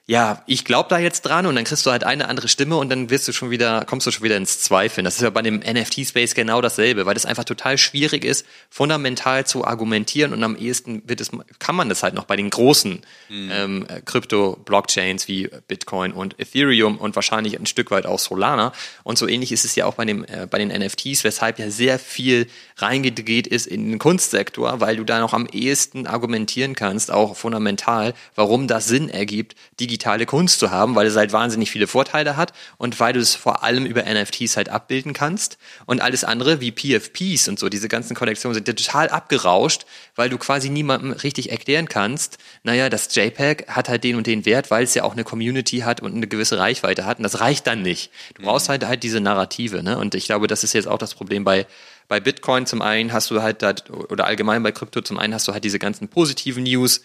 ja, 0.10 0.42
ich 0.48 0.64
glaube 0.64 0.88
da 0.88 1.00
jetzt 1.00 1.24
dran 1.24 1.46
und 1.48 1.56
dann 1.56 1.66
kriegst 1.66 1.86
du 1.86 1.92
halt 1.92 2.06
eine 2.06 2.30
andere 2.30 2.48
Stimme 2.48 2.78
und 2.78 2.88
dann 2.88 3.10
wirst 3.10 3.28
du 3.28 3.34
schon 3.34 3.50
wieder, 3.50 3.84
kommst 3.86 4.08
du 4.08 4.12
schon 4.12 4.24
wieder 4.24 4.38
ins 4.38 4.62
Zweifeln. 4.62 5.04
Das 5.04 5.16
ist 5.16 5.22
ja 5.22 5.30
bei 5.30 5.42
dem 5.42 5.60
NFT-Space 5.60 6.34
genau 6.34 6.62
dasselbe, 6.62 7.06
weil 7.06 7.14
das 7.14 7.26
einfach 7.26 7.44
total 7.44 7.78
schwierig 7.78 8.24
ist, 8.24 8.46
fundamental 8.70 9.46
zu 9.46 9.66
argumentieren 9.66 10.32
und 10.32 10.42
am 10.46 10.56
ehesten 10.56 11.02
wird 11.06 11.20
es, 11.20 11.30
kann 11.60 11.76
man 11.76 11.90
das 11.90 12.04
halt 12.04 12.14
noch 12.14 12.24
bei 12.24 12.38
den 12.38 12.50
großen 12.50 13.02
mhm. 13.28 13.52
ähm, 13.52 13.88
Krypto-Blockchains 14.06 15.28
wie 15.28 15.50
Bitcoin 15.68 16.14
und 16.14 16.40
Ethereum 16.40 16.98
und 17.00 17.18
wahrscheinlich 17.18 17.60
ein 17.60 17.66
Stück 17.66 17.92
weit 17.92 18.06
auch 18.06 18.20
Solana. 18.20 18.72
Und 19.04 19.18
so 19.18 19.28
ähnlich 19.28 19.52
ist 19.52 19.66
es 19.66 19.76
ja 19.76 19.88
auch 19.88 19.96
bei, 19.96 20.06
dem, 20.06 20.24
äh, 20.24 20.48
bei 20.50 20.58
den 20.58 20.70
NFTs, 20.70 21.26
weshalb 21.26 21.60
ja 21.60 21.70
sehr 21.70 22.00
viel 22.00 22.48
reingedreht 22.78 23.46
ist 23.46 23.68
in 23.68 23.90
den 23.90 24.00
Kunstsektor, 24.00 24.80
weil 24.80 24.96
du 24.96 25.04
da 25.04 25.20
noch 25.20 25.34
am 25.34 25.48
ehesten 25.48 26.08
argumentieren 26.08 26.76
kannst, 26.76 27.12
auch 27.12 27.36
fundamental, 27.36 28.14
warum 28.36 28.70
das 28.70 28.88
Sinn 28.88 29.10
ergibt, 29.10 29.58
digital 29.82 29.97
digitale 29.98 30.28
Kunst 30.28 30.60
zu 30.60 30.70
haben, 30.70 30.96
weil 30.96 31.08
es 31.08 31.16
halt 31.16 31.34
wahnsinnig 31.34 31.72
viele 31.72 31.88
Vorteile 31.88 32.38
hat 32.38 32.54
und 32.78 33.00
weil 33.00 33.14
du 33.14 33.20
es 33.20 33.36
vor 33.36 33.64
allem 33.64 33.86
über 33.86 34.04
NFTs 34.04 34.56
halt 34.56 34.70
abbilden 34.70 35.14
kannst. 35.14 35.58
Und 35.88 36.02
alles 36.02 36.24
andere 36.24 36.62
wie 36.62 36.72
PFPs 36.72 37.48
und 37.48 37.58
so, 37.58 37.68
diese 37.68 37.88
ganzen 37.88 38.16
Kollektionen 38.16 38.54
sind 38.54 38.66
total 38.66 39.10
abgerauscht, 39.10 39.86
weil 40.16 40.30
du 40.30 40.38
quasi 40.38 40.70
niemandem 40.70 41.12
richtig 41.14 41.50
erklären 41.52 41.90
kannst, 41.90 42.38
naja, 42.62 42.90
das 42.90 43.14
JPEG 43.14 43.68
hat 43.70 43.90
halt 43.90 44.04
den 44.04 44.16
und 44.16 44.28
den 44.28 44.46
Wert, 44.46 44.70
weil 44.70 44.84
es 44.84 44.94
ja 44.94 45.04
auch 45.04 45.14
eine 45.14 45.24
Community 45.24 45.80
hat 45.80 46.02
und 46.02 46.16
eine 46.16 46.28
gewisse 46.28 46.60
Reichweite 46.60 47.06
hat. 47.06 47.18
Und 47.18 47.24
das 47.24 47.40
reicht 47.40 47.66
dann 47.66 47.82
nicht. 47.82 48.12
Du 48.36 48.44
brauchst 48.44 48.70
halt 48.70 48.86
halt 48.86 49.02
diese 49.02 49.20
Narrative. 49.20 49.82
Ne? 49.82 49.98
Und 49.98 50.14
ich 50.14 50.26
glaube, 50.26 50.46
das 50.46 50.64
ist 50.64 50.74
jetzt 50.74 50.88
auch 50.88 51.00
das 51.00 51.16
Problem 51.16 51.44
bei 51.44 51.66
bei 52.10 52.22
Bitcoin 52.22 52.66
zum 52.66 52.82
einen 52.82 53.12
hast 53.12 53.32
du 53.32 53.42
halt 53.42 53.62
da, 53.62 53.74
oder 53.90 54.28
allgemein 54.28 54.64
bei 54.64 54.72
Krypto 54.72 55.02
zum 55.02 55.20
einen 55.20 55.34
hast 55.34 55.46
du 55.46 55.52
halt 55.52 55.66
diese 55.66 55.78
ganzen 55.78 56.08
positiven 56.08 56.64
News, 56.64 57.02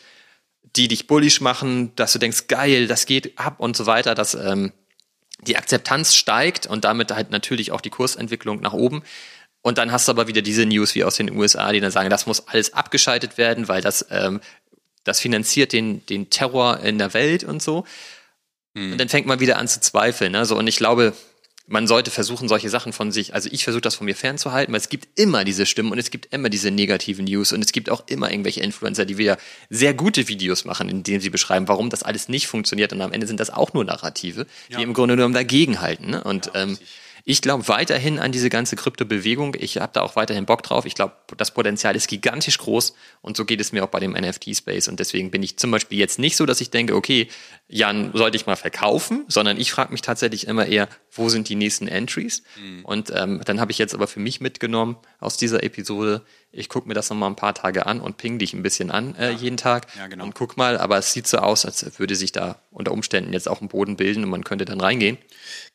die 0.63 0.89
dich 0.89 1.07
bullish 1.07 1.41
machen, 1.41 1.95
dass 1.97 2.13
du 2.13 2.19
denkst, 2.19 2.47
geil, 2.49 2.87
das 2.87 3.07
geht 3.07 3.39
ab 3.39 3.57
und 3.59 3.77
so 3.77 3.87
weiter, 3.87 4.15
dass 4.15 4.35
ähm, 4.35 4.73
die 5.41 5.57
Akzeptanz 5.57 6.15
steigt 6.15 6.67
und 6.67 6.85
damit 6.85 7.11
halt 7.11 7.31
natürlich 7.31 7.73
auch 7.73 7.81
die 7.81 7.91
Kursentwicklung 7.91 8.61
nach 8.61 8.73
oben. 8.73 9.03
Und 9.61 9.79
dann 9.79 9.93
hast 9.93 10.09
du 10.09 10.13
aber 10.13 10.27
wieder 10.27 10.43
diese 10.43 10.67
News 10.67 10.95
wie 10.95 11.05
aus 11.05 11.17
den 11.17 11.31
USA, 11.37 11.71
die 11.73 11.81
dann 11.81 11.91
sagen, 11.91 12.11
das 12.11 12.27
muss 12.27 12.49
alles 12.49 12.73
abgeschaltet 12.73 13.39
werden, 13.39 13.69
weil 13.69 13.81
das, 13.81 14.07
ähm, 14.11 14.41
das 15.05 15.21
finanziert 15.21 15.73
den, 15.73 16.05
den 16.07 16.31
Terror 16.31 16.81
in 16.81 16.99
der 16.99 17.15
Welt 17.15 17.45
und 17.45 17.63
so. 17.63 17.85
Hm. 18.75 18.93
Und 18.93 18.99
dann 18.99 19.09
fängt 19.09 19.27
man 19.27 19.41
wieder 19.41 19.59
an 19.59 19.69
zu 19.69 19.81
zweifeln. 19.81 20.33
Ne? 20.33 20.45
So, 20.47 20.57
und 20.57 20.67
ich 20.67 20.77
glaube, 20.77 21.13
man 21.69 21.87
sollte 21.87 22.11
versuchen, 22.11 22.49
solche 22.49 22.69
Sachen 22.69 22.93
von 22.93 23.13
sich, 23.13 23.35
also 23.35 23.49
ich 23.53 23.65
versuche 23.65 23.81
das 23.83 23.95
von 23.95 24.05
mir 24.05 24.17
fernzuhalten, 24.17 24.73
weil 24.73 24.81
es 24.81 24.89
gibt 24.89 25.09
immer 25.19 25.45
diese 25.45 25.65
Stimmen 25.65 25.93
und 25.93 25.99
es 25.99 26.11
gibt 26.11 26.33
immer 26.35 26.49
diese 26.49 26.71
negativen 26.71 27.25
News 27.25 27.53
und 27.53 27.65
es 27.65 27.73
gibt 27.73 27.89
auch 27.89 28.03
immer 28.09 28.31
irgendwelche 28.31 28.61
Influencer, 28.61 29.05
die 29.05 29.17
wieder 29.17 29.39
sehr 29.71 29.95
gute 29.95 30.29
Videos 30.29 30.65
machen, 30.65 30.89
in 30.89 31.03
denen 31.03 31.21
sie 31.21 31.31
beschreiben, 31.31 31.69
warum 31.69 31.89
das 31.89 32.03
alles 32.03 32.29
nicht 32.29 32.47
funktioniert 32.49 32.93
und 32.93 33.01
am 33.01 33.13
Ende 33.13 33.27
sind 33.27 33.39
das 33.41 33.51
auch 33.51 33.73
nur 33.75 33.85
Narrative, 33.85 34.47
die 34.69 34.75
Ja. 34.75 34.81
im 34.81 34.93
Grunde 34.93 35.17
genommen 35.17 35.35
dagegenhalten. 35.35 36.11
Ne? 36.11 36.25
Und 36.25 36.51
ähm, 36.55 36.77
ich 37.25 37.43
glaube 37.43 37.69
weiterhin 37.69 38.19
an 38.19 38.33
diese 38.33 38.51
ganze 38.51 38.77
Kryptobewegung. 38.77 39.57
Ich 39.59 39.79
habe 39.79 39.93
da 39.93 40.03
auch 40.03 40.17
weiterhin 40.17 40.47
Bock 40.47 40.63
drauf. 40.63 40.87
Ich 40.87 40.95
glaube, 40.95 41.15
das 41.37 41.55
Potenzial 41.55 41.95
ist 41.95 42.09
gigantisch 42.09 42.59
groß 42.59 42.95
und 43.21 43.37
so 43.37 43.45
geht 43.45 43.61
es 43.61 43.73
mir 43.73 43.85
auch 43.85 43.89
bei 43.89 44.01
dem 44.01 44.13
NFT-Space. 44.13 44.89
Und 44.89 44.99
deswegen 44.99 45.31
bin 45.31 45.43
ich 45.43 45.57
zum 45.57 45.71
Beispiel 45.71 45.99
jetzt 45.99 46.19
nicht 46.19 46.37
so, 46.37 46.47
dass 46.47 46.61
ich 46.61 46.71
denke, 46.71 46.97
okay, 46.97 47.29
Jan, 47.69 48.11
sollte 48.15 48.37
ich 48.37 48.47
mal 48.47 48.57
verkaufen, 48.57 49.25
sondern 49.29 49.59
ich 49.59 49.71
frage 49.71 49.93
mich 49.93 50.03
tatsächlich 50.03 50.47
immer 50.47 50.67
eher, 50.67 50.89
wo 51.13 51.29
sind 51.29 51.49
die 51.49 51.55
nächsten 51.55 51.89
Entries? 51.89 52.43
Mhm. 52.61 52.85
Und 52.85 53.13
ähm, 53.15 53.41
dann 53.45 53.61
habe 53.61 53.71
ich 53.71 53.79
jetzt 53.79 53.95
aber 53.95 54.07
für 54.07 54.21
mich 54.21 54.41
mitgenommen 54.41 54.97
aus 55.21 55.37
dieser 55.37 55.63
Episode, 55.63 56.23
ich 56.53 56.69
gucke 56.69 56.87
mir 56.87 56.95
das 56.95 57.09
nochmal 57.09 57.31
ein 57.31 57.37
paar 57.37 57.55
Tage 57.55 57.87
an 57.87 58.01
und 58.01 58.19
ping 58.19 58.39
dich 58.39 58.53
ein 58.53 58.63
bisschen 58.63 58.91
an 58.91 59.15
äh, 59.17 59.31
jeden 59.31 59.57
Tag 59.57 59.87
Ja, 59.97 60.07
genau. 60.07 60.25
und 60.25 60.35
guck 60.35 60.57
mal, 60.57 60.77
aber 60.79 60.99
es 60.99 61.13
sieht 61.13 61.27
so 61.27 61.39
aus, 61.39 61.65
als 61.65 61.99
würde 61.99 62.15
sich 62.15 62.31
da 62.31 62.59
unter 62.71 62.93
Umständen 62.93 63.33
jetzt 63.33 63.49
auch 63.49 63.61
ein 63.63 63.69
Boden 63.69 63.97
bilden 63.97 64.23
und 64.23 64.31
man 64.31 64.45
könnte 64.45 64.65
dann 64.67 64.81
reingehen. 64.81 65.19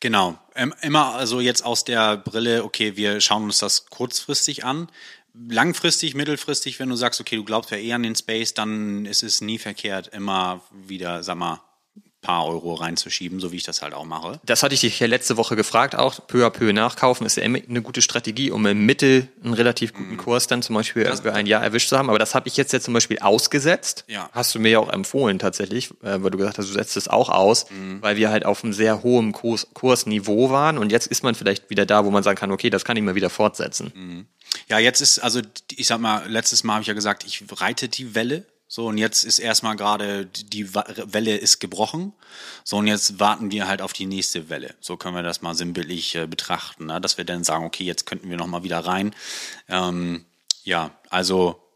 Genau. 0.00 0.38
Ähm, 0.54 0.72
immer 0.80 1.14
also 1.14 1.40
jetzt 1.40 1.64
aus 1.64 1.84
der 1.84 2.16
Brille, 2.16 2.64
okay, 2.64 2.96
wir 2.96 3.20
schauen 3.20 3.44
uns 3.44 3.58
das 3.58 3.86
kurzfristig 3.86 4.64
an. 4.64 4.88
Langfristig, 5.48 6.14
mittelfristig, 6.14 6.80
wenn 6.80 6.88
du 6.88 6.96
sagst, 6.96 7.20
okay, 7.20 7.36
du 7.36 7.44
glaubst 7.44 7.70
ja 7.70 7.76
eher 7.76 7.96
an 7.96 8.02
den 8.02 8.16
Space, 8.16 8.54
dann 8.54 9.04
ist 9.06 9.22
es 9.22 9.40
nie 9.40 9.58
verkehrt, 9.58 10.08
immer 10.08 10.62
wieder, 10.72 11.22
sag 11.22 11.36
mal, 11.36 11.60
paar 12.20 12.46
Euro 12.46 12.74
reinzuschieben, 12.74 13.38
so 13.38 13.52
wie 13.52 13.56
ich 13.56 13.62
das 13.62 13.80
halt 13.80 13.94
auch 13.94 14.04
mache. 14.04 14.40
Das 14.44 14.62
hatte 14.64 14.74
ich 14.74 14.80
dich 14.80 14.98
ja 14.98 15.06
letzte 15.06 15.36
Woche 15.36 15.54
gefragt, 15.54 15.94
auch 15.94 16.26
peu 16.26 16.44
à 16.44 16.50
peu 16.50 16.72
nachkaufen 16.72 17.24
ist 17.26 17.36
ja 17.36 17.44
immer 17.44 17.58
eine 17.68 17.80
gute 17.80 18.02
Strategie, 18.02 18.50
um 18.50 18.66
im 18.66 18.84
Mittel 18.86 19.28
einen 19.44 19.54
relativ 19.54 19.92
guten 19.94 20.12
Mhm. 20.14 20.16
Kurs 20.18 20.46
dann 20.48 20.60
zum 20.62 20.74
Beispiel 20.74 21.08
über 21.20 21.32
ein 21.34 21.46
Jahr 21.46 21.62
erwischt 21.62 21.88
zu 21.88 21.96
haben. 21.96 22.08
Aber 22.10 22.18
das 22.18 22.34
habe 22.34 22.48
ich 22.48 22.56
jetzt 22.56 22.72
ja 22.72 22.80
zum 22.80 22.92
Beispiel 22.94 23.20
ausgesetzt. 23.20 24.04
Ja. 24.08 24.28
Hast 24.32 24.54
du 24.54 24.58
mir 24.58 24.70
ja 24.70 24.78
auch 24.80 24.92
empfohlen 24.92 25.38
tatsächlich, 25.38 25.90
äh, 26.02 26.22
weil 26.22 26.30
du 26.30 26.38
gesagt 26.38 26.58
hast, 26.58 26.68
du 26.68 26.72
setzt 26.72 26.96
es 26.96 27.06
auch 27.06 27.28
aus, 27.28 27.66
Mhm. 27.70 28.02
weil 28.02 28.16
wir 28.16 28.30
halt 28.30 28.44
auf 28.44 28.64
einem 28.64 28.72
sehr 28.72 29.02
hohen 29.04 29.32
Kurs, 29.32 29.68
Kursniveau 29.74 30.50
waren. 30.50 30.76
Und 30.76 30.90
jetzt 30.90 31.06
ist 31.06 31.22
man 31.22 31.34
vielleicht 31.36 31.70
wieder 31.70 31.86
da, 31.86 32.04
wo 32.04 32.10
man 32.10 32.22
sagen 32.24 32.36
kann, 32.38 32.50
okay, 32.50 32.68
das 32.70 32.84
kann 32.84 32.96
ich 32.96 33.02
mal 33.04 33.14
wieder 33.14 33.30
fortsetzen. 33.30 34.26
Ja, 34.68 34.78
jetzt 34.78 35.00
ist, 35.00 35.18
also 35.20 35.40
ich 35.76 35.86
sag 35.86 36.00
mal, 36.00 36.28
letztes 36.28 36.64
Mal 36.64 36.74
habe 36.74 36.82
ich 36.82 36.88
ja 36.88 36.94
gesagt, 36.94 37.24
ich 37.24 37.44
reite 37.60 37.88
die 37.88 38.14
Welle. 38.14 38.44
So, 38.70 38.86
und 38.86 38.98
jetzt 38.98 39.24
ist 39.24 39.38
erstmal 39.38 39.76
gerade, 39.76 40.26
die 40.26 40.74
Welle 40.74 41.36
ist 41.38 41.58
gebrochen. 41.58 42.12
So, 42.64 42.76
und 42.76 42.86
jetzt 42.86 43.18
warten 43.18 43.50
wir 43.50 43.66
halt 43.66 43.80
auf 43.80 43.94
die 43.94 44.04
nächste 44.04 44.50
Welle. 44.50 44.74
So 44.80 44.98
können 44.98 45.16
wir 45.16 45.22
das 45.22 45.40
mal 45.40 45.54
sinnbildlich 45.54 46.14
äh, 46.14 46.26
betrachten, 46.26 46.86
ne? 46.86 47.00
dass 47.00 47.16
wir 47.16 47.24
dann 47.24 47.44
sagen, 47.44 47.64
okay, 47.64 47.84
jetzt 47.84 48.04
könnten 48.04 48.28
wir 48.28 48.36
nochmal 48.36 48.64
wieder 48.64 48.80
rein. 48.80 49.14
Ähm, 49.68 50.26
ja, 50.64 50.90
also 51.08 51.66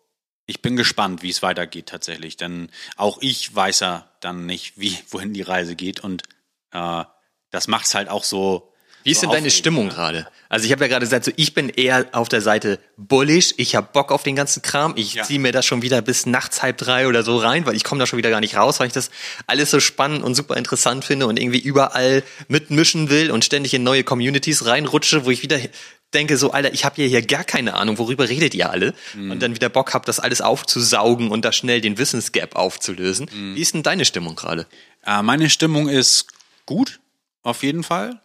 ich 0.44 0.60
bin 0.60 0.76
gespannt, 0.76 1.22
wie 1.22 1.30
es 1.30 1.42
weitergeht 1.42 1.86
tatsächlich. 1.86 2.36
Denn 2.36 2.70
auch 2.96 3.16
ich 3.22 3.54
weiß 3.54 3.80
ja 3.80 4.10
dann 4.20 4.44
nicht, 4.44 4.78
wie, 4.78 4.98
wohin 5.08 5.32
die 5.32 5.42
Reise 5.42 5.76
geht. 5.76 6.00
Und 6.00 6.24
äh, 6.72 7.04
das 7.50 7.68
macht's 7.68 7.94
halt 7.94 8.10
auch 8.10 8.24
so. 8.24 8.71
Wie 9.04 9.10
ist 9.10 9.20
so 9.20 9.26
denn 9.26 9.34
deine 9.36 9.50
Stimmung 9.50 9.86
ne? 9.86 9.92
gerade? 9.92 10.26
Also 10.48 10.66
ich 10.66 10.72
habe 10.72 10.84
ja 10.84 10.88
gerade 10.88 11.04
gesagt, 11.06 11.24
so 11.24 11.32
ich 11.36 11.54
bin 11.54 11.68
eher 11.70 12.06
auf 12.12 12.28
der 12.28 12.40
Seite 12.42 12.78
bullish. 12.96 13.54
Ich 13.56 13.74
habe 13.74 13.88
Bock 13.92 14.12
auf 14.12 14.22
den 14.22 14.36
ganzen 14.36 14.62
Kram. 14.62 14.94
Ich 14.96 15.14
Ja. 15.14 15.24
ziehe 15.24 15.38
mir 15.38 15.52
das 15.52 15.64
schon 15.64 15.82
wieder 15.82 16.02
bis 16.02 16.26
nachts 16.26 16.62
halb 16.62 16.78
drei 16.78 17.08
oder 17.08 17.22
so 17.22 17.38
rein, 17.38 17.64
weil 17.66 17.74
ich 17.74 17.84
komme 17.84 17.98
da 17.98 18.06
schon 18.06 18.18
wieder 18.18 18.30
gar 18.30 18.40
nicht 18.40 18.56
raus, 18.56 18.78
weil 18.80 18.86
ich 18.86 18.92
das 18.92 19.10
alles 19.46 19.70
so 19.70 19.80
spannend 19.80 20.22
und 20.22 20.34
super 20.34 20.56
interessant 20.56 21.04
finde 21.04 21.26
und 21.26 21.38
irgendwie 21.40 21.60
überall 21.60 22.22
mitmischen 22.48 23.08
will 23.10 23.30
und 23.30 23.44
ständig 23.44 23.74
in 23.74 23.82
neue 23.82 24.04
Communities 24.04 24.66
reinrutsche, 24.66 25.24
wo 25.24 25.30
ich 25.30 25.42
wieder 25.42 25.58
denke 26.14 26.36
so, 26.36 26.50
Alter, 26.50 26.72
ich 26.72 26.84
habe 26.84 26.96
hier, 26.96 27.08
hier 27.08 27.22
gar 27.22 27.44
keine 27.44 27.74
Ahnung, 27.74 27.98
worüber 27.98 28.28
redet 28.28 28.54
ihr 28.54 28.70
alle? 28.70 28.94
Mhm. 29.14 29.30
Und 29.30 29.42
dann 29.42 29.54
wieder 29.54 29.68
Bock 29.68 29.94
habe, 29.94 30.04
das 30.04 30.20
alles 30.20 30.40
aufzusaugen 30.40 31.30
und 31.30 31.44
da 31.44 31.52
schnell 31.52 31.80
den 31.80 31.98
Wissensgap 31.98 32.54
aufzulösen. 32.56 33.30
Mhm. 33.32 33.54
Wie 33.56 33.60
ist 33.62 33.74
denn 33.74 33.82
deine 33.82 34.04
Stimmung 34.04 34.36
gerade? 34.36 34.66
Äh, 35.06 35.22
meine 35.22 35.48
Stimmung 35.50 35.88
ist 35.88 36.26
gut, 36.66 37.00
auf 37.42 37.62
jeden 37.62 37.82
Fall. 37.82 38.20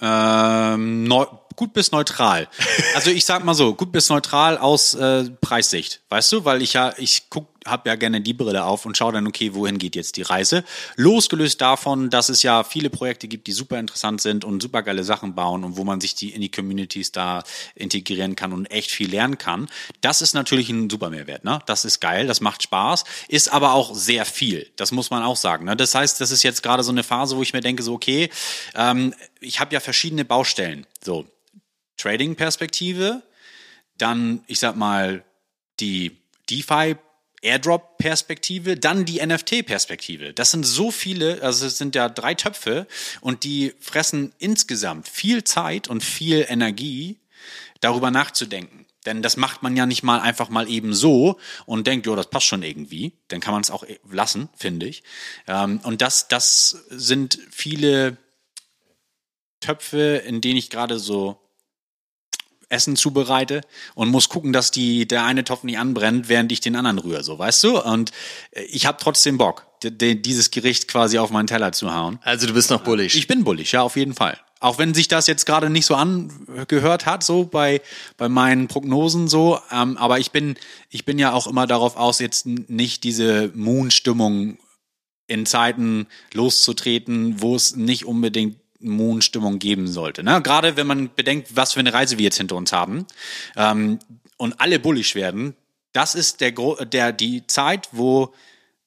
Ähm, 0.00 1.04
neu, 1.04 1.26
gut 1.56 1.72
bis 1.72 1.90
neutral. 1.92 2.48
Also 2.94 3.10
ich 3.10 3.24
sag 3.24 3.44
mal 3.44 3.54
so, 3.54 3.74
gut 3.74 3.92
bis 3.92 4.08
neutral 4.08 4.58
aus 4.58 4.94
äh, 4.94 5.24
Preissicht, 5.40 6.00
weißt 6.08 6.32
du, 6.32 6.44
weil 6.44 6.62
ich 6.62 6.72
ja, 6.72 6.92
ich 6.96 7.30
guck, 7.30 7.46
hab 7.66 7.86
ja 7.86 7.96
gerne 7.96 8.20
die 8.20 8.32
Brille 8.32 8.64
auf 8.64 8.86
und 8.86 8.96
schaue 8.96 9.12
dann, 9.12 9.26
okay, 9.26 9.54
wohin 9.54 9.78
geht 9.78 9.96
jetzt 9.96 10.16
die 10.16 10.22
Reise? 10.22 10.64
Losgelöst 10.96 11.60
davon, 11.60 12.10
dass 12.10 12.28
es 12.28 12.42
ja 12.42 12.64
viele 12.64 12.90
Projekte 12.90 13.28
gibt, 13.28 13.46
die 13.46 13.52
super 13.52 13.78
interessant 13.78 14.20
sind 14.20 14.44
und 14.44 14.62
super 14.62 14.82
geile 14.82 15.04
Sachen 15.04 15.34
bauen 15.34 15.64
und 15.64 15.76
wo 15.76 15.84
man 15.84 16.00
sich 16.00 16.14
die 16.14 16.30
in 16.30 16.40
die 16.40 16.50
Communities 16.50 17.12
da 17.12 17.42
integrieren 17.74 18.36
kann 18.36 18.52
und 18.52 18.66
echt 18.66 18.90
viel 18.90 19.10
lernen 19.10 19.38
kann. 19.38 19.68
Das 20.00 20.22
ist 20.22 20.34
natürlich 20.34 20.70
ein 20.70 20.88
super 20.88 21.10
Mehrwert, 21.10 21.44
ne? 21.44 21.58
Das 21.66 21.84
ist 21.84 22.00
geil, 22.00 22.26
das 22.26 22.40
macht 22.40 22.62
Spaß, 22.62 23.04
ist 23.28 23.52
aber 23.52 23.72
auch 23.72 23.94
sehr 23.94 24.24
viel. 24.24 24.70
Das 24.76 24.92
muss 24.92 25.10
man 25.10 25.22
auch 25.22 25.36
sagen. 25.36 25.64
Ne? 25.64 25.76
Das 25.76 25.94
heißt, 25.94 26.20
das 26.20 26.30
ist 26.30 26.42
jetzt 26.42 26.62
gerade 26.62 26.82
so 26.82 26.92
eine 26.92 27.02
Phase, 27.02 27.36
wo 27.36 27.42
ich 27.42 27.52
mir 27.52 27.60
denke, 27.60 27.82
so 27.82 27.94
okay, 27.94 28.30
ähm, 28.74 29.14
ich 29.40 29.60
habe 29.60 29.74
ja 29.74 29.80
verschiedene 29.80 30.24
Baustellen. 30.24 30.86
So 31.02 31.26
Trading-Perspektive, 31.96 33.22
dann, 33.96 34.42
ich 34.46 34.60
sag 34.60 34.76
mal, 34.76 35.24
die 35.80 36.18
DeFi 36.48 36.96
Airdrop-Perspektive, 37.42 38.76
dann 38.76 39.04
die 39.04 39.24
NFT-Perspektive. 39.24 40.32
Das 40.32 40.50
sind 40.50 40.64
so 40.64 40.90
viele, 40.90 41.42
also 41.42 41.66
es 41.66 41.78
sind 41.78 41.94
ja 41.94 42.08
drei 42.08 42.34
Töpfe 42.34 42.86
und 43.20 43.44
die 43.44 43.74
fressen 43.80 44.32
insgesamt 44.38 45.08
viel 45.08 45.44
Zeit 45.44 45.88
und 45.88 46.02
viel 46.02 46.46
Energie, 46.48 47.18
darüber 47.80 48.10
nachzudenken. 48.10 48.86
Denn 49.06 49.22
das 49.22 49.36
macht 49.36 49.62
man 49.62 49.76
ja 49.76 49.86
nicht 49.86 50.02
mal 50.02 50.20
einfach 50.20 50.48
mal 50.48 50.68
eben 50.68 50.92
so 50.92 51.38
und 51.66 51.86
denkt, 51.86 52.06
jo, 52.06 52.16
das 52.16 52.28
passt 52.28 52.46
schon 52.46 52.62
irgendwie. 52.62 53.12
Dann 53.28 53.40
kann 53.40 53.52
man 53.52 53.62
es 53.62 53.70
auch 53.70 53.84
lassen, 54.10 54.48
finde 54.56 54.86
ich. 54.86 55.02
Ähm, 55.46 55.80
und 55.84 56.02
das, 56.02 56.28
das 56.28 56.84
sind 56.90 57.38
viele 57.50 58.16
Töpfe, 59.60 60.22
in 60.26 60.40
denen 60.40 60.56
ich 60.56 60.70
gerade 60.70 60.98
so 60.98 61.40
Essen 62.68 62.96
zubereite 62.96 63.62
und 63.94 64.10
muss 64.10 64.28
gucken, 64.28 64.52
dass 64.52 64.70
die 64.70 65.06
der 65.06 65.24
eine 65.24 65.44
Topf 65.44 65.62
nicht 65.62 65.78
anbrennt, 65.78 66.28
während 66.28 66.52
ich 66.52 66.60
den 66.60 66.76
anderen 66.76 66.98
rühre, 66.98 67.22
so 67.22 67.38
weißt 67.38 67.64
du. 67.64 67.82
Und 67.82 68.12
äh, 68.52 68.62
ich 68.62 68.86
habe 68.86 68.98
trotzdem 69.00 69.38
Bock, 69.38 69.66
dieses 69.82 70.50
Gericht 70.50 70.88
quasi 70.88 71.18
auf 71.18 71.30
meinen 71.30 71.46
Teller 71.46 71.72
zu 71.72 71.94
hauen. 71.94 72.18
Also 72.22 72.46
du 72.46 72.54
bist 72.54 72.70
noch 72.70 72.82
bullish. 72.82 73.14
Ich 73.14 73.26
bin 73.26 73.44
bullig, 73.44 73.72
ja, 73.72 73.82
auf 73.82 73.96
jeden 73.96 74.14
Fall. 74.14 74.38
Auch 74.60 74.78
wenn 74.78 74.92
sich 74.92 75.06
das 75.06 75.28
jetzt 75.28 75.46
gerade 75.46 75.70
nicht 75.70 75.86
so 75.86 75.94
angehört 75.94 77.06
hat, 77.06 77.22
so 77.22 77.44
bei, 77.44 77.80
bei 78.16 78.28
meinen 78.28 78.66
Prognosen 78.66 79.28
so, 79.28 79.60
ähm, 79.70 79.96
aber 79.96 80.18
ich 80.18 80.32
bin, 80.32 80.56
ich 80.90 81.04
bin 81.04 81.18
ja 81.18 81.32
auch 81.32 81.46
immer 81.46 81.68
darauf 81.68 81.96
aus, 81.96 82.18
jetzt 82.18 82.46
nicht 82.46 83.04
diese 83.04 83.52
Moon-Stimmung 83.54 84.58
in 85.28 85.46
Zeiten 85.46 86.08
loszutreten, 86.32 87.40
wo 87.40 87.54
es 87.54 87.76
nicht 87.76 88.04
unbedingt 88.04 88.56
Moon-Stimmung 88.80 89.58
geben 89.58 89.88
sollte. 89.88 90.22
Ne? 90.22 90.40
Gerade 90.42 90.76
wenn 90.76 90.86
man 90.86 91.10
bedenkt, 91.14 91.56
was 91.56 91.72
für 91.72 91.80
eine 91.80 91.92
Reise 91.92 92.18
wir 92.18 92.24
jetzt 92.24 92.36
hinter 92.38 92.56
uns 92.56 92.72
haben 92.72 93.06
ähm, 93.56 93.98
und 94.36 94.60
alle 94.60 94.78
bullish 94.78 95.14
werden, 95.14 95.54
das 95.92 96.14
ist 96.14 96.40
der, 96.40 96.52
der 96.84 97.12
die 97.12 97.46
Zeit, 97.46 97.88
wo 97.92 98.32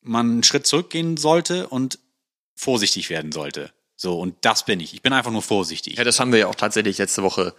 man 0.02 0.30
einen 0.32 0.44
Schritt 0.44 0.66
zurückgehen 0.66 1.18
sollte 1.18 1.68
und 1.68 2.00
vorsichtig 2.56 3.10
werden 3.10 3.32
sollte. 3.32 3.72
So, 3.96 4.20
und 4.20 4.36
das 4.42 4.66
bin 4.66 4.80
ich. 4.80 4.94
Ich 4.94 5.02
bin 5.02 5.14
einfach 5.14 5.32
nur 5.32 5.42
vorsichtig. 5.42 5.98
Ja, 5.98 6.04
das 6.04 6.20
haben 6.20 6.32
wir 6.32 6.40
ja 6.40 6.48
auch 6.48 6.56
tatsächlich 6.56 6.98
letzte 6.98 7.22
Woche 7.24 7.54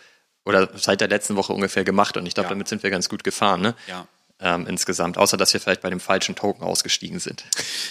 oder 0.45 0.71
seit 0.77 1.01
der 1.01 1.09
letzten 1.09 1.37
Woche 1.37 1.53
ungefähr 1.53 1.85
gemacht 1.85 2.17
und 2.17 2.27
ich 2.27 2.35
glaube, 2.35 2.47
Ja. 2.47 2.51
damit 2.51 2.67
sind 2.69 2.83
wir 2.83 2.91
ganz 2.91 3.09
gut 3.09 3.23
gefahren, 3.23 3.61
ne? 3.61 3.75
Ja. 3.87 4.09
Ähm, 4.45 4.67
insgesamt, 4.67 5.19
außer 5.19 5.37
dass 5.37 5.53
wir 5.53 5.61
vielleicht 5.61 5.83
bei 5.83 5.91
dem 5.91 6.01
falschen 6.01 6.35
Token 6.35 6.65
ausgestiegen 6.65 7.21
sind. 7.21 7.45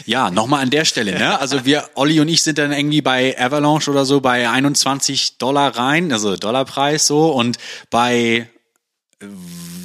Ja, 0.05 0.29
nochmal 0.31 0.61
an 0.61 0.69
der 0.69 0.83
Stelle, 0.83 1.17
ne? 1.17 1.39
Also 1.39 1.63
wir, 1.63 1.89
Olli 1.95 2.19
und 2.19 2.27
ich 2.27 2.43
sind 2.43 2.57
dann 2.57 2.73
irgendwie 2.73 3.01
bei 3.01 3.39
Avalanche 3.39 3.89
oder 3.89 4.03
so 4.03 4.19
bei 4.19 4.49
21 4.49 5.37
Dollar 5.37 5.77
rein, 5.77 6.11
also 6.11 6.35
Dollarpreis 6.35 7.07
so 7.07 7.31
und 7.31 7.57
bei 7.89 8.49
äh, 9.21 9.25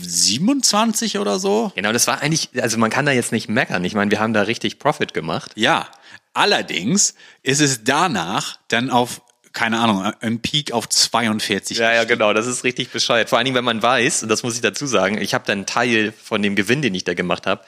27 0.02 1.18
oder 1.18 1.38
so. 1.38 1.72
Genau, 1.74 1.92
das 1.92 2.06
war 2.06 2.20
eigentlich, 2.20 2.50
also 2.60 2.78
man 2.78 2.90
kann 2.90 3.06
da 3.06 3.12
jetzt 3.12 3.32
nicht 3.32 3.48
meckern. 3.48 3.84
Ich 3.84 3.94
meine, 3.94 4.10
wir 4.10 4.20
haben 4.20 4.32
da 4.32 4.42
richtig 4.42 4.78
Profit 4.78 5.14
gemacht. 5.14 5.52
Ja, 5.54 5.88
allerdings 6.34 7.14
ist 7.42 7.60
es 7.60 7.84
danach 7.84 8.58
dann 8.68 8.90
auf, 8.90 9.22
keine 9.56 9.80
Ahnung, 9.80 10.12
im 10.20 10.40
Peak 10.40 10.72
auf 10.72 10.86
42. 10.86 11.78
Ja, 11.78 11.92
ja, 11.94 12.04
genau, 12.04 12.34
das 12.34 12.46
ist 12.46 12.62
richtig 12.62 12.90
bescheuert. 12.90 13.30
Vor 13.30 13.38
allen 13.38 13.46
Dingen, 13.46 13.56
wenn 13.56 13.64
man 13.64 13.82
weiß, 13.82 14.22
und 14.22 14.28
das 14.28 14.42
muss 14.42 14.54
ich 14.54 14.60
dazu 14.60 14.86
sagen, 14.86 15.16
ich 15.18 15.32
habe 15.32 15.44
dann 15.46 15.60
einen 15.60 15.66
Teil 15.66 16.12
von 16.12 16.42
dem 16.42 16.56
Gewinn, 16.56 16.82
den 16.82 16.94
ich 16.94 17.04
da 17.04 17.14
gemacht 17.14 17.46
habe, 17.46 17.64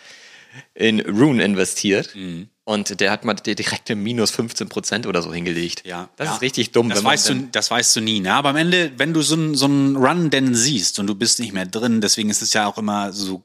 in 0.75 1.01
Rune 1.01 1.43
investiert. 1.43 2.15
Mhm. 2.15 2.51
Und 2.65 3.01
der 3.01 3.11
hat 3.11 3.25
mal 3.25 3.33
direkt 3.33 3.89
im 3.89 4.03
minus 4.03 4.31
15 4.33 4.69
Prozent 4.69 5.07
oder 5.07 5.23
so 5.23 5.33
hingelegt. 5.33 5.83
Ja, 5.87 6.11
Das 6.17 6.27
ja. 6.27 6.35
ist 6.35 6.43
richtig 6.43 6.73
dumm. 6.73 6.91
Das 6.91 6.99
wenn 6.99 7.05
man 7.05 7.13
weißt, 7.15 7.29
du, 7.31 7.49
das 7.53 7.71
weißt 7.71 7.97
du 7.97 8.01
nie. 8.03 8.21
Ne? 8.21 8.35
Aber 8.35 8.51
am 8.51 8.57
Ende, 8.57 8.93
wenn 8.99 9.15
du 9.15 9.23
so 9.23 9.37
einen 9.37 9.55
so 9.55 9.65
einen 9.65 9.97
Run 9.97 10.29
denn 10.29 10.55
siehst 10.55 10.99
und 10.99 11.07
du 11.07 11.15
bist 11.15 11.41
nicht 11.41 11.55
mehr 11.55 11.65
drin, 11.65 12.03
deswegen 12.03 12.29
ist 12.29 12.43
es 12.43 12.53
ja 12.53 12.67
auch 12.67 12.77
immer 12.77 13.15
so 13.15 13.43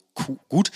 gut 0.49 0.71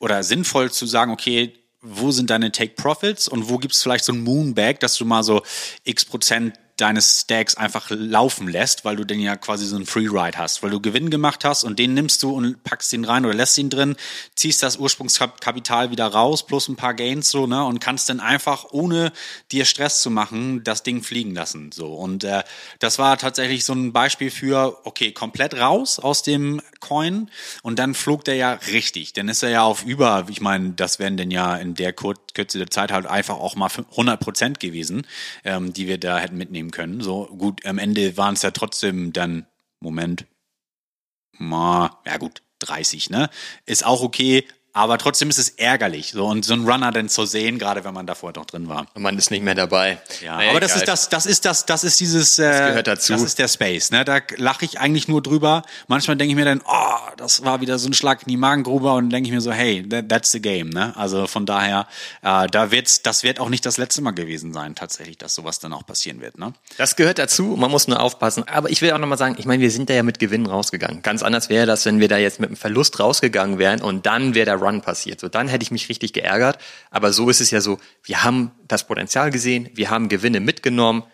oder 0.00 0.24
sinnvoll 0.24 0.72
zu 0.72 0.86
sagen, 0.86 1.12
okay, 1.12 1.54
wo 1.82 2.10
sind 2.10 2.30
deine 2.30 2.50
Take 2.50 2.74
Profits 2.74 3.28
und 3.28 3.48
wo 3.48 3.58
gibt's 3.58 3.82
vielleicht 3.82 4.04
so 4.04 4.12
ein 4.12 4.22
Moonbag, 4.22 4.80
dass 4.80 4.96
du 4.96 5.04
mal 5.04 5.22
so 5.22 5.42
x 5.84 6.04
Prozent 6.04 6.54
deines 6.82 7.20
Stacks 7.20 7.54
einfach 7.54 7.90
laufen 7.90 8.48
lässt, 8.48 8.84
weil 8.84 8.96
du 8.96 9.04
den 9.04 9.20
ja 9.20 9.36
quasi 9.36 9.66
so 9.66 9.76
einen 9.76 9.86
Freeride 9.86 10.36
hast, 10.36 10.64
weil 10.64 10.70
du 10.70 10.80
Gewinn 10.80 11.10
gemacht 11.10 11.44
hast 11.44 11.62
und 11.62 11.78
den 11.78 11.94
nimmst 11.94 12.24
du 12.24 12.32
und 12.32 12.64
packst 12.64 12.92
ihn 12.92 13.04
rein 13.04 13.24
oder 13.24 13.34
lässt 13.34 13.56
ihn 13.56 13.70
drin, 13.70 13.94
ziehst 14.34 14.64
das 14.64 14.78
Ursprungskapital 14.78 15.92
wieder 15.92 16.08
raus 16.08 16.44
plus 16.44 16.66
ein 16.66 16.74
paar 16.74 16.94
Gains 16.94 17.30
so, 17.30 17.46
ne, 17.46 17.64
und 17.64 17.78
kannst 17.78 18.08
dann 18.08 18.18
einfach 18.18 18.66
ohne 18.72 19.12
dir 19.52 19.64
Stress 19.64 20.02
zu 20.02 20.10
machen 20.10 20.64
das 20.64 20.82
Ding 20.82 21.04
fliegen 21.04 21.36
lassen, 21.36 21.70
so. 21.70 21.94
Und 21.94 22.24
äh, 22.24 22.42
das 22.80 22.98
war 22.98 23.16
tatsächlich 23.16 23.64
so 23.64 23.74
ein 23.74 23.92
Beispiel 23.92 24.32
für, 24.32 24.80
okay, 24.84 25.12
komplett 25.12 25.54
raus 25.54 26.00
aus 26.00 26.24
dem 26.24 26.60
Coin 26.80 27.30
und 27.62 27.78
dann 27.78 27.94
flog 27.94 28.24
der 28.24 28.34
ja 28.34 28.54
richtig, 28.72 29.12
dann 29.12 29.28
ist 29.28 29.44
er 29.44 29.50
ja 29.50 29.62
auf 29.62 29.84
über, 29.84 30.26
ich 30.28 30.40
meine, 30.40 30.70
das 30.70 30.98
wären 30.98 31.16
denn 31.16 31.30
ja 31.30 31.54
in 31.56 31.76
der 31.76 31.92
Kürze 31.92 32.58
der 32.58 32.70
Zeit 32.70 32.90
halt 32.90 33.06
einfach 33.06 33.36
auch 33.36 33.54
mal 33.54 33.70
100 33.70 34.18
Prozent 34.18 34.58
gewesen, 34.58 35.06
ähm, 35.44 35.72
die 35.72 35.86
wir 35.86 35.98
da 35.98 36.18
hätten 36.18 36.36
mitnehmen 36.36 36.71
können. 36.72 37.00
So 37.00 37.26
gut, 37.26 37.64
am 37.64 37.78
Ende 37.78 38.16
waren 38.16 38.34
es 38.34 38.42
ja 38.42 38.50
trotzdem 38.50 39.12
dann, 39.12 39.46
Moment, 39.80 40.26
ma, 41.38 42.02
ja 42.04 42.16
gut, 42.16 42.42
30, 42.58 43.10
ne? 43.10 43.30
Ist 43.66 43.86
auch 43.86 44.02
okay, 44.02 44.44
aber 44.74 44.96
trotzdem 44.96 45.28
ist 45.28 45.38
es 45.38 45.50
ärgerlich, 45.50 46.12
so 46.12 46.26
und 46.26 46.44
so 46.46 46.54
einen 46.54 46.66
Runner 46.66 46.90
dann 46.92 47.10
zu 47.10 47.26
sehen, 47.26 47.58
gerade 47.58 47.84
wenn 47.84 47.92
man 47.92 48.06
davor 48.06 48.32
noch 48.34 48.46
drin 48.46 48.68
war. 48.68 48.86
Und 48.94 49.02
man 49.02 49.18
ist 49.18 49.30
nicht 49.30 49.42
mehr 49.42 49.54
dabei. 49.54 49.98
Ja, 50.24 50.36
naja, 50.36 50.50
aber 50.50 50.60
das 50.60 50.76
ist 50.76 50.88
das, 50.88 51.10
das 51.10 51.26
ist 51.26 51.44
das, 51.44 51.66
das 51.66 51.84
ist 51.84 52.00
dieses, 52.00 52.38
äh, 52.38 52.50
das 52.50 52.68
gehört 52.68 52.86
dazu. 52.86 53.12
Das 53.12 53.22
ist 53.22 53.38
der 53.38 53.48
Space, 53.48 53.90
ne? 53.90 54.04
Da 54.04 54.20
lache 54.38 54.64
ich 54.64 54.80
eigentlich 54.80 55.08
nur 55.08 55.20
drüber. 55.20 55.62
Manchmal 55.88 56.16
denke 56.16 56.30
ich 56.30 56.36
mir 56.36 56.46
dann, 56.46 56.62
oh, 56.64 57.10
das 57.18 57.44
war 57.44 57.60
wieder 57.60 57.78
so 57.78 57.88
ein 57.88 57.92
Schlag 57.92 58.22
in 58.22 58.28
die 58.28 58.38
Magengrube 58.38 58.92
und 58.92 59.10
denke 59.10 59.28
ich 59.28 59.34
mir 59.34 59.42
so, 59.42 59.52
hey, 59.52 59.86
that, 59.86 60.08
that's 60.08 60.32
the 60.32 60.40
game, 60.40 60.70
ne? 60.70 60.96
Also 60.96 61.26
von 61.26 61.44
daher, 61.44 61.86
äh, 62.22 62.46
da 62.46 62.70
wird's, 62.70 63.02
das 63.02 63.24
wird 63.24 63.40
auch 63.40 63.50
nicht 63.50 63.66
das 63.66 63.76
letzte 63.76 64.00
Mal 64.00 64.12
gewesen 64.12 64.54
sein, 64.54 64.74
tatsächlich, 64.74 65.18
dass 65.18 65.34
sowas 65.34 65.58
dann 65.58 65.74
auch 65.74 65.84
passieren 65.84 66.22
wird, 66.22 66.38
ne? 66.38 66.54
Das 66.78 66.96
gehört 66.96 67.18
dazu. 67.18 67.56
Man 67.58 67.70
muss 67.70 67.88
nur 67.88 68.00
aufpassen. 68.00 68.48
Aber 68.48 68.70
ich 68.70 68.80
will 68.80 68.92
auch 68.92 68.98
nochmal 68.98 69.18
sagen, 69.18 69.36
ich 69.38 69.44
meine, 69.44 69.60
wir 69.62 69.70
sind 69.70 69.90
da 69.90 69.94
ja 69.94 70.02
mit 70.02 70.18
Gewinn 70.18 70.46
rausgegangen. 70.46 71.02
Ganz 71.02 71.22
anders 71.22 71.50
wäre 71.50 71.66
das, 71.66 71.84
wenn 71.84 72.00
wir 72.00 72.08
da 72.08 72.16
jetzt 72.16 72.40
mit 72.40 72.48
einem 72.48 72.56
Verlust 72.56 72.98
rausgegangen 72.98 73.58
wären 73.58 73.82
und 73.82 74.06
dann 74.06 74.34
wäre 74.34 74.46
der 74.46 74.61
Run 74.62 74.80
passiert. 74.80 75.20
So, 75.20 75.28
dann 75.28 75.48
hätte 75.48 75.62
ich 75.62 75.70
mich 75.70 75.88
richtig 75.88 76.12
geärgert. 76.12 76.58
Aber 76.90 77.12
so 77.12 77.28
ist 77.28 77.40
es 77.40 77.50
ja 77.50 77.60
so, 77.60 77.78
wir 78.04 78.24
haben 78.24 78.52
das 78.68 78.86
Potenzial 78.86 79.30
gesehen, 79.30 79.68
wir 79.74 79.90
haben 79.90 80.08
Gewinne 80.08 80.40
mitgenommen 80.40 81.04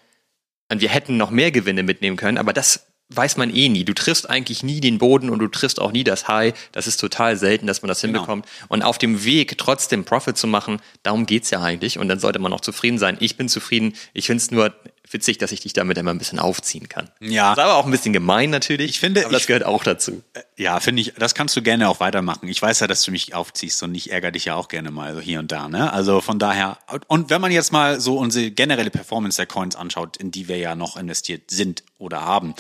und 0.70 0.80
wir 0.80 0.88
hätten 0.88 1.16
noch 1.16 1.30
mehr 1.30 1.50
Gewinne 1.50 1.82
mitnehmen 1.82 2.16
können, 2.16 2.38
aber 2.38 2.52
das 2.52 2.86
weiß 3.10 3.38
man 3.38 3.54
eh 3.54 3.68
nie. 3.68 3.84
Du 3.84 3.94
triffst 3.94 4.28
eigentlich 4.28 4.62
nie 4.62 4.80
den 4.80 4.98
Boden 4.98 5.30
und 5.30 5.38
du 5.38 5.48
triffst 5.48 5.80
auch 5.80 5.92
nie 5.92 6.04
das 6.04 6.28
High. 6.28 6.52
Das 6.72 6.86
ist 6.86 6.98
total 6.98 7.36
selten, 7.36 7.66
dass 7.66 7.80
man 7.82 7.88
das 7.88 8.02
genau. 8.02 8.18
hinbekommt. 8.18 8.46
Und 8.68 8.82
auf 8.82 8.98
dem 8.98 9.24
Weg 9.24 9.56
trotzdem 9.56 10.04
Profit 10.04 10.36
zu 10.36 10.46
machen, 10.46 10.80
darum 11.02 11.24
geht's 11.24 11.50
ja 11.50 11.62
eigentlich. 11.62 11.98
Und 11.98 12.08
dann 12.08 12.20
sollte 12.20 12.38
man 12.38 12.52
auch 12.52 12.60
zufrieden 12.60 12.98
sein. 12.98 13.16
Ich 13.20 13.36
bin 13.36 13.48
zufrieden. 13.48 13.94
Ich 14.12 14.26
finde 14.26 14.42
es 14.42 14.50
nur 14.50 14.74
witzig, 15.12 15.38
dass 15.38 15.52
ich 15.52 15.60
dich 15.60 15.72
damit 15.72 15.98
immer 15.98 16.10
ein 16.10 16.18
bisschen 16.18 16.38
aufziehen 16.38 16.88
kann. 16.88 17.10
Ja. 17.20 17.54
Das 17.54 17.58
ist 17.58 17.70
aber 17.70 17.76
auch 17.76 17.84
ein 17.84 17.90
bisschen 17.90 18.12
gemein 18.12 18.50
natürlich. 18.50 18.90
Ich 18.90 19.00
finde, 19.00 19.24
aber 19.24 19.32
das 19.32 19.42
ich, 19.42 19.46
gehört 19.46 19.64
auch 19.64 19.84
dazu. 19.84 20.22
Äh, 20.34 20.42
ja, 20.56 20.80
finde 20.80 21.02
ich, 21.02 21.14
das 21.18 21.34
kannst 21.34 21.56
du 21.56 21.62
gerne 21.62 21.88
auch 21.88 22.00
weitermachen. 22.00 22.48
Ich 22.48 22.60
weiß 22.60 22.80
ja, 22.80 22.86
dass 22.86 23.02
du 23.02 23.10
mich 23.10 23.34
aufziehst 23.34 23.82
und 23.82 23.94
ich 23.94 24.10
ärgere 24.10 24.32
dich 24.32 24.46
ja 24.46 24.54
auch 24.54 24.68
gerne 24.68 24.90
mal 24.90 25.14
so 25.14 25.20
hier 25.20 25.38
und 25.38 25.52
da, 25.52 25.68
ne? 25.68 25.92
Also 25.92 26.20
von 26.20 26.38
daher, 26.38 26.78
und 27.06 27.30
wenn 27.30 27.40
man 27.40 27.52
jetzt 27.52 27.72
mal 27.72 28.00
so 28.00 28.18
unsere 28.18 28.50
generelle 28.50 28.90
Performance 28.90 29.36
der 29.36 29.46
Coins 29.46 29.76
anschaut, 29.76 30.16
in 30.16 30.30
die 30.30 30.48
wir 30.48 30.58
ja 30.58 30.74
noch 30.74 30.96
investiert 30.96 31.50
sind 31.50 31.82
oder 31.98 32.22
haben, 32.22 32.54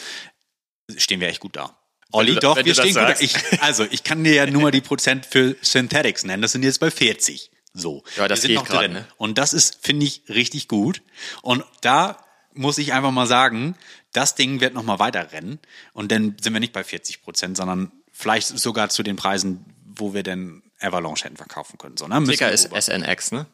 stehen 0.96 1.20
wir 1.20 1.28
echt 1.28 1.40
gut 1.40 1.56
da. 1.56 1.76
Olli, 2.12 2.34
du, 2.34 2.40
doch, 2.40 2.64
wir 2.64 2.74
stehen 2.74 2.94
gut 2.94 2.96
da. 2.96 3.14
Ich, 3.20 3.34
also, 3.60 3.84
ich 3.90 4.02
kann 4.02 4.24
dir 4.24 4.34
ja 4.34 4.46
nur 4.46 4.62
mal 4.62 4.70
die 4.70 4.80
Prozent 4.80 5.26
für 5.26 5.56
Synthetics 5.60 6.24
nennen. 6.24 6.42
Das 6.42 6.52
sind 6.52 6.62
jetzt 6.62 6.80
bei 6.80 6.90
40. 6.90 7.50
So. 7.74 8.02
Ja, 8.16 8.28
das 8.28 8.42
wir 8.42 8.56
geht 8.56 8.64
gerade. 8.64 8.88
Ne? 8.88 9.06
Und 9.16 9.38
das 9.38 9.52
ist, 9.52 9.78
finde 9.82 10.06
ich, 10.06 10.22
richtig 10.28 10.68
gut. 10.68 11.02
Und 11.42 11.64
da 11.82 12.24
muss 12.54 12.78
ich 12.78 12.92
einfach 12.92 13.10
mal 13.10 13.26
sagen, 13.26 13.76
das 14.12 14.34
Ding 14.34 14.60
wird 14.60 14.74
nochmal 14.74 14.98
weiter 14.98 15.32
rennen 15.32 15.58
und 15.92 16.10
dann 16.10 16.36
sind 16.40 16.52
wir 16.52 16.60
nicht 16.60 16.72
bei 16.72 16.84
40 16.84 17.22
Prozent, 17.22 17.56
sondern 17.56 17.92
vielleicht 18.12 18.46
sogar 18.46 18.88
zu 18.88 19.02
den 19.02 19.16
Preisen, 19.16 19.64
wo 19.84 20.14
wir 20.14 20.22
denn 20.22 20.62
Avalanche 20.80 21.24
hätten 21.24 21.36
verkaufen 21.36 21.78
können. 21.78 21.96
So, 21.96 22.06
ne? 22.06 22.22
Ticker 22.24 22.50
ist 22.50 22.70
SNX, 22.74 23.32
ne? 23.32 23.46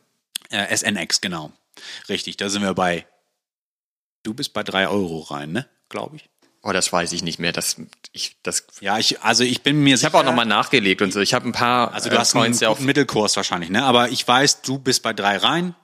Äh, 0.50 0.74
SNX, 0.76 1.20
genau. 1.20 1.52
Richtig, 2.08 2.36
da 2.36 2.48
sind 2.48 2.62
wir 2.62 2.74
bei, 2.74 3.06
du 4.22 4.34
bist 4.34 4.52
bei 4.52 4.62
drei 4.62 4.88
Euro 4.88 5.20
rein, 5.20 5.52
ne? 5.52 5.68
Glaube 5.88 6.16
ich. 6.16 6.28
Oh, 6.62 6.72
das 6.72 6.90
weiß 6.90 7.12
ich 7.12 7.22
nicht 7.22 7.38
mehr. 7.38 7.52
Das, 7.52 7.76
ich, 8.12 8.36
das. 8.42 8.66
Ja, 8.80 8.98
ich, 8.98 9.20
also 9.20 9.44
ich 9.44 9.62
bin 9.62 9.82
mir. 9.82 9.96
Ich 9.96 10.04
habe 10.06 10.16
auch 10.16 10.24
nochmal 10.24 10.46
nachgelegt 10.46 11.02
und 11.02 11.12
so. 11.12 11.20
Ich 11.20 11.34
habe 11.34 11.46
ein 11.46 11.52
paar. 11.52 11.92
Also 11.92 12.08
du 12.08 12.16
äh, 12.16 12.18
hast 12.18 12.34
einen 12.34 12.54
ja 12.54 12.74
Mittelkurs 12.80 13.36
wahrscheinlich, 13.36 13.68
ne? 13.68 13.84
Aber 13.84 14.08
ich 14.08 14.26
weiß, 14.26 14.62
du 14.62 14.78
bist 14.78 15.02
bei 15.02 15.12
drei 15.12 15.36
rein 15.36 15.74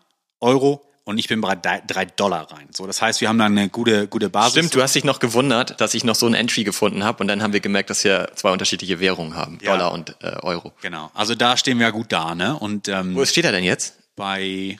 Euro 0.41 0.83
und 1.11 1.19
ich 1.19 1.27
bin 1.27 1.41
bei 1.41 1.57
drei 1.57 2.05
Dollar 2.05 2.51
rein. 2.53 2.69
So, 2.71 2.87
das 2.87 3.03
heißt, 3.03 3.21
wir 3.21 3.29
haben 3.29 3.39
da 3.39 3.47
eine 3.47 3.69
gute, 3.69 4.07
gute 4.07 4.31
Basis. 4.31 4.53
Stimmt, 4.53 4.75
du 4.77 4.83
hast 4.83 4.95
dich 4.95 5.03
noch 5.03 5.19
gewundert, 5.19 5.81
dass 5.81 5.93
ich 5.95 6.05
noch 6.05 6.15
so 6.15 6.27
ein 6.27 6.35
Entry 6.35 6.63
gefunden 6.63 7.03
habe 7.03 7.23
und 7.23 7.29
dann 7.29 7.43
haben 7.43 7.53
wir 7.53 7.59
gemerkt, 7.59 7.91
dass 7.91 8.05
wir 8.05 8.31
zwei 8.37 8.53
unterschiedliche 8.53 9.01
Währungen 9.01 9.35
haben, 9.35 9.59
ja. 9.61 9.73
Dollar 9.73 9.93
und 9.93 10.17
äh, 10.23 10.37
Euro. 10.43 10.73
Genau. 10.83 11.11
Also 11.13 11.35
da 11.35 11.57
stehen 11.57 11.79
wir 11.79 11.87
ja 11.87 11.91
gut 11.91 12.13
da, 12.13 12.37
ne? 12.37 12.57
Und 12.57 12.89
ähm, 12.89 13.17
wo 13.17 13.25
steht 13.25 13.45
er 13.45 13.51
denn 13.51 13.65
jetzt? 13.65 13.99
Bei 14.15 14.79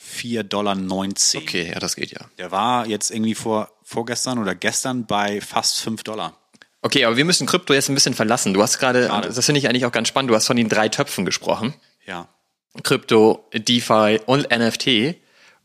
4,19 0.00 0.42
Dollar. 0.44 0.76
Okay, 1.34 1.70
ja, 1.72 1.80
das 1.80 1.96
geht 1.96 2.12
ja. 2.12 2.20
Der 2.38 2.52
war 2.52 2.86
jetzt 2.86 3.10
irgendwie 3.10 3.34
vor 3.34 3.68
vorgestern 3.82 4.38
oder 4.38 4.54
gestern 4.54 5.06
bei 5.06 5.40
fast 5.40 5.80
5 5.80 6.04
Dollar. 6.04 6.36
Okay, 6.80 7.04
aber 7.04 7.16
wir 7.16 7.24
müssen 7.24 7.46
Krypto 7.46 7.74
jetzt 7.74 7.88
ein 7.88 7.94
bisschen 7.94 8.14
verlassen. 8.14 8.54
Du 8.54 8.62
hast 8.62 8.78
gerade, 8.78 9.08
das 9.08 9.44
finde 9.44 9.58
ich 9.58 9.68
eigentlich 9.68 9.84
auch 9.84 9.92
ganz 9.92 10.08
spannend, 10.08 10.30
du 10.30 10.34
hast 10.34 10.46
von 10.46 10.56
den 10.56 10.68
drei 10.68 10.88
Töpfen 10.88 11.24
gesprochen. 11.24 11.74
Ja. 12.06 12.28
Krypto, 12.82 13.48
DeFi 13.52 14.20
und 14.26 14.50
NFT. 14.50 15.16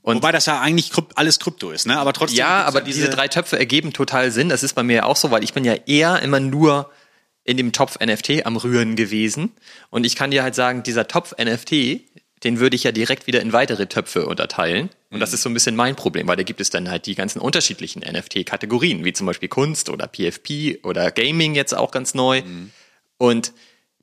Und 0.08 0.16
Wobei 0.16 0.32
das 0.32 0.46
ja 0.46 0.62
eigentlich 0.62 0.92
alles 1.16 1.38
Krypto 1.38 1.72
ist, 1.72 1.86
ne? 1.86 2.00
Aber 2.00 2.14
trotzdem. 2.14 2.38
Ja, 2.38 2.64
aber 2.64 2.80
diese, 2.80 3.02
diese 3.02 3.12
drei 3.12 3.28
Töpfe 3.28 3.60
ergeben 3.60 3.92
total 3.92 4.32
Sinn. 4.32 4.48
Das 4.48 4.64
ist 4.64 4.74
bei 4.74 4.82
mir 4.82 5.06
auch 5.06 5.18
so, 5.18 5.32
weil 5.32 5.44
ich 5.44 5.52
bin 5.52 5.66
ja 5.66 5.74
eher 5.74 6.22
immer 6.22 6.40
nur 6.40 6.90
in 7.44 7.58
dem 7.58 7.74
Topf 7.74 8.00
NFT 8.00 8.46
am 8.46 8.56
Rühren 8.56 8.96
gewesen. 8.96 9.52
Und 9.90 10.06
ich 10.06 10.16
kann 10.16 10.32
dir 10.32 10.44
halt 10.44 10.56
sagen, 10.56 10.82
dieser 10.82 11.10
Topf 11.10 11.34
NFT, 11.38 12.00
den 12.46 12.60
würde 12.60 12.78
ich 12.78 12.86
ja 12.86 12.94
direkt 12.94 13.28
wieder 13.28 13.42
in 13.42 13.52
weitere 13.52 13.88
Töpfe 13.88 14.28
unterteilen. 14.28 14.90
Und 15.12 15.20
das 15.20 15.32
mhm. 15.32 15.34
ist 15.34 15.42
so 15.42 15.50
ein 15.50 15.54
bisschen 15.54 15.76
mein 15.76 15.98
Problem, 15.98 16.26
weil 16.30 16.38
da 16.38 16.44
gibt 16.44 16.62
es 16.62 16.70
dann 16.70 16.90
halt 16.90 17.06
die 17.06 17.16
ganzen 17.16 17.42
unterschiedlichen 17.42 18.02
NFT-Kategorien, 18.02 19.04
wie 19.04 19.12
zum 19.12 19.28
Beispiel 19.28 19.50
Kunst 19.50 19.90
oder 19.90 20.08
PFP 20.08 20.86
oder 20.86 21.12
Gaming 21.12 21.54
jetzt 21.54 21.76
auch 21.76 21.92
ganz 21.92 22.14
neu. 22.14 22.44
Mhm. 22.44 22.72
Und 23.18 23.52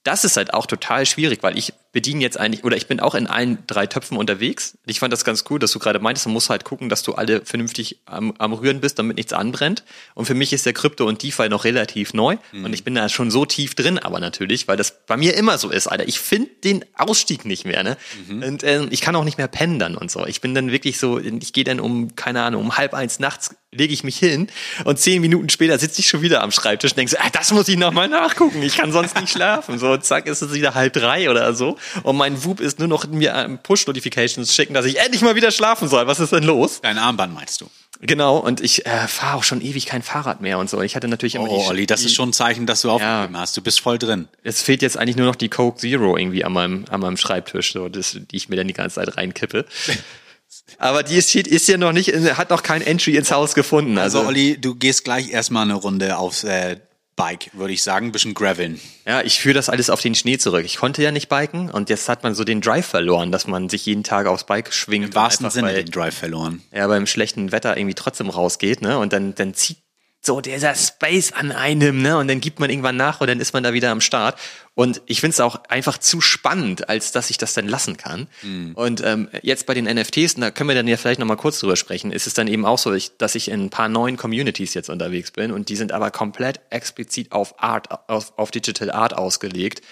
das 0.02 0.26
ist 0.26 0.36
halt 0.36 0.52
auch 0.52 0.66
total 0.66 1.06
schwierig, 1.06 1.42
weil 1.42 1.56
ich 1.56 1.72
bediene 1.94 2.20
jetzt 2.20 2.38
eigentlich, 2.38 2.64
oder 2.64 2.76
ich 2.76 2.88
bin 2.88 3.00
auch 3.00 3.14
in 3.14 3.26
allen 3.26 3.58
drei 3.66 3.86
Töpfen 3.86 4.18
unterwegs. 4.18 4.76
Ich 4.84 4.98
fand 4.98 5.12
das 5.12 5.24
ganz 5.24 5.44
cool, 5.48 5.60
dass 5.60 5.70
du 5.70 5.78
gerade 5.78 6.00
meintest, 6.00 6.26
man 6.26 6.34
muss 6.34 6.50
halt 6.50 6.64
gucken, 6.64 6.88
dass 6.88 7.02
du 7.04 7.14
alle 7.14 7.42
vernünftig 7.46 8.00
am, 8.04 8.34
am 8.38 8.52
Rühren 8.52 8.80
bist, 8.80 8.98
damit 8.98 9.16
nichts 9.16 9.32
anbrennt. 9.32 9.84
Und 10.14 10.26
für 10.26 10.34
mich 10.34 10.52
ist 10.52 10.66
der 10.66 10.72
Krypto 10.72 11.06
und 11.06 11.22
DeFi 11.22 11.48
noch 11.48 11.64
relativ 11.64 12.12
neu. 12.12 12.36
Mhm. 12.52 12.64
Und 12.64 12.72
ich 12.74 12.82
bin 12.84 12.96
da 12.96 13.08
schon 13.08 13.30
so 13.30 13.46
tief 13.46 13.76
drin, 13.76 13.98
aber 13.98 14.18
natürlich, 14.18 14.66
weil 14.66 14.76
das 14.76 15.06
bei 15.06 15.16
mir 15.16 15.36
immer 15.36 15.56
so 15.56 15.70
ist, 15.70 15.86
Alter. 15.86 16.06
Ich 16.08 16.18
finde 16.18 16.50
den 16.64 16.84
Ausstieg 16.96 17.44
nicht 17.44 17.64
mehr, 17.64 17.84
ne? 17.84 17.96
Mhm. 18.28 18.42
Und 18.42 18.62
äh, 18.64 18.84
ich 18.90 19.00
kann 19.00 19.14
auch 19.14 19.24
nicht 19.24 19.38
mehr 19.38 19.48
pendern 19.48 19.96
und 19.96 20.10
so. 20.10 20.26
Ich 20.26 20.40
bin 20.40 20.54
dann 20.54 20.72
wirklich 20.72 20.98
so, 20.98 21.20
ich 21.20 21.52
gehe 21.52 21.64
dann 21.64 21.78
um, 21.78 22.16
keine 22.16 22.42
Ahnung, 22.42 22.62
um 22.62 22.76
halb 22.76 22.92
eins 22.92 23.20
nachts 23.20 23.54
lege 23.74 23.92
ich 23.92 24.04
mich 24.04 24.16
hin 24.16 24.48
und 24.84 24.98
zehn 24.98 25.20
Minuten 25.20 25.48
später 25.48 25.78
sitze 25.78 26.00
ich 26.00 26.08
schon 26.08 26.22
wieder 26.22 26.42
am 26.42 26.52
Schreibtisch 26.52 26.92
und 26.92 26.98
denke 26.98 27.10
so, 27.10 27.16
ah, 27.18 27.30
das 27.32 27.52
muss 27.52 27.68
ich 27.68 27.76
nochmal 27.76 28.08
nachgucken. 28.08 28.62
Ich 28.62 28.76
kann 28.76 28.92
sonst 28.92 29.16
nicht 29.16 29.30
schlafen. 29.32 29.78
So, 29.78 29.96
zack, 29.96 30.26
ist 30.26 30.42
es 30.42 30.52
wieder 30.52 30.74
halb 30.74 30.92
drei 30.92 31.30
oder 31.30 31.52
so. 31.54 31.76
Und 32.02 32.16
mein 32.16 32.42
Wub 32.44 32.60
ist 32.60 32.78
nur 32.78 32.88
noch 32.88 33.06
mir 33.06 33.58
Push-Notifications 33.62 34.54
schicken, 34.54 34.74
dass 34.74 34.86
ich 34.86 34.98
endlich 34.98 35.22
mal 35.22 35.34
wieder 35.34 35.50
schlafen 35.50 35.88
soll. 35.88 36.06
Was 36.06 36.20
ist 36.20 36.32
denn 36.32 36.44
los? 36.44 36.80
Dein 36.82 36.98
Armband 36.98 37.34
meinst 37.34 37.60
du? 37.60 37.70
Genau, 38.00 38.38
und 38.38 38.60
ich 38.60 38.86
äh, 38.86 39.08
fahre 39.08 39.38
auch 39.38 39.44
schon 39.44 39.60
ewig 39.60 39.86
kein 39.86 40.02
Fahrrad 40.02 40.40
mehr 40.40 40.58
und 40.58 40.68
so. 40.68 40.82
Ich 40.82 40.96
hatte 40.96 41.08
natürlich 41.08 41.36
immer 41.36 41.48
Oh, 41.48 41.62
die, 41.62 41.68
Olli, 41.68 41.86
das 41.86 42.00
die, 42.00 42.06
ist 42.06 42.14
schon 42.14 42.30
ein 42.30 42.32
Zeichen, 42.32 42.66
dass 42.66 42.82
du 42.82 42.90
aufgegeben 42.90 43.34
ja, 43.34 43.40
hast. 43.40 43.56
Du 43.56 43.62
bist 43.62 43.80
voll 43.80 43.98
drin. 43.98 44.28
Es 44.42 44.62
fehlt 44.62 44.82
jetzt 44.82 44.98
eigentlich 44.98 45.16
nur 45.16 45.26
noch 45.26 45.36
die 45.36 45.48
Coke 45.48 45.78
Zero 45.78 46.16
irgendwie 46.16 46.44
an 46.44 46.52
meinem, 46.52 46.84
an 46.90 47.00
meinem 47.00 47.16
Schreibtisch, 47.16 47.72
so, 47.72 47.88
das, 47.88 48.18
die 48.30 48.36
ich 48.36 48.48
mir 48.48 48.56
dann 48.56 48.66
die 48.66 48.74
ganze 48.74 48.96
Zeit 48.96 49.16
reinkippe. 49.16 49.64
Aber 50.78 51.02
die 51.02 51.16
ist, 51.16 51.34
ist 51.34 51.68
ja 51.68 51.78
noch 51.78 51.92
nicht, 51.92 52.12
hat 52.12 52.50
noch 52.50 52.62
kein 52.62 52.82
Entry 52.82 53.16
ins 53.16 53.30
Haus 53.30 53.54
gefunden. 53.54 53.96
Also, 53.98 54.18
also 54.18 54.28
Olli, 54.28 54.58
du 54.60 54.74
gehst 54.74 55.04
gleich 55.04 55.30
erstmal 55.30 55.62
eine 55.62 55.74
Runde 55.74 56.16
aufs 56.16 56.44
äh, 56.44 56.76
Bike, 57.16 57.50
würde 57.52 57.72
ich 57.72 57.82
sagen, 57.82 58.06
ein 58.06 58.12
bisschen 58.12 58.34
graveln. 58.34 58.80
Ja, 59.06 59.22
ich 59.22 59.38
führe 59.38 59.54
das 59.54 59.68
alles 59.68 59.90
auf 59.90 60.00
den 60.00 60.14
Schnee 60.14 60.38
zurück. 60.38 60.64
Ich 60.64 60.76
konnte 60.76 61.02
ja 61.02 61.12
nicht 61.12 61.28
biken 61.28 61.70
und 61.70 61.90
jetzt 61.90 62.08
hat 62.08 62.22
man 62.22 62.34
so 62.34 62.44
den 62.44 62.60
Drive 62.60 62.86
verloren, 62.86 63.30
dass 63.30 63.46
man 63.46 63.68
sich 63.68 63.86
jeden 63.86 64.02
Tag 64.02 64.26
aufs 64.26 64.44
Bike 64.44 64.72
schwingt. 64.72 65.06
Im 65.06 65.14
wahrsten 65.14 65.48
Sinne 65.50 65.68
bei, 65.68 65.82
den 65.82 65.90
Drive 65.90 66.16
verloren. 66.16 66.62
Ja, 66.72 66.86
beim 66.88 67.06
schlechten 67.06 67.52
Wetter 67.52 67.76
irgendwie 67.76 67.94
trotzdem 67.94 68.30
rausgeht, 68.30 68.82
ne? 68.82 68.98
Und 68.98 69.12
dann, 69.12 69.34
dann 69.34 69.54
zieht 69.54 69.78
so 70.26 70.40
dieser 70.40 70.74
Space 70.74 71.32
an 71.32 71.52
einem, 71.52 72.00
ne? 72.00 72.16
Und 72.16 72.28
dann 72.28 72.40
gibt 72.40 72.58
man 72.58 72.70
irgendwann 72.70 72.96
nach 72.96 73.20
und 73.20 73.26
dann 73.26 73.40
ist 73.40 73.52
man 73.52 73.62
da 73.62 73.72
wieder 73.74 73.90
am 73.90 74.00
Start. 74.00 74.38
Und 74.74 75.02
ich 75.06 75.20
finde 75.20 75.34
es 75.34 75.40
auch 75.40 75.64
einfach 75.68 75.98
zu 75.98 76.20
spannend, 76.20 76.88
als 76.88 77.12
dass 77.12 77.30
ich 77.30 77.38
das 77.38 77.52
dann 77.54 77.68
lassen 77.68 77.96
kann. 77.96 78.26
Mhm. 78.42 78.72
Und 78.74 79.02
ähm, 79.04 79.28
jetzt 79.42 79.66
bei 79.66 79.74
den 79.74 79.84
NFTs, 79.84 80.34
und 80.34 80.40
da 80.40 80.50
können 80.50 80.68
wir 80.68 80.74
dann 80.74 80.88
ja 80.88 80.96
vielleicht 80.96 81.20
nochmal 81.20 81.36
kurz 81.36 81.60
drüber 81.60 81.76
sprechen, 81.76 82.10
ist 82.10 82.26
es 82.26 82.34
dann 82.34 82.48
eben 82.48 82.64
auch 82.64 82.78
so, 82.78 82.96
dass 83.18 83.34
ich 83.34 83.48
in 83.48 83.66
ein 83.66 83.70
paar 83.70 83.88
neuen 83.88 84.16
Communities 84.16 84.74
jetzt 84.74 84.88
unterwegs 84.88 85.30
bin 85.30 85.52
und 85.52 85.68
die 85.68 85.76
sind 85.76 85.92
aber 85.92 86.10
komplett 86.10 86.60
explizit 86.70 87.30
auf 87.32 87.62
Art, 87.62 88.08
auf, 88.08 88.32
auf 88.38 88.50
Digital 88.50 88.90
Art 88.90 89.14
ausgelegt. 89.14 89.82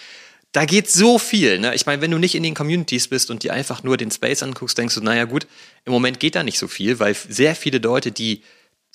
Da 0.51 0.65
geht 0.65 0.89
so 0.89 1.17
viel. 1.17 1.59
Ne? 1.59 1.73
Ich 1.75 1.85
meine, 1.85 2.01
wenn 2.01 2.11
du 2.11 2.17
nicht 2.17 2.35
in 2.35 2.43
den 2.43 2.53
Communities 2.53 3.07
bist 3.07 3.31
und 3.31 3.43
dir 3.43 3.53
einfach 3.53 3.83
nur 3.83 3.97
den 3.97 4.11
Space 4.11 4.43
anguckst, 4.43 4.77
denkst 4.77 4.95
du, 4.95 5.01
naja 5.01 5.25
gut, 5.25 5.47
im 5.85 5.93
Moment 5.93 6.19
geht 6.19 6.35
da 6.35 6.43
nicht 6.43 6.59
so 6.59 6.67
viel, 6.67 6.99
weil 6.99 7.15
sehr 7.15 7.55
viele 7.55 7.77
Leute, 7.77 8.11
die 8.11 8.43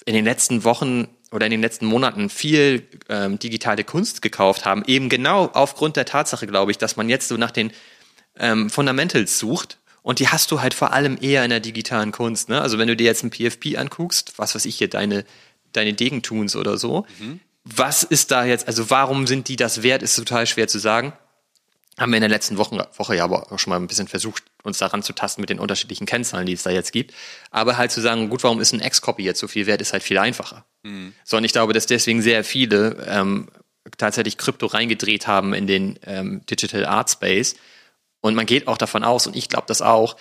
in 0.04 0.14
den 0.14 0.24
letzten 0.24 0.64
Wochen 0.64 1.08
oder 1.30 1.46
in 1.46 1.50
den 1.50 1.60
letzten 1.60 1.86
Monaten 1.86 2.30
viel 2.30 2.86
ähm, 3.08 3.38
digitale 3.38 3.84
Kunst 3.84 4.22
gekauft 4.22 4.64
haben, 4.64 4.82
eben 4.86 5.08
genau 5.08 5.46
aufgrund 5.52 5.96
der 5.96 6.04
Tatsache, 6.04 6.46
glaube 6.46 6.70
ich, 6.70 6.78
dass 6.78 6.96
man 6.96 7.08
jetzt 7.08 7.28
so 7.28 7.36
nach 7.36 7.50
den 7.50 7.72
ähm, 8.38 8.70
Fundamentals 8.70 9.38
sucht 9.38 9.78
und 10.02 10.20
die 10.20 10.28
hast 10.28 10.50
du 10.50 10.60
halt 10.60 10.74
vor 10.74 10.92
allem 10.92 11.18
eher 11.20 11.44
in 11.44 11.50
der 11.50 11.60
digitalen 11.60 12.12
Kunst. 12.12 12.48
Ne? 12.48 12.60
Also 12.60 12.78
wenn 12.78 12.88
du 12.88 12.96
dir 12.96 13.04
jetzt 13.04 13.24
ein 13.24 13.30
PFP 13.30 13.76
anguckst, 13.76 14.34
was 14.38 14.54
weiß 14.54 14.64
ich 14.64 14.76
hier, 14.76 14.88
deine, 14.88 15.24
deine 15.72 15.92
Degentuns 15.92 16.56
oder 16.56 16.78
so, 16.78 17.04
mhm. 17.18 17.40
was 17.64 18.04
ist 18.04 18.30
da 18.30 18.44
jetzt, 18.44 18.66
also 18.68 18.88
warum 18.90 19.26
sind 19.26 19.48
die 19.48 19.56
das 19.56 19.82
wert, 19.82 20.02
ist 20.02 20.16
total 20.16 20.46
schwer 20.46 20.68
zu 20.68 20.78
sagen. 20.78 21.12
Haben 21.98 22.12
wir 22.12 22.16
in 22.16 22.22
der 22.22 22.30
letzten 22.30 22.56
Woche, 22.58 22.88
Woche 22.96 23.16
ja 23.16 23.24
aber 23.24 23.52
auch 23.52 23.58
schon 23.58 23.70
mal 23.72 23.76
ein 23.76 23.88
bisschen 23.88 24.08
versucht, 24.08 24.44
uns 24.68 24.78
daran 24.78 25.02
zu 25.02 25.12
tasten 25.12 25.40
mit 25.40 25.50
den 25.50 25.58
unterschiedlichen 25.58 26.06
Kennzahlen, 26.06 26.46
die 26.46 26.52
es 26.52 26.62
da 26.62 26.70
jetzt 26.70 26.92
gibt. 26.92 27.14
Aber 27.50 27.76
halt 27.76 27.90
zu 27.90 28.00
sagen, 28.00 28.28
gut, 28.28 28.44
warum 28.44 28.60
ist 28.60 28.72
ein 28.72 28.80
X-Copy 28.80 29.22
jetzt 29.22 29.40
so 29.40 29.48
viel 29.48 29.66
wert, 29.66 29.80
ist 29.80 29.92
halt 29.92 30.02
viel 30.02 30.18
einfacher. 30.18 30.64
Mhm. 30.84 31.14
So, 31.24 31.36
und 31.36 31.44
ich 31.44 31.52
glaube, 31.52 31.72
dass 31.72 31.86
deswegen 31.86 32.22
sehr 32.22 32.44
viele 32.44 33.04
ähm, 33.08 33.48
tatsächlich 33.96 34.38
Krypto 34.38 34.66
reingedreht 34.66 35.26
haben 35.26 35.54
in 35.54 35.66
den 35.66 35.98
ähm, 36.06 36.42
Digital 36.46 36.86
Art 36.86 37.10
Space, 37.10 37.56
und 38.20 38.34
man 38.34 38.46
geht 38.46 38.66
auch 38.66 38.78
davon 38.78 39.04
aus, 39.04 39.26
und 39.26 39.36
ich 39.36 39.48
glaube 39.48 39.66
das 39.68 39.82
auch, 39.82 40.16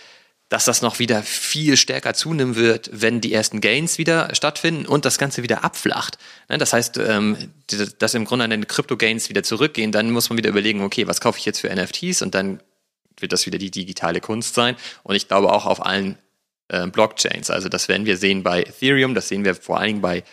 dass 0.49 0.63
das 0.63 0.81
noch 0.81 0.99
wieder 0.99 1.23
viel 1.23 1.75
stärker 1.75 2.13
zunehmen 2.13 2.55
wird, 2.55 2.89
wenn 2.93 3.19
die 3.19 3.33
ersten 3.33 3.59
Gains 3.59 3.97
wieder 3.97 4.33
stattfinden 4.33 4.85
und 4.85 5.03
das 5.03 5.17
Ganze 5.17 5.43
wieder 5.43 5.65
abflacht. 5.65 6.17
Ne, 6.47 6.57
das 6.57 6.71
heißt, 6.71 6.97
ähm, 6.99 7.51
dass 7.99 8.13
im 8.13 8.23
Grunde 8.23 8.45
an 8.45 8.51
den 8.51 8.67
Crypto-Gains 8.67 9.27
wieder 9.27 9.43
zurückgehen, 9.43 9.91
dann 9.91 10.11
muss 10.11 10.29
man 10.29 10.37
wieder 10.37 10.49
überlegen, 10.49 10.83
okay, 10.83 11.05
was 11.05 11.19
kaufe 11.19 11.37
ich 11.39 11.45
jetzt 11.45 11.59
für 11.59 11.69
NFTs 11.69 12.21
und 12.21 12.33
dann 12.33 12.61
wird 13.19 13.33
das 13.33 13.45
wieder 13.45 13.57
die 13.57 13.71
digitale 13.71 14.21
Kunst 14.21 14.55
sein. 14.55 14.75
Und 15.03 15.15
ich 15.15 15.27
glaube 15.27 15.51
auch 15.51 15.65
auf 15.65 15.85
allen 15.85 16.17
äh, 16.69 16.87
Blockchains. 16.87 17.49
Also 17.49 17.69
das 17.69 17.87
werden 17.87 18.05
wir 18.05 18.17
sehen 18.17 18.43
bei 18.43 18.63
Ethereum, 18.63 19.15
das 19.15 19.27
sehen 19.27 19.45
wir 19.45 19.55
vor 19.55 19.79
allen 19.79 19.87
Dingen 19.87 20.01
bei, 20.01 20.23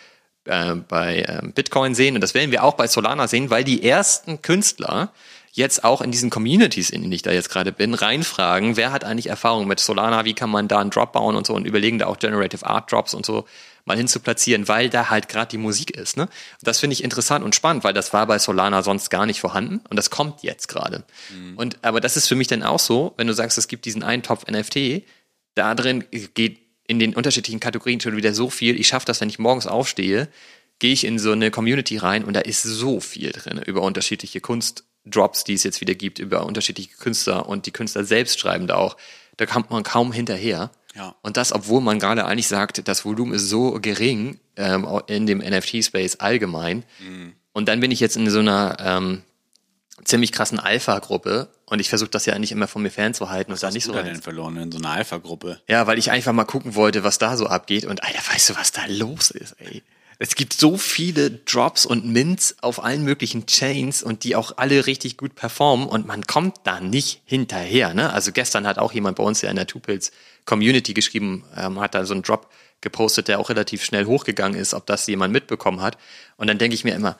äh, 0.45 0.75
bei 0.75 1.21
äh, 1.21 1.47
Bitcoin 1.53 1.95
sehen 1.95 2.15
und 2.15 2.21
das 2.21 2.33
werden 2.33 2.51
wir 2.51 2.63
auch 2.63 2.73
bei 2.73 2.87
Solana 2.87 3.27
sehen, 3.27 3.49
weil 3.49 3.63
die 3.63 3.83
ersten 3.83 4.41
Künstler, 4.41 5.11
jetzt 5.55 5.85
auch 5.85 6.01
in 6.01 6.11
diesen 6.11 6.29
Communities, 6.29 6.89
in 6.89 7.01
denen 7.01 7.13
ich 7.13 7.21
da 7.21 7.31
jetzt 7.31 7.49
gerade 7.49 7.71
bin, 7.71 7.93
reinfragen, 7.93 8.75
wer 8.75 8.91
hat 8.91 9.05
eigentlich 9.05 9.27
Erfahrung 9.27 9.67
mit 9.67 9.79
Solana, 9.79 10.25
wie 10.25 10.33
kann 10.33 10.49
man 10.49 10.67
da 10.67 10.79
einen 10.79 10.89
Drop 10.89 11.13
bauen 11.13 11.37
und 11.37 11.47
so 11.47 11.53
und 11.53 11.65
überlegen 11.65 11.97
da 11.97 12.07
auch 12.07 12.19
Generative 12.19 12.65
Art 12.65 12.91
Drops 12.91 13.13
und 13.13 13.25
so 13.25 13.45
mal 13.85 13.95
hin 13.97 14.07
zu 14.07 14.19
platzieren, 14.19 14.67
weil 14.67 14.89
da 14.89 15.09
halt 15.09 15.29
gerade 15.29 15.49
die 15.49 15.57
Musik 15.57 15.91
ist. 15.91 16.17
Ne? 16.17 16.27
Das 16.61 16.79
finde 16.79 16.93
ich 16.93 17.03
interessant 17.03 17.45
und 17.45 17.55
spannend, 17.55 17.83
weil 17.83 17.93
das 17.93 18.13
war 18.13 18.25
bei 18.27 18.39
Solana 18.39 18.83
sonst 18.83 19.09
gar 19.09 19.25
nicht 19.25 19.39
vorhanden 19.39 19.81
und 19.89 19.95
das 19.95 20.09
kommt 20.09 20.43
jetzt 20.43 20.67
gerade. 20.67 21.03
Mhm. 21.31 21.57
Und 21.57 21.77
aber 21.83 22.01
das 22.01 22.17
ist 22.17 22.27
für 22.27 22.35
mich 22.35 22.47
dann 22.47 22.63
auch 22.63 22.79
so, 22.79 23.13
wenn 23.17 23.27
du 23.27 23.33
sagst, 23.33 23.57
es 23.57 23.67
gibt 23.67 23.85
diesen 23.85 24.03
einen 24.03 24.23
Topf 24.23 24.45
NFT, 24.49 25.03
da 25.53 25.75
drin 25.75 26.03
geht 26.33 26.59
in 26.87 26.99
den 26.99 27.15
unterschiedlichen 27.15 27.59
Kategorien 27.59 28.01
schon 28.01 28.17
wieder 28.17 28.33
so 28.33 28.49
viel. 28.49 28.79
Ich 28.79 28.87
schaffe 28.87 29.05
das, 29.05 29.21
wenn 29.21 29.29
ich 29.29 29.39
morgens 29.39 29.67
aufstehe, 29.67 30.27
gehe 30.79 30.93
ich 30.93 31.03
in 31.03 31.19
so 31.19 31.31
eine 31.31 31.51
Community 31.51 31.97
rein 31.97 32.23
und 32.23 32.33
da 32.33 32.41
ist 32.41 32.63
so 32.63 32.99
viel 32.99 33.31
drin 33.31 33.61
über 33.65 33.81
unterschiedliche 33.81 34.41
Kunst 34.41 34.83
Drops, 35.05 35.43
die 35.43 35.53
es 35.53 35.63
jetzt 35.63 35.81
wieder 35.81 35.93
gibt 35.93 36.19
über 36.19 36.45
unterschiedliche 36.45 36.95
Künstler 36.97 37.47
und 37.47 37.67
die 37.67 37.71
Künstler 37.71 38.03
selbst 38.03 38.39
schreiben 38.39 38.67
da 38.67 38.75
auch, 38.75 38.97
da 39.37 39.45
kommt 39.45 39.69
man 39.69 39.83
kaum 39.83 40.11
hinterher. 40.11 40.71
Ja. 40.95 41.15
Und 41.21 41.37
das, 41.37 41.51
obwohl 41.51 41.81
man 41.81 41.99
gerade 41.99 42.25
eigentlich 42.25 42.47
sagt, 42.47 42.87
das 42.87 43.05
Volumen 43.05 43.33
ist 43.33 43.49
so 43.49 43.79
gering 43.81 44.39
ähm, 44.55 44.87
in 45.07 45.27
dem 45.27 45.39
NFT-Space 45.39 46.17
allgemein. 46.17 46.83
Mhm. 46.99 47.33
Und 47.51 47.67
dann 47.67 47.79
bin 47.79 47.91
ich 47.91 47.99
jetzt 47.99 48.17
in 48.17 48.29
so 48.29 48.39
einer 48.39 48.77
ähm, 48.79 49.23
ziemlich 50.03 50.31
krassen 50.31 50.59
Alpha-Gruppe 50.59 51.49
und 51.65 51.79
ich 51.79 51.89
versuche 51.89 52.09
das 52.09 52.25
ja 52.25 52.33
eigentlich 52.33 52.51
immer 52.51 52.67
von 52.67 52.81
mir 52.81 52.91
fernzuhalten. 52.91 53.53
Was 53.53 53.63
und 53.63 53.67
hast 53.67 53.73
nicht 53.73 53.87
du 53.87 53.91
so 53.91 53.97
da 53.97 54.03
denn 54.03 54.21
verloren 54.21 54.57
in 54.57 54.71
so 54.71 54.77
einer 54.77 54.91
Alpha-Gruppe? 54.91 55.61
Ja, 55.67 55.87
weil 55.87 55.97
ich 55.97 56.11
einfach 56.11 56.33
mal 56.33 56.45
gucken 56.45 56.75
wollte, 56.75 57.03
was 57.03 57.17
da 57.17 57.37
so 57.37 57.47
abgeht 57.47 57.85
und 57.85 58.03
Alter, 58.03 58.21
weißt 58.33 58.49
du, 58.49 58.55
was 58.55 58.71
da 58.71 58.85
los 58.87 59.31
ist, 59.31 59.55
ey? 59.59 59.83
Es 60.17 60.35
gibt 60.35 60.53
so 60.53 60.77
viele 60.77 61.29
Drops 61.29 61.85
und 61.85 62.05
Mints 62.05 62.55
auf 62.61 62.83
allen 62.83 63.03
möglichen 63.03 63.47
Chains 63.47 64.01
und 64.01 64.23
die 64.23 64.35
auch 64.35 64.53
alle 64.57 64.85
richtig 64.87 65.17
gut 65.17 65.35
performen 65.35 65.87
und 65.87 66.07
man 66.07 66.25
kommt 66.25 66.57
da 66.63 66.79
nicht 66.79 67.21
hinterher. 67.25 67.93
Ne? 67.93 68.13
Also 68.13 68.31
gestern 68.31 68.65
hat 68.65 68.77
auch 68.77 68.93
jemand 68.93 69.17
bei 69.17 69.23
uns 69.23 69.41
ja 69.41 69.49
in 69.49 69.57
der 69.57 69.67
Tupils 69.67 70.11
Community 70.45 70.93
geschrieben, 70.93 71.43
ähm, 71.57 71.79
hat 71.79 71.95
da 71.95 72.05
so 72.05 72.13
einen 72.13 72.23
Drop 72.23 72.49
gepostet, 72.81 73.27
der 73.27 73.39
auch 73.39 73.49
relativ 73.49 73.83
schnell 73.83 74.05
hochgegangen 74.05 74.59
ist, 74.59 74.73
ob 74.73 74.85
das 74.85 75.07
jemand 75.07 75.33
mitbekommen 75.33 75.81
hat. 75.81 75.97
Und 76.37 76.47
dann 76.47 76.59
denke 76.59 76.75
ich 76.75 76.83
mir 76.83 76.95
immer, 76.95 77.17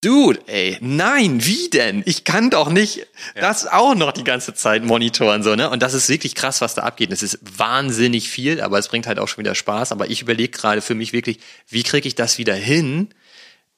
Dude, 0.00 0.40
ey, 0.46 0.78
nein, 0.80 1.44
wie 1.44 1.68
denn? 1.70 2.04
Ich 2.06 2.22
kann 2.22 2.50
doch 2.50 2.70
nicht 2.70 2.98
ja. 2.98 3.04
das 3.40 3.66
auch 3.66 3.96
noch 3.96 4.12
die 4.12 4.22
ganze 4.22 4.54
Zeit 4.54 4.84
monitoren, 4.84 5.42
so, 5.42 5.56
ne? 5.56 5.68
Und 5.70 5.82
das 5.82 5.92
ist 5.92 6.08
wirklich 6.08 6.36
krass, 6.36 6.60
was 6.60 6.76
da 6.76 6.82
abgeht. 6.82 7.10
Es 7.10 7.24
ist 7.24 7.40
wahnsinnig 7.58 8.30
viel, 8.30 8.60
aber 8.60 8.78
es 8.78 8.86
bringt 8.86 9.08
halt 9.08 9.18
auch 9.18 9.26
schon 9.26 9.38
wieder 9.38 9.56
Spaß. 9.56 9.90
Aber 9.90 10.08
ich 10.08 10.22
überlege 10.22 10.56
gerade 10.56 10.82
für 10.82 10.94
mich 10.94 11.12
wirklich, 11.12 11.40
wie 11.68 11.82
kriege 11.82 12.06
ich 12.06 12.14
das 12.14 12.38
wieder 12.38 12.54
hin, 12.54 13.08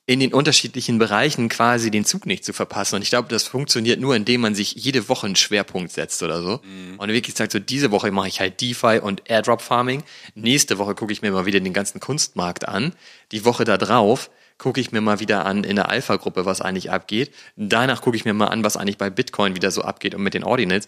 in 0.04 0.20
den 0.20 0.34
unterschiedlichen 0.34 0.98
Bereichen 0.98 1.48
quasi 1.48 1.90
den 1.90 2.04
Zug 2.04 2.26
nicht 2.26 2.44
zu 2.44 2.52
verpassen. 2.52 2.96
Und 2.96 3.02
ich 3.02 3.10
glaube, 3.10 3.28
das 3.28 3.44
funktioniert 3.44 4.00
nur, 4.00 4.14
indem 4.14 4.42
man 4.42 4.54
sich 4.54 4.72
jede 4.72 5.08
Woche 5.08 5.26
einen 5.26 5.36
Schwerpunkt 5.36 5.92
setzt 5.92 6.22
oder 6.22 6.42
so. 6.42 6.60
Mhm. 6.64 6.98
Und 6.98 7.08
wirklich 7.10 7.36
sagt, 7.36 7.52
so 7.52 7.60
diese 7.60 7.92
Woche 7.92 8.10
mache 8.10 8.28
ich 8.28 8.40
halt 8.40 8.60
DeFi 8.60 8.98
und 9.00 9.22
Airdrop 9.30 9.62
Farming. 9.62 10.02
Nächste 10.34 10.76
Woche 10.76 10.94
gucke 10.94 11.12
ich 11.12 11.22
mir 11.22 11.30
mal 11.30 11.46
wieder 11.46 11.60
den 11.60 11.72
ganzen 11.72 12.00
Kunstmarkt 12.00 12.68
an. 12.68 12.92
Die 13.32 13.44
Woche 13.46 13.64
da 13.64 13.78
drauf 13.78 14.30
gucke 14.60 14.80
ich 14.80 14.92
mir 14.92 15.00
mal 15.00 15.20
wieder 15.20 15.46
an 15.46 15.64
in 15.64 15.74
der 15.74 15.88
Alpha-Gruppe, 15.88 16.44
was 16.44 16.60
eigentlich 16.60 16.90
abgeht. 16.90 17.34
Danach 17.56 18.02
gucke 18.02 18.16
ich 18.16 18.26
mir 18.26 18.34
mal 18.34 18.48
an, 18.48 18.62
was 18.62 18.76
eigentlich 18.76 18.98
bei 18.98 19.08
Bitcoin 19.10 19.56
wieder 19.56 19.70
so 19.70 19.82
abgeht 19.82 20.14
und 20.14 20.22
mit 20.22 20.34
den 20.34 20.44
Ordinals. 20.44 20.86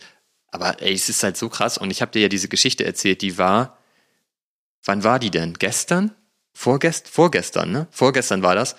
Aber 0.48 0.80
ey, 0.82 0.92
es 0.92 1.08
ist 1.08 1.22
halt 1.22 1.38
so 1.38 1.48
krass. 1.48 1.78
Und 1.78 1.90
ich 1.90 2.02
habe 2.02 2.12
dir 2.12 2.20
ja 2.20 2.28
diese 2.28 2.48
Geschichte 2.48 2.84
erzählt, 2.84 3.22
die 3.22 3.38
war, 3.38 3.78
wann 4.84 5.02
war 5.02 5.18
die 5.18 5.30
denn? 5.30 5.54
Gestern? 5.54 6.12
Vorgest 6.52 7.08
vorgestern, 7.08 7.72
ne? 7.72 7.86
Vorgestern 7.90 8.42
war 8.42 8.54
das, 8.54 8.76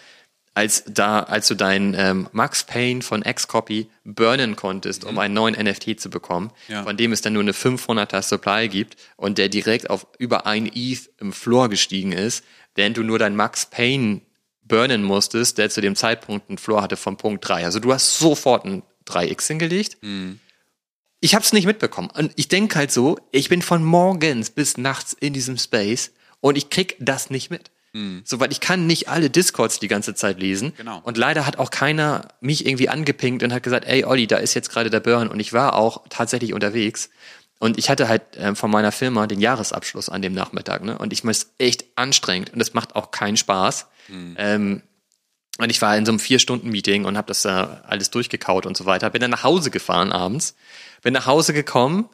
als 0.54 0.84
da, 0.88 1.22
als 1.22 1.48
du 1.48 1.56
deinen 1.56 1.96
ähm, 1.98 2.30
Max 2.32 2.64
Payne 2.64 3.02
von 3.02 3.24
Xcopy 3.24 3.90
burnen 4.04 4.56
konntest, 4.56 5.04
mhm. 5.04 5.10
um 5.10 5.18
einen 5.18 5.34
neuen 5.34 5.56
NFT 5.56 6.00
zu 6.00 6.12
bekommen, 6.12 6.52
ja. 6.68 6.84
von 6.84 6.98
dem 6.98 7.12
es 7.12 7.22
dann 7.22 7.34
nur 7.34 7.42
eine 7.42 7.54
500er 7.54 8.22
Supply 8.22 8.70
gibt 8.70 8.98
und 9.16 9.40
der 9.40 9.50
direkt 9.50 9.90
auf 9.90 10.06
über 10.20 10.46
ein 10.46 10.68
ETH 10.68 11.10
im 11.20 11.34
Floor 11.34 11.70
gestiegen 11.70 12.12
ist, 12.12 12.46
während 12.76 12.96
du 12.98 13.02
nur 13.02 13.18
dein 13.18 13.36
Max 13.36 13.66
Payne 13.66 14.22
burnen 14.74 15.04
musstest, 15.04 15.60
der 15.60 15.70
zu 15.70 15.82
dem 15.82 15.96
Zeitpunkt 15.96 16.50
einen 16.50 16.58
Floor 16.58 16.82
hatte 16.82 16.98
von 16.98 17.16
Punkt 17.16 17.48
3. 17.48 17.64
Also 17.64 17.80
du 17.80 17.94
hast 17.94 18.18
sofort 18.18 18.66
ein 18.66 18.82
3x 19.08 19.48
hingelegt. 19.48 19.98
Mhm. 20.02 20.40
Ich 21.20 21.36
habe 21.36 21.46
es 21.46 21.54
nicht 21.54 21.68
mitbekommen. 21.68 22.10
Und 22.10 22.32
ich 22.38 22.48
denke 22.48 22.80
halt 22.80 22.92
so, 22.92 23.20
ich 23.32 23.50
bin 23.50 23.62
von 23.62 23.84
morgens 23.84 24.50
bis 24.50 24.78
nachts 24.78 25.14
in 25.14 25.32
diesem 25.32 25.60
Space 25.60 26.12
und 26.40 26.58
ich 26.58 26.72
krieg 26.72 26.98
das 27.00 27.30
nicht 27.30 27.52
mit. 27.52 27.70
Mhm. 27.94 28.24
So, 28.26 28.40
weil 28.40 28.52
ich 28.52 28.62
kann 28.62 28.88
nicht 28.88 29.10
alle 29.10 29.30
Discords 29.30 29.80
die 29.80 29.88
ganze 29.88 30.16
Zeit 30.16 30.40
lesen. 30.40 30.74
Genau. 30.76 31.02
Und 31.04 31.20
leider 31.20 31.46
hat 31.46 31.60
auch 31.60 31.70
keiner 31.70 32.30
mich 32.42 32.66
irgendwie 32.66 32.90
angepinkt 32.90 33.44
und 33.44 33.54
hat 33.54 33.62
gesagt, 33.62 33.86
ey 33.86 34.06
Olli, 34.06 34.26
da 34.26 34.38
ist 34.38 34.56
jetzt 34.56 34.72
gerade 34.72 34.90
der 34.90 35.02
Burn. 35.02 35.28
Und 35.28 35.40
ich 35.40 35.54
war 35.54 35.76
auch 35.76 36.02
tatsächlich 36.10 36.52
unterwegs. 36.52 37.12
Und 37.64 37.78
ich 37.78 37.90
hatte 37.90 38.10
halt 38.10 38.36
äh, 38.36 38.56
von 38.56 38.70
meiner 38.70 38.92
Firma 38.92 39.26
den 39.26 39.40
Jahresabschluss 39.40 40.10
an 40.10 40.22
dem 40.22 40.34
Nachmittag, 40.34 40.84
ne? 40.84 40.98
Und 40.98 41.14
ich 41.14 41.24
muss 41.24 41.54
echt 41.60 41.86
anstrengend 41.96 42.52
und 42.52 42.60
es 42.60 42.74
macht 42.74 42.94
auch 42.94 43.12
keinen 43.12 43.38
Spaß. 43.38 43.88
Mhm. 44.10 44.36
Ähm, 44.38 44.84
und 45.60 45.70
ich 45.70 45.82
war 45.82 45.96
in 45.96 46.06
so 46.06 46.12
einem 46.12 46.20
Vier-Stunden-Meeting 46.20 47.06
und 47.06 47.16
habe 47.16 47.28
das 47.28 47.46
äh, 47.46 47.48
alles 47.48 48.12
durchgekaut 48.12 48.66
und 48.66 48.76
so 48.76 48.86
weiter. 48.86 49.10
Bin 49.12 49.22
dann 49.22 49.32
nach 49.32 49.46
Hause 49.46 49.72
gefahren 49.72 50.12
abends, 50.12 50.56
bin 51.04 51.14
nach 51.14 51.26
Hause 51.26 51.54
gekommen, 51.54 52.10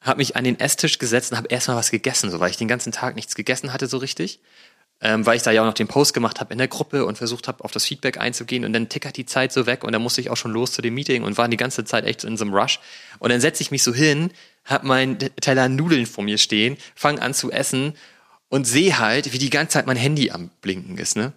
habe 0.00 0.18
mich 0.18 0.36
an 0.36 0.44
den 0.44 0.60
Esstisch 0.60 0.98
gesetzt 0.98 1.32
und 1.32 1.38
habe 1.38 1.48
erstmal 1.48 1.76
was 1.76 1.90
gegessen, 1.90 2.30
so 2.30 2.38
weil 2.38 2.50
ich 2.50 2.56
den 2.56 2.68
ganzen 2.68 2.92
Tag 2.92 3.16
nichts 3.16 3.34
gegessen 3.34 3.72
hatte 3.72 3.88
so 3.88 3.96
richtig. 3.96 4.38
Ähm, 5.02 5.26
weil 5.26 5.36
ich 5.36 5.42
da 5.42 5.50
ja 5.50 5.60
auch 5.60 5.66
noch 5.66 5.74
den 5.74 5.88
Post 5.88 6.14
gemacht 6.14 6.40
habe 6.40 6.52
in 6.52 6.58
der 6.58 6.68
Gruppe 6.68 7.04
und 7.04 7.18
versucht 7.18 7.48
habe, 7.48 7.62
auf 7.62 7.70
das 7.70 7.84
Feedback 7.84 8.18
einzugehen 8.18 8.64
und 8.64 8.72
dann 8.72 8.88
tickert 8.88 9.18
die 9.18 9.26
Zeit 9.26 9.52
so 9.52 9.66
weg 9.66 9.84
und 9.84 9.92
dann 9.92 10.00
musste 10.00 10.22
ich 10.22 10.30
auch 10.30 10.38
schon 10.38 10.52
los 10.52 10.72
zu 10.72 10.80
dem 10.80 10.94
Meeting 10.94 11.22
und 11.22 11.36
war 11.36 11.48
die 11.48 11.58
ganze 11.58 11.84
Zeit 11.84 12.06
echt 12.06 12.24
in 12.24 12.38
so 12.38 12.44
einem 12.44 12.54
Rush. 12.54 12.80
Und 13.18 13.30
dann 13.30 13.42
setze 13.42 13.62
ich 13.62 13.70
mich 13.70 13.82
so 13.82 13.92
hin, 13.92 14.30
hab 14.64 14.84
meinen 14.84 15.18
Teller 15.18 15.68
Nudeln 15.68 16.06
vor 16.06 16.24
mir 16.24 16.38
stehen, 16.38 16.78
fange 16.94 17.20
an 17.20 17.34
zu 17.34 17.52
essen 17.52 17.94
und 18.48 18.66
sehe 18.66 18.98
halt, 18.98 19.32
wie 19.34 19.38
die 19.38 19.50
ganze 19.50 19.74
Zeit 19.74 19.86
mein 19.86 19.96
Handy 19.96 20.30
am 20.30 20.50
Blinken 20.62 20.96
ist, 20.96 21.16
ne? 21.16 21.32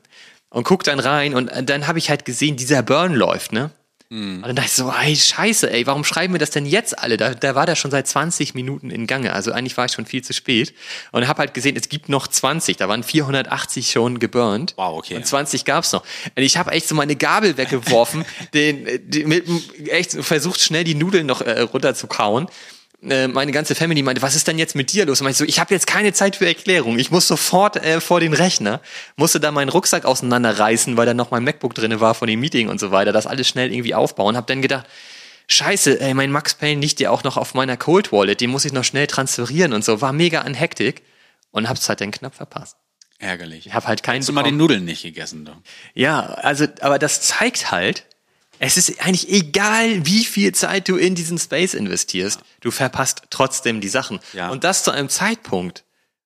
Und 0.49 0.63
guck 0.63 0.83
dann 0.83 0.99
rein 0.99 1.35
und 1.35 1.51
dann 1.69 1.85
habe 1.85 1.99
ich 1.99 2.09
halt 2.09 2.25
gesehen, 2.25 2.55
dieser 2.55 2.81
Burn 2.81 3.13
läuft, 3.13 3.51
ne? 3.51 3.71
Mhm. 4.09 4.37
Und 4.37 4.43
dann 4.47 4.55
dachte 4.55 4.69
ich 4.69 4.73
so, 4.73 4.91
ey, 4.91 5.15
scheiße, 5.15 5.71
ey, 5.71 5.85
warum 5.85 6.03
schreiben 6.03 6.33
wir 6.33 6.39
das 6.39 6.49
denn 6.49 6.65
jetzt 6.65 6.97
alle? 6.97 7.15
Da, 7.15 7.35
da 7.35 7.53
war 7.53 7.67
der 7.67 7.75
schon 7.75 7.91
seit 7.91 8.07
20 8.07 8.55
Minuten 8.55 8.89
in 8.89 9.05
Gange. 9.05 9.33
Also 9.33 9.51
eigentlich 9.51 9.77
war 9.77 9.85
ich 9.85 9.91
schon 9.91 10.07
viel 10.07 10.23
zu 10.23 10.33
spät. 10.33 10.73
Und 11.11 11.27
habe 11.27 11.39
halt 11.39 11.53
gesehen, 11.53 11.75
es 11.75 11.89
gibt 11.89 12.09
noch 12.09 12.27
20. 12.27 12.77
Da 12.77 12.89
waren 12.89 13.03
480 13.03 13.91
schon 13.91 14.17
geburnt. 14.17 14.73
Wow, 14.77 14.97
okay. 14.97 15.15
Und 15.15 15.27
20 15.27 15.63
gab's 15.63 15.91
noch. 15.91 16.03
Und 16.35 16.41
ich 16.41 16.57
habe 16.57 16.71
echt 16.71 16.87
so 16.87 16.95
meine 16.95 17.15
Gabel 17.15 17.57
weggeworfen, 17.57 18.25
den, 18.53 18.85
den 19.09 19.27
mit, 19.27 19.45
echt 19.89 20.13
versucht 20.13 20.59
schnell 20.59 20.83
die 20.83 20.95
Nudeln 20.95 21.27
noch 21.27 21.41
äh, 21.41 21.61
runterzukauen. 21.61 22.47
Äh, 23.01 23.27
meine 23.29 23.51
ganze 23.51 23.75
Family 23.75 24.01
meinte, 24.01 24.21
was 24.21 24.35
ist 24.35 24.47
denn 24.47 24.57
jetzt 24.57 24.75
mit 24.75 24.91
dir 24.91 25.05
los? 25.05 25.21
Und 25.21 25.29
ich 25.29 25.37
so, 25.37 25.45
ich 25.45 25.59
habe 25.59 25.73
jetzt 25.73 25.87
keine 25.87 26.11
Zeit 26.11 26.35
für 26.35 26.45
Erklärung. 26.45 26.99
Ich 26.99 27.11
muss 27.11 27.27
sofort 27.27 27.77
äh, 27.77 28.01
vor 28.01 28.19
den 28.19 28.33
Rechner, 28.33 28.81
musste 29.15 29.39
da 29.39 29.51
meinen 29.51 29.69
Rucksack 29.69 30.05
auseinanderreißen, 30.05 30.97
weil 30.97 31.05
da 31.05 31.13
noch 31.13 31.31
mein 31.31 31.43
MacBook 31.43 31.73
drinne 31.73 32.01
war 32.01 32.13
von 32.13 32.27
dem 32.27 32.39
Meeting 32.41 32.67
und 32.67 32.79
so 32.79 32.91
weiter. 32.91 33.13
Das 33.13 33.25
alles 33.25 33.47
schnell 33.47 33.71
irgendwie 33.71 33.95
aufbauen. 33.95 34.35
Hab 34.35 34.47
dann 34.47 34.61
gedacht, 34.61 34.85
Scheiße, 35.47 35.99
ey, 35.99 36.13
mein 36.13 36.31
Max 36.31 36.53
Payne 36.53 36.79
liegt 36.79 36.99
ja 36.99 37.09
auch 37.09 37.23
noch 37.23 37.35
auf 37.37 37.55
meiner 37.55 37.75
Cold 37.75 38.11
Wallet. 38.11 38.39
Den 38.39 38.51
muss 38.51 38.65
ich 38.65 38.73
noch 38.73 38.83
schnell 38.83 39.07
transferieren 39.07 39.73
und 39.73 39.83
so. 39.83 39.99
War 40.01 40.13
mega 40.13 40.41
an 40.41 40.53
Hektik 40.53 41.01
und 41.51 41.67
hab's 41.67 41.89
halt 41.89 42.01
dann 42.01 42.11
knapp 42.11 42.35
verpasst. 42.35 42.77
Ärgerlich. 43.17 43.65
Ich 43.65 43.73
habe 43.73 43.87
halt 43.87 44.03
keinen 44.03 44.19
Hast 44.19 44.29
du 44.29 44.33
mal 44.33 44.43
den. 44.43 44.57
Nudeln 44.57 44.85
nicht 44.85 45.01
gegessen? 45.01 45.45
Doch. 45.45 45.57
Ja, 45.93 46.19
also, 46.19 46.67
aber 46.81 46.99
das 46.99 47.21
zeigt 47.21 47.71
halt, 47.71 48.05
es 48.59 48.77
ist 48.77 49.01
eigentlich 49.01 49.29
egal, 49.29 50.05
wie 50.05 50.25
viel 50.25 50.53
Zeit 50.53 50.89
du 50.89 50.97
in 50.97 51.15
diesen 51.15 51.37
Space 51.37 51.73
investierst, 51.73 52.41
du 52.61 52.71
verpasst 52.71 53.23
trotzdem 53.29 53.81
die 53.81 53.87
Sachen. 53.87 54.19
Ja. 54.33 54.49
Und 54.49 54.63
das 54.63 54.83
zu 54.83 54.91
einem 54.91 55.09
Zeitpunkt, 55.09 55.85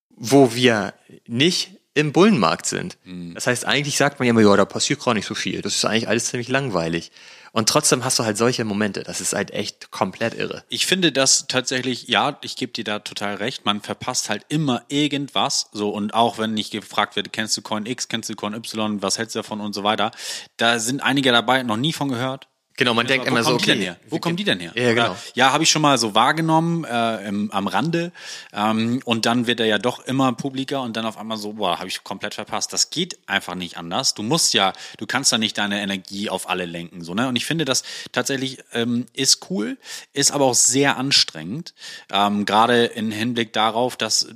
wo 0.10 0.54
wir 0.54 0.94
nicht 1.28 1.72
im 1.94 2.12
Bullenmarkt 2.12 2.66
sind. 2.66 2.98
Mhm. 3.04 3.36
Das 3.36 3.48
heißt, 3.48 3.66
eigentlich 3.66 3.98
sagt 3.98 4.20
man 4.20 4.26
ja 4.26 4.32
immer, 4.32 4.42
ja, 4.42 4.56
da 4.56 4.66
passiert 4.66 5.04
gar 5.04 5.14
nicht 5.14 5.28
so 5.28 5.36
viel. 5.36 5.62
Das 5.62 5.76
ist 5.76 5.86
eigentlich 5.86 6.08
alles 6.08 6.26
ziemlich 6.26 6.50
langweilig. 6.50 7.12
Und 7.56 7.70
trotzdem 7.70 8.04
hast 8.04 8.18
du 8.18 8.26
halt 8.26 8.36
solche 8.36 8.66
Momente. 8.66 9.04
Das 9.04 9.22
ist 9.22 9.34
halt 9.34 9.52
echt 9.52 9.92
komplett 9.92 10.34
irre. 10.34 10.64
Ich 10.70 10.88
finde 10.88 11.12
das 11.12 11.46
tatsächlich, 11.48 12.08
ja, 12.08 12.40
ich 12.42 12.56
gebe 12.56 12.74
dir 12.74 12.84
da 12.84 12.98
total 12.98 13.36
recht. 13.36 13.64
Man 13.64 13.80
verpasst 13.80 14.30
halt 14.30 14.44
immer 14.50 14.82
irgendwas. 14.88 15.70
So, 15.72 15.92
und 15.92 16.16
auch 16.16 16.40
wenn 16.40 16.58
ich 16.58 16.72
gefragt 16.72 17.16
werde, 17.16 17.30
kennst 17.30 17.56
du 17.56 17.62
Coin 17.62 17.86
X, 17.86 18.08
kennst 18.08 18.28
du 18.30 18.36
Coin 18.36 18.56
Y, 18.56 19.04
was 19.04 19.20
hältst 19.20 19.36
du 19.36 19.40
davon 19.40 19.62
und 19.62 19.74
so 19.74 19.84
weiter, 19.84 20.10
da 20.58 20.80
sind 20.80 21.02
einige 21.02 21.32
dabei, 21.32 21.62
noch 21.62 21.78
nie 21.78 21.94
von 21.94 22.10
gehört. 22.10 22.48
Genau, 22.76 22.96
man 22.96 23.06
denkt 23.06 23.28
Wo 23.28 23.30
immer 23.30 23.44
so, 23.44 23.54
okay, 23.54 23.76
her? 23.76 23.98
Wo 24.10 24.18
kommen 24.18 24.36
die 24.36 24.44
denn 24.44 24.60
her? 24.60 24.72
Ja, 24.76 24.94
genau. 24.94 25.06
Oder, 25.12 25.18
ja, 25.36 25.52
habe 25.52 25.64
ich 25.64 25.70
schon 25.70 25.84
mal 25.84 25.98
so 26.00 26.16
wahrgenommen 26.16 26.86
äh, 26.86 27.28
im, 27.28 27.52
am 27.52 27.68
Rande. 27.68 28.12
Ähm, 28.52 29.00
und 29.06 29.28
dann 29.28 29.46
wird 29.46 29.60
er 29.60 29.68
ja 29.68 29.78
doch 29.78 30.04
immer 30.06 30.34
publiker 30.34 30.82
und 30.82 30.98
dann 30.98 31.06
auf 31.06 31.18
einmal 31.18 31.38
so, 31.38 31.54
boah, 31.54 31.78
habe 31.78 31.88
ich 31.88 32.04
komplett 32.04 32.34
verpasst. 32.34 32.74
Das 32.74 32.90
geht 32.90 33.18
einfach 33.28 33.54
nicht 33.54 33.78
anders. 33.78 34.16
Du 34.16 34.24
musst 34.24 34.56
ja, 34.56 34.74
du 34.98 35.06
kannst 35.06 35.32
ja 35.32 35.38
nicht 35.38 35.58
deine 35.58 35.82
Energie 35.82 36.30
auf 36.32 36.50
alle 36.50 36.66
lenken. 36.66 37.04
So, 37.04 37.14
ne? 37.14 37.28
Und 37.28 37.36
ich 37.36 37.46
finde, 37.46 37.66
das 37.66 37.84
tatsächlich 38.12 38.58
ähm, 38.74 39.06
ist 39.14 39.52
cool, 39.52 39.78
ist 40.14 40.32
aber 40.32 40.46
auch 40.46 40.56
sehr 40.56 40.98
anstrengend. 40.98 41.76
Ähm, 42.12 42.46
Gerade 42.46 42.86
im 42.86 43.12
Hinblick 43.12 43.54
darauf, 43.54 43.98
dass 43.98 44.28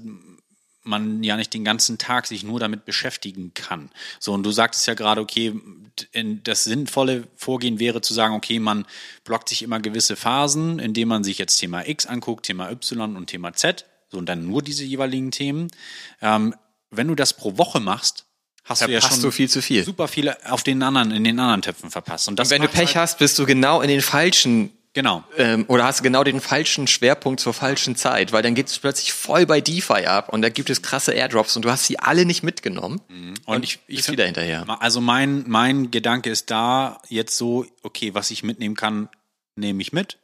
man 0.88 1.24
ja 1.24 1.38
nicht 1.38 1.54
den 1.54 1.64
ganzen 1.64 1.98
Tag 1.98 2.28
sich 2.28 2.44
nur 2.44 2.60
damit 2.60 2.86
beschäftigen 2.86 3.54
kann. 3.54 3.90
So, 4.20 4.34
und 4.34 4.44
du 4.44 4.52
sagtest 4.52 4.88
ja 4.88 4.94
gerade, 4.94 5.22
okay, 5.22 5.54
in, 6.12 6.44
das 6.44 6.64
sinnvolle 6.64 7.28
Vorgehen 7.36 7.80
wäre 7.80 8.02
zu 8.02 8.14
sagen, 8.14 8.34
okay, 8.34 8.60
man 8.60 8.86
blockt 9.24 9.50
sich 9.50 9.64
immer 9.64 9.80
gewisse 9.80 10.16
Phasen, 10.16 10.80
indem 10.80 11.10
man 11.10 11.24
sich 11.24 11.38
jetzt 11.38 11.58
Thema 11.58 11.88
X 11.88 12.06
anguckt, 12.06 12.46
Thema 12.46 12.72
Y 12.72 13.16
und 13.16 13.28
Thema 13.28 13.54
Z, 13.54 13.86
so 14.10 14.18
und 14.18 14.28
dann 14.28 14.48
nur 14.48 14.62
diese 14.62 14.84
jeweiligen 14.84 15.32
Themen. 15.32 15.70
Ähm, 16.22 16.56
wenn 16.90 17.08
du 17.08 17.16
das 17.16 17.34
pro 17.34 17.58
Woche 17.58 17.80
machst, 17.80 18.26
hast 18.64 18.82
du 18.82 18.92
ja 18.92 19.02
schon 19.02 19.22
du 19.22 19.32
viel 19.32 19.50
zu 19.50 19.62
viel. 19.62 19.84
super 19.84 20.08
viele 20.08 20.38
auf 20.52 20.64
den 20.64 20.82
anderen, 20.84 21.12
in 21.12 21.24
den 21.24 21.40
anderen 21.40 21.62
Töpfen 21.62 21.92
verpasst. 21.92 22.28
Und 22.28 22.38
das 22.40 22.50
wenn 22.50 22.62
du 22.62 22.68
Pech 22.68 22.96
halt, 22.96 22.96
hast, 22.96 23.20
bist 23.20 23.38
du 23.40 23.46
genau 23.46 23.82
in 23.82 23.90
den 23.90 24.02
falschen 24.02 24.72
Genau. 24.98 25.24
ähm, 25.38 25.66
oder 25.68 25.84
hast 25.84 26.00
du 26.00 26.04
genau 26.04 26.24
den 26.24 26.42
falschen 26.42 26.88
Schwerpunkt 26.88 27.40
zur 27.40 27.54
falschen 27.54 27.96
Zeit, 27.96 28.32
weil 28.32 28.42
dann 28.42 28.56
geht 28.56 28.66
es 28.66 28.80
plötzlich 28.80 29.14
voll 29.14 29.46
bei 29.46 29.62
DeFi 29.62 30.08
ab 30.08 30.30
und 30.30 30.42
da 30.42 30.50
gibt 30.50 30.72
es 30.72 30.82
krasse 30.82 31.12
Airdrops 31.14 31.56
und 31.56 31.66
du 31.66 31.70
hast 31.70 31.86
sie 31.86 32.00
alle 32.00 32.26
nicht 32.26 32.42
mitgenommen 32.42 33.00
und, 33.46 33.64
ich, 33.64 33.78
ich 33.86 34.02
find- 34.02 34.14
wieder 34.14 34.26
hinterher. 34.26 34.66
Also 34.82 35.00
mein, 35.00 35.44
mein 35.46 35.92
Gedanke 35.92 36.32
ist 36.32 36.50
da 36.50 37.00
jetzt 37.10 37.38
so, 37.38 37.68
okay, 37.84 38.16
was 38.16 38.32
ich 38.32 38.42
mitnehmen 38.42 38.76
kann, 38.76 39.08
nehme 39.56 39.84
ich 39.84 39.94
mit. 39.94 40.18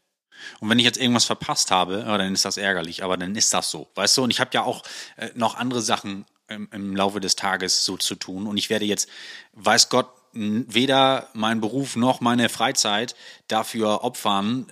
Und 0.60 0.72
wenn 0.72 0.80
ich 0.80 0.86
jetzt 0.86 0.98
irgendwas 0.98 1.26
verpasst 1.26 1.70
habe, 1.70 2.06
ja, 2.08 2.18
dann 2.18 2.34
ist 2.34 2.44
das 2.44 2.58
ärgerlich, 2.58 3.04
aber 3.04 3.16
dann 3.16 3.36
ist 3.36 3.54
das 3.54 3.70
so, 3.70 3.90
weißt 3.94 4.18
du? 4.18 4.24
Und 4.24 4.32
ich 4.32 4.40
habe 4.40 4.50
ja 4.56 4.64
auch 4.64 4.82
äh, 5.18 5.30
noch 5.36 5.54
andere 5.54 5.84
Sachen 5.84 6.26
im, 6.48 6.68
im 6.72 6.96
Laufe 6.96 7.20
des 7.20 7.36
Tages 7.36 7.86
so 7.86 7.96
zu 7.96 8.16
tun. 8.16 8.48
Und 8.48 8.58
ich 8.58 8.72
werde 8.72 8.86
jetzt, 8.86 9.08
weiß 9.54 9.90
Gott, 9.90 10.10
weder 10.34 11.30
mein 11.34 11.62
Beruf 11.62 11.96
noch 11.96 12.22
meine 12.22 12.50
Freizeit 12.50 13.16
dafür 13.48 14.04
opfern, 14.04 14.66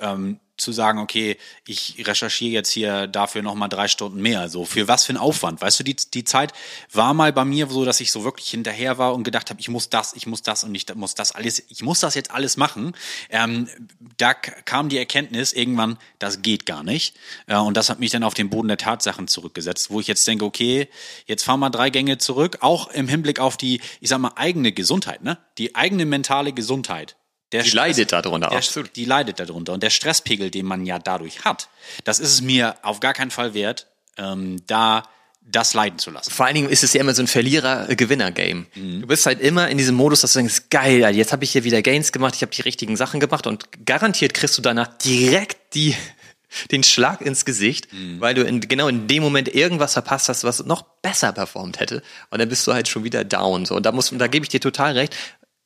ähm, 0.00 0.40
zu 0.56 0.72
sagen, 0.72 0.98
okay, 0.98 1.36
ich 1.66 1.96
recherchiere 2.06 2.52
jetzt 2.52 2.70
hier 2.70 3.06
dafür 3.06 3.42
nochmal 3.42 3.68
drei 3.68 3.88
Stunden 3.88 4.20
mehr. 4.20 4.48
So, 4.48 4.64
für 4.64 4.86
was 4.86 5.04
für 5.04 5.12
ein 5.12 5.16
Aufwand? 5.16 5.60
Weißt 5.60 5.80
du, 5.80 5.84
die, 5.84 5.96
die 5.96 6.24
Zeit 6.24 6.52
war 6.92 7.12
mal 7.12 7.32
bei 7.32 7.44
mir 7.44 7.66
so, 7.66 7.84
dass 7.84 8.00
ich 8.00 8.12
so 8.12 8.24
wirklich 8.24 8.50
hinterher 8.50 8.98
war 8.98 9.14
und 9.14 9.24
gedacht 9.24 9.50
habe, 9.50 9.60
ich 9.60 9.68
muss 9.68 9.90
das, 9.90 10.14
ich 10.14 10.26
muss 10.26 10.42
das 10.42 10.62
und 10.62 10.74
ich 10.74 10.92
muss 10.94 11.14
das 11.14 11.32
alles, 11.32 11.62
ich 11.68 11.82
muss 11.82 12.00
das 12.00 12.14
jetzt 12.14 12.30
alles 12.30 12.56
machen. 12.56 12.92
Ähm, 13.30 13.68
da 14.16 14.34
kam 14.34 14.88
die 14.88 14.98
Erkenntnis 14.98 15.52
irgendwann, 15.52 15.98
das 16.18 16.42
geht 16.42 16.66
gar 16.66 16.84
nicht. 16.84 17.16
Äh, 17.46 17.56
und 17.56 17.76
das 17.76 17.90
hat 17.90 17.98
mich 17.98 18.12
dann 18.12 18.22
auf 18.22 18.34
den 18.34 18.50
Boden 18.50 18.68
der 18.68 18.78
Tatsachen 18.78 19.26
zurückgesetzt, 19.26 19.90
wo 19.90 20.00
ich 20.00 20.06
jetzt 20.06 20.26
denke, 20.26 20.44
okay, 20.44 20.88
jetzt 21.26 21.44
fahr 21.44 21.56
mal 21.56 21.70
drei 21.70 21.90
Gänge 21.90 22.18
zurück, 22.18 22.58
auch 22.60 22.88
im 22.88 23.08
Hinblick 23.08 23.40
auf 23.40 23.56
die, 23.56 23.80
ich 24.00 24.08
sag 24.08 24.18
mal, 24.18 24.32
eigene 24.36 24.72
Gesundheit, 24.72 25.22
ne? 25.24 25.38
Die 25.58 25.74
eigene 25.74 26.06
mentale 26.06 26.52
Gesundheit. 26.52 27.16
Der 27.54 27.62
Die 27.62 27.70
Stress- 27.70 27.96
leidet 27.96 28.12
darunter, 28.12 28.48
der, 28.50 28.58
absolut. 28.58 28.94
Die 28.96 29.06
leidet 29.06 29.40
darunter. 29.40 29.72
Und 29.72 29.82
der 29.82 29.90
Stresspegel, 29.90 30.50
den 30.50 30.66
man 30.66 30.84
ja 30.84 30.98
dadurch 30.98 31.44
hat, 31.46 31.68
das 32.04 32.18
ist 32.20 32.32
es 32.32 32.40
mir 32.42 32.74
auf 32.82 33.00
gar 33.00 33.14
keinen 33.14 33.30
Fall 33.30 33.54
wert, 33.54 33.86
ähm, 34.18 34.56
da 34.66 35.04
das 35.46 35.72
leiden 35.74 35.98
zu 35.98 36.10
lassen. 36.10 36.30
Vor 36.30 36.46
allen 36.46 36.54
Dingen 36.54 36.68
ist 36.70 36.82
es 36.84 36.92
ja 36.94 37.00
immer 37.00 37.14
so 37.14 37.22
ein 37.22 37.26
Verlierer-Gewinner-Game. 37.28 38.66
Mhm. 38.74 39.00
Du 39.02 39.06
bist 39.06 39.26
halt 39.26 39.40
immer 39.40 39.68
in 39.68 39.78
diesem 39.78 39.94
Modus, 39.94 40.22
dass 40.22 40.32
du 40.32 40.38
denkst, 40.38 40.64
geil, 40.70 41.04
Alter, 41.04 41.16
jetzt 41.18 41.32
habe 41.32 41.44
ich 41.44 41.52
hier 41.52 41.64
wieder 41.64 41.82
Gains 41.82 42.12
gemacht, 42.12 42.34
ich 42.34 42.42
habe 42.42 42.52
die 42.54 42.62
richtigen 42.62 42.96
Sachen 42.96 43.20
gemacht 43.20 43.46
und 43.46 43.64
garantiert 43.86 44.34
kriegst 44.34 44.56
du 44.58 44.62
danach 44.62 44.88
direkt 44.98 45.74
die, 45.74 45.94
den 46.70 46.82
Schlag 46.82 47.20
ins 47.20 47.44
Gesicht, 47.44 47.92
Mhm. 47.92 48.20
weil 48.20 48.34
du 48.34 48.42
in, 48.42 48.60
genau 48.60 48.88
in 48.88 49.06
dem 49.06 49.22
Moment 49.22 49.54
irgendwas 49.54 49.92
verpasst 49.92 50.28
hast, 50.28 50.44
was 50.44 50.64
noch 50.64 50.82
besser 51.02 51.32
performt 51.32 51.78
hätte. 51.80 52.02
Und 52.30 52.38
dann 52.40 52.48
bist 52.48 52.66
du 52.66 52.72
halt 52.72 52.88
schon 52.88 53.04
wieder 53.04 53.22
down. 53.24 53.66
So. 53.66 53.74
Und 53.76 53.84
da 53.86 53.92
muss, 53.92 54.10
da 54.16 54.26
gebe 54.26 54.44
ich 54.44 54.48
dir 54.48 54.60
total 54.60 54.92
recht. 54.94 55.14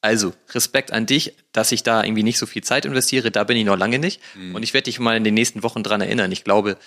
Also, 0.00 0.32
Respekt 0.50 0.92
an 0.92 1.06
dich, 1.06 1.34
dass 1.52 1.72
ich 1.72 1.82
da 1.82 2.04
irgendwie 2.04 2.22
nicht 2.22 2.38
so 2.38 2.46
viel 2.46 2.62
Zeit 2.62 2.84
investiere. 2.84 3.30
Da 3.30 3.44
bin 3.44 3.56
ich 3.56 3.64
noch 3.64 3.76
lange 3.76 3.98
nicht. 3.98 4.20
Mhm. 4.36 4.54
Und 4.54 4.62
ich 4.62 4.72
werde 4.72 4.84
dich 4.84 5.00
mal 5.00 5.16
in 5.16 5.24
den 5.24 5.34
nächsten 5.34 5.62
Wochen 5.62 5.82
dran 5.82 6.00
erinnern. 6.00 6.30
Ich 6.30 6.44
glaube, 6.44 6.78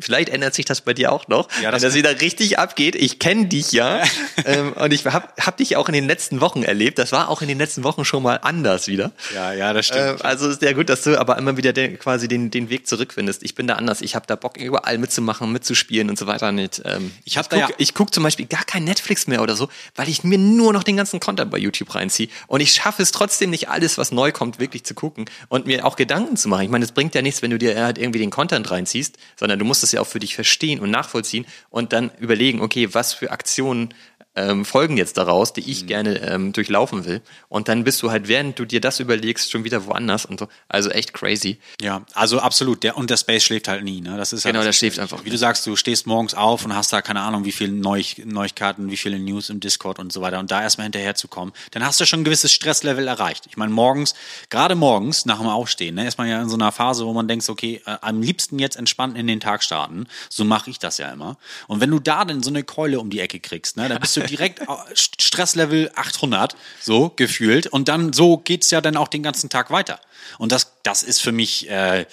vielleicht 0.00 0.28
ändert 0.28 0.54
sich 0.54 0.64
das 0.64 0.80
bei 0.80 0.94
dir 0.94 1.12
auch 1.12 1.28
noch. 1.28 1.48
Ja, 1.60 1.64
wenn 1.64 1.72
das- 1.72 1.82
das 1.82 1.94
wieder 1.94 2.20
richtig 2.20 2.58
abgeht. 2.58 2.94
Ich 2.96 3.18
kenne 3.18 3.46
dich 3.46 3.72
ja. 3.72 4.02
ähm, 4.44 4.72
und 4.74 4.92
ich 4.92 5.04
habe 5.06 5.28
hab 5.40 5.56
dich 5.56 5.76
auch 5.76 5.88
in 5.88 5.94
den 5.94 6.06
letzten 6.06 6.40
Wochen 6.40 6.62
erlebt. 6.62 6.98
Das 6.98 7.12
war 7.12 7.28
auch 7.28 7.42
in 7.42 7.48
den 7.48 7.58
letzten 7.58 7.84
Wochen 7.84 8.04
schon 8.04 8.22
mal 8.22 8.36
anders 8.42 8.86
wieder. 8.86 9.12
Ja, 9.34 9.52
ja, 9.52 9.72
das 9.72 9.90
Ähm, 9.94 10.16
also 10.20 10.48
ist 10.48 10.62
ja 10.62 10.72
gut, 10.72 10.88
dass 10.88 11.02
du 11.02 11.18
aber 11.18 11.36
immer 11.38 11.56
wieder 11.56 11.72
den, 11.72 11.98
quasi 11.98 12.28
den, 12.28 12.50
den 12.50 12.70
Weg 12.70 12.86
zurückfindest. 12.86 13.42
Ich 13.42 13.54
bin 13.54 13.66
da 13.66 13.74
anders. 13.74 14.00
Ich 14.00 14.14
habe 14.14 14.26
da 14.26 14.36
Bock, 14.36 14.56
überall 14.56 14.98
mitzumachen, 14.98 15.50
mitzuspielen 15.52 16.10
und 16.10 16.18
so 16.18 16.26
weiter. 16.26 16.52
Nicht, 16.52 16.82
ähm, 16.84 17.10
Ich 17.24 17.36
hab 17.38 17.48
da 17.50 17.60
guck, 17.60 17.70
ja- 17.70 17.74
ich 17.78 17.94
guck 17.94 18.12
zum 18.14 18.22
Beispiel 18.22 18.46
gar 18.46 18.64
kein 18.64 18.84
Netflix 18.84 19.26
mehr 19.26 19.42
oder 19.42 19.56
so, 19.56 19.68
weil 19.96 20.08
ich 20.08 20.24
mir 20.24 20.38
nur 20.38 20.72
noch 20.72 20.82
den 20.82 20.96
ganzen 20.96 21.20
Content 21.20 21.50
bei 21.50 21.58
YouTube 21.58 21.94
reinziehe. 21.94 22.28
Und 22.46 22.60
ich 22.60 22.72
schaffe 22.72 23.02
es 23.02 23.12
trotzdem 23.12 23.50
nicht, 23.50 23.68
alles, 23.68 23.98
was 23.98 24.12
neu 24.12 24.32
kommt, 24.32 24.58
wirklich 24.58 24.84
zu 24.84 24.94
gucken 24.94 25.26
und 25.48 25.66
mir 25.66 25.84
auch 25.86 25.96
Gedanken 25.96 26.36
zu 26.36 26.48
machen. 26.48 26.62
Ich 26.62 26.68
meine, 26.70 26.84
es 26.84 26.92
bringt 26.92 27.14
ja 27.14 27.22
nichts, 27.22 27.42
wenn 27.42 27.50
du 27.50 27.58
dir 27.58 27.82
halt 27.82 27.98
irgendwie 27.98 28.18
den 28.18 28.30
Content 28.30 28.70
reinziehst, 28.70 29.16
sondern 29.38 29.58
du 29.58 29.64
musst 29.64 29.82
es 29.84 29.89
ja 29.92 30.00
auch 30.00 30.06
für 30.06 30.20
dich 30.20 30.34
verstehen 30.34 30.80
und 30.80 30.90
nachvollziehen 30.90 31.46
und 31.70 31.92
dann 31.92 32.10
überlegen, 32.18 32.60
okay, 32.60 32.92
was 32.92 33.12
für 33.12 33.30
Aktionen 33.30 33.94
ähm, 34.36 34.64
folgen 34.64 34.96
jetzt 34.96 35.16
daraus, 35.16 35.52
die 35.52 35.60
Mhm. 35.62 35.66
ich 35.68 35.86
gerne 35.86 36.18
ähm, 36.22 36.52
durchlaufen 36.52 37.04
will. 37.04 37.20
Und 37.48 37.68
dann 37.68 37.84
bist 37.84 38.00
du 38.02 38.10
halt, 38.10 38.28
während 38.28 38.58
du 38.58 38.64
dir 38.64 38.80
das 38.80 39.00
überlegst, 39.00 39.50
schon 39.50 39.64
wieder 39.64 39.86
woanders 39.86 40.24
und 40.24 40.38
so. 40.40 40.48
Also 40.68 40.90
echt 40.90 41.12
crazy. 41.12 41.58
Ja, 41.82 42.02
also 42.14 42.38
absolut. 42.40 42.82
Der, 42.84 42.96
und 42.96 43.10
der 43.10 43.16
Space 43.16 43.42
schläft 43.44 43.66
halt 43.68 43.82
nie. 43.82 44.00
Ne? 44.00 44.16
Das 44.16 44.32
ist 44.32 44.44
Genau, 44.44 44.58
halt, 44.58 44.68
der 44.68 44.72
schläft 44.72 44.98
einfach 45.00 45.24
Wie 45.24 45.30
du 45.30 45.36
sagst, 45.38 45.66
du 45.66 45.74
stehst 45.76 46.06
morgens 46.06 46.34
auf 46.34 46.64
und 46.64 46.74
hast 46.76 46.92
da 46.92 47.02
keine 47.02 47.20
Ahnung, 47.22 47.44
wie 47.44 47.52
viele 47.52 47.72
Neu 47.72 48.02
Neuigkeiten, 48.24 48.90
wie 48.90 48.96
viele 48.96 49.18
News 49.18 49.50
im 49.50 49.58
Discord 49.60 49.98
und 49.98 50.12
so 50.12 50.20
weiter. 50.20 50.38
Und 50.38 50.50
da 50.50 50.62
erstmal 50.62 50.84
hinterher 50.84 51.14
zu 51.16 51.26
kommen, 51.28 51.52
dann 51.72 51.84
hast 51.84 52.00
du 52.00 52.06
schon 52.06 52.20
ein 52.20 52.24
gewisses 52.24 52.52
Stresslevel 52.52 53.06
erreicht. 53.08 53.46
Ich 53.48 53.56
meine, 53.56 53.72
morgens, 53.72 54.14
gerade 54.48 54.74
morgens 54.76 55.26
nach 55.26 55.38
dem 55.38 55.48
Aufstehen, 55.48 55.96
ne, 55.96 56.06
ist 56.06 56.18
man 56.18 56.28
ja 56.28 56.40
in 56.40 56.48
so 56.48 56.56
einer 56.56 56.72
Phase, 56.72 57.04
wo 57.04 57.12
man 57.12 57.26
denkt, 57.28 57.48
okay, 57.48 57.82
äh, 57.84 57.96
am 58.00 58.22
liebsten 58.22 58.58
jetzt 58.58 58.76
entspannt 58.76 59.18
in 59.18 59.26
den 59.26 59.40
Tag 59.40 59.62
starten. 59.64 60.06
So 60.28 60.44
mache 60.44 60.70
ich 60.70 60.78
das 60.78 60.98
ja 60.98 61.10
immer. 61.10 61.36
Und 61.66 61.80
wenn 61.80 61.90
du 61.90 61.98
da 61.98 62.24
dann 62.24 62.42
so 62.42 62.50
eine 62.50 62.62
Keule 62.62 63.00
um 63.00 63.10
die 63.10 63.20
Ecke 63.20 63.40
kriegst, 63.40 63.76
ne, 63.76 63.88
dann 63.88 63.98
bist 64.00 64.16
du 64.16 64.19
direkt 64.26 64.60
äh, 64.60 64.66
Stresslevel 64.94 65.90
800, 65.94 66.56
so 66.80 67.10
gefühlt. 67.10 67.66
Und 67.66 67.88
dann 67.88 68.12
so 68.12 68.38
geht's 68.38 68.70
ja 68.70 68.80
dann 68.80 68.96
auch 68.96 69.08
den 69.08 69.22
ganzen 69.22 69.50
Tag 69.50 69.70
weiter. 69.70 70.00
Und 70.38 70.52
das, 70.52 70.72
das 70.82 71.02
ist 71.02 71.20
für 71.20 71.32
mich 71.32 71.68
äh, 71.68 72.06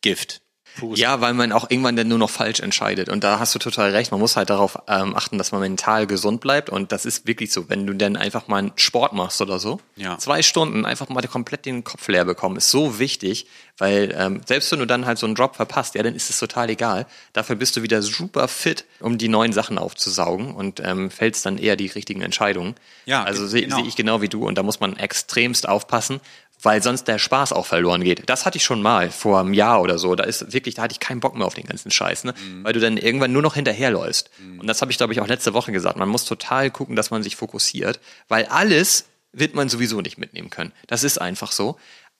Gift. 0.00 0.40
Pures 0.76 0.98
Ja, 0.98 1.20
weil 1.20 1.34
man 1.34 1.52
auch 1.52 1.70
irgendwann 1.70 1.96
dann 1.96 2.08
nur 2.08 2.18
noch 2.18 2.30
falsch 2.30 2.60
entscheidet. 2.60 3.08
Und 3.08 3.24
da 3.24 3.38
hast 3.38 3.54
du 3.54 3.58
total 3.58 3.90
recht. 3.90 4.10
Man 4.12 4.20
muss 4.20 4.36
halt 4.36 4.50
darauf 4.50 4.78
ähm, 4.88 5.16
achten, 5.16 5.38
dass 5.38 5.52
man 5.52 5.60
mental 5.60 6.06
gesund 6.06 6.40
bleibt. 6.40 6.70
Und 6.70 6.92
das 6.92 7.04
ist 7.04 7.26
wirklich 7.26 7.52
so. 7.52 7.68
Wenn 7.68 7.86
du 7.86 7.94
dann 7.94 8.16
einfach 8.16 8.46
mal 8.48 8.58
einen 8.58 8.72
Sport 8.76 9.12
machst 9.12 9.40
oder 9.40 9.58
so, 9.58 9.80
Ja. 9.96 10.18
zwei 10.18 10.42
Stunden 10.42 10.84
einfach 10.84 11.08
mal 11.08 11.22
komplett 11.26 11.66
den 11.66 11.82
Kopf 11.84 12.06
leer 12.08 12.24
bekommen, 12.24 12.56
ist 12.56 12.70
so 12.70 12.98
wichtig. 12.98 13.46
Weil 13.78 14.14
ähm, 14.16 14.40
selbst 14.46 14.72
wenn 14.72 14.78
du 14.78 14.86
dann 14.86 15.04
halt 15.04 15.18
so 15.18 15.26
einen 15.26 15.34
Drop 15.34 15.56
verpasst, 15.56 15.94
ja, 15.96 16.02
dann 16.02 16.14
ist 16.14 16.30
es 16.30 16.38
total 16.38 16.70
egal. 16.70 17.06
Dafür 17.34 17.56
bist 17.56 17.76
du 17.76 17.82
wieder 17.82 18.00
super 18.00 18.48
fit, 18.48 18.86
um 19.00 19.18
die 19.18 19.28
neuen 19.28 19.52
Sachen 19.52 19.76
aufzusaugen 19.78 20.54
und 20.54 20.80
ähm, 20.80 21.10
fällst 21.10 21.44
dann 21.44 21.58
eher 21.58 21.76
die 21.76 21.88
richtigen 21.88 22.22
Entscheidungen. 22.22 22.74
Ja, 23.04 23.22
also 23.24 23.46
sehe 23.46 23.62
genau. 23.62 23.76
seh 23.76 23.82
ich 23.82 23.96
genau 23.96 24.22
wie 24.22 24.28
du. 24.28 24.46
Und 24.46 24.56
da 24.56 24.62
muss 24.62 24.80
man 24.80 24.96
extremst 24.96 25.68
aufpassen, 25.68 26.20
weil 26.62 26.82
sonst 26.82 27.04
der 27.04 27.18
Spaß 27.18 27.52
auch 27.52 27.66
verloren 27.66 28.02
geht. 28.02 28.28
Das 28.28 28.46
hatte 28.46 28.58
ich 28.58 28.64
schon 28.64 28.82
mal 28.82 29.10
vor 29.10 29.40
einem 29.40 29.54
Jahr 29.54 29.82
oder 29.82 29.98
so. 29.98 30.14
Da 30.14 30.24
ist 30.24 30.52
wirklich, 30.52 30.74
da 30.74 30.82
hatte 30.82 30.92
ich 30.92 31.00
keinen 31.00 31.20
Bock 31.20 31.36
mehr 31.36 31.46
auf 31.46 31.54
den 31.54 31.66
ganzen 31.66 31.90
Scheiß, 31.90 32.24
ne? 32.24 32.32
Mhm. 32.32 32.64
weil 32.64 32.72
du 32.72 32.80
dann 32.80 32.96
irgendwann 32.96 33.32
nur 33.32 33.42
noch 33.42 33.54
hinterherläufst. 33.54 34.30
Und 34.58 34.66
das 34.66 34.80
habe 34.80 34.90
ich, 34.90 34.98
glaube 34.98 35.12
ich, 35.12 35.20
auch 35.20 35.28
letzte 35.28 35.54
Woche 35.54 35.72
gesagt. 35.72 35.96
Man 35.96 36.08
muss 36.08 36.24
total 36.24 36.70
gucken, 36.70 36.96
dass 36.96 37.10
man 37.10 37.22
sich 37.22 37.36
fokussiert, 37.36 38.00
weil 38.28 38.46
alles 38.46 39.06
wird 39.32 39.54
man 39.54 39.68
sowieso 39.68 40.00
nicht 40.00 40.18
mitnehmen 40.18 40.50
können. 40.50 40.72
Das 40.86 41.04
ist 41.04 41.20
einfach 41.20 41.52
so. 41.52 41.76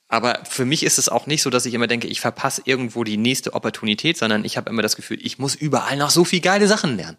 Aber 0.09 0.41
für 0.49 0.65
mich 0.65 0.85
ist 0.85 0.99
es 0.99 1.09
auch 1.09 1.27
nicht 1.27 1.43
so, 1.43 1.51
dass 1.51 1.67
ich 1.67 1.75
immer 1.75 1.89
denke, 1.89 2.07
ich 2.07 2.21
verpasse 2.21 2.63
irgendwo 2.65 3.03
die 3.03 3.17
nächste 3.17 3.55
Opportunität, 3.55 4.17
sondern 4.17 4.45
ich 4.45 4.57
habe 4.57 4.71
immer 4.71 4.83
das 4.83 4.95
Gefühl, 4.97 5.19
ich 5.21 5.39
muss 5.39 5.55
überall 5.55 5.97
noch 5.97 6.11
so 6.11 6.25
viel 6.25 6.41
geile 6.41 6.69
Sachen 6.69 6.97
lernen. 6.97 7.19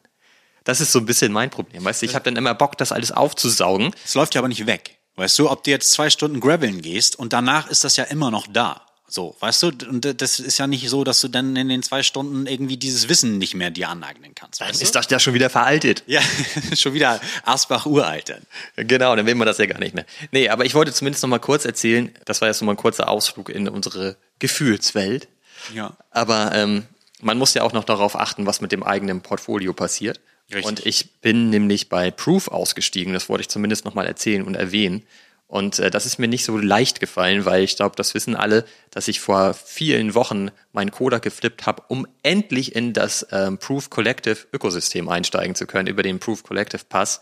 Das 0.64 0.81
ist 0.81 0.91
so 0.91 0.99
ein 0.99 1.06
bisschen 1.06 1.31
mein 1.31 1.49
Problem. 1.49 1.84
Weißt 1.84 2.02
du, 2.02 2.06
ich 2.06 2.15
habe 2.15 2.23
dann 2.23 2.35
immer 2.35 2.53
Bock, 2.53 2.77
das 2.77 2.91
alles 2.91 3.11
aufzusaugen. 3.11 3.91
Es 4.06 4.15
läuft 4.15 4.35
ja 4.35 4.41
aber 4.41 4.48
nicht 4.48 4.68
weg. 4.68 4.96
Weißt 5.18 5.38
du, 5.39 5.49
ob 5.49 5.64
du 5.64 5.72
jetzt 5.72 5.91
zwei 5.91 6.10
Stunden 6.10 6.39
graveln 6.39 6.81
gehst 6.81 7.18
und 7.18 7.34
danach 7.34 7.69
ist 7.69 7.84
das 7.84 7.98
ja 7.98 8.06
immer 8.06 8.31
noch 8.31 8.48
da. 8.48 8.81
So, 9.10 9.35
weißt 9.39 9.64
du, 9.64 9.68
und 9.89 10.22
das 10.22 10.39
ist 10.39 10.57
ja 10.57 10.68
nicht 10.68 10.88
so, 10.89 11.06
dass 11.06 11.22
du 11.22 11.30
dann 11.30 11.56
in 11.56 11.69
den 11.69 11.81
zwei 11.81 12.03
Stunden 12.03 12.45
irgendwie 12.45 12.76
dieses 12.76 13.07
Wissen 13.07 13.38
nicht 13.38 13.56
mehr 13.56 13.72
dir 13.72 13.88
aneignen 13.88 14.35
kannst. 14.35 14.60
Dann 14.60 14.69
ist 14.69 14.95
das 14.95 15.10
ja 15.10 15.18
schon 15.18 15.34
wieder 15.34 15.49
veraltet. 15.49 16.03
Ja, 16.07 16.22
schon 16.76 16.94
wieder 16.94 17.22
Asbach 17.45 17.85
uralt 17.85 18.30
dann. 18.30 18.88
Genau, 18.88 19.15
dann 19.15 19.26
will 19.26 19.35
man 19.35 19.48
das 19.48 19.60
ja 19.60 19.65
gar 19.65 19.80
nicht 19.80 19.95
mehr. 19.95 20.06
Nee, 20.31 20.49
aber 20.49 20.65
ich 20.65 20.76
wollte 20.76 20.91
zumindest 20.91 21.23
noch 21.23 21.30
mal 21.30 21.39
kurz 21.39 21.64
erzählen, 21.64 22.14
das 22.26 22.41
war 22.41 22.49
jetzt 22.49 22.61
noch 22.61 22.65
mal 22.65 22.73
ein 22.73 22.77
kurzer 22.77 23.07
Ausflug 23.07 23.49
in 23.49 23.69
unsere 23.69 24.18
Gefühlswelt. 24.39 25.30
Ja. 25.73 25.95
Aber 26.11 26.52
ähm, 26.53 26.85
man 27.22 27.38
muss 27.38 27.53
ja 27.53 27.64
auch 27.64 27.73
noch 27.73 27.85
darauf 27.85 28.19
achten, 28.19 28.45
was 28.45 28.60
mit 28.60 28.73
dem 28.73 28.84
eigenen 28.84 29.22
Portfolio 29.22 29.73
passiert. 29.73 30.19
Richtig. 30.49 30.65
Und 30.65 30.85
ich 30.85 31.19
bin 31.19 31.49
nämlich 31.49 31.89
bei 31.89 32.09
Proof 32.09 32.47
ausgestiegen, 32.47 33.13
das 33.13 33.27
wollte 33.27 33.41
ich 33.41 33.49
zumindest 33.49 33.85
noch 33.85 33.95
mal 33.95 34.05
erzählen 34.05 34.43
und 34.43 34.55
erwähnen. 34.55 35.03
Und 35.47 35.79
äh, 35.79 35.89
das 35.89 36.05
ist 36.05 36.19
mir 36.19 36.27
nicht 36.27 36.43
so 36.43 36.57
leicht 36.57 36.99
gefallen, 36.99 37.45
weil 37.45 37.63
ich 37.63 37.77
glaube, 37.77 37.95
das 37.95 38.13
wissen 38.13 38.35
alle, 38.35 38.65
dass 38.91 39.07
ich 39.07 39.19
vor 39.19 39.53
vielen 39.53 40.13
Wochen 40.13 40.51
meinen 40.73 40.91
Coder 40.91 41.19
geflippt 41.19 41.65
habe, 41.65 41.83
um 41.87 42.05
endlich 42.21 42.75
in 42.75 42.93
das 42.93 43.27
ähm, 43.31 43.57
Proof 43.57 43.89
Collective 43.89 44.37
Ökosystem 44.51 45.07
einsteigen 45.07 45.55
zu 45.55 45.65
können, 45.65 45.87
über 45.87 46.03
den 46.03 46.19
Proof 46.19 46.43
Collective 46.43 46.83
Pass. 46.87 47.21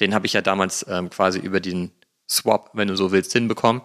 Den 0.00 0.14
habe 0.14 0.26
ich 0.26 0.32
ja 0.32 0.42
damals 0.42 0.84
ähm, 0.88 1.10
quasi 1.10 1.38
über 1.38 1.60
den 1.60 1.92
Swap, 2.28 2.70
wenn 2.72 2.88
du 2.88 2.96
so 2.96 3.12
willst, 3.12 3.32
hinbekommen 3.32 3.82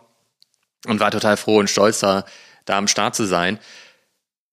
und 0.88 1.00
war 1.00 1.12
total 1.12 1.38
froh 1.38 1.58
und 1.58 1.70
stolz, 1.70 2.00
da, 2.00 2.26
da 2.66 2.78
am 2.78 2.88
Start 2.88 3.16
zu 3.16 3.26
sein. 3.26 3.60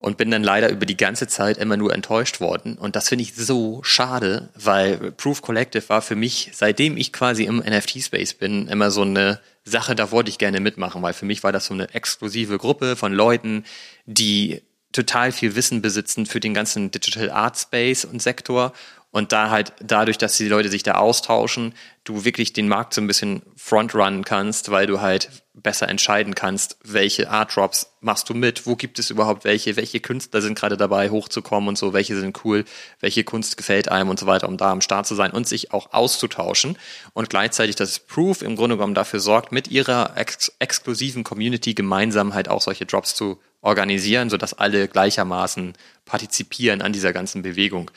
Und 0.03 0.17
bin 0.17 0.31
dann 0.31 0.43
leider 0.43 0.69
über 0.69 0.85
die 0.85 0.97
ganze 0.97 1.27
Zeit 1.27 1.57
immer 1.57 1.77
nur 1.77 1.93
enttäuscht 1.93 2.41
worden. 2.41 2.77
Und 2.77 2.97
das 2.97 3.07
finde 3.07 3.23
ich 3.23 3.35
so 3.35 3.81
schade, 3.83 4.49
weil 4.53 5.13
Proof 5.13 5.41
Collective 5.41 5.87
war 5.87 6.01
für 6.01 6.17
mich, 6.17 6.51
seitdem 6.51 6.97
ich 6.97 7.13
quasi 7.13 7.45
im 7.45 7.59
NFT-Space 7.59 8.33
bin, 8.33 8.67
immer 8.67 8.91
so 8.91 9.03
eine 9.03 9.39
Sache, 9.63 9.95
da 9.95 10.11
wollte 10.11 10.29
ich 10.29 10.37
gerne 10.37 10.59
mitmachen, 10.59 11.01
weil 11.01 11.13
für 11.13 11.23
mich 11.23 11.41
war 11.41 11.53
das 11.53 11.67
so 11.67 11.73
eine 11.73 11.93
exklusive 11.93 12.57
Gruppe 12.57 12.97
von 12.97 13.13
Leuten, 13.13 13.63
die 14.05 14.61
total 14.91 15.31
viel 15.31 15.55
Wissen 15.55 15.81
besitzen 15.81 16.25
für 16.25 16.41
den 16.41 16.53
ganzen 16.53 16.91
Digital 16.91 17.31
Art 17.31 17.57
Space 17.57 18.03
und 18.03 18.21
Sektor. 18.21 18.73
Und 19.09 19.31
da 19.31 19.51
halt 19.51 19.71
dadurch, 19.81 20.17
dass 20.17 20.35
die 20.35 20.49
Leute 20.49 20.67
sich 20.67 20.83
da 20.83 20.95
austauschen, 20.95 21.75
du 22.03 22.25
wirklich 22.25 22.51
den 22.51 22.67
Markt 22.67 22.93
so 22.93 22.99
ein 22.99 23.07
bisschen 23.07 23.41
frontrunnen 23.55 24.25
kannst, 24.25 24.69
weil 24.69 24.85
du 24.85 24.99
halt 24.99 25.29
besser 25.53 25.87
entscheiden 25.87 26.33
kannst, 26.33 26.77
welche 26.83 27.29
Art 27.29 27.55
Drops 27.55 27.93
machst 28.01 28.27
du 28.27 28.33
mit, 28.33 28.65
wo 28.65 28.75
gibt 28.75 28.97
es 28.97 29.11
überhaupt 29.11 29.43
welche, 29.43 29.75
welche 29.75 29.99
Künstler 29.99 30.41
sind 30.41 30.57
gerade 30.57 30.77
dabei 30.77 31.11
hochzukommen 31.11 31.69
und 31.69 31.77
so, 31.77 31.93
welche 31.93 32.19
sind 32.19 32.43
cool, 32.43 32.65
welche 32.99 33.23
Kunst 33.23 33.55
gefällt 33.55 33.89
einem 33.89 34.09
und 34.09 34.19
so 34.19 34.25
weiter, 34.25 34.47
um 34.47 34.57
da 34.57 34.71
am 34.71 34.81
Start 34.81 35.05
zu 35.05 35.13
sein 35.13 35.31
und 35.31 35.47
sich 35.47 35.71
auch 35.71 35.93
auszutauschen 35.93 36.77
und 37.13 37.29
gleichzeitig 37.29 37.75
das 37.75 37.99
Proof 37.99 38.41
im 38.41 38.55
Grunde 38.55 38.77
genommen 38.77 38.95
dafür 38.95 39.19
sorgt, 39.19 39.51
mit 39.51 39.67
ihrer 39.67 40.17
ex 40.17 40.51
exklusiven 40.57 41.23
Community 41.23 41.75
gemeinsam 41.75 42.33
halt 42.33 42.49
auch 42.49 42.61
solche 42.61 42.87
Drops 42.87 43.13
zu 43.13 43.39
organisieren, 43.61 44.31
sodass 44.31 44.55
alle 44.55 44.87
gleichermaßen 44.87 45.73
partizipieren 46.05 46.81
an 46.81 46.93
dieser 46.93 47.13
ganzen 47.13 47.43
Bewegung 47.43 47.91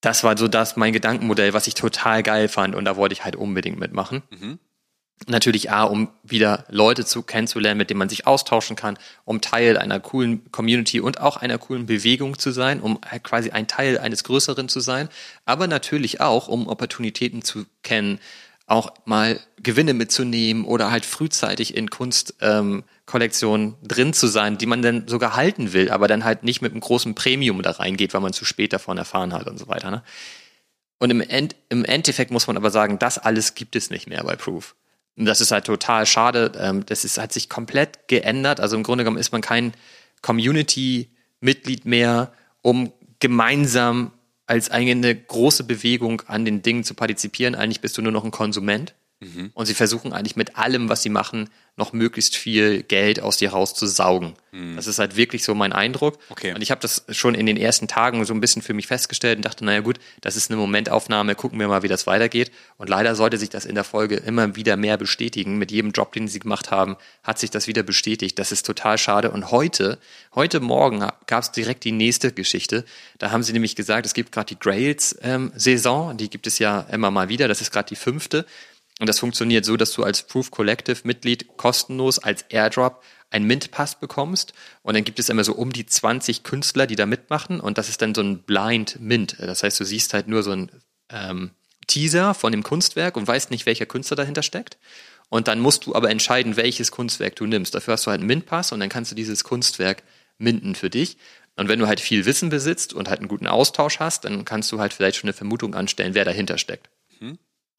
das 0.00 0.22
war 0.22 0.36
so 0.36 0.48
das 0.48 0.76
mein 0.76 0.92
Gedankenmodell, 0.92 1.54
was 1.54 1.66
ich 1.66 1.72
total 1.72 2.22
geil 2.22 2.48
fand 2.48 2.74
und 2.74 2.84
da 2.84 2.96
wollte 2.96 3.14
ich 3.14 3.24
halt 3.24 3.36
unbedingt 3.36 3.78
mitmachen. 3.78 4.22
Natürlich 5.26 5.70
A, 5.70 5.84
um 5.84 6.08
wieder 6.22 6.64
Leute 6.68 7.04
zu 7.04 7.22
kennenzulernen, 7.22 7.78
mit 7.78 7.88
denen 7.88 7.98
man 7.98 8.08
sich 8.08 8.26
austauschen 8.26 8.76
kann, 8.76 8.98
um 9.24 9.40
Teil 9.40 9.78
einer 9.78 10.00
coolen 10.00 10.50
Community 10.50 11.00
und 11.00 11.20
auch 11.20 11.36
einer 11.36 11.56
coolen 11.56 11.86
Bewegung 11.86 12.38
zu 12.38 12.50
sein, 12.50 12.80
um 12.80 13.00
quasi 13.22 13.50
ein 13.50 13.66
Teil 13.66 13.98
eines 13.98 14.24
Größeren 14.24 14.68
zu 14.68 14.80
sein, 14.80 15.08
aber 15.44 15.66
natürlich 15.66 16.20
auch, 16.20 16.48
um 16.48 16.66
Opportunitäten 16.66 17.42
zu 17.42 17.64
kennen, 17.82 18.18
auch 18.66 18.92
mal 19.04 19.40
Gewinne 19.62 19.94
mitzunehmen 19.94 20.64
oder 20.64 20.90
halt 20.90 21.04
frühzeitig 21.04 21.76
in 21.76 21.90
Kunstkollektionen 21.90 23.66
ähm, 23.68 23.74
drin 23.86 24.12
zu 24.12 24.26
sein, 24.26 24.58
die 24.58 24.66
man 24.66 24.82
dann 24.82 25.06
sogar 25.06 25.36
halten 25.36 25.72
will, 25.72 25.90
aber 25.90 26.08
dann 26.08 26.24
halt 26.24 26.44
nicht 26.44 26.62
mit 26.62 26.72
einem 26.72 26.80
großen 26.80 27.14
Premium 27.14 27.62
da 27.62 27.72
reingeht, 27.72 28.14
weil 28.14 28.20
man 28.20 28.32
zu 28.32 28.44
spät 28.44 28.72
davon 28.72 28.96
erfahren 28.96 29.32
hat 29.32 29.46
und 29.46 29.58
so 29.58 29.68
weiter. 29.68 29.90
Ne? 29.90 30.02
Und 30.98 31.10
im, 31.10 31.20
End, 31.20 31.56
im 31.68 31.84
Endeffekt 31.84 32.30
muss 32.30 32.46
man 32.46 32.56
aber 32.56 32.70
sagen, 32.70 32.98
das 32.98 33.18
alles 33.18 33.54
gibt 33.54 33.76
es 33.76 33.90
nicht 33.90 34.06
mehr 34.06 34.24
bei 34.24 34.36
Proof. 34.36 34.74
Das 35.16 35.40
ist 35.40 35.52
halt 35.52 35.64
total 35.64 36.06
schade. 36.06 36.52
Ähm, 36.58 36.84
das 36.86 37.04
ist, 37.04 37.18
hat 37.18 37.32
sich 37.32 37.48
komplett 37.48 38.08
geändert. 38.08 38.60
Also 38.60 38.76
im 38.76 38.82
Grunde 38.82 39.04
genommen 39.04 39.20
ist 39.20 39.32
man 39.32 39.42
kein 39.42 39.72
Community-Mitglied 40.22 41.84
mehr, 41.84 42.32
um 42.62 42.92
gemeinsam 43.20 44.10
als 44.46 44.70
eine 44.70 45.14
große 45.14 45.64
Bewegung 45.64 46.22
an 46.26 46.44
den 46.44 46.62
Dingen 46.62 46.84
zu 46.84 46.94
partizipieren. 46.94 47.54
Eigentlich 47.54 47.80
bist 47.80 47.96
du 47.96 48.02
nur 48.02 48.12
noch 48.12 48.24
ein 48.24 48.30
Konsument. 48.30 48.94
Und 49.54 49.66
sie 49.66 49.74
versuchen 49.74 50.12
eigentlich 50.12 50.36
mit 50.36 50.56
allem, 50.56 50.88
was 50.88 51.02
sie 51.02 51.08
machen, 51.08 51.48
noch 51.76 51.92
möglichst 51.92 52.36
viel 52.36 52.84
Geld 52.84 53.20
aus 53.20 53.36
dir 53.36 53.50
rauszusaugen. 53.50 54.34
Das 54.76 54.86
ist 54.86 55.00
halt 55.00 55.16
wirklich 55.16 55.42
so 55.42 55.56
mein 55.56 55.72
Eindruck. 55.72 56.18
Okay. 56.28 56.54
Und 56.54 56.62
ich 56.62 56.70
habe 56.70 56.80
das 56.80 57.04
schon 57.08 57.34
in 57.34 57.46
den 57.46 57.56
ersten 57.56 57.88
Tagen 57.88 58.24
so 58.24 58.32
ein 58.32 58.40
bisschen 58.40 58.62
für 58.62 58.74
mich 58.74 58.86
festgestellt 58.86 59.38
und 59.38 59.44
dachte, 59.44 59.64
naja 59.64 59.80
gut, 59.80 59.98
das 60.20 60.36
ist 60.36 60.50
eine 60.50 60.60
Momentaufnahme, 60.60 61.34
gucken 61.34 61.58
wir 61.58 61.66
mal, 61.66 61.82
wie 61.82 61.88
das 61.88 62.06
weitergeht. 62.06 62.52
Und 62.76 62.88
leider 62.88 63.16
sollte 63.16 63.36
sich 63.36 63.50
das 63.50 63.64
in 63.64 63.74
der 63.74 63.82
Folge 63.82 64.14
immer 64.16 64.54
wieder 64.54 64.76
mehr 64.76 64.96
bestätigen. 64.96 65.58
Mit 65.58 65.72
jedem 65.72 65.90
Job, 65.90 66.12
den 66.12 66.28
sie 66.28 66.38
gemacht 66.38 66.70
haben, 66.70 66.96
hat 67.24 67.40
sich 67.40 67.50
das 67.50 67.66
wieder 67.66 67.82
bestätigt. 67.82 68.38
Das 68.38 68.52
ist 68.52 68.64
total 68.64 68.96
schade. 68.96 69.32
Und 69.32 69.50
heute, 69.50 69.98
heute 70.36 70.60
Morgen 70.60 71.00
gab 71.26 71.42
es 71.42 71.50
direkt 71.50 71.82
die 71.82 71.92
nächste 71.92 72.30
Geschichte. 72.30 72.84
Da 73.18 73.32
haben 73.32 73.42
sie 73.42 73.52
nämlich 73.52 73.74
gesagt, 73.74 74.06
es 74.06 74.14
gibt 74.14 74.30
gerade 74.30 74.54
die 74.54 74.60
Grails-Saison, 74.60 76.16
die 76.16 76.30
gibt 76.30 76.46
es 76.46 76.60
ja 76.60 76.82
immer 76.92 77.10
mal 77.10 77.28
wieder. 77.28 77.48
Das 77.48 77.60
ist 77.60 77.72
gerade 77.72 77.88
die 77.88 77.96
fünfte. 77.96 78.46
Und 79.00 79.08
das 79.08 79.18
funktioniert 79.18 79.64
so, 79.64 79.76
dass 79.76 79.92
du 79.92 80.04
als 80.04 80.22
Proof 80.26 80.50
Collective 80.50 81.00
Mitglied 81.04 81.56
kostenlos 81.56 82.18
als 82.20 82.42
Airdrop 82.48 83.02
einen 83.30 83.46
Mint-Pass 83.46 83.98
bekommst. 83.98 84.54
Und 84.82 84.94
dann 84.94 85.04
gibt 85.04 85.18
es 85.18 85.28
immer 85.28 85.42
so 85.42 85.54
um 85.54 85.72
die 85.72 85.86
20 85.86 86.44
Künstler, 86.44 86.86
die 86.86 86.94
da 86.94 87.04
mitmachen. 87.04 87.60
Und 87.60 87.76
das 87.76 87.88
ist 87.88 88.02
dann 88.02 88.14
so 88.14 88.22
ein 88.22 88.42
Blind 88.42 89.00
Mint. 89.00 89.36
Das 89.40 89.64
heißt, 89.64 89.80
du 89.80 89.84
siehst 89.84 90.14
halt 90.14 90.28
nur 90.28 90.44
so 90.44 90.52
ein 90.52 90.70
ähm, 91.10 91.50
Teaser 91.88 92.34
von 92.34 92.52
dem 92.52 92.62
Kunstwerk 92.62 93.16
und 93.16 93.26
weißt 93.26 93.50
nicht, 93.50 93.66
welcher 93.66 93.86
Künstler 93.86 94.16
dahinter 94.16 94.42
steckt. 94.42 94.78
Und 95.28 95.48
dann 95.48 95.58
musst 95.58 95.86
du 95.86 95.94
aber 95.94 96.10
entscheiden, 96.10 96.56
welches 96.56 96.92
Kunstwerk 96.92 97.34
du 97.34 97.46
nimmst. 97.46 97.74
Dafür 97.74 97.94
hast 97.94 98.06
du 98.06 98.10
halt 98.10 98.20
einen 98.20 98.28
Mint-Pass 98.28 98.70
und 98.70 98.78
dann 98.78 98.88
kannst 98.88 99.10
du 99.10 99.16
dieses 99.16 99.42
Kunstwerk 99.42 100.04
minden 100.38 100.76
für 100.76 100.90
dich. 100.90 101.16
Und 101.56 101.68
wenn 101.68 101.78
du 101.78 101.86
halt 101.86 102.00
viel 102.00 102.26
Wissen 102.26 102.50
besitzt 102.50 102.92
und 102.92 103.08
halt 103.08 103.20
einen 103.20 103.28
guten 103.28 103.46
Austausch 103.46 103.98
hast, 103.98 104.24
dann 104.24 104.44
kannst 104.44 104.70
du 104.70 104.78
halt 104.78 104.92
vielleicht 104.92 105.16
schon 105.16 105.28
eine 105.28 105.34
Vermutung 105.34 105.74
anstellen, 105.74 106.14
wer 106.14 106.24
dahinter 106.24 106.58
steckt. 106.58 106.88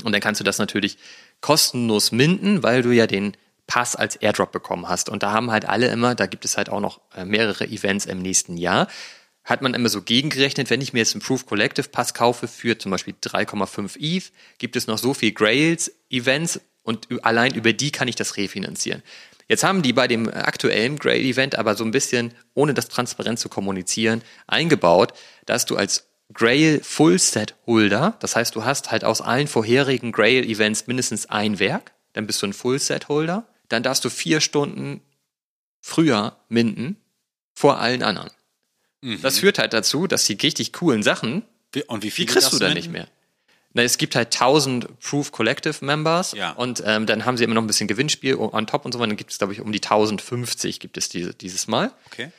Und 0.03 0.11
dann 0.11 0.21
kannst 0.21 0.39
du 0.39 0.43
das 0.43 0.57
natürlich 0.57 0.97
kostenlos 1.41 2.11
minden, 2.11 2.63
weil 2.63 2.81
du 2.81 2.91
ja 2.91 3.07
den 3.07 3.37
Pass 3.67 3.95
als 3.95 4.15
Airdrop 4.15 4.51
bekommen 4.51 4.87
hast. 4.87 5.09
Und 5.09 5.23
da 5.23 5.31
haben 5.31 5.51
halt 5.51 5.67
alle 5.67 5.87
immer, 5.87 6.15
da 6.15 6.27
gibt 6.27 6.45
es 6.45 6.57
halt 6.57 6.69
auch 6.69 6.79
noch 6.79 7.01
äh, 7.15 7.25
mehrere 7.25 7.65
Events 7.65 8.05
im 8.05 8.21
nächsten 8.21 8.57
Jahr, 8.57 8.87
hat 9.43 9.61
man 9.61 9.73
immer 9.73 9.89
so 9.89 10.01
gegengerechnet, 10.01 10.69
wenn 10.69 10.81
ich 10.81 10.91
mir 10.91 10.99
jetzt 10.99 11.13
einen 11.13 11.21
Proof 11.21 11.45
Collective 11.45 11.89
Pass 11.89 12.13
kaufe 12.13 12.47
für 12.47 12.77
zum 12.77 12.91
Beispiel 12.91 13.13
3,5 13.21 13.97
ETH, 13.99 14.31
gibt 14.57 14.75
es 14.75 14.87
noch 14.87 14.97
so 14.97 15.13
viel 15.13 15.31
Grails 15.31 15.91
Events 16.09 16.59
und 16.83 17.07
allein 17.23 17.53
über 17.53 17.73
die 17.73 17.91
kann 17.91 18.07
ich 18.07 18.15
das 18.15 18.37
refinanzieren. 18.37 19.03
Jetzt 19.47 19.63
haben 19.63 19.83
die 19.83 19.93
bei 19.93 20.07
dem 20.07 20.27
aktuellen 20.27 20.97
Grail 20.97 21.23
Event 21.23 21.55
aber 21.55 21.75
so 21.75 21.83
ein 21.83 21.91
bisschen, 21.91 22.33
ohne 22.55 22.73
das 22.73 22.87
transparent 22.87 23.39
zu 23.39 23.47
kommunizieren, 23.47 24.23
eingebaut, 24.47 25.13
dass 25.45 25.67
du 25.67 25.77
als 25.77 26.07
Grail 26.33 26.81
Full 26.83 27.19
Set 27.19 27.55
Holder, 27.67 28.15
das 28.19 28.35
heißt, 28.35 28.55
du 28.55 28.65
hast 28.65 28.91
halt 28.91 29.03
aus 29.03 29.21
allen 29.21 29.47
vorherigen 29.47 30.11
Grail 30.11 30.43
Events 30.43 30.87
mindestens 30.87 31.27
ein 31.29 31.59
Werk, 31.59 31.93
dann 32.13 32.25
bist 32.27 32.41
du 32.41 32.47
ein 32.47 32.53
Full 32.53 32.79
Set 32.79 33.07
Holder, 33.09 33.47
dann 33.69 33.83
darfst 33.83 34.03
du 34.05 34.09
vier 34.09 34.41
Stunden 34.41 35.01
früher 35.81 36.35
minden 36.49 36.97
vor 37.53 37.79
allen 37.79 38.03
anderen. 38.03 38.29
Das 39.21 39.39
führt 39.39 39.59
halt 39.59 39.73
dazu, 39.73 40.07
dass 40.07 40.25
die 40.25 40.33
richtig 40.33 40.73
coolen 40.73 41.03
Sachen, 41.03 41.43
Und 41.87 42.01
wie 42.03 42.09
viel 42.09 42.25
die 42.25 42.31
kriegst 42.31 42.51
du 42.53 42.57
dann 42.57 42.73
nicht 42.73 42.89
mehr. 42.91 43.07
Na, 43.73 43.83
es 43.83 43.97
gibt 43.97 44.15
halt 44.15 44.33
1000 44.33 44.99
Proof 45.01 45.31
Collective 45.31 45.83
Members 45.85 46.31
Ja. 46.31 46.51
und 46.53 46.81
ähm, 46.85 47.05
dann 47.05 47.25
haben 47.25 47.37
sie 47.37 47.43
immer 47.43 47.53
noch 47.55 47.61
ein 47.61 47.67
bisschen 47.67 47.87
Gewinnspiel 47.89 48.35
on 48.35 48.65
top 48.65 48.85
und 48.85 48.93
so 48.93 48.99
weiter. 48.99 49.09
Dann 49.09 49.17
gibt 49.17 49.31
es, 49.31 49.37
glaube 49.37 49.53
ich, 49.53 49.59
um 49.61 49.71
die 49.71 49.79
1050 49.83 50.79
gibt 50.79 50.97
es 50.97 51.09
diese, 51.09 51.33
dieses 51.33 51.67
Mal. 51.67 51.91
Okay. 52.07 52.31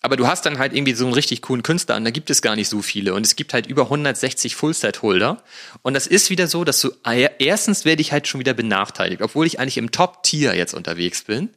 Aber 0.00 0.16
du 0.16 0.28
hast 0.28 0.46
dann 0.46 0.58
halt 0.58 0.74
irgendwie 0.74 0.94
so 0.94 1.04
einen 1.04 1.14
richtig 1.14 1.42
coolen 1.42 1.62
Künstler 1.62 1.96
und 1.96 2.04
da 2.04 2.10
gibt 2.10 2.30
es 2.30 2.40
gar 2.40 2.54
nicht 2.54 2.68
so 2.68 2.82
viele. 2.82 3.14
Und 3.14 3.26
es 3.26 3.34
gibt 3.34 3.52
halt 3.52 3.66
über 3.66 3.82
160 3.84 4.54
Full-Set-Holder. 4.54 5.42
Und 5.82 5.94
das 5.94 6.06
ist 6.06 6.30
wieder 6.30 6.46
so, 6.46 6.62
dass 6.64 6.80
du, 6.80 6.90
erstens 7.38 7.84
werde 7.84 8.00
ich 8.00 8.12
halt 8.12 8.28
schon 8.28 8.38
wieder 8.38 8.54
benachteiligt. 8.54 9.22
Obwohl 9.22 9.46
ich 9.46 9.58
eigentlich 9.58 9.78
im 9.78 9.90
Top-Tier 9.90 10.54
jetzt 10.54 10.72
unterwegs 10.72 11.24
bin, 11.24 11.50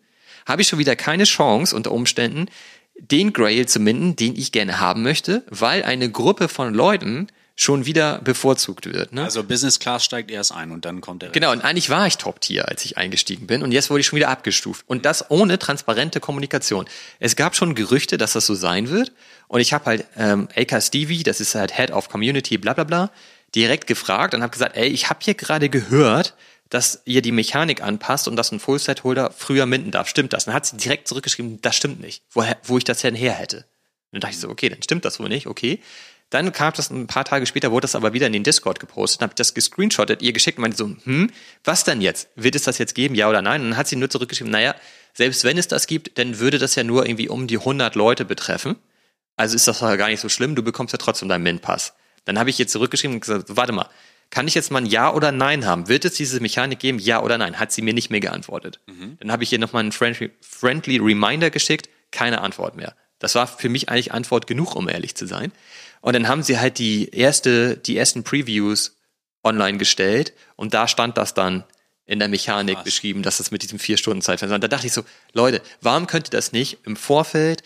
habe 0.48 0.64
ich 0.64 0.68
schon 0.68 0.80
wieder 0.80 0.96
keine 0.96 1.26
Chance 1.26 1.76
unter 1.76 1.92
Umständen, 1.92 2.48
den 2.96 3.32
Grail 3.32 3.68
zu 3.68 3.80
minden, 3.80 4.16
den 4.16 4.36
ich 4.36 4.52
gerne 4.52 4.80
haben 4.80 5.04
möchte, 5.04 5.44
weil 5.50 5.84
eine 5.84 6.10
Gruppe 6.10 6.48
von 6.48 6.74
Leuten 6.74 7.28
schon 7.62 7.86
wieder 7.86 8.20
bevorzugt 8.20 8.92
wird. 8.92 9.14
Ne? 9.14 9.24
Also 9.24 9.44
Business 9.44 9.80
Class 9.80 10.04
steigt 10.04 10.32
erst 10.32 10.52
ein 10.52 10.72
und 10.72 10.84
dann 10.84 11.00
kommt 11.00 11.22
der 11.22 11.30
Rest. 11.30 11.34
Genau, 11.34 11.52
und 11.52 11.62
eigentlich 11.62 11.90
war 11.92 12.08
ich 12.08 12.18
Top-Tier, 12.18 12.68
als 12.68 12.84
ich 12.86 12.98
eingestiegen 12.98 13.46
bin. 13.46 13.62
Und 13.62 13.72
jetzt 13.72 13.90
wurde 13.90 14.00
ich 14.00 14.08
schon 14.08 14.18
wieder 14.18 14.30
abgestuft. 14.30 14.84
Und 14.88 15.06
das 15.06 15.30
ohne 15.30 15.60
transparente 15.60 16.20
Kommunikation. 16.20 16.86
Es 17.20 17.36
gab 17.36 17.56
schon 17.56 17.76
Gerüchte, 17.76 18.18
dass 18.18 18.34
das 18.34 18.48
so 18.48 18.56
sein 18.56 18.90
wird. 18.90 19.12
Und 19.48 19.62
ich 19.62 19.74
habe 19.74 19.86
halt 19.86 20.06
ähm, 20.18 20.48
AK 20.56 20.82
Stevie, 20.82 21.22
das 21.22 21.40
ist 21.40 21.54
halt 21.54 21.76
Head 21.76 21.92
of 21.92 22.10
Community, 22.10 22.58
bla 22.58 22.74
bla 22.74 22.84
bla, 22.84 23.12
direkt 23.54 23.86
gefragt 23.86 24.34
und 24.34 24.42
habe 24.42 24.52
gesagt, 24.52 24.76
ey, 24.76 24.88
ich 24.88 25.10
habe 25.10 25.20
hier 25.22 25.36
gerade 25.36 25.70
gehört, 25.70 26.34
dass 26.70 27.02
ihr 27.06 27.22
die 27.22 27.34
Mechanik 27.34 27.84
anpasst 27.84 28.28
und 28.28 28.38
dass 28.38 28.52
ein 28.52 28.60
Full-Set-Holder 28.60 29.32
früher 29.38 29.68
minden 29.68 29.92
darf. 29.92 30.08
Stimmt 30.08 30.34
das? 30.34 30.46
dann 30.46 30.56
hat 30.56 30.66
sie 30.66 30.78
direkt 30.78 31.08
zurückgeschrieben, 31.08 31.62
das 31.62 31.76
stimmt 31.76 32.00
nicht, 32.00 32.24
woher, 32.32 32.58
wo 32.64 32.78
ich 32.78 32.86
das 32.86 33.02
denn 33.02 33.14
her 33.14 33.34
hätte. 33.34 33.58
Und 33.58 33.66
dann 34.14 34.22
dachte 34.22 34.36
ich 34.36 34.40
so, 34.40 34.50
okay, 34.50 34.70
dann 34.70 34.82
stimmt 34.82 35.06
das 35.06 35.20
wohl 35.20 35.30
nicht, 35.30 35.48
okay. 35.48 35.80
Dann 36.32 36.54
kam 36.54 36.74
das 36.74 36.90
ein 36.90 37.08
paar 37.08 37.26
Tage 37.26 37.46
später, 37.46 37.72
wurde 37.72 37.84
das 37.84 37.94
aber 37.94 38.14
wieder 38.14 38.26
in 38.26 38.34
den 38.34 38.44
Discord 38.44 38.80
gepostet, 38.80 39.22
dann 39.22 39.26
habe 39.26 39.34
ich 39.34 39.36
das 39.36 39.54
gescreenshottet, 39.54 40.22
ihr 40.22 40.32
geschickt 40.32 40.58
und 40.58 40.64
meinte 40.64 40.78
so, 40.78 40.96
hm, 41.04 41.30
was 41.64 41.84
denn 41.84 42.02
jetzt? 42.02 42.30
Wird 42.36 42.56
es 42.56 42.64
das 42.64 42.78
jetzt 42.78 42.96
geben, 42.96 43.16
ja 43.16 43.30
oder 43.30 43.42
nein? 43.42 43.62
Und 43.62 43.72
dann 43.72 43.78
hat 43.78 43.88
sie 43.88 43.98
nur 43.98 44.10
zurückgeschrieben, 44.10 44.50
naja, 44.50 44.74
selbst 45.14 45.44
wenn 45.44 45.58
es 45.58 45.68
das 45.68 45.88
gibt, 45.88 46.18
dann 46.18 46.40
würde 46.40 46.58
das 46.58 46.76
ja 46.76 46.84
nur 46.84 47.06
irgendwie 47.06 47.28
um 47.28 47.48
die 47.48 47.58
100 47.58 47.96
Leute 47.96 48.24
betreffen. 48.24 48.78
Also 49.36 49.56
ist 49.56 49.68
das 49.68 49.82
ja 49.82 49.96
gar 49.98 50.08
nicht 50.08 50.22
so 50.22 50.30
schlimm, 50.30 50.56
du 50.56 50.64
bekommst 50.64 50.94
ja 50.94 50.98
trotzdem 50.98 51.28
deinen 51.28 51.44
Mint-Pass. 51.44 51.94
Dann 52.24 52.40
habe 52.40 52.50
ich 52.50 52.58
jetzt 52.58 52.72
zurückgeschrieben 52.72 53.16
und 53.16 53.22
gesagt, 53.22 53.48
warte 53.50 53.74
mal, 53.74 53.90
kann 54.30 54.48
ich 54.48 54.56
jetzt 54.56 54.72
mal 54.72 54.80
ein 54.80 54.86
Ja 54.86 55.14
oder 55.14 55.34
Nein 55.34 55.66
haben? 55.66 55.90
Wird 55.90 56.06
es 56.06 56.14
diese 56.14 56.40
Mechanik 56.40 56.80
geben? 56.80 56.98
Ja 56.98 57.22
oder 57.22 57.38
nein? 57.38 57.60
Hat 57.60 57.74
sie 57.74 57.82
mir 57.82 57.94
nicht 57.94 58.10
mehr 58.10 58.22
geantwortet. 58.22 58.80
Mhm. 58.88 59.18
Dann 59.20 59.32
habe 59.32 59.44
ich 59.44 59.52
ihr 59.52 59.60
nochmal 59.60 59.82
einen 59.82 59.92
friendly, 59.92 60.32
friendly 60.40 60.98
Reminder 60.98 61.50
geschickt, 61.50 61.90
keine 62.12 62.40
Antwort 62.40 62.78
mehr. 62.78 62.96
Das 63.20 63.36
war 63.36 63.46
für 63.46 63.68
mich 63.68 63.90
eigentlich 63.90 64.14
Antwort 64.14 64.48
genug, 64.48 64.76
um 64.76 64.88
ehrlich 64.88 65.16
zu 65.16 65.28
sein. 65.28 65.52
Und 66.02 66.14
dann 66.14 66.28
haben 66.28 66.44
sie 66.44 66.60
halt 66.60 66.80
die 66.80 67.10
erste, 67.10 67.78
die 67.78 67.98
ersten 67.98 68.24
Previews 68.24 68.98
online 69.44 69.78
gestellt 69.78 70.34
und 70.56 70.74
da 70.74 70.88
stand 70.88 71.18
das 71.18 71.34
dann 71.34 71.64
in 72.06 72.20
der 72.20 72.28
Mechanik 72.28 72.76
Krass. 72.76 72.84
beschrieben, 72.84 73.24
dass 73.24 73.38
das 73.38 73.52
mit 73.52 73.64
diesem 73.64 73.80
vier 73.80 73.98
Stunden 73.98 74.22
Zeitfenster. 74.22 74.56
Und 74.56 74.64
da 74.64 74.68
dachte 74.68 74.88
ich 74.88 74.94
so, 74.94 75.04
Leute, 75.34 75.62
warum 75.80 76.08
könnt 76.08 76.28
ihr 76.28 76.32
das 76.32 76.52
nicht 76.52 76.80
im 76.84 76.96
Vorfeld 76.96 77.64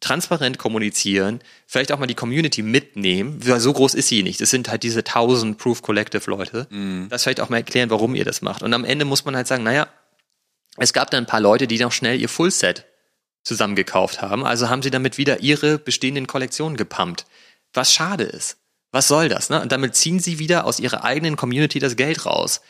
transparent 0.00 0.58
kommunizieren, 0.58 1.40
vielleicht 1.66 1.90
auch 1.90 1.98
mal 1.98 2.06
die 2.06 2.14
Community 2.14 2.62
mitnehmen, 2.62 3.40
weil 3.44 3.58
so 3.58 3.72
groß 3.72 3.94
ist 3.94 4.08
sie 4.08 4.22
nicht. 4.22 4.40
Es 4.40 4.50
sind 4.50 4.68
halt 4.68 4.84
diese 4.84 5.00
1000 5.00 5.58
Proof 5.58 5.82
Collective 5.82 6.30
Leute. 6.30 6.68
Mm. 6.70 7.08
Das 7.08 7.24
vielleicht 7.24 7.40
auch 7.40 7.48
mal 7.48 7.56
erklären, 7.56 7.90
warum 7.90 8.14
ihr 8.14 8.24
das 8.24 8.40
macht. 8.40 8.62
Und 8.62 8.72
am 8.74 8.84
Ende 8.84 9.04
muss 9.04 9.24
man 9.24 9.34
halt 9.34 9.48
sagen, 9.48 9.64
naja, 9.64 9.88
es 10.76 10.92
gab 10.92 11.10
dann 11.10 11.24
ein 11.24 11.26
paar 11.26 11.40
Leute, 11.40 11.66
die 11.66 11.78
noch 11.80 11.90
schnell 11.90 12.20
ihr 12.20 12.28
Fullset 12.28 12.84
zusammengekauft 13.42 14.22
haben. 14.22 14.44
Also 14.44 14.68
haben 14.68 14.82
sie 14.82 14.92
damit 14.92 15.18
wieder 15.18 15.40
ihre 15.40 15.78
bestehenden 15.78 16.28
Kollektionen 16.28 16.76
gepumpt 16.76 17.26
was 17.72 17.92
schade 17.92 18.24
ist. 18.24 18.58
Was 18.90 19.08
soll 19.08 19.28
das? 19.28 19.50
Ne? 19.50 19.60
Und 19.60 19.72
damit 19.72 19.94
ziehen 19.94 20.18
sie 20.18 20.38
wieder 20.38 20.64
aus 20.64 20.80
ihrer 20.80 21.04
eigenen 21.04 21.36
Community 21.36 21.78
das 21.78 21.96
Geld 21.96 22.24
raus. 22.24 22.62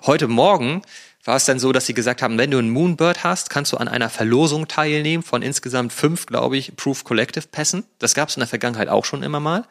Heute 0.00 0.26
Morgen 0.26 0.82
war 1.24 1.36
es 1.36 1.44
dann 1.44 1.60
so, 1.60 1.70
dass 1.70 1.86
sie 1.86 1.94
gesagt 1.94 2.20
haben, 2.20 2.36
wenn 2.36 2.50
du 2.50 2.58
einen 2.58 2.70
Moonbird 2.70 3.22
hast, 3.22 3.50
kannst 3.50 3.72
du 3.72 3.76
an 3.76 3.86
einer 3.86 4.10
Verlosung 4.10 4.66
teilnehmen 4.66 5.22
von 5.22 5.42
insgesamt 5.42 5.92
fünf, 5.92 6.26
glaube 6.26 6.56
ich, 6.56 6.74
Proof 6.74 7.04
Collective 7.04 7.46
Pässen. 7.46 7.84
Das 7.98 8.14
gab 8.14 8.28
es 8.28 8.36
in 8.36 8.40
der 8.40 8.48
Vergangenheit 8.48 8.88
auch 8.88 9.04
schon 9.04 9.22
immer 9.22 9.38
mal. 9.38 9.64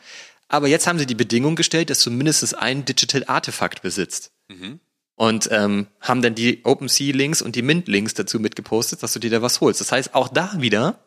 Aber 0.47 0.67
jetzt 0.67 0.87
haben 0.87 0.99
sie 0.99 1.05
die 1.05 1.15
Bedingung 1.15 1.55
gestellt, 1.55 1.89
dass 1.89 2.03
du 2.03 2.11
mindestens 2.11 2.53
ein 2.53 2.85
Digital 2.85 3.25
Artefakt 3.27 3.81
besitzt. 3.81 4.31
Mhm. 4.47 4.79
Und 5.15 5.49
ähm, 5.51 5.87
haben 5.99 6.21
dann 6.21 6.35
die 6.35 6.61
OpenSea-Links 6.63 7.41
und 7.41 7.55
die 7.55 7.61
Mint-Links 7.61 8.13
dazu 8.13 8.39
mitgepostet, 8.39 9.03
dass 9.03 9.13
du 9.13 9.19
dir 9.19 9.29
da 9.29 9.41
was 9.41 9.61
holst. 9.61 9.81
Das 9.81 9.91
heißt, 9.91 10.15
auch 10.15 10.29
da 10.29 10.53
wieder 10.57 10.99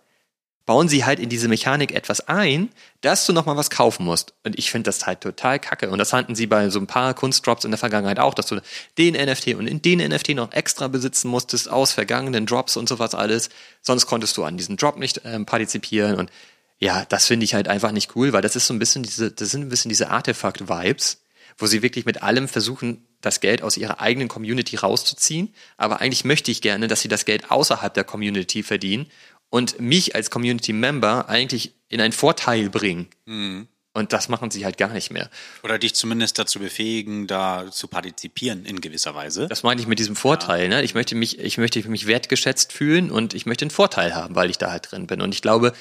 bauen 0.67 0.89
sie 0.89 1.05
halt 1.05 1.21
in 1.21 1.29
diese 1.29 1.49
Mechanik 1.49 1.93
etwas 1.93 2.27
ein, 2.27 2.71
dass 3.03 3.27
du 3.27 3.33
nochmal 3.33 3.57
was 3.57 3.69
kaufen 3.69 4.05
musst. 4.07 4.33
Und 4.45 4.59
ich 4.59 4.71
finde 4.71 4.89
das 4.89 5.07
halt 5.07 5.21
total 5.21 5.59
kacke. 5.59 5.91
Und 5.91 5.99
das 5.99 6.13
hatten 6.13 6.35
sie 6.35 6.47
bei 6.47 6.71
so 6.71 6.79
ein 6.79 6.87
paar 6.87 7.13
Kunstdrops 7.13 7.65
in 7.65 7.71
der 7.71 7.79
Vergangenheit 7.79 8.19
auch, 8.19 8.35
dass 8.35 8.47
du 8.47 8.61
den 8.97 9.15
NFT 9.15 9.49
und 9.55 9.67
in 9.67 9.83
den 9.83 9.99
NFT 9.99 10.31
noch 10.31 10.53
extra 10.53 10.89
besitzen 10.89 11.29
musstest 11.29 11.71
aus 11.71 11.93
vergangenen 11.93 12.47
Drops 12.47 12.77
und 12.77 12.89
sowas 12.89 13.15
alles. 13.15 13.51
Sonst 13.83 14.07
konntest 14.07 14.37
du 14.37 14.45
an 14.45 14.57
diesem 14.57 14.77
Drop 14.77 14.97
nicht 14.97 15.21
ähm, 15.25 15.45
partizipieren. 15.45 16.17
Und 16.17 16.31
ja, 16.79 17.05
das 17.09 17.27
finde 17.27 17.45
ich 17.45 17.55
halt 17.55 17.69
einfach 17.69 17.93
nicht 17.93 18.17
cool, 18.17 18.33
weil 18.33 18.43
das 18.43 18.57
ist 18.57 18.67
so 18.67 18.75
ein 18.75 18.79
bisschen 18.79 19.03
diese, 19.03 19.31
das 19.31 19.51
sind 19.51 19.63
ein 19.63 19.69
bisschen 19.69 19.91
diese 19.91 20.09
Artefakt-Vibes, 20.09 21.21
wo 21.59 21.67
sie 21.67 21.83
wirklich 21.83 22.07
mit 22.07 22.23
allem 22.23 22.49
versuchen, 22.49 23.07
das 23.21 23.41
Geld 23.41 23.63
aus 23.63 23.77
ihrer 23.77 24.01
eigenen 24.01 24.29
Community 24.29 24.77
rauszuziehen. 24.77 25.55
Aber 25.77 26.01
eigentlich 26.01 26.25
möchte 26.25 26.51
ich 26.51 26.63
gerne, 26.63 26.89
dass 26.89 27.01
sie 27.01 27.09
das 27.09 27.25
Geld 27.25 27.51
außerhalb 27.51 27.93
der 27.93 28.05
Community 28.05 28.63
verdienen 28.63 29.07
und 29.55 29.79
mich 29.79 30.17
als 30.17 30.31
Community 30.31 30.73
Member 30.73 31.29
eigentlich 31.29 31.77
in 31.89 32.01
einen 32.01 32.13
Vorteil 32.13 32.71
bringen. 32.71 33.07
Mhm. 33.25 33.69
Und 33.93 34.13
das 34.13 34.29
machen 34.29 34.51
sie 34.51 34.65
halt 34.65 34.79
gar 34.79 34.89
nicht 34.89 35.13
mehr. 35.13 35.31
Oder 35.63 35.79
dich 35.79 35.95
zumindest 35.95 36.41
dazu 36.41 36.59
befähigen, 36.59 37.29
da 37.29 37.71
zu 37.71 37.87
partizipieren 37.87 38.67
in 38.67 38.81
gewisser 38.81 39.15
Weise. 39.15 39.47
Das 39.47 39.63
meine 39.63 39.81
ich 39.81 39.87
mit 39.87 40.01
diesem 40.01 40.17
Vorteil. 40.17 40.65
Ja. 40.65 40.79
Ne? 40.79 40.83
Ich 40.83 40.97
möchte 40.97 41.15
mich, 41.15 41.39
ich 41.39 41.57
möchte 41.57 41.89
mich 41.89 42.09
wertgeschätzt 42.09 42.73
fühlen 42.73 43.13
und 43.13 43.33
ich 43.33 43.47
möchte 43.47 43.65
einen 43.65 43.71
Vorteil 43.71 44.17
haben, 44.17 44.35
weil 44.35 44.51
ich 44.51 44.59
da 44.59 44.73
halt 44.73 44.91
drin 44.91 45.07
bin. 45.07 45.21
Und 45.21 45.33
ich 45.33 45.41
glaube, 45.41 45.73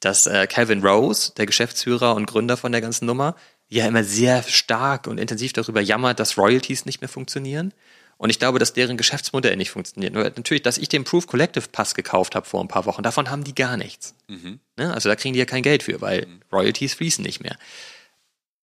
dass 0.00 0.26
äh, 0.26 0.48
Calvin 0.48 0.84
Rose, 0.84 1.30
der 1.36 1.46
Geschäftsführer 1.46 2.16
und 2.16 2.26
Gründer 2.26 2.56
von 2.56 2.72
der 2.72 2.80
ganzen 2.80 3.06
Nummer, 3.06 3.36
ja 3.68 3.86
immer 3.86 4.02
sehr 4.02 4.42
stark 4.42 5.06
und 5.06 5.18
intensiv 5.18 5.52
darüber 5.52 5.80
jammert, 5.80 6.18
dass 6.18 6.36
Royalties 6.36 6.84
nicht 6.84 7.00
mehr 7.00 7.08
funktionieren. 7.08 7.72
Und 8.20 8.28
ich 8.28 8.38
glaube, 8.38 8.58
dass 8.58 8.74
deren 8.74 8.98
Geschäftsmodell 8.98 9.56
nicht 9.56 9.70
funktioniert. 9.70 10.12
Nur 10.12 10.24
natürlich, 10.24 10.60
dass 10.60 10.76
ich 10.76 10.90
den 10.90 11.04
Proof 11.04 11.26
Collective 11.26 11.68
Pass 11.72 11.94
gekauft 11.94 12.34
habe 12.34 12.44
vor 12.44 12.60
ein 12.60 12.68
paar 12.68 12.84
Wochen, 12.84 13.02
davon 13.02 13.30
haben 13.30 13.44
die 13.44 13.54
gar 13.54 13.78
nichts. 13.78 14.14
Mhm. 14.28 14.60
Ne? 14.76 14.92
Also 14.92 15.08
da 15.08 15.16
kriegen 15.16 15.32
die 15.32 15.38
ja 15.38 15.46
kein 15.46 15.62
Geld 15.62 15.82
für, 15.82 16.02
weil 16.02 16.26
mhm. 16.26 16.40
Royalties 16.52 16.92
fließen 16.92 17.24
nicht 17.24 17.40
mehr. 17.40 17.56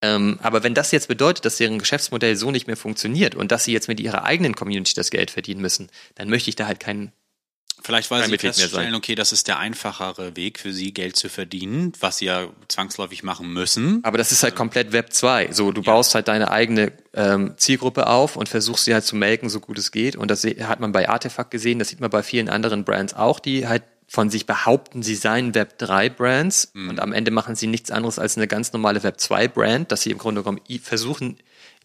Ähm, 0.03 0.37
aber 0.43 0.61
wenn 0.61 0.75
das 0.75 0.91
jetzt 0.91 1.07
bedeutet, 1.07 1.43
dass 1.43 1.57
deren 1.57 1.79
Geschäftsmodell 1.79 2.35
so 2.35 2.51
nicht 2.51 2.67
mehr 2.67 2.77
funktioniert 2.77 3.33
und 3.33 3.51
dass 3.51 3.63
sie 3.63 3.73
jetzt 3.73 3.87
mit 3.87 3.99
ihrer 3.99 4.25
eigenen 4.25 4.55
Community 4.55 4.93
das 4.93 5.09
Geld 5.09 5.31
verdienen 5.31 5.61
müssen, 5.61 5.89
dann 6.13 6.29
möchte 6.29 6.51
ich 6.51 6.55
da 6.55 6.67
halt 6.67 6.79
keinen 6.79 7.11
Vielleicht 7.83 8.11
weil 8.11 8.25
sie 8.25 8.37
feststellen, 8.37 8.95
okay, 8.95 9.15
das 9.15 9.31
ist 9.31 9.47
der 9.47 9.59
einfachere 9.59 10.35
Weg 10.35 10.59
für 10.59 10.73
sie, 10.73 10.93
Geld 10.93 11.15
zu 11.15 11.29
verdienen, 11.29 11.93
was 11.99 12.17
sie 12.17 12.25
ja 12.25 12.47
zwangsläufig 12.67 13.23
machen 13.23 13.53
müssen. 13.53 14.03
Aber 14.03 14.17
das 14.17 14.31
ist 14.31 14.43
halt 14.43 14.55
komplett 14.55 14.91
Web 14.91 15.13
2. 15.13 15.53
So, 15.53 15.71
du 15.71 15.81
ja. 15.81 15.93
baust 15.93 16.13
halt 16.13 16.27
deine 16.27 16.51
eigene 16.51 16.91
ähm, 17.13 17.53
Zielgruppe 17.55 18.07
auf 18.07 18.35
und 18.35 18.49
versuchst 18.49 18.85
sie 18.85 18.93
halt 18.93 19.05
zu 19.05 19.15
melken, 19.15 19.49
so 19.49 19.61
gut 19.61 19.77
es 19.77 19.91
geht. 19.91 20.15
Und 20.17 20.31
das 20.31 20.43
hat 20.43 20.79
man 20.79 20.91
bei 20.91 21.07
Artefakt 21.07 21.51
gesehen, 21.51 21.79
das 21.79 21.87
sieht 21.89 22.01
man 22.01 22.09
bei 22.09 22.23
vielen 22.23 22.49
anderen 22.49 22.83
Brands 22.83 23.13
auch, 23.13 23.39
die 23.39 23.67
halt 23.67 23.83
von 24.07 24.29
sich 24.29 24.45
behaupten, 24.45 25.03
sie 25.03 25.15
seien 25.15 25.53
Web 25.53 25.77
3 25.77 26.09
Brands 26.09 26.71
mhm. 26.73 26.89
und 26.89 26.99
am 26.99 27.11
Ende 27.11 27.29
machen 27.29 27.55
sie 27.55 27.67
nichts 27.67 27.91
anderes 27.91 28.19
als 28.19 28.37
eine 28.37 28.47
ganz 28.47 28.71
normale 28.71 29.03
Web 29.03 29.19
2 29.19 29.49
Brand, 29.49 29.91
dass 29.91 30.01
sie 30.01 30.11
im 30.11 30.17
Grunde 30.17 30.43
genommen 30.43 30.61
versuchen, 30.81 31.37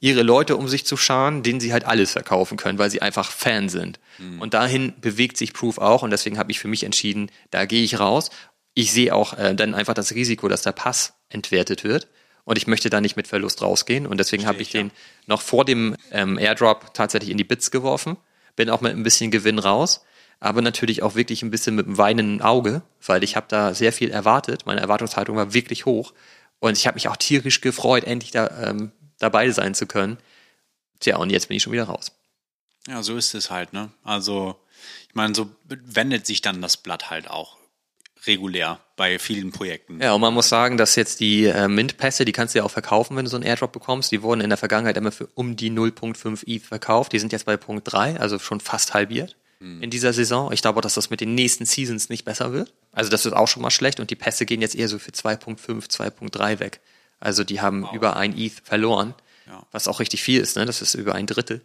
ihre 0.03 0.23
Leute 0.23 0.57
um 0.57 0.67
sich 0.67 0.85
zu 0.85 0.97
scharen, 0.97 1.45
denen 1.45 1.61
sie 1.61 1.73
halt 1.73 1.85
alles 1.85 2.11
verkaufen 2.11 2.57
können, 2.57 2.77
weil 2.77 2.91
sie 2.91 3.01
einfach 3.01 3.31
Fan 3.31 3.69
sind. 3.69 4.01
Mhm. 4.19 4.41
Und 4.41 4.53
dahin 4.53 4.95
bewegt 5.01 5.37
sich 5.37 5.53
Proof 5.53 5.79
auch 5.79 6.03
und 6.03 6.11
deswegen 6.11 6.39
habe 6.39 6.51
ich 6.51 6.59
für 6.59 6.67
mich 6.67 6.83
entschieden, 6.83 7.31
da 7.53 7.67
gehe 7.67 7.85
ich 7.85 8.01
raus. 8.01 8.31
Ich 8.75 8.93
sehe 8.93 9.15
auch 9.15 9.39
äh, 9.39 9.55
dann 9.55 9.75
einfach 9.75 9.95
das 9.95 10.13
Risiko, 10.13 10.49
dass 10.49 10.63
der 10.63 10.73
Pass 10.73 11.15
entwertet 11.29 11.85
wird 11.85 12.09
und 12.43 12.59
ich 12.59 12.67
möchte 12.67 12.91
da 12.91 13.01
nicht 13.01 13.17
mit 13.17 13.29
Verlust 13.29 13.63
rausgehen 13.63 14.09
und 14.09 14.19
deswegen 14.19 14.45
habe 14.45 14.61
ich 14.61 14.73
ja. 14.73 14.83
den 14.83 14.91
noch 15.29 15.41
vor 15.41 15.65
dem 15.65 15.95
ähm, 16.11 16.37
Airdrop 16.37 16.93
tatsächlich 16.95 17.31
in 17.31 17.39
die 17.39 17.45
Bits 17.45 17.71
geworfen, 17.71 18.17
bin 18.57 18.71
auch 18.71 18.81
mit 18.81 18.93
ein 18.93 19.05
bisschen 19.05 19.31
Gewinn 19.31 19.61
raus, 19.61 20.05
aber 20.41 20.63
natürlich 20.63 21.05
auch 21.05 21.15
wirklich 21.15 21.45
ein 21.45 21.53
bisschen 21.53 21.77
mit 21.77 21.87
einem 21.87 21.99
weinenden 21.99 22.43
Auge, 22.43 22.83
weil 23.07 23.23
ich 23.23 23.37
habe 23.37 23.47
da 23.49 23.73
sehr 23.73 23.93
viel 23.93 24.11
erwartet, 24.11 24.67
meine 24.67 24.81
Erwartungshaltung 24.81 25.37
war 25.37 25.55
wirklich 25.55 25.87
hoch 25.87 26.13
und 26.59 26.77
ich 26.77 26.89
habe 26.89 26.97
mich 26.97 27.07
auch 27.07 27.17
tierisch 27.17 27.61
gefreut, 27.61 28.03
endlich 28.03 28.33
da 28.33 28.51
ähm, 28.65 28.91
dabei 29.23 29.51
sein 29.51 29.75
zu 29.75 29.87
können. 29.87 30.19
Tja, 31.01 31.17
und 31.17 31.31
jetzt 31.31 31.49
bin 31.49 31.57
ich 31.57 31.63
schon 31.63 31.73
wieder 31.73 31.85
raus. 31.85 32.13
Ja, 32.89 33.03
so 33.03 33.17
ist 33.17 33.35
es 33.35 33.51
halt, 33.51 33.73
ne? 33.73 33.91
Also, 34.03 34.57
ich 35.09 35.15
meine, 35.15 35.35
so 35.35 35.51
wendet 35.65 36.27
sich 36.27 36.43
dann 36.43 36.61
das 36.61 36.77
Blatt 36.77 37.11
halt 37.11 37.31
auch 37.31 37.57
regulär 38.27 38.81
bei 38.97 39.19
vielen 39.19 39.53
Projekten. 39.53 40.01
Ja, 40.01 40.13
und 40.13 40.21
man 40.21 40.35
muss 40.35 40.49
sagen, 40.49 40.77
dass 40.77 40.95
jetzt 40.97 41.21
die 41.21 41.45
äh, 41.45 41.69
Mint-Pässe, 41.69 42.25
die 42.25 42.33
kannst 42.33 42.55
du 42.55 42.61
ja 42.61 42.65
auch 42.65 42.71
verkaufen, 42.71 43.17
wenn 43.17 43.25
du 43.25 43.31
so 43.31 43.37
einen 43.37 43.45
Airdrop 43.45 43.73
bekommst. 43.73 44.13
Die 44.13 44.23
wurden 44.23 44.41
in 44.41 44.51
der 44.51 44.57
Vergangenheit 44.57 44.97
immer 44.97 45.13
für 45.13 45.29
um 45.35 45.57
die 45.57 45.71
0.5 45.71 46.47
ETH 46.47 46.65
verkauft. 46.65 47.13
Die 47.13 47.19
sind 47.19 47.33
jetzt 47.33 47.47
bei 47.47 47.57
Punkt 47.57 47.93
3, 47.93 48.21
also 48.21 48.39
schon 48.39 48.61
fast 48.61 48.95
halbiert 48.95 49.37
hm. 49.59 49.83
in 49.83 49.91
dieser 49.91 50.13
Saison. 50.13 50.53
Ich 50.53 50.63
glaube, 50.63 50.81
dass 50.81 50.95
das 50.95 51.11
mit 51.11 51.21
den 51.21 51.35
nächsten 51.35 51.67
Seasons 51.67 52.09
nicht 52.09 52.25
besser 52.25 52.53
wird. 52.53 52.73
Also 52.93 53.11
das 53.11 53.27
ist 53.27 53.33
auch 53.33 53.49
schon 53.49 53.63
mal 53.63 53.71
schlecht 53.71 53.99
und 53.99 54.11
die 54.11 54.17
Pässe 54.17 54.47
gehen 54.47 54.61
jetzt 54.61 54.77
eher 54.77 54.89
so 54.89 54.99
für 54.99 55.11
2.5, 55.11 55.89
2.3 55.91 56.61
weg. 56.61 56.81
Also 57.23 57.45
die 57.45 57.61
haben 57.61 57.85
wow. 57.85 57.93
über 57.93 58.17
ein 58.17 58.37
ETH 58.37 58.61
verloren, 58.65 59.15
ja. 59.47 59.65
was 59.71 59.87
auch 59.87 60.01
richtig 60.01 60.23
viel 60.23 60.41
ist, 60.41 60.57
ne? 60.57 60.67
Das 60.67 60.83
ist 60.83 60.95
über 60.95 61.15
ein 61.15 61.27
Drittel. 61.27 61.63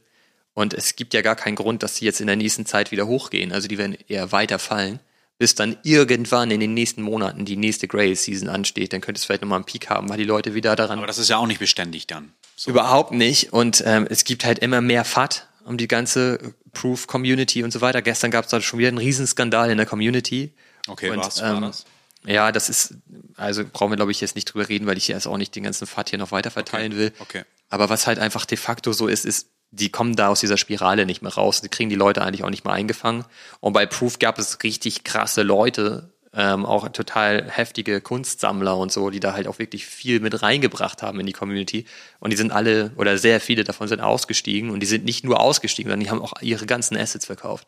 Und 0.54 0.74
es 0.74 0.96
gibt 0.96 1.14
ja 1.14 1.22
gar 1.22 1.36
keinen 1.36 1.56
Grund, 1.56 1.82
dass 1.84 1.98
sie 1.98 2.06
jetzt 2.06 2.22
in 2.22 2.28
der 2.28 2.36
nächsten 2.36 2.66
Zeit 2.66 2.92
wieder 2.92 3.08
hochgehen. 3.08 3.52
Also 3.52 3.68
die 3.68 3.78
werden 3.78 3.98
eher 4.08 4.32
weiter 4.32 4.60
fallen, 4.60 5.00
bis 5.40 5.56
dann 5.56 5.78
irgendwann 5.84 6.52
in 6.52 6.60
den 6.60 6.74
nächsten 6.74 7.02
Monaten 7.02 7.46
die 7.46 7.58
nächste 7.58 7.88
Grey 7.88 8.16
Season 8.16 8.50
ansteht. 8.50 8.94
Dann 8.94 9.02
könnte 9.02 9.20
es 9.20 9.26
vielleicht 9.26 9.42
nochmal 9.42 9.58
einen 9.58 9.66
Peak 9.66 9.90
haben, 9.90 10.10
weil 10.10 10.18
die 10.18 10.24
Leute 10.24 10.54
wieder 10.54 10.76
daran. 10.76 11.00
Aber 11.00 11.08
das 11.08 11.18
ist 11.18 11.30
ja 11.30 11.38
auch 11.38 11.48
nicht 11.48 11.60
beständig 11.60 12.06
dann. 12.06 12.34
So. 12.56 12.70
Überhaupt 12.72 13.12
nicht. 13.12 13.52
Und 13.52 13.84
ähm, 13.86 14.08
es 14.10 14.26
gibt 14.26 14.46
halt 14.46 14.60
immer 14.60 14.82
mehr 14.82 15.06
FAT 15.06 15.48
um 15.64 15.78
die 15.78 15.88
ganze 15.88 16.54
Proof 16.72 17.08
Community 17.08 17.64
und 17.64 17.72
so 17.72 17.82
weiter. 17.82 18.02
Gestern 18.02 18.32
gab 18.32 18.46
es 18.46 18.52
da 18.52 18.62
schon 18.62 18.80
wieder 18.80 18.90
einen 18.90 19.00
Riesenskandal 19.00 19.70
in 19.72 19.78
der 19.78 19.86
Community. 19.88 20.54
Okay, 20.88 21.10
und, 21.10 21.18
was 21.18 21.42
war 21.42 21.56
ähm, 21.56 21.62
das? 21.62 21.86
Ja, 22.28 22.52
das 22.52 22.70
ist, 22.70 22.96
also 23.36 23.64
brauchen 23.72 23.92
wir, 23.92 23.96
glaube 23.96 24.12
ich, 24.12 24.22
jetzt 24.22 24.36
nicht 24.36 24.46
drüber 24.46 24.68
reden, 24.70 24.86
weil 24.86 24.98
ich 24.98 25.08
jetzt 25.08 25.28
auch 25.28 25.38
nicht 25.38 25.56
den 25.56 25.64
ganzen 25.64 25.88
Pfad 25.88 26.10
hier 26.10 26.20
noch 26.20 26.32
weiter 26.32 26.52
verteilen 26.52 26.92
Okay, 26.92 27.00
will. 27.00 27.14
okay. 27.20 27.44
Aber 27.70 27.90
was 27.90 28.06
halt 28.06 28.20
einfach 28.20 28.46
de 28.46 28.58
facto 28.58 28.92
so 28.94 29.08
ist, 29.08 29.26
ist, 29.26 29.50
die 29.72 29.90
kommen 29.90 30.16
da 30.16 30.30
aus 30.30 30.40
dieser 30.40 30.58
Spirale 30.58 31.06
nicht 31.06 31.22
mehr 31.22 31.34
raus. 31.34 31.62
Die 31.62 31.70
kriegen 31.70 31.90
die 31.90 31.96
Leute 31.96 32.22
eigentlich 32.22 32.44
auch 32.44 32.50
nicht 32.50 32.64
mehr 32.64 32.74
eingefangen. 32.74 33.26
Und 33.60 33.74
bei 33.74 33.86
Proof 33.86 34.20
gab 34.20 34.40
es 34.40 34.64
richtig 34.64 35.04
krasse 35.04 35.42
Leute, 35.44 36.12
ähm, 36.34 36.66
auch 36.66 36.88
total 36.90 37.50
heftige 37.50 38.00
Kunstsammler 38.00 38.78
und 38.78 38.92
so, 38.92 39.10
die 39.10 39.20
da 39.20 39.34
halt 39.34 39.48
auch 39.48 39.60
wirklich 39.60 39.86
viel 39.86 40.20
mit 40.20 40.42
reingebracht 40.42 41.02
haben 41.02 41.20
in 41.20 41.26
die 41.26 41.34
Community. 41.34 41.86
Und 42.20 42.32
die 42.32 42.38
sind 42.38 42.52
alle, 42.52 42.92
oder 42.96 43.18
sehr 43.18 43.42
viele 43.42 43.64
davon 43.64 43.88
sind 43.88 44.02
ausgestiegen. 44.02 44.70
Und 44.70 44.80
die 44.82 44.86
sind 44.88 45.04
nicht 45.04 45.24
nur 45.26 45.40
ausgestiegen, 45.40 45.90
sondern 45.90 46.06
die 46.06 46.12
haben 46.12 46.22
auch 46.22 46.34
ihre 46.42 46.66
ganzen 46.66 46.96
Assets 46.96 47.26
verkauft. 47.26 47.68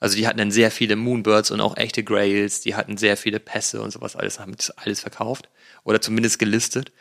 Also 0.00 0.16
die 0.16 0.26
hatten 0.26 0.38
dann 0.38 0.50
sehr 0.50 0.70
viele 0.70 0.96
Moonbirds 0.96 1.50
und 1.50 1.60
auch 1.60 1.76
echte 1.76 2.04
Grails, 2.04 2.60
die 2.60 2.74
hatten 2.74 2.96
sehr 2.96 3.16
viele 3.16 3.40
Pässe 3.40 3.80
und 3.80 3.90
sowas 3.90 4.16
alles, 4.16 4.38
haben 4.38 4.56
das 4.56 4.70
alles 4.70 5.00
verkauft 5.00 5.48
oder 5.84 6.00
zumindest 6.00 6.38
gelistet. 6.38 6.92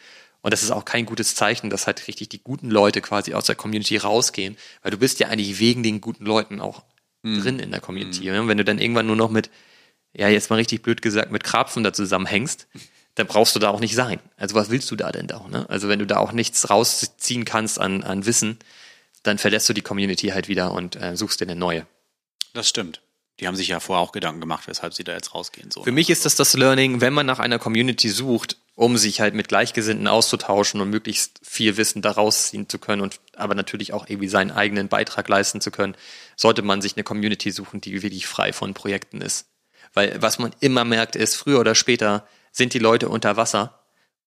Und 0.42 0.52
das 0.52 0.64
ist 0.64 0.72
auch 0.72 0.86
kein 0.86 1.06
gutes 1.06 1.36
Zeichen, 1.36 1.70
dass 1.70 1.88
halt 1.88 2.08
richtig 2.08 2.30
die 2.30 2.44
guten 2.44 2.70
Leute 2.70 3.02
quasi 3.02 3.34
aus 3.34 3.46
der 3.46 3.56
Community 3.56 3.98
rausgehen, 3.98 4.58
weil 4.82 4.92
du 4.92 4.98
bist 4.98 5.20
ja 5.20 5.28
eigentlich 5.30 5.60
wegen 5.60 5.84
den 5.84 6.02
guten 6.02 6.26
Leuten 6.26 6.60
auch 6.60 6.84
drin 7.24 7.60
in 7.60 7.72
der 7.72 7.80
Community. 7.80 8.30
Und 8.30 8.48
wenn 8.50 8.58
du 8.58 8.66
dann 8.66 8.80
irgendwann 8.80 9.08
nur 9.08 9.16
noch 9.16 9.32
mit, 9.32 9.50
ja 10.14 10.28
jetzt 10.28 10.50
mal 10.50 10.58
richtig 10.58 10.82
blöd 10.82 11.02
gesagt, 11.02 11.32
mit 11.32 11.44
Krapfen 11.44 11.84
da 11.84 11.94
zusammenhängst, 11.94 12.68
dann 13.16 13.28
brauchst 13.28 13.56
du 13.56 13.60
da 13.60 13.70
auch 13.70 13.80
nicht 13.80 13.96
sein. 13.96 14.20
Also 14.38 14.56
was 14.56 14.70
willst 14.70 14.90
du 14.92 14.96
da 14.96 15.12
denn 15.12 15.28
da? 15.28 15.48
Ne? 15.48 15.70
Also 15.70 15.88
wenn 15.88 16.00
du 16.00 16.06
da 16.06 16.18
auch 16.18 16.32
nichts 16.32 16.70
rausziehen 16.70 17.46
kannst 17.46 17.80
an, 17.80 18.04
an 18.04 18.26
Wissen, 18.26 18.58
dann 19.24 19.38
verlässt 19.38 19.70
du 19.70 19.74
die 19.74 19.82
Community 19.82 20.28
halt 20.30 20.50
wieder 20.50 20.74
und 20.74 20.96
äh, 20.96 21.16
suchst 21.16 21.40
dir 21.40 21.46
eine 21.46 21.56
neue. 21.56 21.86
Das 22.54 22.70
stimmt. 22.70 23.02
Die 23.40 23.48
haben 23.48 23.56
sich 23.56 23.68
ja 23.68 23.80
vorher 23.80 24.04
auch 24.04 24.12
Gedanken 24.12 24.42
gemacht, 24.42 24.68
weshalb 24.68 24.94
sie 24.94 25.04
da 25.04 25.14
jetzt 25.14 25.34
rausgehen. 25.34 25.72
So. 25.72 25.84
Für 25.84 25.92
mich 25.92 26.12
ist 26.12 26.24
das 26.24 26.36
das 26.36 26.54
Learning, 26.54 27.02
wenn 27.02 27.14
man 27.14 27.26
nach 27.26 27.40
einer 27.40 27.58
Community 27.58 28.10
sucht, 28.10 28.58
um 28.76 28.98
sich 28.98 29.22
halt 29.22 29.34
mit 29.34 29.48
Gleichgesinnten 29.48 30.08
auszutauschen 30.08 30.80
und 30.80 30.90
möglichst 30.92 31.40
viel 31.44 31.78
Wissen 31.78 32.04
daraus 32.04 32.50
ziehen 32.50 32.70
zu 32.70 32.78
können 32.78 33.02
und 33.02 33.20
aber 33.36 33.56
natürlich 33.56 33.92
auch 33.92 34.08
irgendwie 34.08 34.28
seinen 34.28 34.52
eigenen 34.52 34.88
Beitrag 34.88 35.28
leisten 35.28 35.62
zu 35.62 35.72
können, 35.72 35.96
sollte 36.36 36.62
man 36.62 36.82
sich 36.82 36.96
eine 36.96 37.04
Community 37.04 37.52
suchen, 37.52 37.82
die 37.82 38.04
wirklich 38.04 38.28
frei 38.28 38.54
von 38.54 38.76
Projekten 38.76 39.22
ist. 39.22 39.48
Weil 39.94 40.22
was 40.22 40.38
man 40.38 40.56
immer 40.60 40.86
merkt 40.86 41.16
ist, 41.16 41.36
früher 41.36 41.60
oder 41.60 41.76
später 41.76 42.28
sind 42.52 42.74
die 42.74 42.80
Leute 42.80 43.10
unter 43.10 43.36
Wasser 43.36 43.80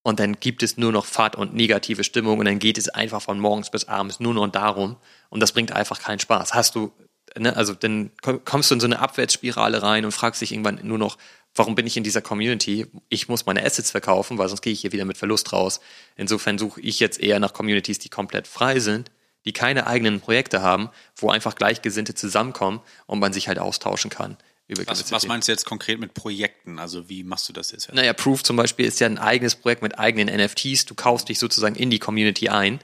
und 0.03 0.21
dann 0.21 0.39
gibt 0.39 0.63
es 0.63 0.77
nur 0.77 0.93
noch 0.93 1.07
Fahrt 1.07 1.37
und 1.37 1.55
negative 1.55 2.05
Stimmung 2.05 2.39
und 2.39 2.47
dann 2.47 2.59
geht 2.59 2.79
es 2.79 2.89
einfach 2.89 3.23
von 3.23 3.39
morgens 3.39 3.71
bis 3.71 3.87
abends 3.87 4.21
nur 4.21 4.35
noch 4.35 4.49
darum 4.49 4.97
und 5.31 5.41
das 5.41 5.53
bringt 5.53 5.73
einfach 5.73 6.01
keinen 6.01 6.21
Spaß. 6.21 6.55
Hast 6.55 6.75
du 6.75 6.93
ne, 7.39 7.57
also 7.57 7.75
dann 7.75 8.11
kommst 8.45 8.71
du 8.71 8.75
in 8.75 8.81
so 8.81 8.87
eine 8.87 8.99
Abwärtsspirale 8.99 9.83
rein 9.83 10.05
und 10.05 10.13
fragst 10.13 10.41
dich 10.41 10.53
irgendwann 10.53 10.81
nur 10.83 10.99
noch, 10.99 11.19
warum 11.55 11.75
bin 11.75 11.87
ich 11.87 11.97
in 11.97 12.05
dieser 12.05 12.23
Community? 12.23 12.87
Ich 13.09 13.29
muss 13.29 13.47
meine 13.47 13.65
Assets 13.65 13.91
verkaufen, 13.91 14.39
weil 14.39 14.49
sonst 14.49 14.63
gehe 14.63 14.73
ich 14.73 14.81
hier 14.81 14.93
wieder 14.93 15.05
mit 15.05 15.19
Verlust 15.19 15.53
raus. 15.53 15.81
Insofern 16.17 16.59
suche 16.59 16.81
ich 16.81 17.01
jetzt 17.01 17.19
eher 17.21 17.41
nach 17.41 17.53
Communities, 17.53 17.99
die 17.99 18.09
komplett 18.09 18.47
frei 18.47 18.79
sind, 18.81 19.11
die 19.45 19.53
keine 19.53 19.87
eigenen 19.87 20.21
Projekte 20.21 20.63
haben, 20.63 20.91
wo 21.17 21.31
einfach 21.31 21.55
Gleichgesinnte 21.55 22.15
zusammenkommen 22.15 22.81
und 23.07 23.19
man 23.19 23.33
sich 23.33 23.49
halt 23.49 23.59
austauschen 23.59 24.11
kann. 24.11 24.37
Was, 24.69 25.13
was 25.13 25.29
meinst 25.29 25.47
du 25.47 25.53
jetzt 25.53 25.65
konkret 25.65 26.01
mit 26.01 26.13
Projekten? 26.13 26.81
Also 26.81 27.09
wie 27.09 27.23
machst 27.23 27.49
du 27.49 27.53
das 27.53 27.71
jetzt? 27.71 27.93
Naja, 27.93 28.13
Proof 28.13 28.43
zum 28.43 28.57
Beispiel 28.57 28.85
ist 28.85 28.99
ja 28.99 29.07
ein 29.07 29.17
eigenes 29.19 29.55
Projekt 29.55 29.81
mit 29.81 29.97
eigenen 29.97 30.27
NFTs. 30.27 30.87
Du 30.87 30.97
kaufst 30.97 31.29
dich 31.29 31.39
sozusagen 31.39 31.77
in 31.77 31.89
die 31.89 32.01
Community 32.01 32.49
ein. 32.49 32.81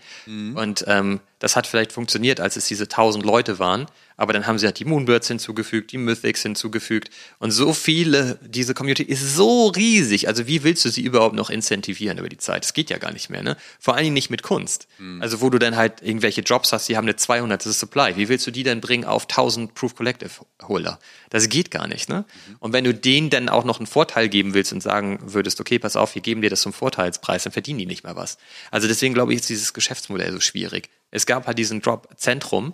Und 0.55 0.85
ähm, 0.87 1.21
das 1.41 1.57
hat 1.57 1.67
vielleicht 1.67 1.91
funktioniert, 1.91 2.39
als 2.39 2.55
es 2.55 2.69
diese 2.69 2.87
tausend 2.87 3.25
Leute 3.25 3.59
waren. 3.59 3.87
Aber 4.23 4.33
dann 4.33 4.47
haben 4.47 4.57
sie 4.57 4.67
halt 4.67 4.79
die 4.79 4.85
Moonbirds 4.85 5.27
hinzugefügt, 5.27 5.91
die 5.91 5.99
Mythics 5.99 6.43
hinzugefügt. 6.43 7.11
Und 7.41 7.51
so 7.51 7.73
viele, 7.73 8.39
diese 8.41 8.73
Community 8.73 9.03
ist 9.03 9.35
so 9.35 9.67
riesig. 9.67 10.29
Also 10.29 10.47
wie 10.47 10.63
willst 10.63 10.85
du 10.85 10.91
sie 10.91 11.03
überhaupt 11.03 11.35
noch 11.35 11.51
incentivieren 11.51 12.19
über 12.19 12.29
die 12.29 12.37
Zeit? 12.37 12.63
Das 12.63 12.73
geht 12.73 12.89
ja 12.89 12.99
gar 12.99 13.13
nicht 13.13 13.31
mehr, 13.31 13.43
ne? 13.43 13.57
Vor 13.81 13.95
allen 13.95 14.05
Dingen 14.05 14.15
nicht 14.15 14.31
mit 14.31 14.45
Kunst. 14.45 14.87
Also 15.19 15.41
wo 15.41 15.51
du 15.51 15.59
dann 15.59 15.75
halt 15.75 16.03
irgendwelche 16.03 16.43
Jobs 16.43 16.73
hast, 16.73 16.89
die 16.89 16.97
haben 16.97 17.07
eine 17.07 17.17
200. 17.17 17.65
Supply. 17.65 18.17
Wie 18.17 18.29
willst 18.29 18.47
du 18.47 18.53
die 18.53 18.63
dann 18.63 18.81
bringen 18.81 19.05
auf 19.05 19.25
1000 19.25 19.75
Proof 19.75 19.97
Collective 19.97 20.31
Holder? 20.63 21.01
Das 21.31 21.49
geht 21.49 21.73
gar 21.73 21.89
nicht, 21.89 22.09
ne? 22.09 22.25
Und 22.61 22.73
wenn 22.73 22.85
du 22.85 22.95
denen 22.95 23.29
dann 23.29 23.49
auch 23.49 23.65
noch 23.65 23.81
einen 23.81 23.89
Vorteil 23.89 24.29
geben 24.29 24.55
willst 24.55 24.73
und 24.73 24.85
sagen 24.85 25.19
würdest, 25.21 25.61
okay, 25.61 25.81
pass 25.81 25.97
auf, 25.97 26.15
wir 26.15 26.23
geben 26.23 26.43
dir 26.43 26.51
das 26.51 26.61
zum 26.61 26.73
Vorteilspreis, 26.73 27.43
dann 27.43 27.53
verdienen 27.53 27.81
die 27.81 27.87
nicht 27.87 28.05
mehr 28.05 28.15
was. 28.15 28.39
Also 28.71 28.87
deswegen 28.87 29.15
glaube 29.15 29.33
ich, 29.33 29.41
ist 29.41 29.49
dieses 29.49 29.73
Geschäftsmodell 29.73 30.31
so 30.31 30.39
schwierig. 30.39 30.91
Es 31.11 31.27
gab 31.27 31.49
halt 31.49 31.59
diesen 31.59 31.83
Drop 31.83 32.09
Zentrum, 32.17 32.73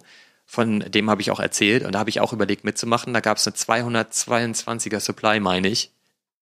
von 0.51 0.81
dem 0.81 1.11
habe 1.11 1.21
ich 1.21 1.31
auch 1.31 1.41
erzählt 1.41 1.85
und 1.85 1.93
da 1.93 1.99
habe 1.99 2.09
ich 2.09 2.21
auch 2.21 2.33
überlegt 2.33 2.65
mitzumachen. 2.65 3.13
Da 3.13 3.21
gab 3.21 3.37
es 3.37 3.47
eine 3.47 3.55
222er 3.55 4.99
Supply, 4.99 5.41
meine 5.41 5.69
ich. 5.69 5.93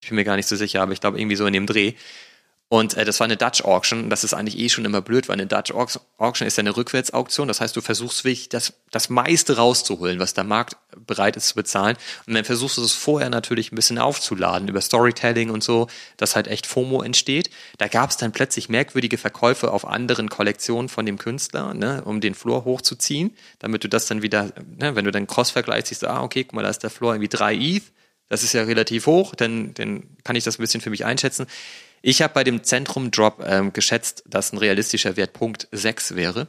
Ich 0.00 0.08
bin 0.08 0.16
mir 0.16 0.24
gar 0.24 0.36
nicht 0.36 0.46
so 0.46 0.54
sicher, 0.54 0.80
aber 0.80 0.92
ich 0.92 1.00
glaube 1.00 1.18
irgendwie 1.18 1.34
so 1.34 1.44
in 1.44 1.52
dem 1.52 1.66
Dreh. 1.66 1.94
Und 2.68 2.94
äh, 2.94 3.04
das 3.04 3.20
war 3.20 3.26
eine 3.26 3.36
Dutch 3.36 3.62
Auction. 3.62 4.10
Das 4.10 4.24
ist 4.24 4.34
eigentlich 4.34 4.58
eh 4.58 4.68
schon 4.68 4.84
immer 4.84 5.00
blöd, 5.00 5.28
weil 5.28 5.34
eine 5.34 5.46
Dutch 5.46 5.72
Auction 5.72 6.46
ist 6.46 6.56
ja 6.56 6.62
eine 6.62 6.76
Rückwärtsauktion. 6.76 7.46
Das 7.46 7.60
heißt, 7.60 7.76
du 7.76 7.80
versuchst 7.80 8.24
wirklich 8.24 8.48
das, 8.48 8.72
das 8.90 9.08
meiste 9.08 9.56
rauszuholen, 9.56 10.18
was 10.18 10.34
der 10.34 10.42
Markt 10.42 10.76
bereit 11.06 11.36
ist 11.36 11.48
zu 11.48 11.54
bezahlen. 11.54 11.96
Und 12.26 12.34
dann 12.34 12.44
versuchst 12.44 12.76
du 12.78 12.82
es 12.82 12.92
vorher 12.92 13.30
natürlich 13.30 13.70
ein 13.70 13.76
bisschen 13.76 13.98
aufzuladen 13.98 14.66
über 14.66 14.80
Storytelling 14.80 15.50
und 15.50 15.62
so, 15.62 15.86
dass 16.16 16.34
halt 16.34 16.48
echt 16.48 16.66
FOMO 16.66 17.02
entsteht. 17.02 17.50
Da 17.78 17.86
gab 17.86 18.10
es 18.10 18.16
dann 18.16 18.32
plötzlich 18.32 18.68
merkwürdige 18.68 19.16
Verkäufe 19.18 19.70
auf 19.70 19.86
anderen 19.86 20.28
Kollektionen 20.28 20.88
von 20.88 21.06
dem 21.06 21.18
Künstler, 21.18 21.72
ne, 21.72 22.02
um 22.04 22.20
den 22.20 22.34
Floor 22.34 22.64
hochzuziehen, 22.64 23.36
damit 23.60 23.84
du 23.84 23.88
das 23.88 24.06
dann 24.06 24.22
wieder, 24.22 24.50
ne, 24.76 24.96
wenn 24.96 25.04
du 25.04 25.12
dann 25.12 25.28
Cross 25.28 25.52
vergleichst, 25.52 25.88
siehst 25.88 26.04
ah, 26.04 26.22
okay, 26.22 26.42
guck 26.42 26.54
mal, 26.54 26.62
da 26.62 26.70
ist 26.70 26.82
der 26.82 26.90
Floor 26.90 27.14
irgendwie 27.14 27.28
drei 27.28 27.54
ETH. 27.54 27.84
Das 28.28 28.42
ist 28.42 28.54
ja 28.54 28.64
relativ 28.64 29.06
hoch, 29.06 29.36
dann, 29.36 29.72
dann 29.74 30.02
kann 30.24 30.34
ich 30.34 30.42
das 30.42 30.58
ein 30.58 30.62
bisschen 30.62 30.80
für 30.80 30.90
mich 30.90 31.04
einschätzen. 31.04 31.46
Ich 32.08 32.22
habe 32.22 32.34
bei 32.34 32.44
dem 32.44 32.62
Zentrum-Drop 32.62 33.42
ähm, 33.44 33.72
geschätzt, 33.72 34.22
dass 34.28 34.52
ein 34.52 34.58
realistischer 34.58 35.16
Wert 35.16 35.32
Punkt 35.32 35.66
6 35.72 36.14
wäre. 36.14 36.46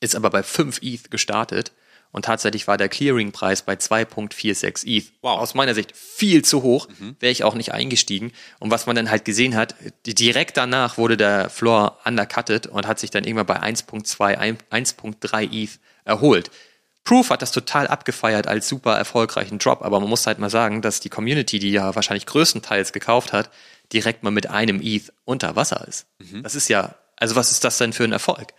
Ist 0.00 0.14
aber 0.14 0.28
bei 0.28 0.42
5 0.42 0.80
ETH 0.82 1.10
gestartet. 1.10 1.72
Und 2.12 2.26
tatsächlich 2.26 2.68
war 2.68 2.76
der 2.76 2.90
Clearing-Preis 2.90 3.62
bei 3.62 3.72
2.46 3.72 4.86
ETH. 4.86 5.12
Wow. 5.22 5.40
Aus 5.40 5.54
meiner 5.54 5.74
Sicht 5.74 5.96
viel 5.96 6.44
zu 6.44 6.62
hoch, 6.62 6.88
wäre 7.20 7.32
ich 7.32 7.42
auch 7.42 7.54
nicht 7.54 7.72
eingestiegen. 7.72 8.32
Und 8.58 8.70
was 8.70 8.84
man 8.84 8.94
dann 8.94 9.08
halt 9.08 9.24
gesehen 9.24 9.56
hat, 9.56 9.76
direkt 10.06 10.58
danach 10.58 10.98
wurde 10.98 11.16
der 11.16 11.48
Floor 11.48 11.98
undercutted 12.04 12.66
und 12.66 12.86
hat 12.86 12.98
sich 12.98 13.10
dann 13.10 13.24
irgendwann 13.24 13.46
bei 13.46 13.62
1.2, 13.62 14.58
1.3 14.70 15.52
ETH 15.54 15.78
erholt. 16.04 16.50
Proof 17.04 17.30
hat 17.30 17.40
das 17.40 17.52
total 17.52 17.86
abgefeiert 17.86 18.46
als 18.46 18.68
super 18.68 18.96
erfolgreichen 18.96 19.58
Drop, 19.58 19.82
aber 19.82 20.00
man 20.00 20.08
muss 20.08 20.26
halt 20.26 20.38
mal 20.38 20.50
sagen, 20.50 20.82
dass 20.82 21.00
die 21.00 21.10
Community, 21.10 21.58
die 21.58 21.70
ja 21.70 21.94
wahrscheinlich 21.94 22.26
größtenteils 22.26 22.92
gekauft 22.92 23.32
hat, 23.32 23.50
direkt 23.92 24.22
mal 24.22 24.30
mit 24.30 24.50
einem 24.50 24.80
ETH 24.82 25.12
unter 25.24 25.56
Wasser 25.56 25.86
ist. 25.88 26.06
Das 26.42 26.54
ist 26.54 26.68
ja, 26.68 26.94
also 27.16 27.36
was 27.36 27.52
ist 27.52 27.62
das 27.64 27.78
denn 27.78 27.92
für 27.92 28.04
ein 28.04 28.12
Erfolg? 28.12 28.54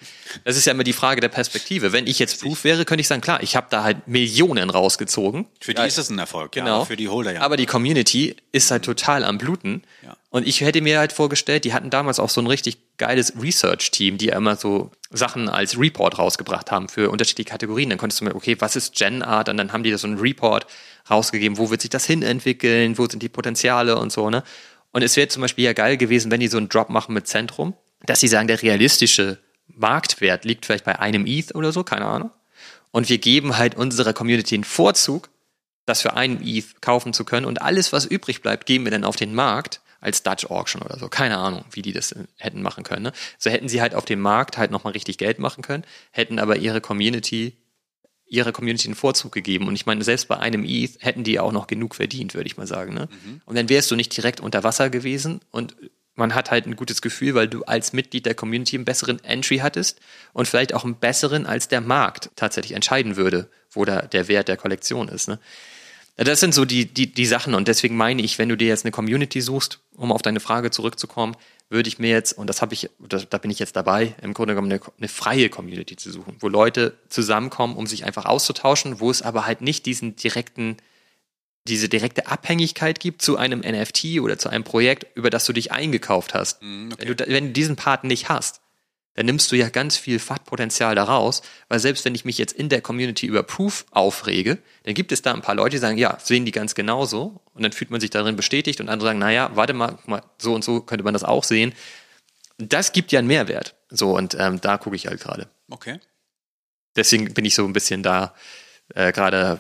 Das 0.45 0.55
ist 0.55 0.65
ja 0.65 0.71
immer 0.71 0.83
die 0.85 0.93
Frage 0.93 1.19
der 1.19 1.27
Perspektive. 1.29 1.91
Wenn 1.91 2.07
ich 2.07 2.19
jetzt 2.19 2.41
Proof 2.41 2.63
wäre, 2.63 2.85
könnte 2.85 3.01
ich 3.01 3.07
sagen, 3.07 3.21
klar, 3.21 3.43
ich 3.43 3.55
habe 3.55 3.67
da 3.69 3.83
halt 3.83 4.07
Millionen 4.07 4.69
rausgezogen. 4.69 5.47
Für 5.59 5.73
die 5.73 5.81
ist 5.81 5.97
es 5.97 6.09
ein 6.09 6.19
Erfolg, 6.19 6.53
Genau. 6.53 6.79
ja. 6.79 6.85
Für 6.85 6.95
die 6.95 7.09
Holder 7.09 7.33
ja. 7.33 7.41
Aber 7.41 7.57
die 7.57 7.65
Community 7.65 8.35
ist 8.53 8.71
halt 8.71 8.85
total 8.85 9.23
am 9.25 9.37
Bluten. 9.37 9.83
Ja. 10.03 10.15
Und 10.29 10.47
ich 10.47 10.61
hätte 10.61 10.81
mir 10.81 10.99
halt 10.99 11.11
vorgestellt, 11.13 11.65
die 11.65 11.73
hatten 11.73 11.89
damals 11.89 12.19
auch 12.19 12.29
so 12.29 12.41
ein 12.41 12.47
richtig 12.47 12.77
geiles 12.97 13.33
Research-Team, 13.41 14.17
die 14.17 14.29
immer 14.29 14.55
so 14.55 14.91
Sachen 15.09 15.49
als 15.49 15.77
Report 15.77 16.17
rausgebracht 16.17 16.71
haben 16.71 16.87
für 16.89 17.09
unterschiedliche 17.09 17.49
Kategorien. 17.49 17.89
Dann 17.89 17.97
konntest 17.99 18.21
du 18.21 18.25
mir, 18.25 18.35
okay, 18.35 18.55
was 18.59 18.75
ist 18.75 18.95
Gen 18.95 19.21
Art? 19.21 19.49
Und 19.49 19.57
dann 19.57 19.73
haben 19.73 19.83
die 19.83 19.91
da 19.91 19.97
so 19.97 20.07
einen 20.07 20.17
Report 20.17 20.65
rausgegeben, 21.09 21.57
wo 21.57 21.69
wird 21.69 21.81
sich 21.81 21.89
das 21.89 22.05
hin 22.05 22.21
entwickeln, 22.23 22.97
wo 22.97 23.05
sind 23.07 23.21
die 23.21 23.29
Potenziale 23.29 23.97
und 23.97 24.11
so, 24.11 24.29
ne? 24.29 24.43
Und 24.95 25.01
es 25.01 25.17
wäre 25.17 25.27
zum 25.27 25.41
Beispiel 25.41 25.65
ja 25.65 25.73
geil 25.73 25.97
gewesen, 25.97 26.31
wenn 26.31 26.39
die 26.39 26.47
so 26.47 26.55
einen 26.55 26.69
Drop 26.69 26.89
machen 26.89 27.13
mit 27.13 27.27
Zentrum, 27.27 27.73
dass 28.05 28.21
sie 28.21 28.29
sagen, 28.29 28.47
der 28.47 28.61
realistische 28.61 29.39
Marktwert 29.67 30.45
liegt 30.45 30.65
vielleicht 30.65 30.85
bei 30.85 30.97
einem 30.97 31.25
ETH 31.27 31.53
oder 31.53 31.73
so, 31.73 31.83
keine 31.83 32.05
Ahnung. 32.05 32.31
Und 32.91 33.09
wir 33.09 33.17
geben 33.17 33.57
halt 33.57 33.75
unserer 33.75 34.13
Community 34.13 34.55
einen 34.55 34.63
Vorzug, 34.63 35.29
das 35.85 36.01
für 36.01 36.13
einen 36.13 36.41
ETH 36.41 36.81
kaufen 36.81 37.11
zu 37.11 37.25
können. 37.25 37.45
Und 37.45 37.61
alles, 37.61 37.91
was 37.91 38.05
übrig 38.05 38.41
bleibt, 38.41 38.67
geben 38.67 38.85
wir 38.85 38.91
dann 38.91 39.03
auf 39.03 39.17
den 39.17 39.35
Markt 39.35 39.81
als 39.99 40.23
Dutch 40.23 40.45
Auction 40.45 40.81
oder 40.81 40.97
so. 40.97 41.09
Keine 41.09 41.39
Ahnung, 41.39 41.65
wie 41.71 41.81
die 41.81 41.91
das 41.91 42.15
hätten 42.37 42.61
machen 42.61 42.85
können. 42.85 43.03
Ne? 43.03 43.11
So 43.37 43.49
hätten 43.49 43.67
sie 43.67 43.81
halt 43.81 43.95
auf 43.95 44.05
dem 44.05 44.21
Markt 44.21 44.57
halt 44.57 44.71
nochmal 44.71 44.93
richtig 44.93 45.17
Geld 45.17 45.39
machen 45.39 45.61
können, 45.61 45.83
hätten 46.11 46.39
aber 46.39 46.55
ihre 46.55 46.79
Community, 46.79 47.57
ihrer 48.27 48.51
Community 48.51 48.87
einen 48.87 48.95
Vorzug 48.95 49.31
gegeben. 49.31 49.67
Und 49.67 49.75
ich 49.75 49.85
meine, 49.85 50.03
selbst 50.03 50.27
bei 50.27 50.37
einem 50.37 50.63
ETH 50.65 50.97
hätten 50.99 51.23
die 51.23 51.39
auch 51.39 51.51
noch 51.51 51.67
genug 51.67 51.95
verdient, 51.95 52.33
würde 52.33 52.47
ich 52.47 52.57
mal 52.57 52.67
sagen. 52.67 52.93
Ne? 52.93 53.07
Und 53.45 53.57
dann 53.57 53.69
wärst 53.69 53.91
du 53.91 53.95
nicht 53.95 54.15
direkt 54.15 54.39
unter 54.39 54.63
Wasser 54.63 54.89
gewesen 54.89 55.41
und 55.51 55.75
man 56.15 56.33
hat 56.33 56.49
halt 56.49 56.65
ein 56.65 56.75
gutes 56.77 57.01
Gefühl, 57.01 57.35
weil 57.35 57.47
du 57.47 57.63
als 57.63 57.93
Mitglied 57.93 58.25
der 58.25 58.35
Community 58.35 58.77
einen 58.77 58.85
besseren 58.85 59.21
Entry 59.23 59.57
hattest 59.57 59.99
und 60.33 60.47
vielleicht 60.47 60.73
auch 60.73 60.85
einen 60.85 60.95
besseren, 60.95 61.45
als 61.45 61.67
der 61.67 61.81
Markt 61.81 62.29
tatsächlich 62.35 62.73
entscheiden 62.73 63.17
würde, 63.17 63.49
wo 63.69 63.85
da 63.85 64.01
der 64.01 64.27
Wert 64.27 64.47
der 64.47 64.57
Kollektion 64.57 65.09
ist. 65.09 65.27
Ne? 65.27 65.39
Das 66.17 66.39
sind 66.39 66.53
so 66.53 66.63
die, 66.63 66.85
die, 66.85 67.11
die 67.11 67.25
Sachen 67.25 67.53
und 67.53 67.67
deswegen 67.67 67.97
meine 67.97 68.21
ich, 68.21 68.39
wenn 68.39 68.47
du 68.47 68.55
dir 68.55 68.69
jetzt 68.69 68.85
eine 68.85 68.91
Community 68.91 69.41
suchst, 69.41 69.79
um 69.95 70.13
auf 70.13 70.21
deine 70.21 70.39
Frage 70.39 70.71
zurückzukommen, 70.71 71.35
würde 71.69 71.87
ich 71.87 71.99
mir 71.99 72.09
jetzt, 72.09 72.33
und 72.33 72.47
das 72.47 72.61
habe 72.61 72.73
ich, 72.73 72.89
da, 72.99 73.37
bin 73.37 73.51
ich 73.51 73.59
jetzt 73.59 73.75
dabei, 73.75 74.15
im 74.21 74.33
Grunde 74.33 74.53
genommen 74.53 74.71
eine, 74.71 74.81
eine 74.97 75.07
freie 75.07 75.49
Community 75.49 75.95
zu 75.95 76.11
suchen, 76.11 76.37
wo 76.39 76.47
Leute 76.47 76.97
zusammenkommen, 77.09 77.75
um 77.75 77.87
sich 77.87 78.05
einfach 78.05 78.25
auszutauschen, 78.25 78.99
wo 78.99 79.09
es 79.09 79.21
aber 79.21 79.45
halt 79.45 79.61
nicht 79.61 79.85
diesen 79.85 80.15
direkten 80.15 80.77
diese 81.67 81.89
direkte 81.89 82.27
Abhängigkeit 82.27 82.99
gibt 82.99 83.21
zu 83.21 83.37
einem 83.37 83.61
NFT 83.61 84.19
oder 84.21 84.37
zu 84.37 84.49
einem 84.49 84.63
Projekt, 84.63 85.17
über 85.17 85.31
das 85.31 85.45
du 85.45 85.53
dich 85.53 85.71
eingekauft 85.71 86.35
hast. 86.35 86.61
Mhm, 86.61 86.91
okay. 86.93 87.07
wenn, 87.07 87.17
du, 87.17 87.27
wenn 87.27 87.45
du 87.47 87.51
diesen 87.53 87.75
Part 87.75 88.03
nicht 88.03 88.29
hast, 88.29 88.61
dann 89.15 89.25
nimmst 89.25 89.51
du 89.51 89.55
ja 89.55 89.69
ganz 89.69 89.97
viel 89.97 90.19
FAT-Potenzial 90.19 90.93
daraus, 90.93 91.41
weil 91.69 91.79
selbst 91.79 92.05
wenn 92.05 92.13
ich 92.15 92.25
mich 92.25 92.37
jetzt 92.37 92.51
in 92.51 92.69
der 92.69 92.81
Community 92.81 93.25
über 93.25 93.43
Proof 93.43 93.85
aufrege, 93.91 94.57
dann 94.83 94.93
gibt 94.93 95.11
es 95.11 95.21
da 95.21 95.33
ein 95.33 95.41
paar 95.41 95.55
Leute, 95.55 95.71
die 95.71 95.77
sagen, 95.77 95.97
ja, 95.97 96.17
sehen 96.21 96.45
die 96.45 96.51
ganz 96.51 96.75
genauso 96.75 97.41
und 97.53 97.63
dann 97.63 97.71
fühlt 97.71 97.91
man 97.91 98.01
sich 98.01 98.09
darin 98.09 98.35
bestätigt 98.35 98.81
und 98.81 98.89
andere 98.89 99.09
sagen, 99.09 99.19
naja, 99.19 99.51
warte 99.55 99.73
mal, 99.73 99.97
mal, 100.05 100.21
so 100.37 100.53
und 100.53 100.63
so 100.63 100.81
könnte 100.81 101.03
man 101.03 101.13
das 101.13 101.23
auch 101.23 101.45
sehen. 101.45 101.73
Das 102.57 102.91
gibt 102.91 103.11
ja 103.11 103.19
einen 103.19 103.27
Mehrwert. 103.27 103.75
So, 103.89 104.15
und 104.15 104.35
ähm, 104.37 104.59
da 104.59 104.77
gucke 104.77 104.95
ich 104.95 105.07
halt 105.07 105.21
gerade. 105.21 105.47
Okay. 105.69 105.99
Deswegen 106.95 107.33
bin 107.33 107.45
ich 107.45 107.55
so 107.55 107.65
ein 107.65 107.73
bisschen 107.73 108.03
da 108.03 108.33
äh, 108.93 109.11
gerade, 109.11 109.59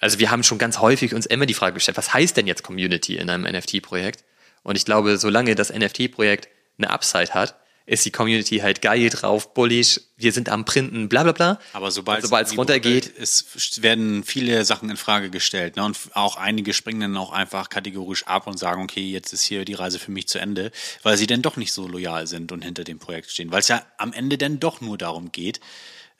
also 0.00 0.18
wir 0.18 0.30
haben 0.30 0.42
schon 0.42 0.58
ganz 0.58 0.78
häufig 0.78 1.14
uns 1.14 1.26
immer 1.26 1.46
die 1.46 1.54
Frage 1.54 1.74
gestellt, 1.74 1.96
was 1.96 2.12
heißt 2.12 2.36
denn 2.36 2.46
jetzt 2.46 2.62
Community 2.62 3.16
in 3.16 3.30
einem 3.30 3.50
NFT-Projekt? 3.50 4.24
Und 4.62 4.76
ich 4.76 4.84
glaube, 4.84 5.16
solange 5.16 5.54
das 5.54 5.72
NFT-Projekt 5.72 6.48
eine 6.76 6.90
Upside 6.90 7.32
hat, 7.32 7.56
ist 7.88 8.04
die 8.04 8.10
Community 8.10 8.58
halt 8.58 8.82
geil 8.82 9.08
drauf, 9.08 9.54
bullish, 9.54 10.00
wir 10.18 10.32
sind 10.32 10.50
am 10.50 10.66
Printen, 10.66 11.08
bla 11.08 11.22
bla 11.22 11.32
bla. 11.32 11.60
Aber 11.72 11.90
sobald 11.90 12.22
es 12.22 12.56
runtergeht, 12.56 13.10
es 13.18 13.82
werden 13.82 14.24
viele 14.24 14.64
Sachen 14.66 14.90
in 14.90 14.98
Frage 14.98 15.30
gestellt. 15.30 15.76
Ne? 15.76 15.84
Und 15.84 15.96
auch 16.12 16.36
einige 16.36 16.74
springen 16.74 17.00
dann 17.00 17.16
auch 17.16 17.32
einfach 17.32 17.70
kategorisch 17.70 18.26
ab 18.26 18.46
und 18.46 18.58
sagen, 18.58 18.82
okay, 18.82 19.00
jetzt 19.00 19.32
ist 19.32 19.42
hier 19.42 19.64
die 19.64 19.74
Reise 19.74 19.98
für 19.98 20.10
mich 20.10 20.28
zu 20.28 20.38
Ende, 20.38 20.70
weil 21.02 21.16
sie 21.16 21.26
dann 21.26 21.40
doch 21.40 21.56
nicht 21.56 21.72
so 21.72 21.88
loyal 21.88 22.26
sind 22.26 22.52
und 22.52 22.62
hinter 22.62 22.84
dem 22.84 22.98
Projekt 22.98 23.30
stehen. 23.30 23.50
Weil 23.50 23.60
es 23.60 23.68
ja 23.68 23.82
am 23.96 24.12
Ende 24.12 24.36
dann 24.36 24.60
doch 24.60 24.82
nur 24.82 24.98
darum 24.98 25.32
geht, 25.32 25.60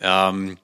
ähm, 0.01 0.57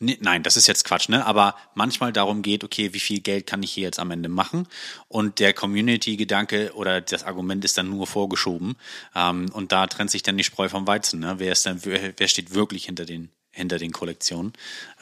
nee, 0.00 0.18
nein, 0.20 0.42
das 0.42 0.56
ist 0.56 0.66
jetzt 0.66 0.84
Quatsch, 0.84 1.08
ne? 1.08 1.24
Aber 1.24 1.54
manchmal 1.74 2.12
darum 2.12 2.42
geht, 2.42 2.64
okay, 2.64 2.92
wie 2.92 3.00
viel 3.00 3.20
Geld 3.20 3.46
kann 3.46 3.62
ich 3.62 3.72
hier 3.72 3.84
jetzt 3.84 4.00
am 4.00 4.10
Ende 4.10 4.28
machen? 4.28 4.66
Und 5.08 5.38
der 5.38 5.52
Community-Gedanke 5.52 6.72
oder 6.74 7.00
das 7.00 7.24
Argument 7.24 7.64
ist 7.64 7.78
dann 7.78 7.90
nur 7.90 8.06
vorgeschoben. 8.06 8.76
Ähm, 9.14 9.50
und 9.52 9.72
da 9.72 9.86
trennt 9.86 10.10
sich 10.10 10.22
dann 10.22 10.36
die 10.36 10.44
Spreu 10.44 10.68
vom 10.68 10.86
Weizen, 10.86 11.20
ne? 11.20 11.34
Wer 11.38 11.52
ist 11.52 11.66
dann, 11.66 11.80
wer, 11.84 12.28
steht 12.28 12.54
wirklich 12.54 12.86
hinter 12.86 13.04
den, 13.04 13.30
hinter 13.52 13.78
den 13.78 13.92
Kollektionen? 13.92 14.52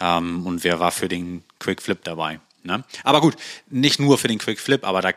Ähm, 0.01 0.47
und 0.47 0.65
wer 0.65 0.81
war 0.81 0.93
für 0.93 1.09
den 1.09 1.45
Quick 1.59 1.81
Flip 1.81 2.03
dabei? 2.05 2.41
Ne? 2.63 2.85
Aber 3.05 3.21
gut, 3.21 3.37
nicht 3.71 3.99
nur 3.99 4.19
für 4.19 4.29
den 4.29 4.39
Quick 4.39 4.61
Flip, 4.61 4.85
aber 4.85 5.01
da 5.01 5.13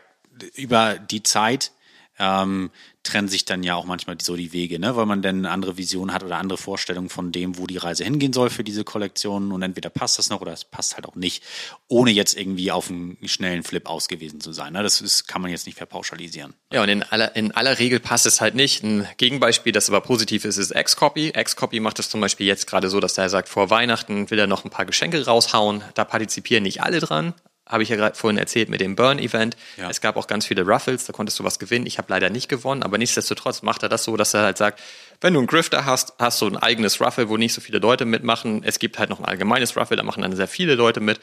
über 0.56 0.98
die 0.98 1.24
Zeit 1.24 1.72
ähm, 2.18 2.72
trennen 3.04 3.28
sich 3.28 3.46
dann 3.46 3.64
ja 3.64 3.76
auch 3.76 3.86
manchmal 3.86 4.18
so 4.22 4.36
die 4.36 4.54
Wege, 4.54 4.80
ne? 4.80 4.96
weil 4.96 5.06
man 5.06 5.22
dann 5.22 5.46
andere 5.46 5.78
Vision 5.78 6.14
hat 6.14 6.24
oder 6.24 6.38
andere 6.38 6.58
Vorstellungen 6.58 7.10
von 7.10 7.32
dem, 7.32 7.58
wo 7.58 7.66
die 7.66 7.78
Reise 7.78 8.04
hingehen 8.04 8.34
soll 8.34 8.50
für 8.50 8.64
diese 8.64 8.84
Kollektion 8.84 9.52
und 9.52 9.62
entweder 9.64 9.90
passt 9.90 10.20
das 10.20 10.30
noch 10.30 10.42
oder 10.42 10.54
es 10.54 10.66
passt 10.66 10.96
halt 10.96 11.08
auch 11.08 11.16
nicht, 11.16 11.44
ohne 11.88 12.12
jetzt 12.12 12.38
irgendwie 12.38 12.72
auf 12.72 12.90
einen 12.90 13.18
schnellen 13.26 13.64
Flip 13.64 13.88
ausgewiesen 13.88 14.40
zu 14.40 14.54
sein. 14.54 14.74
Ne? 14.74 14.84
Das 14.84 15.02
ist, 15.02 15.28
kann 15.28 15.42
man 15.42 15.50
jetzt 15.50 15.66
nicht 15.66 15.78
verpauschalisieren. 15.78 16.54
Ja, 16.72 16.84
und 16.84 16.90
in 16.90 17.04
aller, 17.04 17.36
in 17.36 17.52
aller 17.52 17.80
Regel 17.80 18.00
passt 18.00 18.26
es 18.26 18.40
halt 18.40 18.56
nicht. 18.56 18.84
Ein 18.84 19.08
Gegenbeispiel, 19.18 19.72
das 19.72 19.90
aber 19.90 20.02
positiv 20.02 20.46
ist, 20.46 20.58
ist 20.58 20.74
Xcopy. 20.74 21.32
Xcopy 21.32 21.80
macht 21.80 21.98
es 22.00 22.10
zum 22.10 22.22
Beispiel 22.22 22.46
jetzt 22.46 22.68
gerade 22.68 22.90
so, 22.90 23.00
dass 23.00 23.18
er 23.18 23.30
sagt, 23.30 23.50
vor 23.50 23.70
Weihnachten 23.70 24.30
will 24.30 24.38
er 24.38 24.48
noch 24.48 24.64
ein 24.64 24.70
paar 24.70 24.86
Geschenke 24.86 25.26
raushauen. 25.26 25.84
Da 25.96 26.06
partizipieren 26.06 26.64
nicht 26.64 26.84
alle 26.84 27.00
dran. 27.00 27.34
Habe 27.72 27.84
ich 27.84 27.90
ja 27.90 27.96
gerade 27.96 28.16
vorhin 28.16 28.38
erzählt 28.38 28.70
mit 28.70 28.82
dem 28.82 28.96
Burn-Event. 28.96 29.56
Ja. 29.78 29.90
Es 29.90 30.02
gab 30.02 30.18
auch 30.18 30.28
ganz 30.28 30.46
viele 30.46 30.64
Ruffles, 30.64 31.06
da 31.06 31.14
konntest 31.14 31.40
du 31.40 31.44
was 31.44 31.58
gewinnen. 31.58 31.86
Ich 31.88 31.98
habe 31.98 32.08
leider 32.10 32.30
nicht 32.30 32.50
gewonnen, 32.50 32.84
aber 32.84 32.98
nichtsdestotrotz 32.98 33.62
macht 33.62 33.82
er 33.84 33.90
das 33.90 34.04
so, 34.04 34.18
dass 34.18 34.34
er 34.34 34.44
halt 34.44 34.58
sagt, 34.58 34.82
wenn 35.22 35.34
du 35.34 35.40
einen 35.40 35.48
Grifter 35.48 35.86
hast, 35.86 36.14
hast 36.20 36.42
du 36.42 36.48
ein 36.48 36.58
eigenes 36.58 37.00
Ruffle, 37.00 37.30
wo 37.30 37.38
nicht 37.38 37.54
so 37.54 37.62
viele 37.62 37.80
Leute 37.80 38.06
mitmachen. 38.06 38.64
Es 38.64 38.78
gibt 38.78 39.00
halt 39.00 39.10
noch 39.10 39.20
ein 39.20 39.26
allgemeines 39.26 39.78
Ruffle, 39.78 39.96
da 39.96 40.04
machen 40.04 40.22
dann 40.22 40.36
sehr 40.36 40.48
viele 40.48 40.76
Leute 40.76 41.00
mit. 41.00 41.20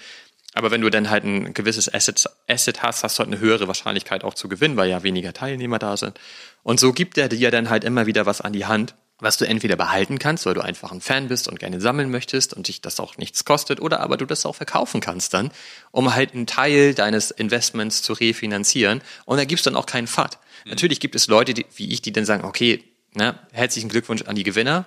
Aber 0.55 0.71
wenn 0.71 0.81
du 0.81 0.89
dann 0.89 1.11
halt 1.11 1.25
ein 1.25 1.53
gewisses 1.53 1.93
Asset, 1.93 2.25
Asset 2.49 2.83
hast, 2.83 3.05
hast 3.05 3.19
du 3.19 3.21
halt 3.21 3.33
eine 3.33 3.41
höhere 3.41 3.69
Wahrscheinlichkeit 3.69 4.25
auch 4.25 4.35
zu 4.35 4.49
gewinnen, 4.49 4.77
weil 4.77 4.89
ja 4.89 5.03
weniger 5.03 5.33
Teilnehmer 5.33 5.79
da 5.79 5.97
sind. 5.97 6.19
Und 6.63 6.81
so 6.81 6.93
gibt 6.93 7.19
er 7.19 7.29
dir 7.29 7.51
dann 7.51 7.69
halt 7.71 7.85
immer 7.85 8.07
wieder 8.07 8.25
was 8.25 8.41
an 8.41 8.53
die 8.53 8.67
Hand, 8.67 8.95
was 9.21 9.37
du 9.37 9.47
entweder 9.47 9.77
behalten 9.77 10.19
kannst, 10.19 10.47
weil 10.47 10.55
du 10.55 10.61
einfach 10.61 10.93
ein 10.93 11.01
Fan 11.01 11.29
bist 11.29 11.49
und 11.49 11.59
gerne 11.59 11.81
sammeln 11.81 12.11
möchtest 12.11 12.55
und 12.55 12.69
dich 12.69 12.81
das 12.81 13.01
auch 13.01 13.17
nichts 13.17 13.45
kostet, 13.45 13.81
oder 13.81 14.01
aber 14.01 14.17
du 14.17 14.27
das 14.27 14.47
auch 14.47 14.55
verkaufen 14.55 15.01
kannst 15.01 15.35
dann, 15.35 15.51
um 15.91 16.15
halt 16.15 16.35
einen 16.35 16.47
Teil 16.47 16.95
deines 16.95 17.31
Investments 17.31 18.03
zu 18.03 18.13
refinanzieren. 18.13 19.03
Und 19.25 19.39
da 19.39 19.45
gibt's 19.45 19.65
dann 19.65 19.77
auch 19.77 19.87
keinen 19.87 20.07
FAT. 20.07 20.39
Natürlich 20.65 21.01
gibt 21.01 21.15
es 21.15 21.27
Leute, 21.27 21.55
die, 21.55 21.67
wie 21.77 21.93
ich, 21.93 22.03
die 22.03 22.13
dann 22.13 22.25
sagen, 22.25 22.45
okay, 22.45 22.85
ne, 23.15 23.39
herzlichen 23.53 23.89
Glückwunsch 23.89 24.23
an 24.23 24.37
die 24.37 24.45
Gewinner, 24.45 24.87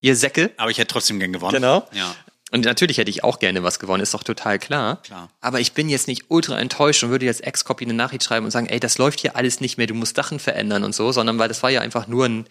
ihr 0.00 0.16
Säcke. 0.16 0.52
Aber 0.56 0.70
ich 0.70 0.78
hätte 0.78 0.92
trotzdem 0.92 1.18
gern 1.18 1.32
gewonnen. 1.32 1.54
Genau. 1.54 1.88
Ja. 1.92 2.14
Und 2.52 2.64
natürlich 2.64 2.98
hätte 2.98 3.10
ich 3.10 3.24
auch 3.24 3.40
gerne 3.40 3.64
was 3.64 3.80
gewonnen, 3.80 4.02
ist 4.02 4.14
doch 4.14 4.22
total 4.22 4.60
klar. 4.60 5.02
Klar. 5.02 5.30
Aber 5.40 5.58
ich 5.58 5.72
bin 5.72 5.88
jetzt 5.88 6.06
nicht 6.06 6.26
ultra 6.28 6.58
enttäuscht 6.60 7.02
und 7.02 7.10
würde 7.10 7.26
jetzt 7.26 7.44
Ex-Copy 7.44 7.84
eine 7.84 7.94
Nachricht 7.94 8.22
schreiben 8.22 8.44
und 8.44 8.52
sagen, 8.52 8.68
ey, 8.68 8.78
das 8.78 8.98
läuft 8.98 9.20
hier 9.20 9.34
alles 9.34 9.60
nicht 9.60 9.78
mehr, 9.78 9.88
du 9.88 9.94
musst 9.94 10.14
Sachen 10.14 10.38
verändern 10.38 10.84
und 10.84 10.94
so, 10.94 11.10
sondern 11.10 11.38
weil 11.40 11.48
das 11.48 11.64
war 11.64 11.70
ja 11.70 11.80
einfach 11.80 12.06
nur 12.06 12.26
ein, 12.26 12.46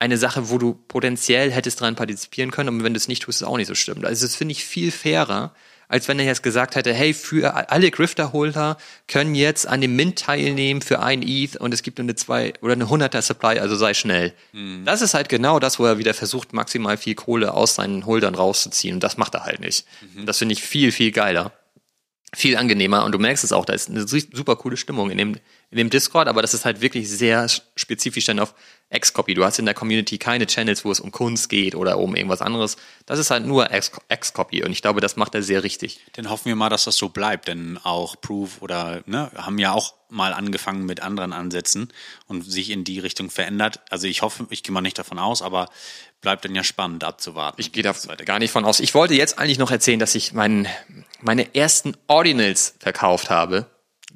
eine 0.00 0.16
Sache, 0.16 0.50
wo 0.50 0.58
du 0.58 0.74
potenziell 0.88 1.52
hättest 1.52 1.80
dran 1.80 1.94
partizipieren 1.94 2.50
können 2.50 2.70
und 2.70 2.84
wenn 2.84 2.94
du 2.94 2.98
es 2.98 3.06
nicht 3.06 3.22
tust, 3.22 3.36
ist 3.36 3.42
es 3.42 3.48
auch 3.48 3.56
nicht 3.56 3.68
so 3.68 3.74
schlimm. 3.74 4.04
Also 4.04 4.26
das 4.26 4.34
finde 4.34 4.52
ich 4.52 4.64
viel 4.64 4.90
fairer, 4.90 5.54
als 5.88 6.06
wenn 6.08 6.18
er 6.20 6.24
jetzt 6.24 6.42
gesagt 6.42 6.76
hätte, 6.76 6.94
hey, 6.94 7.12
für 7.12 7.68
alle 7.70 7.90
Grifter-Holder 7.90 8.78
können 9.08 9.34
jetzt 9.34 9.66
an 9.66 9.80
dem 9.80 9.96
Mint 9.96 10.20
teilnehmen 10.20 10.82
für 10.82 11.00
ein 11.00 11.20
ETH 11.22 11.56
und 11.56 11.74
es 11.74 11.82
gibt 11.82 11.98
nur 11.98 12.04
eine 12.04 12.14
zwei 12.14 12.52
oder 12.62 12.74
eine 12.74 12.84
100er 12.86 13.20
Supply, 13.22 13.58
also 13.58 13.74
sei 13.76 13.92
schnell. 13.92 14.32
Das 14.84 15.02
ist 15.02 15.14
halt 15.14 15.28
genau 15.28 15.58
das, 15.58 15.78
wo 15.78 15.84
er 15.84 15.98
wieder 15.98 16.14
versucht, 16.14 16.52
maximal 16.52 16.96
viel 16.96 17.16
Kohle 17.16 17.52
aus 17.52 17.74
seinen 17.74 18.06
Holdern 18.06 18.36
rauszuziehen 18.36 18.94
und 18.94 19.02
das 19.04 19.16
macht 19.16 19.34
er 19.34 19.44
halt 19.44 19.60
nicht. 19.60 19.84
Und 20.16 20.26
Das 20.26 20.38
finde 20.38 20.52
ich 20.54 20.62
viel, 20.62 20.92
viel 20.92 21.10
geiler. 21.10 21.52
Viel 22.32 22.56
angenehmer 22.56 23.04
und 23.04 23.10
du 23.12 23.18
merkst 23.18 23.42
es 23.42 23.50
auch, 23.50 23.64
da 23.64 23.72
ist 23.72 23.90
eine 23.90 24.06
su- 24.06 24.20
super 24.32 24.54
coole 24.54 24.76
Stimmung 24.76 25.10
in 25.10 25.18
dem, 25.18 25.34
in 25.72 25.78
dem 25.78 25.90
Discord, 25.90 26.28
aber 26.28 26.42
das 26.42 26.54
ist 26.54 26.64
halt 26.64 26.80
wirklich 26.80 27.10
sehr 27.10 27.48
spezifisch 27.74 28.24
dann 28.24 28.38
auf 28.38 28.54
X-Copy. 28.90 29.34
Du 29.34 29.44
hast 29.44 29.58
in 29.58 29.64
der 29.64 29.74
Community 29.74 30.16
keine 30.16 30.46
Channels, 30.46 30.84
wo 30.84 30.92
es 30.92 31.00
um 31.00 31.10
Kunst 31.10 31.48
geht 31.48 31.74
oder 31.74 31.98
um 31.98 32.14
irgendwas 32.14 32.40
anderes. 32.40 32.76
Das 33.06 33.18
ist 33.18 33.32
halt 33.32 33.46
nur 33.46 33.68
X-Copy 33.72 34.62
und 34.62 34.70
ich 34.70 34.80
glaube, 34.80 35.00
das 35.00 35.16
macht 35.16 35.34
er 35.34 35.42
sehr 35.42 35.64
richtig. 35.64 36.00
Dann 36.12 36.30
hoffen 36.30 36.46
wir 36.46 36.54
mal, 36.54 36.68
dass 36.68 36.84
das 36.84 36.96
so 36.96 37.08
bleibt, 37.08 37.48
denn 37.48 37.78
auch 37.82 38.20
Proof 38.20 38.62
oder 38.62 39.02
ne, 39.06 39.32
haben 39.34 39.58
ja 39.58 39.72
auch 39.72 39.94
mal 40.08 40.32
angefangen 40.32 40.86
mit 40.86 41.02
anderen 41.02 41.32
Ansätzen 41.32 41.92
und 42.28 42.42
sich 42.42 42.70
in 42.70 42.84
die 42.84 43.00
Richtung 43.00 43.30
verändert. 43.30 43.80
Also 43.90 44.06
ich 44.06 44.22
hoffe, 44.22 44.46
ich 44.50 44.62
gehe 44.62 44.72
mal 44.72 44.80
nicht 44.82 44.98
davon 44.98 45.18
aus, 45.18 45.42
aber 45.42 45.68
bleibt 46.20 46.44
dann 46.44 46.54
ja 46.54 46.64
spannend 46.64 47.04
abzuwarten. 47.04 47.60
Ich 47.60 47.72
gehe 47.72 47.82
da 47.82 47.94
gar 48.24 48.38
nicht 48.38 48.50
von 48.50 48.64
aus. 48.64 48.80
Ich 48.80 48.94
wollte 48.94 49.14
jetzt 49.14 49.38
eigentlich 49.38 49.58
noch 49.58 49.70
erzählen, 49.70 49.98
dass 49.98 50.14
ich 50.14 50.32
meinen, 50.32 50.68
meine 51.20 51.54
ersten 51.54 51.96
Ordinals 52.06 52.74
verkauft 52.78 53.30
habe. 53.30 53.66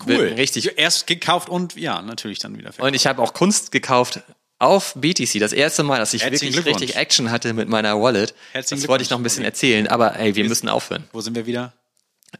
cool. 0.07 0.35
Richtig. 0.37 0.79
Erst 0.79 1.07
gekauft 1.07 1.49
und 1.49 1.77
ja, 1.77 2.03
natürlich 2.03 2.39
dann 2.39 2.57
wieder 2.59 2.73
verkauft. 2.73 2.89
Und 2.89 2.95
ich 2.95 3.07
habe 3.07 3.23
auch 3.23 3.33
Kunst 3.33 3.73
gekauft 3.73 4.21
auf 4.59 4.95
BTC. 4.95 5.39
Das 5.41 5.53
erste 5.53 5.83
Mal, 5.83 5.99
dass 5.99 6.15
ich 6.15 6.23
Herzlichen 6.23 6.55
wirklich 6.55 6.77
richtig 6.77 6.97
Action 6.97 7.31
hatte 7.31 7.53
mit 7.53 7.69
meiner 7.69 8.01
Wallet. 8.01 8.35
Herzlichen 8.53 8.83
das 8.83 8.89
wollte 8.89 9.03
ich 9.03 9.11
noch 9.11 9.19
ein 9.19 9.23
bisschen 9.23 9.45
erzählen, 9.45 9.89
aber 9.89 10.17
ey, 10.19 10.35
wir 10.35 10.45
müssen 10.45 10.69
aufhören. 10.69 11.05
Wo 11.13 11.21
sind 11.21 11.35
wir 11.35 11.47
wieder? 11.47 11.73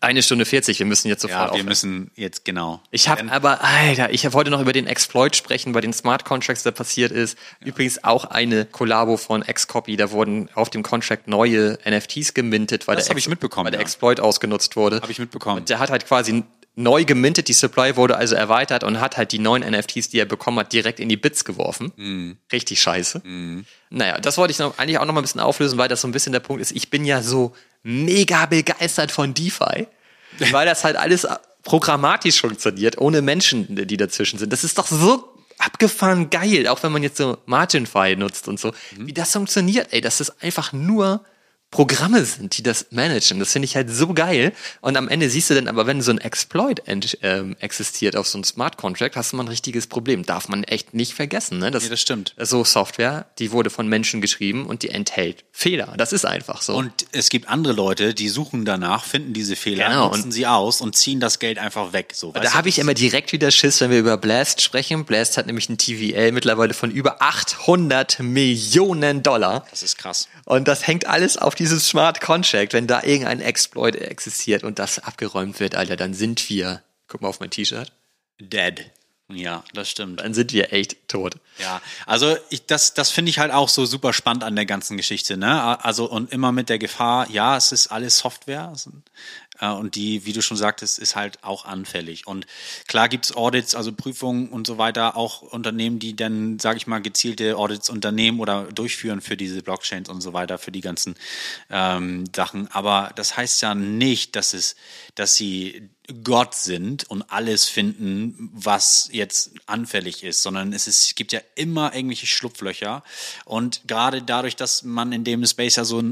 Eine 0.01 0.23
Stunde 0.23 0.45
40, 0.45 0.79
wir 0.79 0.87
müssen 0.87 1.09
jetzt 1.09 1.23
sofort 1.23 1.39
Ja, 1.39 1.45
wir 1.47 1.51
aufhören. 1.53 1.67
müssen 1.67 2.11
jetzt 2.17 2.45
genau. 2.45 2.81
Ich 2.91 3.09
habe 3.09 3.31
aber, 3.31 3.63
Alter, 3.63 4.11
ich 4.13 4.31
wollte 4.33 4.51
noch 4.51 4.61
über 4.61 4.73
den 4.73 4.87
Exploit 4.87 5.37
sprechen, 5.37 5.73
bei 5.73 5.81
den 5.81 5.93
Smart 5.93 6.25
Contracts, 6.25 6.63
der 6.63 6.73
passiert 6.73 7.13
ist. 7.13 7.39
Übrigens 7.61 8.03
auch 8.05 8.25
eine 8.27 8.65
Kollabo 8.65 9.17
von 9.17 9.43
Xcopy. 9.43 9.97
Da 9.97 10.11
wurden 10.11 10.49
auf 10.55 10.71
dem 10.71 10.83
Contract 10.83 11.29
neue 11.29 11.79
NFTs 11.89 12.35
gemintet, 12.35 12.87
weil 12.89 12.97
Das 12.97 13.07
der, 13.07 13.15
mitbekommen, 13.29 13.67
weil 13.67 13.71
der 13.73 13.81
ja. 13.81 13.85
Exploit 13.85 14.21
ausgenutzt 14.21 14.77
wurde. 14.77 15.01
Habe 15.01 15.13
ich 15.13 15.19
mitbekommen. 15.19 15.59
Und 15.59 15.69
der 15.69 15.79
hat 15.79 15.91
halt 15.91 16.07
quasi 16.07 16.43
neu 16.77 17.05
gemintet, 17.05 17.47
die 17.49 17.53
Supply 17.53 17.97
wurde 17.97 18.17
also 18.17 18.35
erweitert 18.35 18.83
und 18.83 19.01
hat 19.01 19.17
halt 19.17 19.31
die 19.31 19.39
neuen 19.39 19.63
NFTs, 19.63 20.09
die 20.09 20.19
er 20.19 20.25
bekommen 20.25 20.59
hat, 20.59 20.73
direkt 20.73 20.99
in 20.99 21.09
die 21.09 21.17
Bits 21.17 21.45
geworfen. 21.45 21.93
Mhm. 21.97 22.37
Richtig 22.53 22.83
scheiße. 22.83 23.23
Naja, 23.91 24.19
das 24.21 24.39
wollte 24.39 24.51
ich 24.51 24.59
noch, 24.59 24.77
eigentlich 24.79 24.99
auch 24.99 25.05
noch 25.05 25.15
mal 25.15 25.21
ein 25.21 25.23
bisschen 25.23 25.41
auflösen, 25.41 25.79
weil 25.79 25.89
das 25.89 26.01
so 26.01 26.09
ein 26.09 26.13
bisschen 26.13 26.33
der 26.33 26.41
Punkt 26.41 26.61
ist. 26.61 26.73
Ich 26.73 26.91
bin 26.91 27.05
ja 27.05 27.23
so 27.23 27.55
mega 27.85 28.47
begeistert 28.47 29.13
von 29.13 29.33
DeFi, 29.35 29.87
weil 30.51 30.67
das 30.67 30.83
halt 30.83 30.97
alles 30.97 31.27
programmatisch 31.63 32.41
funktioniert, 32.41 32.99
ohne 32.99 33.23
Menschen, 33.23 33.87
die 33.87 33.97
dazwischen 33.97 34.39
sind. 34.39 34.53
Das 34.53 34.65
ist 34.65 34.79
doch 34.79 34.89
so 34.89 35.33
abgefahren 35.59 36.31
geil, 36.31 36.67
auch 36.67 36.83
wenn 36.83 36.91
man 36.91 37.03
jetzt 37.03 37.19
so 37.19 37.39
Margin-Fi 37.47 38.17
nutzt 38.17 38.49
und 38.49 38.59
so. 38.59 38.73
Wie 38.97 39.13
das 39.13 39.33
funktioniert, 39.33 39.93
ey, 39.93 40.01
das 40.01 40.21
einfach 40.43 40.73
nur 40.73 41.25
Programme 41.75 42.25
sind, 42.25 42.57
die 42.57 42.63
das 42.63 42.87
managen. 42.91 43.41
Das 43.41 43.51
finde 43.51 43.67
ich 43.67 43.75
halt 43.75 43.91
so 43.91 44.15
geil. 44.15 44.53
Und 44.81 44.97
am 44.97 45.09
Ende 45.09 45.29
siehst 45.29 45.51
du 45.51 45.55
dann 45.55 45.67
aber, 45.67 45.89
wenn 45.89 46.03
so 46.03 46.13
ein 46.13 46.19
Exploit 46.19 46.81
ähm, 46.87 47.57
existiert 47.59 48.15
auf 48.15 48.29
so 48.29 48.39
einem 48.39 48.45
Smart 48.45 48.77
Contract, 48.77 49.17
hast 49.17 49.33
du 49.33 49.37
mal 49.37 49.43
ein 49.43 49.49
richtiges 49.49 49.89
Problem. 49.89 50.25
Darf 50.25 50.47
man 50.47 50.63
echt 50.63 50.95
nicht 50.95 51.15
vergessen. 51.15 51.59
Ne? 51.59 51.73
Nee, 51.73 51.89
das 51.89 52.01
stimmt. 52.01 52.33
So 52.39 52.63
Software, 52.63 53.27
die 53.41 53.51
wurde 53.51 53.71
von 53.71 53.89
Menschen 53.89 54.21
geschrieben 54.21 54.67
und 54.67 54.85
die 54.85 54.91
enthält 54.91 55.45
Fehler. 55.51 55.95
Das 55.97 56.13
ist 56.13 56.25
einfach 56.25 56.63
so. 56.63 56.77
Und 56.77 57.07
es 57.11 57.29
gibt 57.29 57.49
andere 57.49 57.75
Leute, 57.75 58.15
die 58.15 58.29
suchen 58.29 58.65
danach, 58.65 59.05
finden 59.05 59.33
diese 59.33 59.57
Fehler, 59.57 59.89
Genau, 59.89 60.11
nutzen 60.11 60.31
sie 60.31 60.47
aus 60.47 60.81
und 60.81 60.95
ziehen 60.95 61.19
das 61.19 61.41
Geld 61.41 61.59
einfach 61.59 61.93
weg. 61.93 62.13
So, 62.15 62.31
da 62.31 62.55
habe 62.55 62.69
ich 62.69 62.79
immer 62.79 62.95
direkt 62.95 63.33
wieder 63.33 63.51
Schiss, 63.51 63.81
wenn 63.81 63.91
wir 63.91 63.99
über 63.99 64.17
Blast 64.17 64.63
sprechen. 64.63 65.05
Blast 65.05 65.37
hat 65.37 65.47
nämlich 65.47 65.69
ein 65.69 65.77
TVL 65.77 66.31
mittlerweile 66.31 66.73
von 66.73 66.93
über 66.93 67.21
800 67.21 68.21
Millionen 68.21 69.25
Dollar. 69.25 69.67
Das 69.73 69.83
ist 69.83 69.99
krass. 69.99 70.29
Und 70.45 70.69
das 70.69 70.87
hängt 70.87 71.07
alles 71.07 71.37
auf 71.37 71.55
dieses 71.55 71.89
Smart 71.89 72.21
Contract, 72.21 72.73
wenn 72.73 72.87
da 72.87 73.03
irgendein 73.03 73.41
Exploit 73.41 73.97
existiert 73.97 74.63
und 74.63 74.79
das 74.79 74.99
abgeräumt 74.99 75.61
wird, 75.61 75.75
Alter, 75.75 75.97
dann 75.97 76.15
sind 76.15 76.49
wir, 76.51 76.83
guck 77.09 77.23
mal 77.23 77.29
auf 77.29 77.41
mein 77.41 77.51
T-Shirt, 77.51 77.93
Dead. 78.41 78.91
Ja, 79.33 79.65
das 79.73 79.89
stimmt. 79.89 80.21
dann 80.21 80.35
sind 80.35 80.53
wir 80.53 80.75
echt 80.75 81.09
tot. 81.09 81.37
Ja, 81.59 81.81
also 82.05 82.37
ich, 82.51 82.67
das, 82.67 82.93
das 82.93 83.11
finde 83.11 83.31
ich 83.31 83.39
halt 83.39 83.53
auch 83.53 83.71
so 83.71 83.87
super 83.87 84.13
spannend 84.13 84.45
an 84.45 84.55
der 84.55 84.67
ganzen 84.67 84.99
Geschichte, 84.99 85.39
ne? 85.39 85.83
Also 85.83 86.11
und 86.11 86.31
immer 86.31 86.53
mit 86.53 86.69
der 86.69 86.79
Gefahr, 86.79 87.31
ja, 87.31 87.57
es 87.57 87.73
ist 87.73 87.87
alles 87.87 88.19
Software 88.19 88.75
und 89.61 89.95
die, 89.95 90.27
wie 90.27 90.33
du 90.33 90.43
schon 90.43 90.57
sagtest, 90.57 90.99
ist 90.99 91.17
halt 91.17 91.43
auch 91.43 91.65
anfällig. 91.65 92.27
Und 92.27 92.47
klar 92.89 93.09
gibt's 93.09 93.37
Audits, 93.37 93.75
also 93.75 93.93
Prüfungen 93.93 94.49
und 94.49 94.67
so 94.67 94.79
weiter, 94.79 95.17
auch 95.17 95.43
Unternehmen, 95.43 95.99
die 95.99 96.17
dann, 96.17 96.59
sage 96.59 96.79
ich 96.79 96.87
mal, 96.87 97.01
gezielte 97.01 97.57
Audits 97.57 97.89
unternehmen 97.89 98.41
oder 98.41 98.65
durchführen 98.65 99.21
für 99.21 99.37
diese 99.37 99.63
Blockchains 99.63 100.09
und 100.09 100.21
so 100.21 100.33
weiter, 100.33 100.59
für 100.59 100.73
die 100.73 100.81
ganzen 100.81 101.15
ähm, 101.71 102.25
Sachen. 102.35 102.69
Aber 102.73 103.13
das 103.15 103.37
heißt 103.37 103.63
ja 103.63 103.75
nicht, 103.75 104.35
dass 104.37 104.55
es, 104.55 104.77
dass 105.15 105.37
sie 105.37 105.89
Gott 106.23 106.55
sind 106.55 107.05
und 107.05 107.31
alles 107.31 107.65
finden, 107.67 108.51
was 108.53 109.09
jetzt 109.13 109.53
anfällig 109.67 110.23
ist, 110.23 110.43
sondern 110.43 110.73
es, 110.73 110.87
ist, 110.87 111.07
es 111.07 111.15
gibt 111.15 111.33
ja 111.33 111.41
immer 111.55 111.95
irgendwelche 111.95 112.27
Schlupflöcher. 112.27 113.03
Und 113.45 113.83
gerade 113.87 114.21
dadurch, 114.21 114.57
dass 114.57 114.83
man 114.83 115.13
in 115.13 115.25
dem 115.25 115.47
Space 115.47 115.77
ja 115.77 115.85
so 115.85 116.03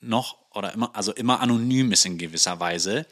noch 0.00 0.41
oder 0.54 0.72
immer, 0.72 0.90
also 0.94 1.12
immer 1.12 1.40
anonym 1.40 1.92
ist 1.92 2.06
in 2.06 2.18
gewisser 2.18 2.60
Weise, 2.60 3.06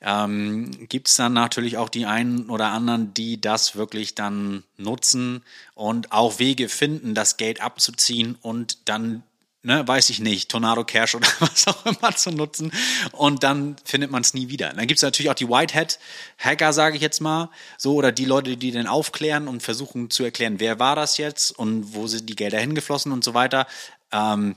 ähm, 0.00 0.70
gibt 0.88 1.08
es 1.08 1.16
dann 1.16 1.32
natürlich 1.32 1.76
auch 1.76 1.88
die 1.88 2.06
einen 2.06 2.50
oder 2.50 2.68
anderen, 2.68 3.14
die 3.14 3.40
das 3.40 3.74
wirklich 3.74 4.14
dann 4.14 4.62
nutzen 4.76 5.42
und 5.74 6.12
auch 6.12 6.38
Wege 6.38 6.68
finden, 6.68 7.14
das 7.14 7.36
Geld 7.36 7.60
abzuziehen 7.60 8.36
und 8.40 8.88
dann, 8.88 9.24
ne, 9.62 9.86
weiß 9.86 10.10
ich 10.10 10.20
nicht, 10.20 10.50
Tornado 10.50 10.84
Cash 10.84 11.14
oder 11.16 11.28
was 11.40 11.66
auch 11.66 11.84
immer 11.84 12.14
zu 12.14 12.30
nutzen 12.30 12.70
und 13.10 13.42
dann 13.42 13.76
findet 13.84 14.12
man 14.12 14.22
es 14.22 14.34
nie 14.34 14.48
wieder. 14.48 14.68
Dann 14.68 14.86
gibt 14.86 14.98
es 14.98 15.02
natürlich 15.02 15.30
auch 15.30 15.34
die 15.34 15.48
Whitehead-Hacker, 15.48 16.72
sage 16.72 16.96
ich 16.96 17.02
jetzt 17.02 17.20
mal, 17.20 17.50
so 17.76 17.94
oder 17.94 18.12
die 18.12 18.24
Leute, 18.24 18.56
die 18.56 18.70
dann 18.70 18.86
aufklären 18.86 19.48
und 19.48 19.64
versuchen 19.64 20.10
zu 20.10 20.22
erklären, 20.22 20.60
wer 20.60 20.78
war 20.78 20.94
das 20.94 21.18
jetzt 21.18 21.50
und 21.50 21.94
wo 21.94 22.06
sind 22.06 22.28
die 22.28 22.36
Gelder 22.36 22.60
hingeflossen 22.60 23.10
und 23.10 23.24
so 23.24 23.34
weiter. 23.34 23.66
Ähm, 24.12 24.54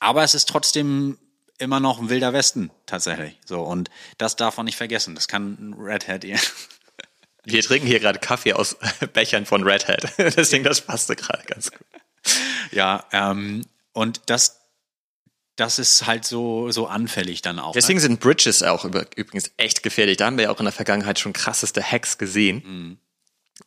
aber 0.00 0.24
es 0.24 0.34
ist 0.34 0.48
trotzdem 0.48 1.18
immer 1.58 1.80
noch 1.80 2.00
ein 2.00 2.08
wilder 2.08 2.32
Westen 2.32 2.70
tatsächlich. 2.86 3.38
So 3.44 3.62
und 3.62 3.90
das 4.18 4.36
darf 4.36 4.56
man 4.56 4.66
nicht 4.66 4.76
vergessen. 4.76 5.14
Das 5.14 5.28
kann 5.28 5.56
ein 5.60 5.74
Red 5.74 6.08
Hat 6.08 6.24
eher. 6.24 6.40
Wir 7.44 7.62
trinken 7.62 7.86
hier 7.86 8.00
gerade 8.00 8.18
Kaffee 8.18 8.54
aus 8.54 8.76
Bechern 9.12 9.46
von 9.46 9.62
Red 9.62 9.88
Hat. 9.88 10.12
Deswegen, 10.18 10.64
das 10.64 10.80
passte 10.80 11.14
gerade 11.14 11.44
ganz 11.44 11.70
gut. 11.70 11.80
Ja, 12.72 13.04
ähm, 13.12 13.64
und 13.92 14.22
das, 14.26 14.60
das 15.54 15.78
ist 15.78 16.06
halt 16.06 16.24
so 16.24 16.72
so 16.72 16.88
anfällig 16.88 17.42
dann 17.42 17.60
auch. 17.60 17.72
Deswegen 17.72 17.98
ne? 17.98 18.02
sind 18.02 18.20
Bridges 18.20 18.64
auch 18.64 18.84
über, 18.84 19.06
übrigens 19.14 19.52
echt 19.56 19.84
gefährlich. 19.84 20.16
Da 20.16 20.26
haben 20.26 20.36
wir 20.36 20.44
ja 20.44 20.50
auch 20.50 20.58
in 20.58 20.64
der 20.64 20.72
Vergangenheit 20.72 21.20
schon 21.20 21.32
krasseste 21.32 21.82
Hacks 21.82 22.18
gesehen. 22.18 22.98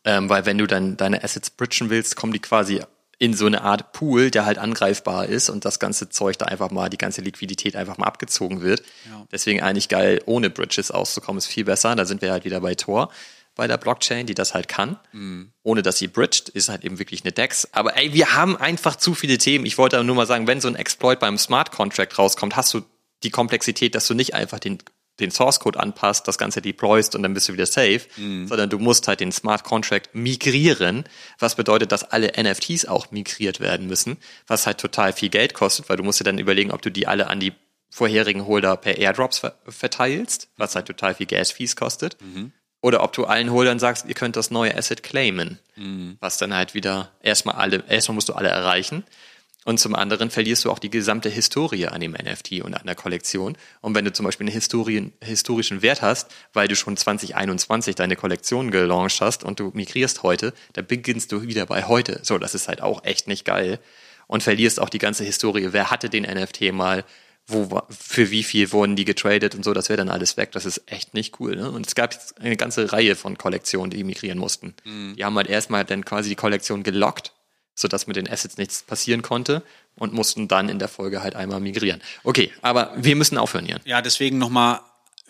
Ähm, 0.04 0.28
weil 0.28 0.46
wenn 0.46 0.58
du 0.58 0.66
dann 0.66 0.96
deine 0.96 1.24
Assets 1.24 1.50
bridgen 1.50 1.90
willst, 1.90 2.16
kommen 2.16 2.32
die 2.32 2.38
quasi 2.38 2.82
in 3.20 3.34
so 3.34 3.44
eine 3.44 3.60
Art 3.60 3.92
Pool, 3.92 4.30
der 4.30 4.46
halt 4.46 4.56
angreifbar 4.56 5.26
ist 5.26 5.50
und 5.50 5.66
das 5.66 5.78
ganze 5.78 6.08
Zeug 6.08 6.38
da 6.38 6.46
einfach 6.46 6.70
mal, 6.70 6.88
die 6.88 6.96
ganze 6.96 7.20
Liquidität 7.20 7.76
einfach 7.76 7.98
mal 7.98 8.06
abgezogen 8.06 8.62
wird. 8.62 8.82
Deswegen 9.30 9.60
eigentlich 9.60 9.90
geil, 9.90 10.22
ohne 10.24 10.48
Bridges 10.48 10.90
auszukommen, 10.90 11.36
ist 11.36 11.46
viel 11.46 11.64
besser. 11.64 11.94
Da 11.94 12.06
sind 12.06 12.22
wir 12.22 12.32
halt 12.32 12.46
wieder 12.46 12.62
bei 12.62 12.74
Tor, 12.74 13.12
bei 13.54 13.66
der 13.66 13.76
Blockchain, 13.76 14.24
die 14.24 14.34
das 14.34 14.54
halt 14.54 14.68
kann. 14.68 14.98
Ohne 15.62 15.82
dass 15.82 15.98
sie 15.98 16.08
bridged, 16.08 16.48
ist 16.48 16.70
halt 16.70 16.82
eben 16.82 16.98
wirklich 16.98 17.22
eine 17.22 17.32
DEX. 17.32 17.68
Aber 17.72 17.94
ey, 17.98 18.14
wir 18.14 18.34
haben 18.34 18.56
einfach 18.56 18.96
zu 18.96 19.14
viele 19.14 19.36
Themen. 19.36 19.66
Ich 19.66 19.76
wollte 19.76 19.98
aber 19.98 20.04
nur 20.04 20.16
mal 20.16 20.26
sagen, 20.26 20.46
wenn 20.46 20.62
so 20.62 20.68
ein 20.68 20.74
Exploit 20.74 21.20
beim 21.20 21.36
Smart 21.36 21.72
Contract 21.72 22.18
rauskommt, 22.18 22.56
hast 22.56 22.72
du 22.72 22.80
die 23.22 23.30
Komplexität, 23.30 23.94
dass 23.94 24.06
du 24.06 24.14
nicht 24.14 24.32
einfach 24.32 24.60
den 24.60 24.78
den 25.20 25.30
Source 25.30 25.60
Code 25.60 25.78
anpasst, 25.78 26.26
das 26.26 26.38
Ganze 26.38 26.60
deployst 26.60 27.14
und 27.14 27.22
dann 27.22 27.34
bist 27.34 27.48
du 27.48 27.52
wieder 27.52 27.66
safe, 27.66 28.00
sondern 28.16 28.68
du 28.70 28.78
musst 28.78 29.08
halt 29.08 29.20
den 29.20 29.32
Smart 29.32 29.64
Contract 29.64 30.14
migrieren, 30.14 31.04
was 31.38 31.54
bedeutet, 31.54 31.92
dass 31.92 32.04
alle 32.04 32.32
NFTs 32.36 32.86
auch 32.86 33.10
migriert 33.10 33.60
werden 33.60 33.86
müssen, 33.86 34.16
was 34.46 34.66
halt 34.66 34.78
total 34.78 35.12
viel 35.12 35.28
Geld 35.28 35.54
kostet, 35.54 35.88
weil 35.88 35.96
du 35.96 36.02
musst 36.02 36.20
dir 36.20 36.24
dann 36.24 36.38
überlegen, 36.38 36.70
ob 36.72 36.82
du 36.82 36.90
die 36.90 37.06
alle 37.06 37.28
an 37.28 37.40
die 37.40 37.52
vorherigen 37.90 38.46
Holder 38.46 38.76
per 38.76 38.98
Airdrops 38.98 39.40
ver 39.40 39.54
verteilst, 39.66 40.48
was 40.56 40.74
halt 40.76 40.86
total 40.86 41.14
viel 41.14 41.26
Gas-Fees 41.26 41.74
kostet. 41.76 42.16
Oder 42.82 43.02
ob 43.02 43.12
du 43.12 43.24
allen 43.26 43.50
Holdern 43.50 43.78
sagst, 43.78 44.06
ihr 44.06 44.14
könnt 44.14 44.36
das 44.36 44.50
neue 44.50 44.74
Asset 44.74 45.02
claimen, 45.02 45.58
was 46.20 46.38
dann 46.38 46.54
halt 46.54 46.72
wieder 46.74 47.10
erstmal 47.22 47.56
alle, 47.56 47.84
erstmal 47.88 48.14
musst 48.14 48.28
du 48.30 48.32
alle 48.32 48.48
erreichen. 48.48 49.04
Und 49.64 49.78
zum 49.78 49.94
anderen 49.94 50.30
verlierst 50.30 50.64
du 50.64 50.70
auch 50.70 50.78
die 50.78 50.88
gesamte 50.88 51.28
Historie 51.28 51.86
an 51.86 52.00
dem 52.00 52.12
NFT 52.12 52.62
und 52.62 52.74
an 52.74 52.86
der 52.86 52.94
Kollektion. 52.94 53.58
Und 53.82 53.94
wenn 53.94 54.06
du 54.06 54.12
zum 54.12 54.24
Beispiel 54.24 54.46
einen 54.46 54.54
Historien, 54.54 55.12
historischen 55.22 55.82
Wert 55.82 56.00
hast, 56.00 56.30
weil 56.54 56.66
du 56.66 56.74
schon 56.74 56.96
2021 56.96 57.94
deine 57.94 58.16
Kollektion 58.16 58.70
gelauncht 58.70 59.20
hast 59.20 59.44
und 59.44 59.60
du 59.60 59.70
migrierst 59.74 60.22
heute, 60.22 60.54
dann 60.72 60.86
beginnst 60.86 61.30
du 61.32 61.42
wieder 61.42 61.66
bei 61.66 61.84
heute. 61.84 62.20
So, 62.22 62.38
das 62.38 62.54
ist 62.54 62.68
halt 62.68 62.80
auch 62.80 63.04
echt 63.04 63.28
nicht 63.28 63.44
geil. 63.44 63.78
Und 64.26 64.42
verlierst 64.42 64.80
auch 64.80 64.88
die 64.88 64.98
ganze 64.98 65.24
Historie. 65.24 65.68
Wer 65.72 65.90
hatte 65.90 66.08
den 66.08 66.22
NFT 66.22 66.72
mal? 66.72 67.04
Wo, 67.46 67.82
für 67.90 68.30
wie 68.30 68.44
viel 68.44 68.70
wurden 68.70 68.94
die 68.94 69.04
getradet 69.04 69.56
und 69.56 69.64
so, 69.64 69.74
das 69.74 69.88
wäre 69.88 69.96
dann 69.96 70.08
alles 70.08 70.36
weg. 70.36 70.52
Das 70.52 70.64
ist 70.64 70.82
echt 70.86 71.14
nicht 71.14 71.40
cool. 71.40 71.56
Ne? 71.56 71.70
Und 71.70 71.86
es 71.86 71.94
gab 71.96 72.14
jetzt 72.14 72.40
eine 72.40 72.56
ganze 72.56 72.92
Reihe 72.92 73.16
von 73.16 73.36
Kollektionen, 73.36 73.90
die 73.90 74.04
migrieren 74.04 74.38
mussten. 74.38 74.74
Die 75.16 75.24
haben 75.24 75.36
halt 75.36 75.48
erstmal 75.48 75.84
dann 75.84 76.04
quasi 76.04 76.28
die 76.28 76.36
Kollektion 76.36 76.82
gelockt 76.84 77.32
sodass 77.80 78.06
mit 78.06 78.16
den 78.16 78.28
Assets 78.28 78.58
nichts 78.58 78.82
passieren 78.82 79.22
konnte 79.22 79.62
und 79.96 80.12
mussten 80.12 80.48
dann 80.48 80.68
in 80.68 80.78
der 80.78 80.88
Folge 80.88 81.22
halt 81.22 81.34
einmal 81.34 81.60
migrieren. 81.60 82.00
Okay, 82.24 82.52
aber 82.62 82.92
wir 82.96 83.16
müssen 83.16 83.38
aufhören 83.38 83.66
hier. 83.66 83.80
Ja, 83.84 84.02
deswegen 84.02 84.38
nochmal 84.38 84.80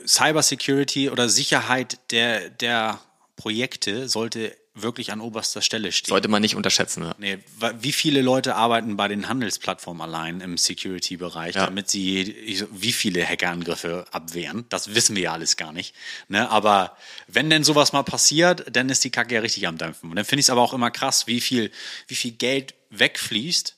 Cybersecurity 0.07 1.11
oder 1.11 1.29
Sicherheit 1.29 1.99
der, 2.11 2.51
der 2.51 2.99
Projekte 3.37 4.09
sollte 4.09 4.57
wirklich 4.83 5.13
an 5.13 5.21
oberster 5.21 5.63
Stelle 5.63 5.93
stehen. 5.93 6.11
Sollte 6.11 6.29
man 6.29 6.43
nicht 6.43 6.57
unterschätzen. 6.57 7.03
Ne? 7.03 7.15
Nee, 7.19 7.39
wie 7.81 7.93
viele 7.93 8.23
Leute 8.23 8.55
arbeiten 8.57 8.97
bei 8.97 9.09
den 9.09 9.29
Handelsplattformen 9.29 10.03
allein 10.03 10.41
im 10.41 10.57
Security-Bereich, 10.57 11.55
Ja. 11.55 11.67
damit 11.67 11.91
sie 11.91 12.65
wie 12.71 12.93
viele 12.93 13.25
Hackerangriffe 13.27 14.07
abwehren? 14.11 14.67
Das 14.69 14.95
wissen 14.95 15.17
wir 15.17 15.23
ja 15.25 15.33
alles 15.33 15.57
gar 15.57 15.73
nicht. 15.73 15.95
Ne? 16.29 16.49
Aber 16.51 16.97
wenn 17.29 17.51
denn 17.51 17.65
sowas 17.65 17.93
mal 17.93 18.03
passiert, 18.03 18.65
dann 18.75 18.89
ist 18.89 19.05
die 19.05 19.11
Kacke 19.11 19.35
ja 19.35 19.41
richtig 19.41 19.67
am 19.67 19.79
Dämpfen. 19.79 20.11
Und 20.11 20.17
dann 20.17 20.25
finde 20.25 20.41
ich 20.41 20.47
es 20.47 20.51
aber 20.51 20.63
auch 20.63 20.73
immer 20.75 20.91
krass, 20.91 21.27
wie 21.27 21.41
viel, 21.41 21.71
wie 22.09 22.15
viel 22.15 22.33
Geld 22.33 22.75
wegfließt 22.91 23.77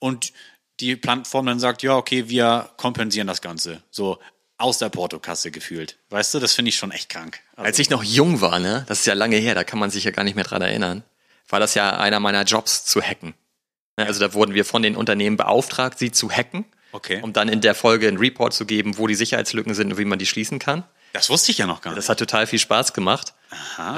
und 0.00 0.32
die 0.80 0.96
Plattform 0.96 1.46
dann 1.46 1.60
sagt, 1.60 1.82
ja, 1.82 1.96
okay, 1.96 2.28
wir 2.28 2.70
kompensieren 2.76 3.26
das 3.26 3.40
Ganze. 3.42 3.82
So 3.90 4.18
aus 4.62 4.78
der 4.78 4.88
Portokasse 4.88 5.50
gefühlt. 5.50 5.96
Weißt 6.10 6.32
du, 6.34 6.38
das 6.38 6.54
finde 6.54 6.68
ich 6.70 6.76
schon 6.76 6.90
echt 6.92 7.08
krank. 7.08 7.40
Also, 7.56 7.66
Als 7.66 7.78
ich 7.78 7.90
noch 7.90 8.02
jung 8.04 8.40
war, 8.40 8.58
ne, 8.58 8.84
das 8.88 9.00
ist 9.00 9.06
ja 9.06 9.14
lange 9.14 9.36
her, 9.36 9.54
da 9.54 9.64
kann 9.64 9.78
man 9.78 9.90
sich 9.90 10.04
ja 10.04 10.10
gar 10.10 10.24
nicht 10.24 10.34
mehr 10.36 10.44
dran 10.44 10.62
erinnern, 10.62 11.02
war 11.48 11.60
das 11.60 11.74
ja 11.74 11.96
einer 11.98 12.20
meiner 12.20 12.44
Jobs 12.44 12.84
zu 12.84 13.02
hacken. 13.02 13.34
Ne, 13.98 14.06
Also 14.06 14.20
da 14.20 14.32
wurden 14.34 14.54
wir 14.54 14.64
von 14.64 14.82
den 14.82 14.96
Unternehmen 14.96 15.36
beauftragt, 15.36 15.98
sie 15.98 16.12
zu 16.12 16.30
hacken, 16.30 16.64
Okay. 16.92 17.20
um 17.22 17.32
dann 17.32 17.48
in 17.48 17.60
der 17.62 17.74
Folge 17.74 18.06
einen 18.08 18.18
Report 18.18 18.52
zu 18.52 18.66
geben, 18.66 18.98
wo 18.98 19.06
die 19.06 19.14
Sicherheitslücken 19.14 19.74
sind 19.74 19.92
und 19.92 19.98
wie 19.98 20.04
man 20.04 20.18
die 20.18 20.26
schließen 20.26 20.58
kann. 20.58 20.84
das 21.14 21.28
wusste 21.30 21.50
ich 21.52 21.58
ja 21.58 21.66
noch 21.66 21.80
gar 21.80 21.90
nicht. 21.92 21.98
Das 21.98 22.08
hat 22.08 22.18
total 22.18 22.46
viel 22.46 22.58
Spaß 22.58 22.92
gemacht. 22.92 23.34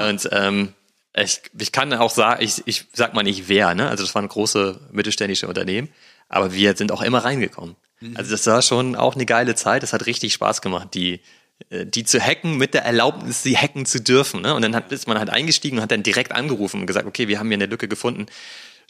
Und 0.01 0.27
ähm, 0.31 0.73
ich, 1.13 1.41
ich 1.57 1.71
kann 1.71 1.93
auch 1.93 2.09
sagen, 2.11 2.41
ich, 2.43 2.61
ich 2.65 2.85
sag 2.93 3.13
mal 3.13 3.23
nicht 3.23 3.47
wer, 3.47 3.73
ne? 3.75 3.87
Also 3.89 4.03
das 4.03 4.15
waren 4.15 4.27
große 4.27 4.79
mittelständische 4.91 5.47
Unternehmen, 5.47 5.89
aber 6.29 6.53
wir 6.53 6.75
sind 6.75 6.91
auch 6.91 7.01
immer 7.01 7.19
reingekommen. 7.23 7.75
Also 8.15 8.31
das 8.31 8.45
war 8.47 8.61
schon 8.61 8.95
auch 8.95 9.15
eine 9.15 9.25
geile 9.25 9.55
Zeit. 9.55 9.83
Das 9.83 9.93
hat 9.93 10.05
richtig 10.05 10.33
Spaß 10.33 10.61
gemacht, 10.61 10.89
die 10.93 11.21
äh, 11.69 11.85
die 11.85 12.03
zu 12.03 12.19
hacken 12.19 12.57
mit 12.57 12.73
der 12.73 12.83
Erlaubnis, 12.83 13.43
sie 13.43 13.57
hacken 13.57 13.85
zu 13.85 14.01
dürfen. 14.01 14.41
Ne? 14.41 14.53
Und 14.53 14.61
dann 14.61 14.75
hat, 14.75 14.91
ist 14.91 15.07
man 15.07 15.17
halt 15.17 15.29
eingestiegen 15.29 15.77
und 15.77 15.83
hat 15.83 15.91
dann 15.91 16.03
direkt 16.03 16.31
angerufen 16.33 16.81
und 16.81 16.87
gesagt, 16.87 17.07
okay, 17.07 17.27
wir 17.27 17.39
haben 17.39 17.47
hier 17.47 17.55
eine 17.55 17.65
Lücke 17.65 17.87
gefunden, 17.87 18.25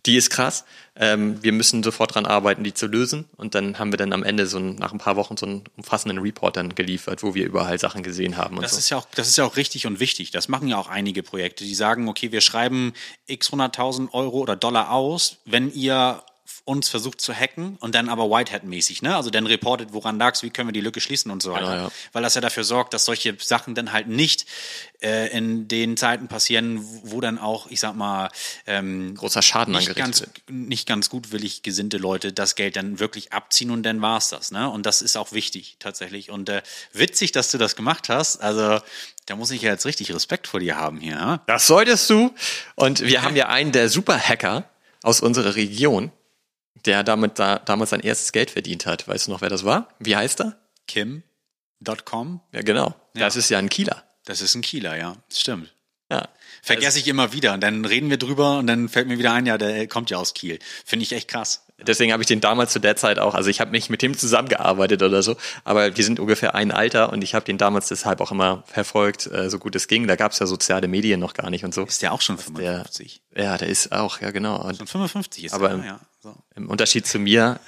die 0.06 0.18
ist 0.18 0.30
krass. 0.30 0.65
Ähm, 0.95 1.41
wir 1.44 1.52
müssen 1.52 1.82
sofort 1.82 2.14
dran 2.14 2.26
arbeiten, 2.26 2.64
die 2.64 2.73
zu 2.73 2.86
lösen. 2.88 3.26
Und 3.38 3.56
dann 3.56 3.80
haben 3.80 3.91
wir 3.91 3.98
dann 3.98 4.14
am 4.14 4.23
Ende 4.23 4.45
so 4.45 4.60
ein, 4.60 4.76
nach 4.76 4.91
ein 4.91 4.99
paar 4.99 5.15
Wochen 5.15 5.36
so 5.38 5.45
einen 5.45 5.64
umfassenden 5.77 6.19
Report 6.19 6.56
dann 6.57 6.76
geliefert, 6.76 7.23
wo 7.23 7.34
wir 7.34 7.45
überall 7.45 7.80
Sachen 7.80 8.03
gesehen 8.03 8.38
haben 8.38 8.57
und 8.57 8.64
Das 8.64 8.73
so. 8.73 8.77
ist 8.77 8.90
ja 8.90 8.98
auch, 8.98 9.07
das 9.15 9.27
ist 9.27 9.38
ja 9.38 9.45
auch 9.45 9.57
richtig 9.57 9.88
und 9.88 9.99
wichtig. 9.99 10.32
Das 10.32 10.48
machen 10.48 10.68
ja 10.68 10.77
auch 10.77 10.90
einige 10.90 11.23
Projekte, 11.23 11.64
die 11.64 11.76
sagen, 11.76 12.07
okay, 12.07 12.32
wir 12.32 12.41
schreiben 12.41 12.94
x 13.26 13.52
100.000 13.52 14.11
Euro 14.14 14.40
oder 14.40 14.56
Dollar 14.56 14.91
aus, 14.91 15.38
wenn 15.45 15.72
ihr 15.73 16.22
uns 16.66 16.90
versucht 16.90 17.22
zu 17.22 17.34
hacken 17.34 17.78
und 17.80 17.94
dann 17.94 18.10
aber 18.10 18.30
Whitehead-mäßig, 18.30 19.04
ne? 19.04 19.16
Also 19.16 19.30
dann 19.30 19.46
reportet, 19.46 19.90
woran 19.94 20.18
lag's, 20.18 20.42
wie 20.42 20.50
können 20.50 20.68
wir 20.68 20.74
die 20.74 20.82
Lücke 20.82 21.00
schließen 21.00 21.32
und 21.32 21.44
so 21.44 21.52
weiter. 21.54 21.72
Genau, 21.72 21.84
ja. 21.86 21.92
Weil 22.12 22.24
das 22.24 22.34
ja 22.34 22.42
dafür 22.42 22.64
sorgt, 22.64 22.94
dass 22.96 23.06
solche 23.06 23.38
Sachen 23.40 23.76
dann 23.76 23.94
halt 23.94 24.08
nicht 24.08 24.48
äh, 25.02 25.30
in 25.36 25.68
den 25.68 25.96
Zeiten 25.96 26.28
passieren, 26.28 26.80
wo 27.04 27.22
dann 27.22 27.38
auch, 27.38 27.68
ich 27.70 27.80
sag 27.80 27.96
mal, 27.96 28.32
ähm, 28.66 29.14
Großer 29.14 29.44
Schaden 29.44 29.74
nicht 29.74 29.90
angerichtet 29.90 30.04
ganz, 30.04 30.22
wird. 30.22 30.50
nicht 30.50 30.88
ganz 30.88 31.10
gutwillig 31.12 31.62
gesinnte 31.62 31.98
Leute 31.98 32.34
das 32.34 32.56
Geld 32.56 32.76
dann 32.76 33.00
wirklich 33.00 33.32
abziehen 33.32 33.70
und 33.70 33.84
dann 33.84 34.02
war's 34.02 34.30
das, 34.30 34.50
ne? 34.52 34.68
Und 34.68 34.88
das 34.88 35.04
ist 35.04 35.18
auch 35.18 35.34
wichtig 35.34 35.76
tatsächlich. 35.78 36.32
Und 36.32 36.50
äh, 36.50 36.64
witzig, 36.94 37.32
dass 37.32 37.52
du 37.52 37.60
das 37.60 37.76
gemacht 37.76 38.10
hast. 38.10 38.38
Also 38.38 38.80
da 39.28 39.36
muss 39.36 39.52
ich 39.52 39.62
ja 39.62 39.72
jetzt 39.72 39.86
richtig 39.86 40.14
Respekt 40.14 40.48
vor 40.48 40.60
dir 40.60 40.78
haben 40.78 41.00
hier. 41.00 41.14
Ja? 41.14 41.42
Das 41.46 41.68
solltest 41.68 42.10
du. 42.10 42.34
Und 42.74 43.02
wir 43.02 43.22
haben 43.22 43.36
ja 43.36 43.50
einen 43.50 43.72
der 43.72 43.90
Superhacker 43.90 44.68
aus 45.04 45.22
unserer 45.22 45.56
Region. 45.56 46.12
Der 46.86 47.04
damit 47.04 47.40
da, 47.40 47.60
damals 47.60 47.92
sein 47.92 48.00
erstes 48.02 48.32
Geld 48.32 48.52
verdient 48.52 48.86
hat. 48.86 49.08
Weißt 49.08 49.28
du 49.28 49.32
noch, 49.32 49.42
wer 49.42 49.50
das 49.50 49.64
war? 49.66 49.90
Wie 50.00 50.16
heißt 50.16 50.42
er? 50.42 50.58
Kim.com. 50.88 52.42
Ja, 52.52 52.62
genau. 52.62 52.88
Ja. 53.16 53.22
Das 53.26 53.36
ist 53.36 53.50
ja 53.50 53.58
ein 53.60 53.70
Kieler. 53.70 54.04
Das 54.26 54.42
ist 54.42 54.56
ein 54.56 54.62
Kieler, 54.62 54.98
ja. 54.98 55.18
Stimmt. 55.32 55.72
Ja. 56.12 56.28
Vergesse 56.62 57.00
ich 57.00 57.08
immer 57.08 57.34
wieder. 57.34 57.54
Und 57.54 57.62
dann 57.62 57.86
reden 57.86 58.10
wir 58.10 58.18
drüber 58.18 58.60
und 58.60 58.68
dann 58.68 58.90
fällt 58.90 59.08
mir 59.08 59.18
wieder 59.18 59.34
ein, 59.34 59.46
ja, 59.46 59.58
der 59.58 59.88
kommt 59.88 60.10
ja 60.10 60.18
aus 60.18 60.34
Kiel. 60.34 60.60
Finde 60.84 61.04
ich 61.04 61.12
echt 61.14 61.28
krass. 61.28 61.62
Deswegen 61.80 62.14
habe 62.14 62.24
ich 62.24 62.28
den 62.28 62.40
damals 62.42 62.72
zu 62.72 62.80
der 62.80 62.96
Zeit 62.96 63.20
auch, 63.20 63.36
also 63.36 63.50
ich 63.50 63.60
habe 63.60 63.72
nicht 63.72 63.90
mit 63.90 64.02
dem 64.02 64.18
zusammengearbeitet 64.18 65.04
oder 65.04 65.22
so, 65.22 65.36
aber 65.66 65.98
wir 65.98 66.04
sind 66.06 66.22
ungefähr 66.22 66.56
ein 66.56 66.72
Alter 66.72 67.12
und 67.12 67.22
ich 67.22 67.36
habe 67.36 67.44
den 67.44 67.58
damals 67.58 67.90
deshalb 67.90 68.22
auch 68.22 68.32
immer 68.32 68.64
verfolgt, 68.66 69.28
äh, 69.28 69.50
so 69.50 69.60
gut 69.60 69.76
es 69.76 69.90
ging. 69.90 70.08
Da 70.08 70.16
gab 70.16 70.32
es 70.32 70.40
ja 70.40 70.46
soziale 70.46 70.88
Medien 70.88 71.20
noch 71.20 71.34
gar 71.34 71.50
nicht 71.50 71.66
und 71.66 71.74
so. 71.74 71.84
Ist 71.84 72.02
der 72.02 72.14
auch 72.14 72.22
schon 72.22 72.38
Der, 72.38 72.46
55? 72.46 73.22
ja, 73.36 73.58
der 73.58 73.68
ist 73.68 73.92
auch, 73.92 74.22
ja 74.22 74.32
genau. 74.32 74.64
Schon 74.74 74.88
55 74.88 75.44
ist 75.44 75.54
Aber- 75.54 75.70
der, 75.70 75.86
ja. 75.86 76.00
So. 76.26 76.36
im 76.56 76.70
Unterschied 76.72 77.06
zu 77.06 77.20
mir 77.20 77.60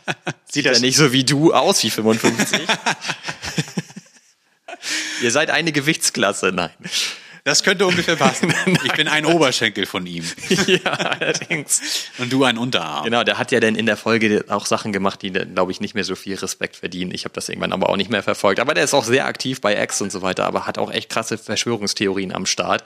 sieht 0.50 0.64
er 0.64 0.80
nicht 0.80 0.96
so 0.96 1.12
wie 1.12 1.22
du 1.22 1.52
aus 1.52 1.82
wie 1.82 1.90
55. 1.90 2.62
Ihr 5.22 5.30
seid 5.30 5.50
eine 5.50 5.70
Gewichtsklasse, 5.70 6.50
nein. 6.50 6.70
Das 7.44 7.62
könnte 7.62 7.86
ungefähr 7.86 8.16
passen. 8.16 8.54
ich 8.84 8.92
bin 8.94 9.06
ein 9.06 9.26
Oberschenkel 9.26 9.84
von 9.84 10.06
ihm 10.06 10.24
ja, 10.66 10.92
allerdings. 10.92 12.08
und 12.16 12.32
du 12.32 12.44
ein 12.44 12.56
Unterarm. 12.56 13.04
Genau, 13.04 13.22
der 13.22 13.36
hat 13.36 13.52
ja 13.52 13.60
dann 13.60 13.74
in 13.74 13.84
der 13.84 13.98
Folge 13.98 14.46
auch 14.48 14.64
Sachen 14.64 14.94
gemacht, 14.94 15.20
die, 15.20 15.30
glaube 15.30 15.70
ich, 15.70 15.82
nicht 15.82 15.94
mehr 15.94 16.04
so 16.04 16.14
viel 16.14 16.36
Respekt 16.36 16.76
verdienen. 16.76 17.10
Ich 17.10 17.26
habe 17.26 17.34
das 17.34 17.50
irgendwann 17.50 17.74
aber 17.74 17.90
auch 17.90 17.98
nicht 17.98 18.10
mehr 18.10 18.22
verfolgt. 18.22 18.60
Aber 18.60 18.72
der 18.72 18.84
ist 18.84 18.94
auch 18.94 19.04
sehr 19.04 19.26
aktiv 19.26 19.60
bei 19.60 19.78
X 19.82 20.00
und 20.00 20.10
so 20.10 20.22
weiter, 20.22 20.46
aber 20.46 20.66
hat 20.66 20.78
auch 20.78 20.90
echt 20.90 21.10
krasse 21.10 21.36
Verschwörungstheorien 21.36 22.32
am 22.32 22.46
Start. 22.46 22.82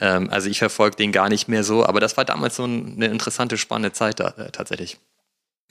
Ähm, 0.00 0.30
also 0.30 0.48
ich 0.48 0.58
verfolge 0.58 0.96
den 0.96 1.12
gar 1.12 1.28
nicht 1.28 1.48
mehr 1.48 1.64
so, 1.64 1.84
aber 1.84 2.00
das 2.00 2.16
war 2.16 2.24
damals 2.24 2.56
so 2.56 2.64
ein, 2.64 2.94
eine 2.96 3.06
interessante, 3.06 3.58
spannende 3.58 3.92
Zeit 3.92 4.20
da, 4.20 4.28
äh, 4.38 4.50
tatsächlich. 4.50 4.98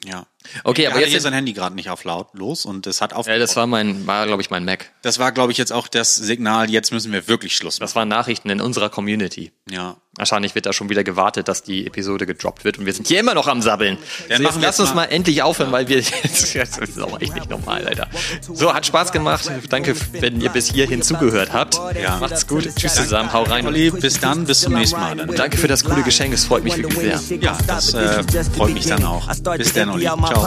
Ja. 0.04 0.26
Okay, 0.64 0.84
Er 0.84 0.92
aber 0.92 1.00
jetzt 1.02 1.12
hier 1.12 1.22
sein 1.22 1.34
Handy 1.34 1.54
gerade 1.54 1.76
nicht 1.76 1.90
auf 1.92 2.04
laut 2.04 2.30
los 2.34 2.66
und 2.66 2.88
das 2.88 3.02
hat 3.02 3.14
auf. 3.14 3.28
Ja, 3.28 3.38
das 3.38 3.56
war 3.56 3.68
mein, 3.68 4.08
war, 4.08 4.26
glaube 4.26 4.42
ich, 4.42 4.50
mein 4.50 4.66
Mac. 4.66 4.92
das 5.04 5.20
war, 5.20 5.32
glaube 5.32 5.52
ich, 5.52 5.60
jetzt 5.60 5.72
auch 5.72 5.88
das 5.88 6.16
Signal, 6.16 6.72
jetzt 6.72 6.92
müssen 6.92 7.12
wir 7.12 7.28
wirklich 7.28 7.56
Schluss 7.56 7.76
machen. 7.76 7.88
Das 7.88 7.96
waren 7.96 8.08
Nachrichten 8.08 8.50
in 8.50 8.62
unserer 8.62 8.90
Community. 8.90 9.52
Ja. 9.70 9.98
Wahrscheinlich 10.18 10.56
wird 10.56 10.66
da 10.66 10.74
schon 10.74 10.90
wieder 10.90 11.06
gewartet, 11.06 11.48
dass 11.48 11.64
die 11.64 11.88
Episode 11.88 12.26
gedroppt 12.26 12.66
wird 12.66 12.78
und 12.78 12.86
wir 12.86 12.92
sind 12.92 13.08
hier 13.08 13.22
immer 13.22 13.34
noch 13.34 13.48
am 13.48 13.62
Sabbeln. 13.62 13.98
Dann 14.28 14.40
so, 14.40 14.44
machen 14.44 14.56
jetzt 14.56 14.62
wir 14.62 14.68
lass 14.68 14.78
jetzt 14.78 14.80
uns 14.82 14.90
mal- 14.90 14.96
mal 14.96 15.06
endlich 15.06 15.42
aufhören, 15.42 15.72
weil 15.72 15.88
wir 15.88 16.02
das 16.24 16.54
ist 16.54 17.00
auch 17.02 17.22
echt 17.22 17.34
nicht 17.34 17.50
normal, 17.50 17.88
Alter. 17.88 18.08
So, 18.54 18.74
hat 18.74 18.86
Spaß 18.86 19.14
gemacht. 19.14 19.50
Danke, 19.70 19.96
wenn 20.20 20.42
ihr 20.42 20.50
bis 20.50 20.70
hierhin 20.70 21.02
zugehört 21.02 21.54
habt. 21.54 21.80
Ja. 22.02 22.18
Macht's 22.18 22.46
gut. 22.46 22.68
Tschüss 22.76 22.96
zusammen. 22.96 23.32
Hau 23.32 23.44
rein. 23.44 23.66
Olli, 23.66 23.90
bis 23.90 24.20
dann, 24.20 24.44
bis 24.44 24.60
zum 24.62 24.74
nächsten 24.74 25.00
Mal. 25.00 25.16
Dann. 25.16 25.34
Danke 25.34 25.58
für 25.58 25.70
das 25.70 25.86
coole 25.86 26.04
Geschenk. 26.04 26.34
Es 26.34 26.44
freut 26.44 26.66
mich 26.66 26.76
wirklich 26.78 26.98
sehr. 27.18 27.38
Ja, 27.40 27.58
das 27.66 27.94
äh, 27.94 28.24
freut 28.56 28.74
mich 28.74 28.86
dann 28.88 29.06
auch. 29.06 29.30
Bis 29.60 29.72
dann, 29.74 29.90
Olli. 29.92 30.04
Ciao. 30.28 30.42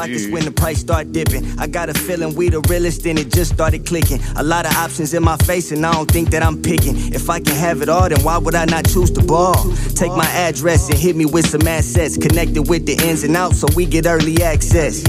A. 9.54 9.58
A? 9.58 9.94
Take 9.94 10.12
my 10.12 10.26
address 10.26 10.88
and 10.90 10.98
hit 10.98 11.16
me 11.16 11.24
with 11.24 11.46
some 11.46 11.66
assets 11.66 12.16
connected 12.16 12.68
with 12.68 12.86
the 12.86 12.94
ins 13.08 13.22
and 13.22 13.36
outs 13.36 13.60
so 13.60 13.68
we 13.76 13.86
get 13.86 14.06
early 14.06 14.42
access. 14.42 15.02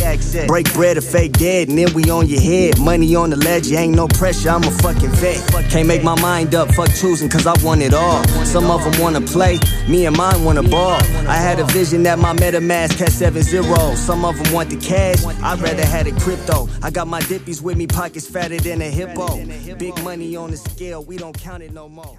Break 0.47 0.71
bread 0.73 0.97
or 0.97 1.01
fake 1.01 1.33
dead 1.33 1.69
and 1.69 1.77
then 1.77 1.93
we 1.93 2.09
on 2.09 2.27
your 2.27 2.41
head. 2.41 2.79
Money 2.79 3.15
on 3.15 3.31
the 3.31 3.35
ledge, 3.35 3.71
ain't 3.71 3.95
no 3.95 4.07
pressure, 4.07 4.49
I'm 4.49 4.63
a 4.63 4.71
fucking 4.71 5.09
vet. 5.09 5.69
Can't 5.69 5.87
make 5.87 6.03
my 6.03 6.19
mind 6.21 6.53
up, 6.55 6.71
fuck 6.73 6.89
choosing 6.93 7.29
cause 7.29 7.47
I 7.47 7.53
want 7.63 7.81
it 7.81 7.93
all. 7.93 8.23
Some 8.45 8.69
of 8.69 8.83
them 8.83 9.01
wanna 9.01 9.21
play, 9.21 9.59
me 9.89 10.05
and 10.05 10.15
mine 10.15 10.43
wanna 10.43 10.63
ball. 10.63 10.99
I 11.27 11.37
had 11.37 11.59
a 11.59 11.65
vision 11.65 12.03
that 12.03 12.19
my 12.19 12.33
MetaMask 12.33 12.99
had 12.99 13.11
seven 13.11 13.41
zeros. 13.41 13.99
Some 13.99 14.23
of 14.23 14.37
them 14.37 14.53
want 14.53 14.69
the 14.69 14.77
cash, 14.77 15.25
I'd 15.25 15.59
rather 15.59 15.85
had 15.85 16.07
it 16.07 16.15
crypto. 16.17 16.69
I 16.83 16.91
got 16.91 17.07
my 17.07 17.21
dippies 17.21 17.61
with 17.61 17.77
me, 17.77 17.87
pockets 17.87 18.27
fatter 18.27 18.57
than 18.57 18.81
a 18.81 18.89
hippo. 18.89 19.37
Big 19.77 20.01
money 20.03 20.35
on 20.35 20.51
the 20.51 20.57
scale, 20.57 21.03
we 21.03 21.17
don't 21.17 21.37
count 21.37 21.63
it 21.63 21.73
no 21.73 21.89
more. 21.89 22.17